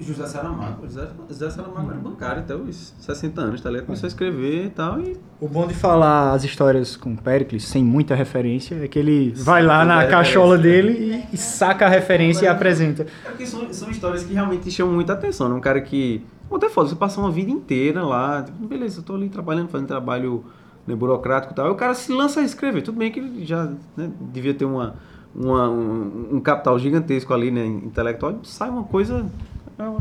José 0.00 0.26
Saramago. 0.26 0.86
José, 0.86 1.08
José 1.28 1.50
Saramago 1.50 1.90
era 1.90 2.00
bancário 2.00 2.40
até 2.42 2.54
os 2.54 2.94
60 3.00 3.40
anos, 3.40 3.60
tá 3.60 3.70
ligado? 3.70 3.86
Começou 3.86 4.06
a 4.06 4.08
escrever 4.08 4.66
e 4.66 4.70
tal, 4.70 5.00
e 5.00 5.16
O 5.40 5.48
bom 5.48 5.66
de 5.66 5.74
falar 5.74 6.32
as 6.32 6.44
histórias 6.44 6.96
com 6.96 7.14
Pericles, 7.16 7.64
sem 7.64 7.84
muita 7.84 8.14
referência, 8.14 8.76
é 8.82 8.88
que 8.88 8.98
ele 8.98 9.32
vai 9.36 9.62
lá 9.62 9.84
na 9.84 10.06
cachola 10.06 10.58
dele 10.58 11.24
e, 11.32 11.34
e 11.34 11.36
saca 11.36 11.86
a 11.86 11.88
referência 11.88 12.46
e 12.46 12.48
apresenta. 12.48 13.06
É 13.24 13.28
porque 13.28 13.46
são, 13.46 13.72
são 13.72 13.90
histórias 13.90 14.24
que 14.24 14.34
realmente 14.34 14.70
chamam 14.70 14.94
muita 14.94 15.12
atenção, 15.12 15.48
né? 15.48 15.54
Um 15.54 15.60
cara 15.60 15.80
que. 15.80 16.24
Pô, 16.48 16.56
até 16.56 16.68
foda, 16.68 16.90
você 16.90 16.96
passa 16.96 17.20
uma 17.20 17.30
vida 17.30 17.50
inteira 17.50 18.04
lá, 18.04 18.42
tipo, 18.42 18.66
beleza, 18.66 19.00
eu 19.00 19.02
tô 19.02 19.14
ali 19.14 19.28
trabalhando, 19.28 19.68
fazendo 19.68 19.88
trabalho 19.88 20.44
né, 20.86 20.94
burocrático 20.94 21.52
e 21.52 21.56
tal. 21.56 21.66
Aí 21.66 21.72
o 21.72 21.76
cara 21.76 21.94
se 21.94 22.12
lança 22.12 22.40
a 22.40 22.42
escrever. 22.42 22.82
Tudo 22.82 22.98
bem 22.98 23.10
que 23.10 23.20
ele 23.20 23.44
já 23.44 23.72
né, 23.96 24.10
devia 24.20 24.54
ter 24.54 24.64
uma, 24.64 24.94
uma, 25.34 25.68
um, 25.68 26.28
um 26.32 26.40
capital 26.40 26.78
gigantesco 26.78 27.32
ali, 27.32 27.50
né, 27.50 27.64
intelectual, 27.64 28.38
e 28.42 28.46
sai 28.46 28.70
uma 28.70 28.84
coisa 28.84 29.26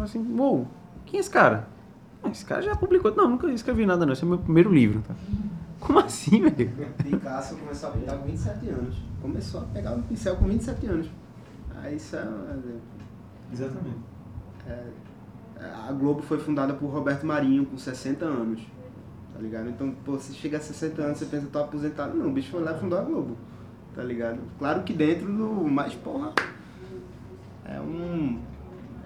assim, 0.04 0.26
uou, 0.38 0.68
quem 1.06 1.18
é 1.18 1.22
esse 1.22 1.30
cara? 1.30 1.68
"Ah, 2.24 2.30
Esse 2.30 2.46
cara 2.46 2.62
já 2.62 2.76
publicou. 2.76 3.14
Não, 3.16 3.30
nunca 3.30 3.52
escrevi 3.52 3.86
nada, 3.86 4.06
não. 4.06 4.14
Esse 4.14 4.24
é 4.24 4.26
o 4.26 4.30
meu 4.30 4.38
primeiro 4.38 4.72
livro. 4.74 5.02
Tá? 5.02 5.14
Como 5.80 6.00
assim, 6.00 6.42
velho? 6.42 6.72
Picasso 7.04 7.58
começou 7.58 7.90
a 7.90 7.92
pintar 7.92 8.18
com 8.18 8.26
27 8.26 8.70
anos. 8.70 8.96
Começou 9.22 9.62
a 9.62 9.64
pegar 9.66 9.94
o 9.96 10.02
pincel 10.04 10.36
com 10.38 10.46
27 10.46 10.86
anos. 10.88 11.10
Aí 11.82 11.96
isso 11.98 12.16
é 12.16 12.20
exemplo. 12.22 12.82
Exatamente. 13.52 13.98
A 15.88 15.92
Globo 15.92 16.22
foi 16.22 16.40
fundada 16.40 16.74
por 16.74 16.88
Roberto 16.88 17.26
Marinho 17.26 17.66
com 17.66 17.78
60 17.78 18.26
anos. 18.26 18.62
Tá 19.34 19.40
ligado? 19.40 19.70
Então, 19.70 19.92
pô, 20.06 20.14
você 20.14 20.32
chega 20.34 20.58
a 20.58 20.62
60 20.62 21.02
anos, 21.02 21.18
você 21.18 21.26
pensa, 21.26 21.48
tô 21.52 21.60
aposentado. 21.60 22.16
Não, 22.16 22.28
o 22.28 22.32
bicho 22.32 22.52
foi 22.52 22.62
lá 22.64 22.74
e 22.74 22.80
fundou 22.80 23.00
a 23.00 23.02
Globo. 23.02 23.36
Tá 23.96 24.04
ligado? 24.04 24.40
Claro 24.60 24.84
que 24.84 24.94
dentro 24.94 25.26
do. 25.26 25.68
Mas, 25.70 25.94
porra. 25.96 26.32
É 27.66 27.80
um. 27.80 28.40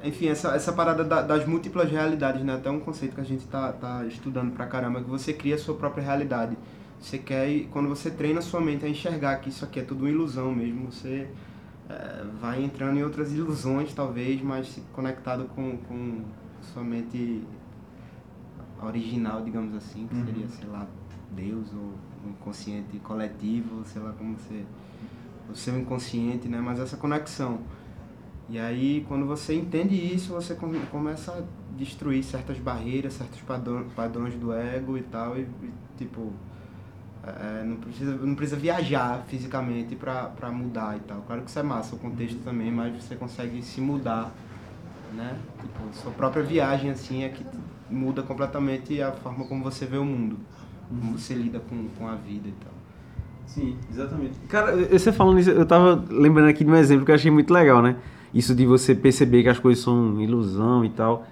Enfim, 0.04 0.28
essa, 0.28 0.50
essa 0.56 0.72
parada 0.74 1.04
da- 1.04 1.22
das 1.22 1.46
múltiplas 1.46 1.90
realidades, 1.90 2.44
né? 2.44 2.54
Até 2.56 2.70
um 2.70 2.80
conceito 2.80 3.16
que 3.16 3.22
a 3.22 3.24
gente 3.26 3.46
tá, 3.48 3.72
tá 3.74 4.06
estudando 4.06 4.52
pra 4.54 4.66
caramba, 4.68 5.02
que 5.02 5.10
você 5.10 5.34
cria 5.34 5.56
a 5.56 5.58
sua 5.58 5.76
própria 5.76 6.04
realidade. 6.04 6.56
Você 7.00 7.18
quer, 7.18 7.66
quando 7.72 7.90
você 7.90 8.10
treina 8.12 8.40
a 8.40 8.42
sua 8.42 8.62
mente 8.62 8.86
a 8.86 8.90
enxergar 8.90 9.38
que 9.38 9.50
isso 9.50 9.66
aqui 9.66 9.80
é 9.80 9.84
tudo 9.84 10.02
uma 10.02 10.10
ilusão 10.10 10.52
mesmo, 10.54 10.92
você 10.92 11.28
é, 11.90 12.24
vai 12.42 12.64
entrando 12.64 12.98
em 13.00 13.04
outras 13.04 13.32
ilusões, 13.34 13.94
talvez, 13.94 14.42
mas 14.42 14.80
conectado 14.94 15.46
com, 15.56 15.78
com 15.78 16.22
sua 16.62 16.84
mente 16.84 17.44
original, 18.82 19.42
digamos 19.44 19.76
assim, 19.76 20.08
que 20.08 20.16
Uhum. 20.16 20.26
seria, 20.26 20.48
sei 20.48 20.68
lá, 20.70 20.86
Deus 21.32 21.68
ou 21.74 21.94
o 22.26 22.30
inconsciente 22.30 22.98
coletivo, 23.00 23.84
sei 23.86 24.02
lá 24.02 24.12
como 24.18 24.36
você. 24.38 24.64
O 25.50 25.56
seu 25.56 25.78
inconsciente, 25.80 26.48
né? 26.48 26.60
Mas 26.60 26.80
essa 26.80 26.98
conexão. 26.98 27.60
E 28.50 28.58
aí, 28.58 29.06
quando 29.08 29.26
você 29.26 29.54
entende 29.56 29.96
isso, 29.96 30.34
você 30.34 30.56
come- 30.56 30.80
começa 30.92 31.32
a 31.32 31.42
destruir 31.78 32.24
certas 32.24 32.58
barreiras, 32.58 33.14
certos 33.14 33.42
padrão- 33.42 33.86
padrões 33.96 34.34
do 34.36 34.54
ego 34.54 34.98
e 34.98 35.02
tal, 35.02 35.38
e, 35.38 35.42
e, 35.42 35.70
tipo, 35.98 36.32
é, 37.26 37.64
não, 37.66 37.76
precisa, 37.76 38.16
não 38.16 38.36
precisa 38.36 38.56
viajar 38.58 39.26
fisicamente 39.28 39.96
pra 39.98 40.50
mudar 40.50 40.96
e 40.96 41.02
tal. 41.02 41.22
Claro 41.28 41.42
que 41.42 41.50
isso 41.50 41.60
é 41.60 41.64
massa, 41.64 41.96
o 41.96 42.00
contexto 42.00 42.40
também, 42.44 42.72
mas 42.72 43.04
você 43.04 43.16
consegue 43.16 43.62
se 43.62 43.82
mudar, 43.82 44.32
né? 45.14 45.38
Tipo, 45.62 45.94
sua 45.94 46.12
própria 46.14 46.42
viagem, 46.42 46.90
assim, 46.90 47.24
é 47.26 47.30
que 47.30 47.46
muda 47.90 48.24
completamente 48.24 49.02
a 49.02 49.12
forma 49.12 49.46
como 49.46 49.62
você 49.62 49.86
vê 49.86 49.98
o 49.98 50.06
mundo, 50.06 50.38
como 50.88 51.18
você 51.18 51.34
lida 51.34 51.60
com, 51.60 51.90
com 51.98 52.08
a 52.08 52.16
vida 52.16 52.48
e 52.48 52.54
tal. 52.64 52.74
Sim, 53.46 53.78
exatamente. 53.92 54.38
Cara, 54.48 54.74
você 54.88 55.12
falando 55.12 55.40
isso, 55.40 55.50
eu 55.50 55.66
tava 55.66 56.02
lembrando 56.10 56.48
aqui 56.50 56.64
de 56.64 56.72
um 56.72 56.76
exemplo 56.76 57.04
que 57.06 57.12
eu 57.12 57.16
achei 57.16 57.32
muito 57.32 57.52
legal, 57.52 57.82
né? 57.82 57.98
Isso 58.34 58.54
de 58.54 58.66
você 58.66 58.94
perceber 58.94 59.44
que 59.44 59.50
as 59.50 59.60
coisas 59.60 59.84
são 59.84 60.22
ilusão 60.22 60.84
e 60.84 60.90
tal. 60.90 61.26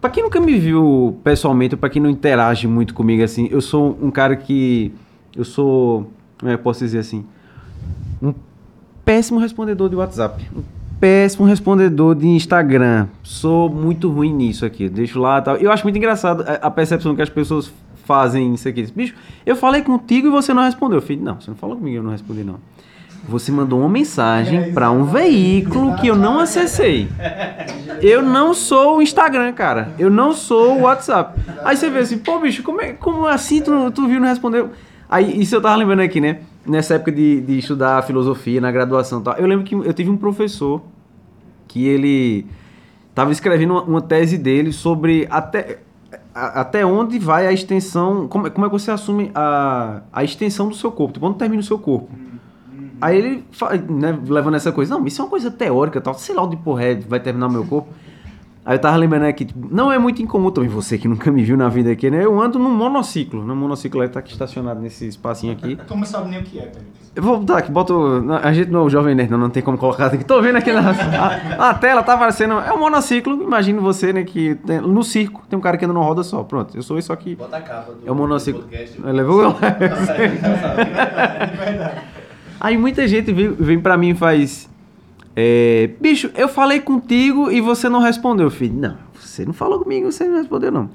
Pra 0.00 0.10
quem 0.10 0.22
nunca 0.22 0.40
me 0.40 0.58
viu 0.58 1.18
pessoalmente, 1.24 1.76
pra 1.76 1.88
quem 1.88 2.02
não 2.02 2.10
interage 2.10 2.66
muito 2.66 2.92
comigo 2.92 3.22
assim, 3.22 3.48
eu 3.50 3.60
sou 3.60 3.98
um 4.00 4.10
cara 4.10 4.36
que. 4.36 4.92
Eu 5.34 5.44
sou. 5.44 6.10
Como 6.38 6.50
é 6.52 6.56
que 6.56 6.62
posso 6.62 6.80
dizer 6.80 6.98
assim? 6.98 7.24
Um 8.22 8.34
péssimo 9.04 9.38
respondedor 9.38 9.88
de 9.88 9.96
WhatsApp. 9.96 10.46
Um 10.54 10.62
péssimo 10.98 11.46
respondedor 11.46 12.14
de 12.14 12.26
Instagram. 12.26 13.08
Sou 13.22 13.70
muito 13.70 14.10
ruim 14.10 14.34
nisso 14.34 14.66
aqui. 14.66 14.88
Deixo 14.88 15.18
lá 15.18 15.40
tal. 15.40 15.56
Eu 15.56 15.72
acho 15.72 15.84
muito 15.84 15.96
engraçado 15.96 16.42
a 16.42 16.66
a 16.66 16.70
percepção 16.70 17.16
que 17.16 17.22
as 17.22 17.30
pessoas 17.30 17.72
fazem 18.04 18.52
isso 18.54 18.68
aqui. 18.68 18.86
Bicho, 18.94 19.14
eu 19.46 19.54
falei 19.54 19.82
contigo 19.82 20.26
e 20.26 20.30
você 20.30 20.52
não 20.52 20.64
respondeu. 20.64 20.98
Eu 20.98 21.02
falei, 21.02 21.18
não, 21.18 21.40
você 21.40 21.48
não 21.48 21.56
falou 21.56 21.76
comigo, 21.76 21.98
eu 21.98 22.02
não 22.02 22.10
respondi 22.10 22.42
não. 22.42 22.56
Você 23.28 23.52
mandou 23.52 23.78
uma 23.80 23.88
mensagem 23.88 24.72
para 24.72 24.90
um 24.90 25.04
veículo 25.04 25.94
que 25.96 26.08
eu 26.08 26.16
não 26.16 26.38
acessei. 26.40 27.08
Eu 28.00 28.22
não 28.22 28.52
sou 28.54 28.98
o 28.98 29.02
Instagram, 29.02 29.52
cara. 29.52 29.90
Eu 29.98 30.10
não 30.10 30.32
sou 30.32 30.78
o 30.78 30.82
WhatsApp. 30.82 31.38
Aí 31.64 31.76
você 31.76 31.88
vê 31.90 31.98
assim, 32.00 32.18
pô, 32.18 32.38
bicho, 32.38 32.62
como, 32.62 32.80
é, 32.80 32.92
como 32.94 33.26
assim 33.26 33.60
tu, 33.60 33.90
tu 33.92 34.06
viu 34.06 34.16
e 34.16 34.20
não 34.20 34.26
respondeu? 34.28 34.70
Aí, 35.08 35.40
isso 35.40 35.54
eu 35.54 35.60
tava 35.60 35.76
lembrando 35.76 36.00
aqui, 36.00 36.20
né? 36.20 36.38
Nessa 36.66 36.94
época 36.94 37.12
de, 37.12 37.40
de 37.40 37.58
estudar 37.58 38.02
filosofia 38.04 38.60
na 38.60 38.70
graduação 38.72 39.20
e 39.20 39.22
tal. 39.24 39.34
Eu 39.36 39.46
lembro 39.46 39.64
que 39.64 39.74
eu 39.74 39.92
tive 39.92 40.10
um 40.10 40.16
professor 40.16 40.82
que 41.68 41.86
ele 41.86 42.46
tava 43.14 43.32
escrevendo 43.32 43.72
uma, 43.74 43.82
uma 43.82 44.00
tese 44.02 44.38
dele 44.38 44.72
sobre 44.72 45.26
até, 45.30 45.78
a- 46.34 46.60
até 46.62 46.84
onde 46.86 47.18
vai 47.18 47.46
a 47.46 47.52
extensão, 47.52 48.26
como, 48.28 48.46
é- 48.46 48.50
como 48.50 48.66
é 48.66 48.68
que 48.68 48.72
você 48.72 48.90
assume 48.90 49.30
a, 49.34 50.00
a 50.12 50.24
extensão 50.24 50.68
do 50.68 50.74
seu 50.74 50.90
corpo, 50.90 51.14
tipo, 51.14 51.26
onde 51.26 51.38
termina 51.38 51.60
o 51.60 51.64
seu 51.64 51.78
corpo. 51.78 52.08
Aí 53.00 53.16
ele, 53.18 53.44
né, 53.88 54.18
levando 54.28 54.54
essa 54.56 54.70
coisa, 54.72 54.96
não, 54.98 55.06
isso 55.06 55.20
é 55.20 55.24
uma 55.24 55.30
coisa 55.30 55.50
teórica, 55.50 56.00
tal, 56.00 56.14
sei 56.14 56.34
lá 56.34 56.42
onde 56.42 56.56
porra 56.56 56.84
é, 56.84 56.94
vai 56.94 57.20
terminar 57.20 57.46
o 57.48 57.52
meu 57.52 57.64
corpo. 57.64 57.88
Aí 58.62 58.74
eu 58.76 58.78
tava 58.80 58.96
lembrando 58.98 59.24
aqui, 59.24 59.46
tipo, 59.46 59.68
não 59.74 59.90
é 59.90 59.98
muito 59.98 60.20
incomum 60.20 60.50
também, 60.50 60.68
você 60.68 60.98
que 60.98 61.08
nunca 61.08 61.30
me 61.32 61.42
viu 61.42 61.56
na 61.56 61.68
vida 61.70 61.90
aqui, 61.90 62.10
né? 62.10 62.22
Eu 62.24 62.38
ando 62.40 62.58
num 62.58 62.70
monociclo, 62.70 63.42
no 63.42 63.56
monociclo 63.56 64.02
aí 64.02 64.08
tá 64.08 64.20
aqui 64.20 64.32
estacionado 64.32 64.78
nesse 64.80 65.08
espacinho 65.08 65.52
aqui. 65.54 65.76
Tu 65.86 65.96
não 65.96 66.04
sabe 66.04 66.28
nem 66.30 66.40
o 66.40 66.42
que 66.42 66.58
é, 66.58 66.62
Felipe. 66.64 67.00
Eu 67.16 67.22
vou 67.24 67.38
botar 67.40 67.58
aqui, 67.58 67.72
boto. 67.72 68.22
A 68.40 68.52
gente 68.52 68.70
não 68.70 68.80
é 68.80 68.84
o 68.84 68.88
Jovem 68.90 69.14
Nerd, 69.16 69.30
não, 69.32 69.38
não 69.38 69.50
tem 69.50 69.62
como 69.62 69.76
colocar 69.76 70.06
aqui. 70.06 70.22
Tô 70.24 70.40
vendo 70.40 70.56
aqui 70.56 70.70
na 70.72 70.90
a, 71.58 71.70
a 71.70 71.74
tela, 71.74 72.02
tá 72.04 72.12
aparecendo. 72.14 72.52
É 72.60 72.72
um 72.72 72.78
monociclo, 72.78 73.42
imagine 73.42 73.80
você, 73.80 74.12
né? 74.12 74.22
Que 74.22 74.54
tem- 74.54 74.80
no 74.80 75.02
circo 75.02 75.42
tem 75.48 75.58
um 75.58 75.62
cara 75.62 75.76
que 75.76 75.84
anda 75.84 75.92
numa 75.94 76.04
roda 76.04 76.22
só. 76.22 76.44
Pronto, 76.44 76.76
eu 76.76 76.82
sou 76.84 76.98
isso 76.98 77.12
aqui. 77.12 77.34
Bota 77.34 77.56
a 77.56 77.62
capa 77.62 77.92
do 77.92 78.06
É 78.06 78.12
o 78.12 78.14
monociclo. 78.14 78.60
do 78.62 78.68
podcast. 78.68 79.00
Ele 79.02 79.12
levou. 79.12 79.56
É 79.60 81.46
verdade. 81.56 82.00
Aí 82.60 82.76
muita 82.76 83.08
gente 83.08 83.32
vem, 83.32 83.52
vem 83.52 83.80
pra 83.80 83.96
mim 83.96 84.10
e 84.10 84.14
faz. 84.14 84.68
é, 85.34 85.88
bicho, 85.98 86.30
eu 86.36 86.46
falei 86.46 86.78
contigo 86.80 87.50
e 87.50 87.60
você 87.60 87.88
não 87.88 88.00
respondeu, 88.00 88.50
filho. 88.50 88.74
Não, 88.74 88.98
você 89.18 89.46
não 89.46 89.54
falou 89.54 89.80
comigo, 89.80 90.12
você 90.12 90.24
não 90.28 90.36
respondeu, 90.36 90.70
não. 90.70 90.90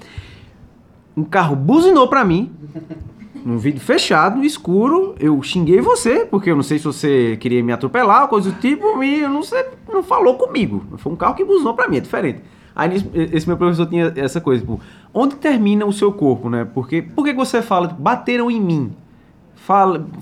Um 1.17 1.23
carro 1.23 1.55
buzinou 1.55 2.07
pra 2.07 2.23
mim. 2.23 2.51
Num 3.45 3.59
vídeo 3.59 3.79
fechado, 3.79 4.43
escuro, 4.43 5.13
eu 5.19 5.39
xinguei 5.43 5.79
você, 5.79 6.25
porque 6.25 6.49
eu 6.49 6.55
não 6.55 6.63
sei 6.63 6.79
se 6.79 6.85
você 6.85 7.37
queria 7.39 7.61
me 7.63 7.71
atropelar 7.71 8.23
ou 8.23 8.27
coisa 8.27 8.49
do 8.49 8.59
tipo, 8.59 9.03
e 9.03 9.21
eu 9.21 9.29
não 9.29 9.43
sei, 9.43 9.63
não 9.87 10.01
falou 10.01 10.33
comigo. 10.35 10.83
Foi 10.97 11.13
um 11.13 11.15
carro 11.15 11.35
que 11.35 11.45
buzinou 11.45 11.75
pra 11.75 11.87
mim, 11.87 11.97
é 11.97 11.99
diferente. 11.99 12.41
Aí 12.75 12.89
esse 13.31 13.47
meu 13.47 13.55
professor 13.55 13.85
tinha 13.85 14.11
essa 14.15 14.41
coisa, 14.41 14.61
tipo, 14.61 14.81
onde 15.13 15.35
termina 15.35 15.85
o 15.85 15.93
seu 15.93 16.11
corpo, 16.11 16.49
né? 16.49 16.67
Porque, 16.73 17.03
por 17.03 17.23
que 17.23 17.33
que 17.33 17.37
você 17.37 17.61
fala, 17.61 17.87
tipo, 17.87 18.01
bateram 18.01 18.49
em 18.49 18.59
mim? 18.59 18.91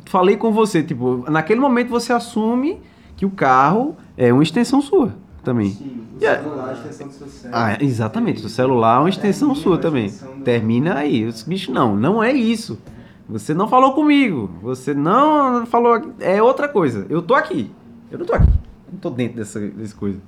Falei 0.06 0.38
com 0.38 0.52
você, 0.52 0.82
tipo, 0.82 1.26
naquele 1.30 1.60
momento 1.60 1.90
você 1.90 2.14
assume 2.14 2.80
que 3.18 3.26
o 3.26 3.30
carro 3.30 3.96
é 4.16 4.32
uma 4.32 4.42
extensão 4.44 4.82
sua 4.82 5.14
também. 5.44 5.72
Sim, 5.72 6.02
o 6.18 6.24
Yeah. 6.24 6.42
celular, 6.44 6.70
a 6.70 6.74
extensão 6.74 7.08
do 7.08 7.14
seu 7.14 7.28
cérebro. 7.28 7.60
Ah, 7.62 7.78
exatamente. 7.82 8.46
O 8.46 8.50
celular 8.50 8.96
é 8.96 9.00
uma 9.02 9.10
extensão 9.10 9.50
Termina 9.50 9.64
sua 9.64 9.72
uma 9.74 9.82
também. 9.82 10.06
extensão 10.06 10.38
do- 10.38 10.44
Termina 10.46 10.96
aí. 10.96 11.26
Os 11.26 11.44
bichos 11.44 11.74
não, 11.74 11.96
não 11.96 12.24
é 12.24 12.32
isso. 12.32 12.80
Você 13.28 13.54
não 13.54 13.68
falou 13.68 13.94
comigo. 13.94 14.50
Você 14.62 14.94
não 14.94 15.66
falou. 15.66 16.02
É 16.22 16.42
outra 16.42 16.68
coisa. 16.70 17.06
Eu 17.10 17.22
tô 17.22 17.36
aqui. 17.36 17.70
Eu 18.10 18.20
não 18.20 18.26
tô 18.26 18.34
aqui. 18.34 18.48
Eu 18.48 18.94
não 18.94 19.00
tô 19.00 19.10
dentro 19.10 19.38
dessa, 19.38 19.60
dessa 19.60 19.96
coisa. 19.96 20.20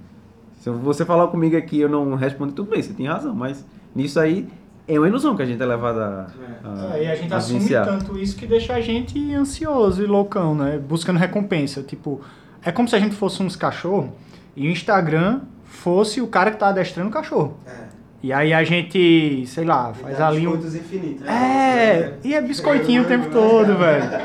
Se 0.59 0.69
você 0.69 1.05
falar 1.05 1.27
comigo 1.27 1.55
aqui 1.55 1.79
eu 1.79 1.87
não 1.87 2.15
respondo, 2.15 2.51
tudo 2.51 2.71
bem, 2.71 2.81
você 2.81 2.91
tem 2.93 3.07
razão. 3.07 3.33
Mas 3.33 3.63
nisso 3.95 4.19
aí 4.19 4.47
é 4.87 4.99
uma 4.99 5.07
ilusão 5.07 5.35
que 5.35 5.41
a 5.41 5.45
gente 5.45 5.61
é 5.61 5.65
levado 5.65 5.99
a. 5.99 6.27
a 6.63 6.95
É, 6.95 7.03
e 7.03 7.07
a 7.07 7.15
gente 7.15 7.33
a 7.33 7.37
assume 7.37 7.59
vivenciar. 7.59 7.85
tanto 7.85 8.17
isso 8.17 8.35
que 8.35 8.45
deixa 8.45 8.73
a 8.73 8.81
gente 8.81 9.33
ansioso 9.33 10.03
e 10.03 10.05
loucão, 10.05 10.53
né? 10.53 10.77
Buscando 10.77 11.17
recompensa. 11.17 11.81
Tipo, 11.81 12.21
é 12.63 12.71
como 12.71 12.87
se 12.87 12.95
a 12.95 12.99
gente 12.99 13.15
fosse 13.15 13.41
uns 13.41 13.55
cachorros 13.55 14.09
e 14.55 14.67
o 14.67 14.71
Instagram 14.71 15.41
fosse 15.63 16.21
o 16.21 16.27
cara 16.27 16.51
que 16.51 16.57
tá 16.57 16.67
adestrando 16.67 17.09
o 17.09 17.11
cachorro. 17.11 17.57
É. 17.65 17.85
E 18.23 18.33
aí 18.33 18.53
a 18.53 18.63
gente, 18.63 19.43
sei 19.47 19.65
lá, 19.65 19.93
faz 19.93 20.19
ali 20.19 20.47
um. 20.47 20.51
biscoitos 20.51 20.75
infinitos. 20.75 21.21
né? 21.25 21.33
É, 21.33 22.13
e 22.23 22.33
é 22.33 22.41
biscoitinho 22.41 23.03
o 23.03 23.05
tempo 23.05 23.29
todo, 23.29 23.77
velho. 23.77 24.05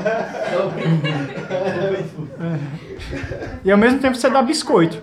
E 3.64 3.70
ao 3.70 3.76
mesmo 3.76 3.98
tempo 3.98 4.16
você 4.16 4.30
dá 4.30 4.42
biscoito 4.42 5.02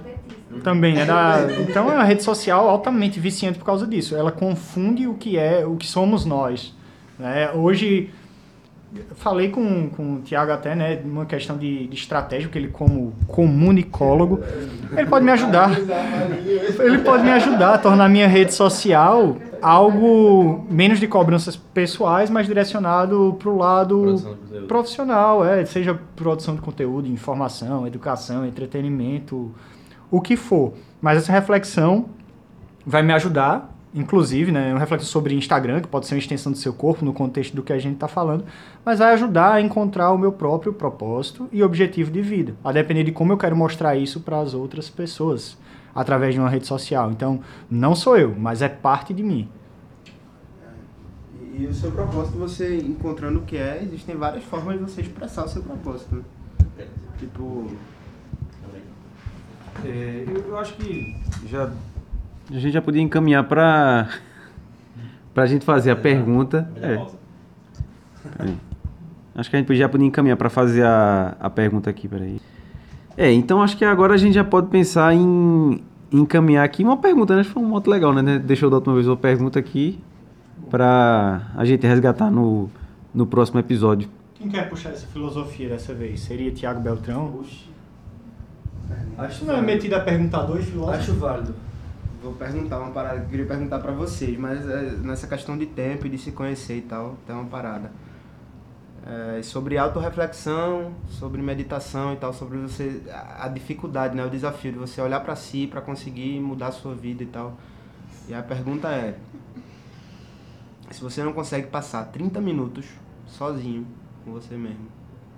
também, 0.64 0.94
né? 0.96 1.06
Dá- 1.06 1.40
Então 1.60 1.92
é 1.92 1.96
uma 1.96 2.04
rede 2.04 2.24
social 2.24 2.68
altamente 2.70 3.20
viciante 3.20 3.58
por 3.60 3.66
causa 3.66 3.86
disso. 3.88 4.16
Ela 4.16 4.32
confunde 4.32 5.08
o 5.08 5.14
que 5.16 5.38
é, 5.38 5.66
o 5.66 5.76
que 5.76 5.88
somos 5.88 6.26
nós. 6.26 6.76
Né? 7.20 7.50
Hoje, 7.52 8.10
falei 9.16 9.50
com, 9.50 9.90
com 9.90 10.16
o 10.16 10.20
Tiago 10.22 10.52
até, 10.52 10.76
né? 10.76 11.00
Uma 11.04 11.26
questão 11.26 11.58
de, 11.58 11.88
de 11.88 11.96
estratégia, 11.96 12.48
que 12.50 12.58
ele 12.58 12.68
como 12.70 13.14
comunicólogo, 13.28 14.40
ele 14.96 15.06
pode 15.08 15.26
me 15.26 15.32
ajudar. 15.32 15.72
Ele 16.80 17.00
pode 17.00 17.24
me 17.24 17.32
ajudar 17.32 17.74
a 17.74 17.78
tornar 17.78 18.08
minha 18.10 18.28
rede 18.28 18.54
social 18.54 19.38
algo 19.62 20.66
menos 20.70 21.00
de 21.00 21.08
cobranças 21.08 21.56
pessoais, 21.56 22.30
mas 22.30 22.46
direcionado 22.46 23.36
para 23.40 23.50
o 23.50 23.58
lado 23.58 24.38
profissional, 24.68 25.44
é, 25.44 25.66
seja 25.66 26.00
produção 26.16 26.54
de 26.56 26.62
conteúdo, 26.62 27.08
informação, 27.08 27.88
educação, 27.88 28.46
entretenimento, 28.46 29.52
o 30.10 30.22
que 30.22 30.36
for. 30.36 30.74
Mas 31.02 31.18
essa 31.18 31.32
reflexão 31.32 32.10
vai 32.86 33.04
me 33.04 33.14
ajudar, 33.14 33.74
inclusive, 33.94 34.52
né, 34.52 34.72
uma 34.72 34.80
reflexão 34.80 35.10
sobre 35.10 35.36
Instagram, 35.36 35.82
que 35.82 35.88
pode 35.88 36.08
ser 36.08 36.16
uma 36.16 36.20
extensão 36.20 36.52
do 36.52 36.58
seu 36.58 36.74
corpo 36.74 37.04
no 37.04 37.14
contexto 37.14 37.56
do 37.56 37.64
que 37.64 37.74
a 37.74 37.80
gente 37.80 37.96
está 37.96 38.08
falando, 38.08 38.46
mas 38.86 39.00
vai 39.00 39.14
ajudar 39.14 39.54
a 39.54 39.62
encontrar 39.62 40.12
o 40.12 40.18
meu 40.18 40.32
próprio 40.32 40.74
propósito 40.74 41.50
e 41.52 41.62
objetivo 41.62 42.10
de 42.10 42.22
vida, 42.22 42.56
a 42.64 42.72
depender 42.72 43.04
de 43.04 43.12
como 43.12 43.34
eu 43.34 43.38
quero 43.38 43.56
mostrar 43.56 43.96
isso 43.96 44.22
para 44.22 44.40
as 44.40 44.54
outras 44.54 44.90
pessoas 44.90 45.58
através 45.94 46.34
de 46.34 46.40
uma 46.40 46.50
rede 46.50 46.68
social. 46.68 47.12
Então, 47.12 47.42
não 47.70 47.96
sou 47.96 48.18
eu, 48.18 48.36
mas 48.38 48.62
é 48.62 48.70
parte 48.70 49.14
de 49.14 49.24
mim. 49.24 49.50
E, 51.42 51.64
e 51.64 51.66
o 51.68 51.74
seu 51.74 51.92
propósito, 51.92 52.38
você 52.38 52.78
encontrando 52.78 53.40
o 53.40 53.42
que 53.42 53.58
é, 53.58 53.82
existem 53.84 54.16
várias 54.16 54.44
formas 54.44 54.78
de 54.78 54.84
você 54.84 55.02
expressar 55.02 55.46
o 55.46 55.48
seu 55.48 55.64
propósito. 55.64 56.24
Né? 56.78 56.86
Tipo, 57.18 57.66
É, 59.86 60.24
eu, 60.28 60.38
eu 60.50 60.58
acho 60.58 60.74
que 60.76 61.16
já 61.48 61.70
a 62.50 62.54
gente 62.54 62.72
já 62.72 62.82
podia 62.82 63.02
encaminhar 63.02 63.44
para 63.44 64.10
para 65.34 65.44
a 65.44 65.46
gente 65.48 65.64
fazer 65.66 65.92
a 65.92 65.96
pergunta. 65.96 66.70
Melhor 66.74 66.92
É, 66.92 66.96
pausa. 66.96 67.18
peraí. 68.38 68.58
Acho 69.36 69.50
que 69.50 69.56
a 69.56 69.60
gente 69.60 69.76
já 69.76 69.88
podia 69.88 70.08
encaminhar 70.08 70.36
para 70.38 70.50
fazer 70.50 70.84
a, 70.84 71.38
a 71.40 71.50
pergunta 71.50 71.90
aqui, 71.90 72.08
peraí. 72.08 72.42
É, 73.16 73.32
então 73.32 73.62
acho 73.62 73.78
que 73.78 73.86
agora 73.86 74.14
a 74.14 74.18
gente 74.18 74.34
já 74.34 74.44
pode 74.44 74.68
pensar 74.68 75.14
em 75.14 75.84
encaminhar 76.12 76.64
aqui 76.66 76.84
uma 76.84 76.98
pergunta, 76.98 77.36
né? 77.36 77.42
Acho 77.42 77.50
que 77.50 77.54
foi 77.54 77.64
um 77.64 77.68
modo 77.68 77.90
legal, 77.90 78.14
né? 78.14 78.40
Deixou 78.40 78.70
da 78.70 78.78
última 78.78 78.96
vez 78.96 79.08
uma 79.08 79.18
pergunta 79.18 79.60
aqui 79.60 80.00
para 80.70 81.52
a 81.56 81.66
gente 81.66 81.86
resgatar 81.86 82.32
no, 82.32 82.70
no 83.14 83.28
próximo 83.28 83.60
episódio. 83.60 84.10
Quem 84.36 84.50
quer 84.50 84.70
puxar 84.70 84.90
essa 84.90 85.06
filosofia 85.08 85.70
dessa 85.70 85.94
vez? 85.94 86.22
Seria 86.22 86.52
Tiago 86.52 86.80
Beltrão? 86.80 87.44
Acho 89.18 89.46
Não 89.46 89.56
é 89.56 89.62
metido 89.62 89.96
a 89.96 90.00
perguntador 90.00 90.60
e 90.60 90.64
filósofo? 90.64 90.98
Acho 90.98 91.14
válido. 91.16 91.56
vou 92.22 92.34
perguntar 92.34 92.80
uma 92.80 92.92
parada 92.92 93.22
queria 93.22 93.46
perguntar 93.46 93.80
pra 93.80 93.92
vocês, 93.92 94.38
mas 94.38 94.68
é, 94.70 94.92
nessa 95.02 95.28
questão 95.28 95.58
de 95.58 95.66
tempo 95.66 96.06
e 96.06 96.10
de 96.10 96.18
se 96.18 96.32
conhecer 96.32 96.78
e 96.78 96.82
tal, 96.82 97.18
tem 97.26 97.36
uma 97.36 97.46
parada. 97.46 97.92
É, 99.06 99.42
sobre 99.42 99.78
autorreflexão, 99.78 100.94
sobre 101.08 101.42
meditação 101.42 102.14
e 102.14 102.18
tal, 102.18 102.34
sobre 102.34 102.58
você 102.58 103.02
a, 103.10 103.48
dificuldade, 103.48 104.16
né, 104.16 104.26
o 104.26 104.30
desafio 104.30 104.74
de 104.74 104.78
você 104.78 105.00
olhar 105.00 105.22
pra 105.22 105.36
si 105.36 105.66
pra 105.66 105.80
conseguir 105.80 106.40
mudar 106.42 106.68
a 106.68 106.72
sua 106.72 106.94
vida 106.94 107.24
e 107.24 107.28
tal. 107.28 107.58
E 108.28 108.34
a 108.34 108.44
pergunta 108.44 108.90
é: 108.90 109.18
se 110.92 111.02
você 111.02 111.24
não 111.24 111.34
consegue 111.34 111.68
passar 111.68 112.06
30 112.06 112.42
minutos 112.42 112.86
sozinho 113.26 113.88
com 114.24 114.34
você 114.34 114.56
mesmo, 114.56 114.88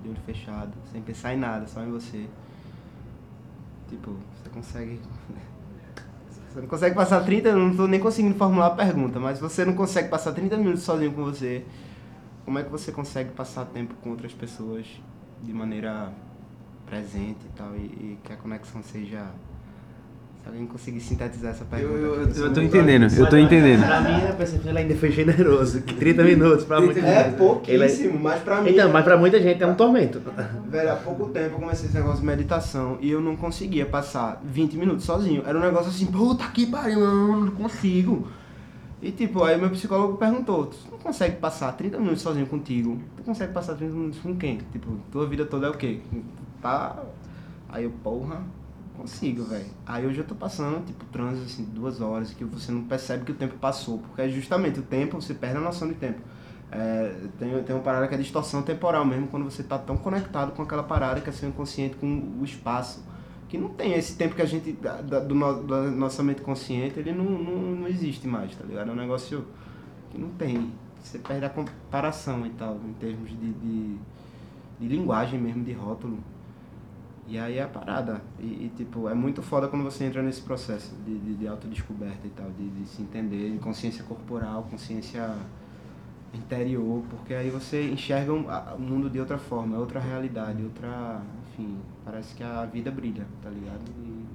de 0.01 0.09
olho 0.09 0.19
fechado, 0.25 0.71
sem 0.91 1.01
pensar 1.01 1.33
em 1.33 1.37
nada, 1.37 1.67
só 1.67 1.81
em 1.83 1.91
você. 1.91 2.25
Tipo, 3.89 4.15
você 4.35 4.49
consegue 4.49 4.99
você 6.49 6.61
não 6.61 6.67
consegue 6.67 6.95
passar 6.95 7.23
30, 7.23 7.49
eu 7.49 7.57
não 7.57 7.75
tô 7.75 7.87
nem 7.87 7.99
conseguindo 7.99 8.35
formular 8.35 8.67
a 8.67 8.75
pergunta, 8.75 9.19
mas 9.19 9.39
você 9.39 9.65
não 9.65 9.73
consegue 9.73 10.09
passar 10.09 10.31
30 10.31 10.57
minutos 10.57 10.83
sozinho 10.83 11.11
com 11.11 11.23
você, 11.23 11.65
como 12.45 12.57
é 12.57 12.63
que 12.63 12.69
você 12.69 12.91
consegue 12.91 13.31
passar 13.31 13.65
tempo 13.65 13.93
com 14.01 14.09
outras 14.11 14.33
pessoas 14.33 14.85
de 15.43 15.53
maneira 15.53 16.11
presente 16.85 17.45
e 17.45 17.49
tal, 17.55 17.75
e, 17.75 17.79
e 17.79 18.19
que 18.23 18.33
a 18.33 18.37
conexão 18.37 18.81
seja. 18.81 19.27
Se 20.41 20.47
alguém 20.47 20.65
conseguir 20.67 21.01
sintetizar 21.01 21.51
essa 21.51 21.65
pergunta. 21.65 21.99
Eu- 21.99 22.15
eu- 22.21 22.27
eu 22.45 22.53
tô 22.53 22.61
entendendo, 22.61 23.07
eu 23.13 23.29
tô 23.29 23.37
entendendo. 23.37 23.85
Pra 23.85 24.01
mim, 24.01 24.25
a 24.25 24.33
percepção 24.33 24.75
ainda 24.75 24.95
foi 24.95 25.11
generoso. 25.11 25.81
Que 25.81 25.93
30 25.95 26.23
minutos 26.23 26.63
pra 26.65 26.79
muita 26.79 26.99
É 27.01 27.23
gente. 27.25 27.35
pouquíssimo, 27.37 28.09
Ele 28.15 28.19
mas 28.23 28.41
pra 28.41 28.61
mim. 28.61 28.69
é- 28.69 28.71
Então, 28.71 28.89
mas 28.91 29.03
pra 29.03 29.17
muita 29.17 29.39
gente 29.41 29.61
é 29.61 29.67
um 29.67 29.75
tormento. 29.75 30.21
Velho, 30.69 30.91
há 30.93 30.95
pouco 30.95 31.27
tempo 31.29 31.55
eu 31.55 31.59
comecei 31.59 31.87
esse 31.87 31.95
negócio 31.97 32.21
de 32.21 32.25
meditação 32.25 32.97
e 33.01 33.11
eu 33.11 33.19
não 33.21 33.35
conseguia 33.35 33.85
passar 33.85 34.41
20 34.43 34.77
minutos 34.77 35.03
sozinho. 35.05 35.43
Era 35.45 35.57
um 35.57 35.61
negócio 35.61 35.89
assim, 35.89 36.05
puta 36.05 36.45
que 36.47 36.65
pariu, 36.65 36.99
eu 37.01 37.35
não 37.45 37.51
consigo. 37.51 38.27
E 39.01 39.11
tipo, 39.11 39.43
aí 39.43 39.57
meu 39.59 39.69
psicólogo 39.69 40.17
perguntou, 40.17 40.67
tu 40.67 40.77
não 40.91 40.97
consegue 40.99 41.35
passar 41.35 41.71
30 41.73 41.97
minutos 41.99 42.21
sozinho 42.21 42.45
contigo? 42.47 42.97
Tu 43.17 43.23
consegue 43.23 43.53
passar 43.53 43.75
30 43.75 43.93
minutos 43.93 44.19
com 44.19 44.35
quem? 44.35 44.59
Tipo, 44.71 44.87
tua 45.11 45.27
vida 45.27 45.45
toda 45.45 45.67
é 45.67 45.69
o 45.69 45.73
quê? 45.73 45.99
Tá. 46.61 46.97
Aí 47.69 47.83
eu, 47.83 47.91
porra, 48.03 48.41
consigo, 49.01 49.43
velho. 49.45 49.65
Aí 49.85 50.05
hoje 50.05 50.19
eu 50.19 50.25
tô 50.25 50.35
passando, 50.35 50.85
tipo, 50.85 51.05
trânsito 51.05 51.45
assim, 51.45 51.63
duas 51.65 52.01
horas, 52.01 52.33
que 52.33 52.43
você 52.43 52.71
não 52.71 52.83
percebe 52.83 53.25
que 53.25 53.31
o 53.31 53.35
tempo 53.35 53.55
passou. 53.57 53.99
Porque 53.99 54.21
é 54.21 54.29
justamente 54.29 54.79
o 54.79 54.83
tempo, 54.83 55.21
você 55.21 55.33
perde 55.33 55.57
a 55.57 55.61
noção 55.61 55.87
de 55.87 55.95
tempo. 55.95 56.19
É, 56.71 57.15
tem, 57.39 57.63
tem 57.63 57.75
uma 57.75 57.81
parada 57.83 58.07
que 58.07 58.13
é 58.15 58.17
distorção 58.17 58.61
temporal 58.61 59.03
mesmo, 59.05 59.27
quando 59.27 59.43
você 59.45 59.63
tá 59.63 59.77
tão 59.77 59.97
conectado 59.97 60.51
com 60.53 60.61
aquela 60.61 60.83
parada 60.83 61.21
que 61.21 61.29
é 61.29 61.33
seu 61.33 61.49
inconsciente 61.49 61.95
com 61.95 62.07
o 62.39 62.43
espaço. 62.43 63.03
Que 63.47 63.57
não 63.57 63.69
tem 63.69 63.93
esse 63.93 64.15
tempo 64.15 64.35
que 64.35 64.41
a 64.43 64.45
gente, 64.45 64.73
da, 64.73 65.01
do 65.19 65.33
no- 65.33 66.23
mente 66.23 66.41
consciente, 66.41 66.99
ele 66.99 67.11
não, 67.11 67.25
não, 67.25 67.55
não 67.77 67.87
existe 67.87 68.27
mais, 68.27 68.55
tá 68.55 68.63
ligado? 68.63 68.89
É 68.89 68.93
um 68.93 68.95
negócio 68.95 69.45
que 70.11 70.17
não 70.17 70.29
tem. 70.29 70.71
Você 71.03 71.17
perde 71.19 71.45
a 71.45 71.49
comparação 71.49 72.45
e 72.45 72.49
tal, 72.51 72.75
em 72.87 72.93
termos 72.93 73.29
de, 73.29 73.53
de, 73.53 73.97
de 74.79 74.87
linguagem 74.87 75.39
mesmo, 75.39 75.63
de 75.63 75.73
rótulo. 75.73 76.19
E 77.29 77.37
aí 77.37 77.59
é 77.59 77.63
a 77.63 77.67
parada. 77.67 78.21
E, 78.39 78.43
e, 78.43 78.71
tipo, 78.75 79.07
é 79.07 79.13
muito 79.13 79.43
foda 79.43 79.67
quando 79.67 79.83
você 79.83 80.03
entra 80.03 80.23
nesse 80.23 80.41
processo 80.41 80.95
de, 81.05 81.19
de, 81.19 81.35
de 81.35 81.47
autodescoberta 81.47 82.25
e 82.25 82.29
tal, 82.31 82.49
de, 82.49 82.69
de 82.69 82.87
se 82.87 83.03
entender, 83.03 83.51
de 83.51 83.59
consciência 83.59 84.03
corporal, 84.03 84.63
consciência 84.63 85.35
interior, 86.33 87.03
porque 87.07 87.35
aí 87.35 87.51
você 87.51 87.91
enxerga 87.91 88.33
o 88.33 88.81
mundo 88.81 89.09
de 89.11 89.19
outra 89.19 89.37
forma, 89.37 89.75
é 89.75 89.79
outra 89.79 89.99
realidade, 89.99 90.63
outra. 90.63 91.21
Enfim, 91.51 91.77
parece 92.03 92.33
que 92.35 92.43
a 92.43 92.65
vida 92.65 92.89
brilha, 92.89 93.27
tá 93.43 93.49
ligado? 93.49 93.83
E 94.03 94.25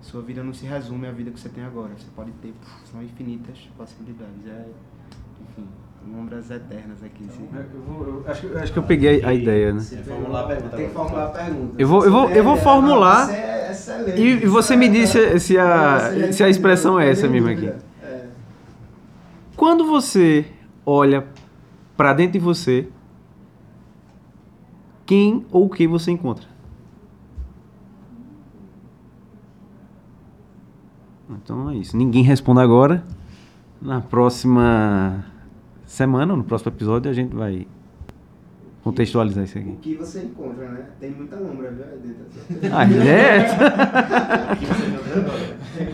sua 0.00 0.20
vida 0.20 0.42
não 0.42 0.52
se 0.52 0.66
resume 0.66 1.06
à 1.06 1.12
vida 1.12 1.30
que 1.30 1.38
você 1.38 1.48
tem 1.48 1.62
agora. 1.62 1.94
Você 1.96 2.08
pode 2.16 2.32
ter, 2.32 2.52
são 2.90 3.00
infinitas 3.00 3.56
possibilidades. 3.76 4.46
É, 4.48 4.68
enfim, 5.42 5.68
lombras 6.10 6.50
eternas 6.50 7.02
aqui. 7.02 7.24
se- 7.24 8.30
acho, 8.30 8.46
que- 8.48 8.56
acho 8.58 8.72
que 8.72 8.78
eu 8.78 8.82
peguei 8.82 9.24
a 9.24 9.32
ideia, 9.32 9.72
né? 9.72 9.80
Tem 9.88 9.98
que 9.98 10.04
formular 10.04 10.40
a 10.40 10.46
pergunta 10.46 10.76
Tem 10.76 10.86
que 10.88 10.90
agora. 10.92 11.08
formular 11.08 11.26
a 11.26 11.30
pergunta. 11.30 11.74
Eu 11.78 11.88
vou- 11.88 12.04
eu 12.04 12.10
vou- 12.12 12.30
eu 12.30 12.44
vou 12.44 12.54
é- 12.54 12.60
formular 12.60 13.26
você 13.26 13.32
é 13.34 13.70
excelente. 13.70 14.20
E, 14.20 14.26
e 14.42 14.46
você 14.46 14.76
me 14.76 14.88
disse 14.88 15.38
se 15.38 15.58
a, 15.58 15.98
Você 15.98 16.32
se 16.32 16.44
a 16.44 16.48
expressão 16.48 16.98
é 16.98 17.10
essa 17.10 17.28
mesmo 17.28 17.48
aqui. 17.48 17.66
É. 18.02 18.26
Quando 19.56 19.84
você 19.86 20.46
olha 20.84 21.26
pra 21.96 22.12
dentro 22.12 22.32
de 22.32 22.38
você, 22.40 22.88
quem 25.06 25.44
ou 25.50 25.66
o 25.66 25.70
que 25.70 25.86
você 25.86 26.10
encontra? 26.10 26.46
Então 31.30 31.70
é 31.70 31.76
isso. 31.76 31.96
Ninguém 31.96 32.22
responde 32.22 32.60
agora. 32.60 33.02
Na 33.80 34.00
próxima 34.00 35.24
semana, 35.92 36.34
no 36.34 36.42
próximo 36.42 36.72
episódio, 36.72 37.10
a 37.10 37.14
gente 37.14 37.34
vai 37.34 37.66
contextualizar 38.82 39.44
isso 39.44 39.58
aqui. 39.58 39.68
O 39.68 39.76
que 39.76 39.94
você 39.94 40.22
encontra, 40.22 40.68
né? 40.68 40.86
Tem 40.98 41.10
muita 41.10 41.36
lombra, 41.36 41.70
viu? 41.70 41.84
aí 41.84 41.98
dentro. 41.98 42.24
Ah, 42.74 42.84
é? 42.90 43.46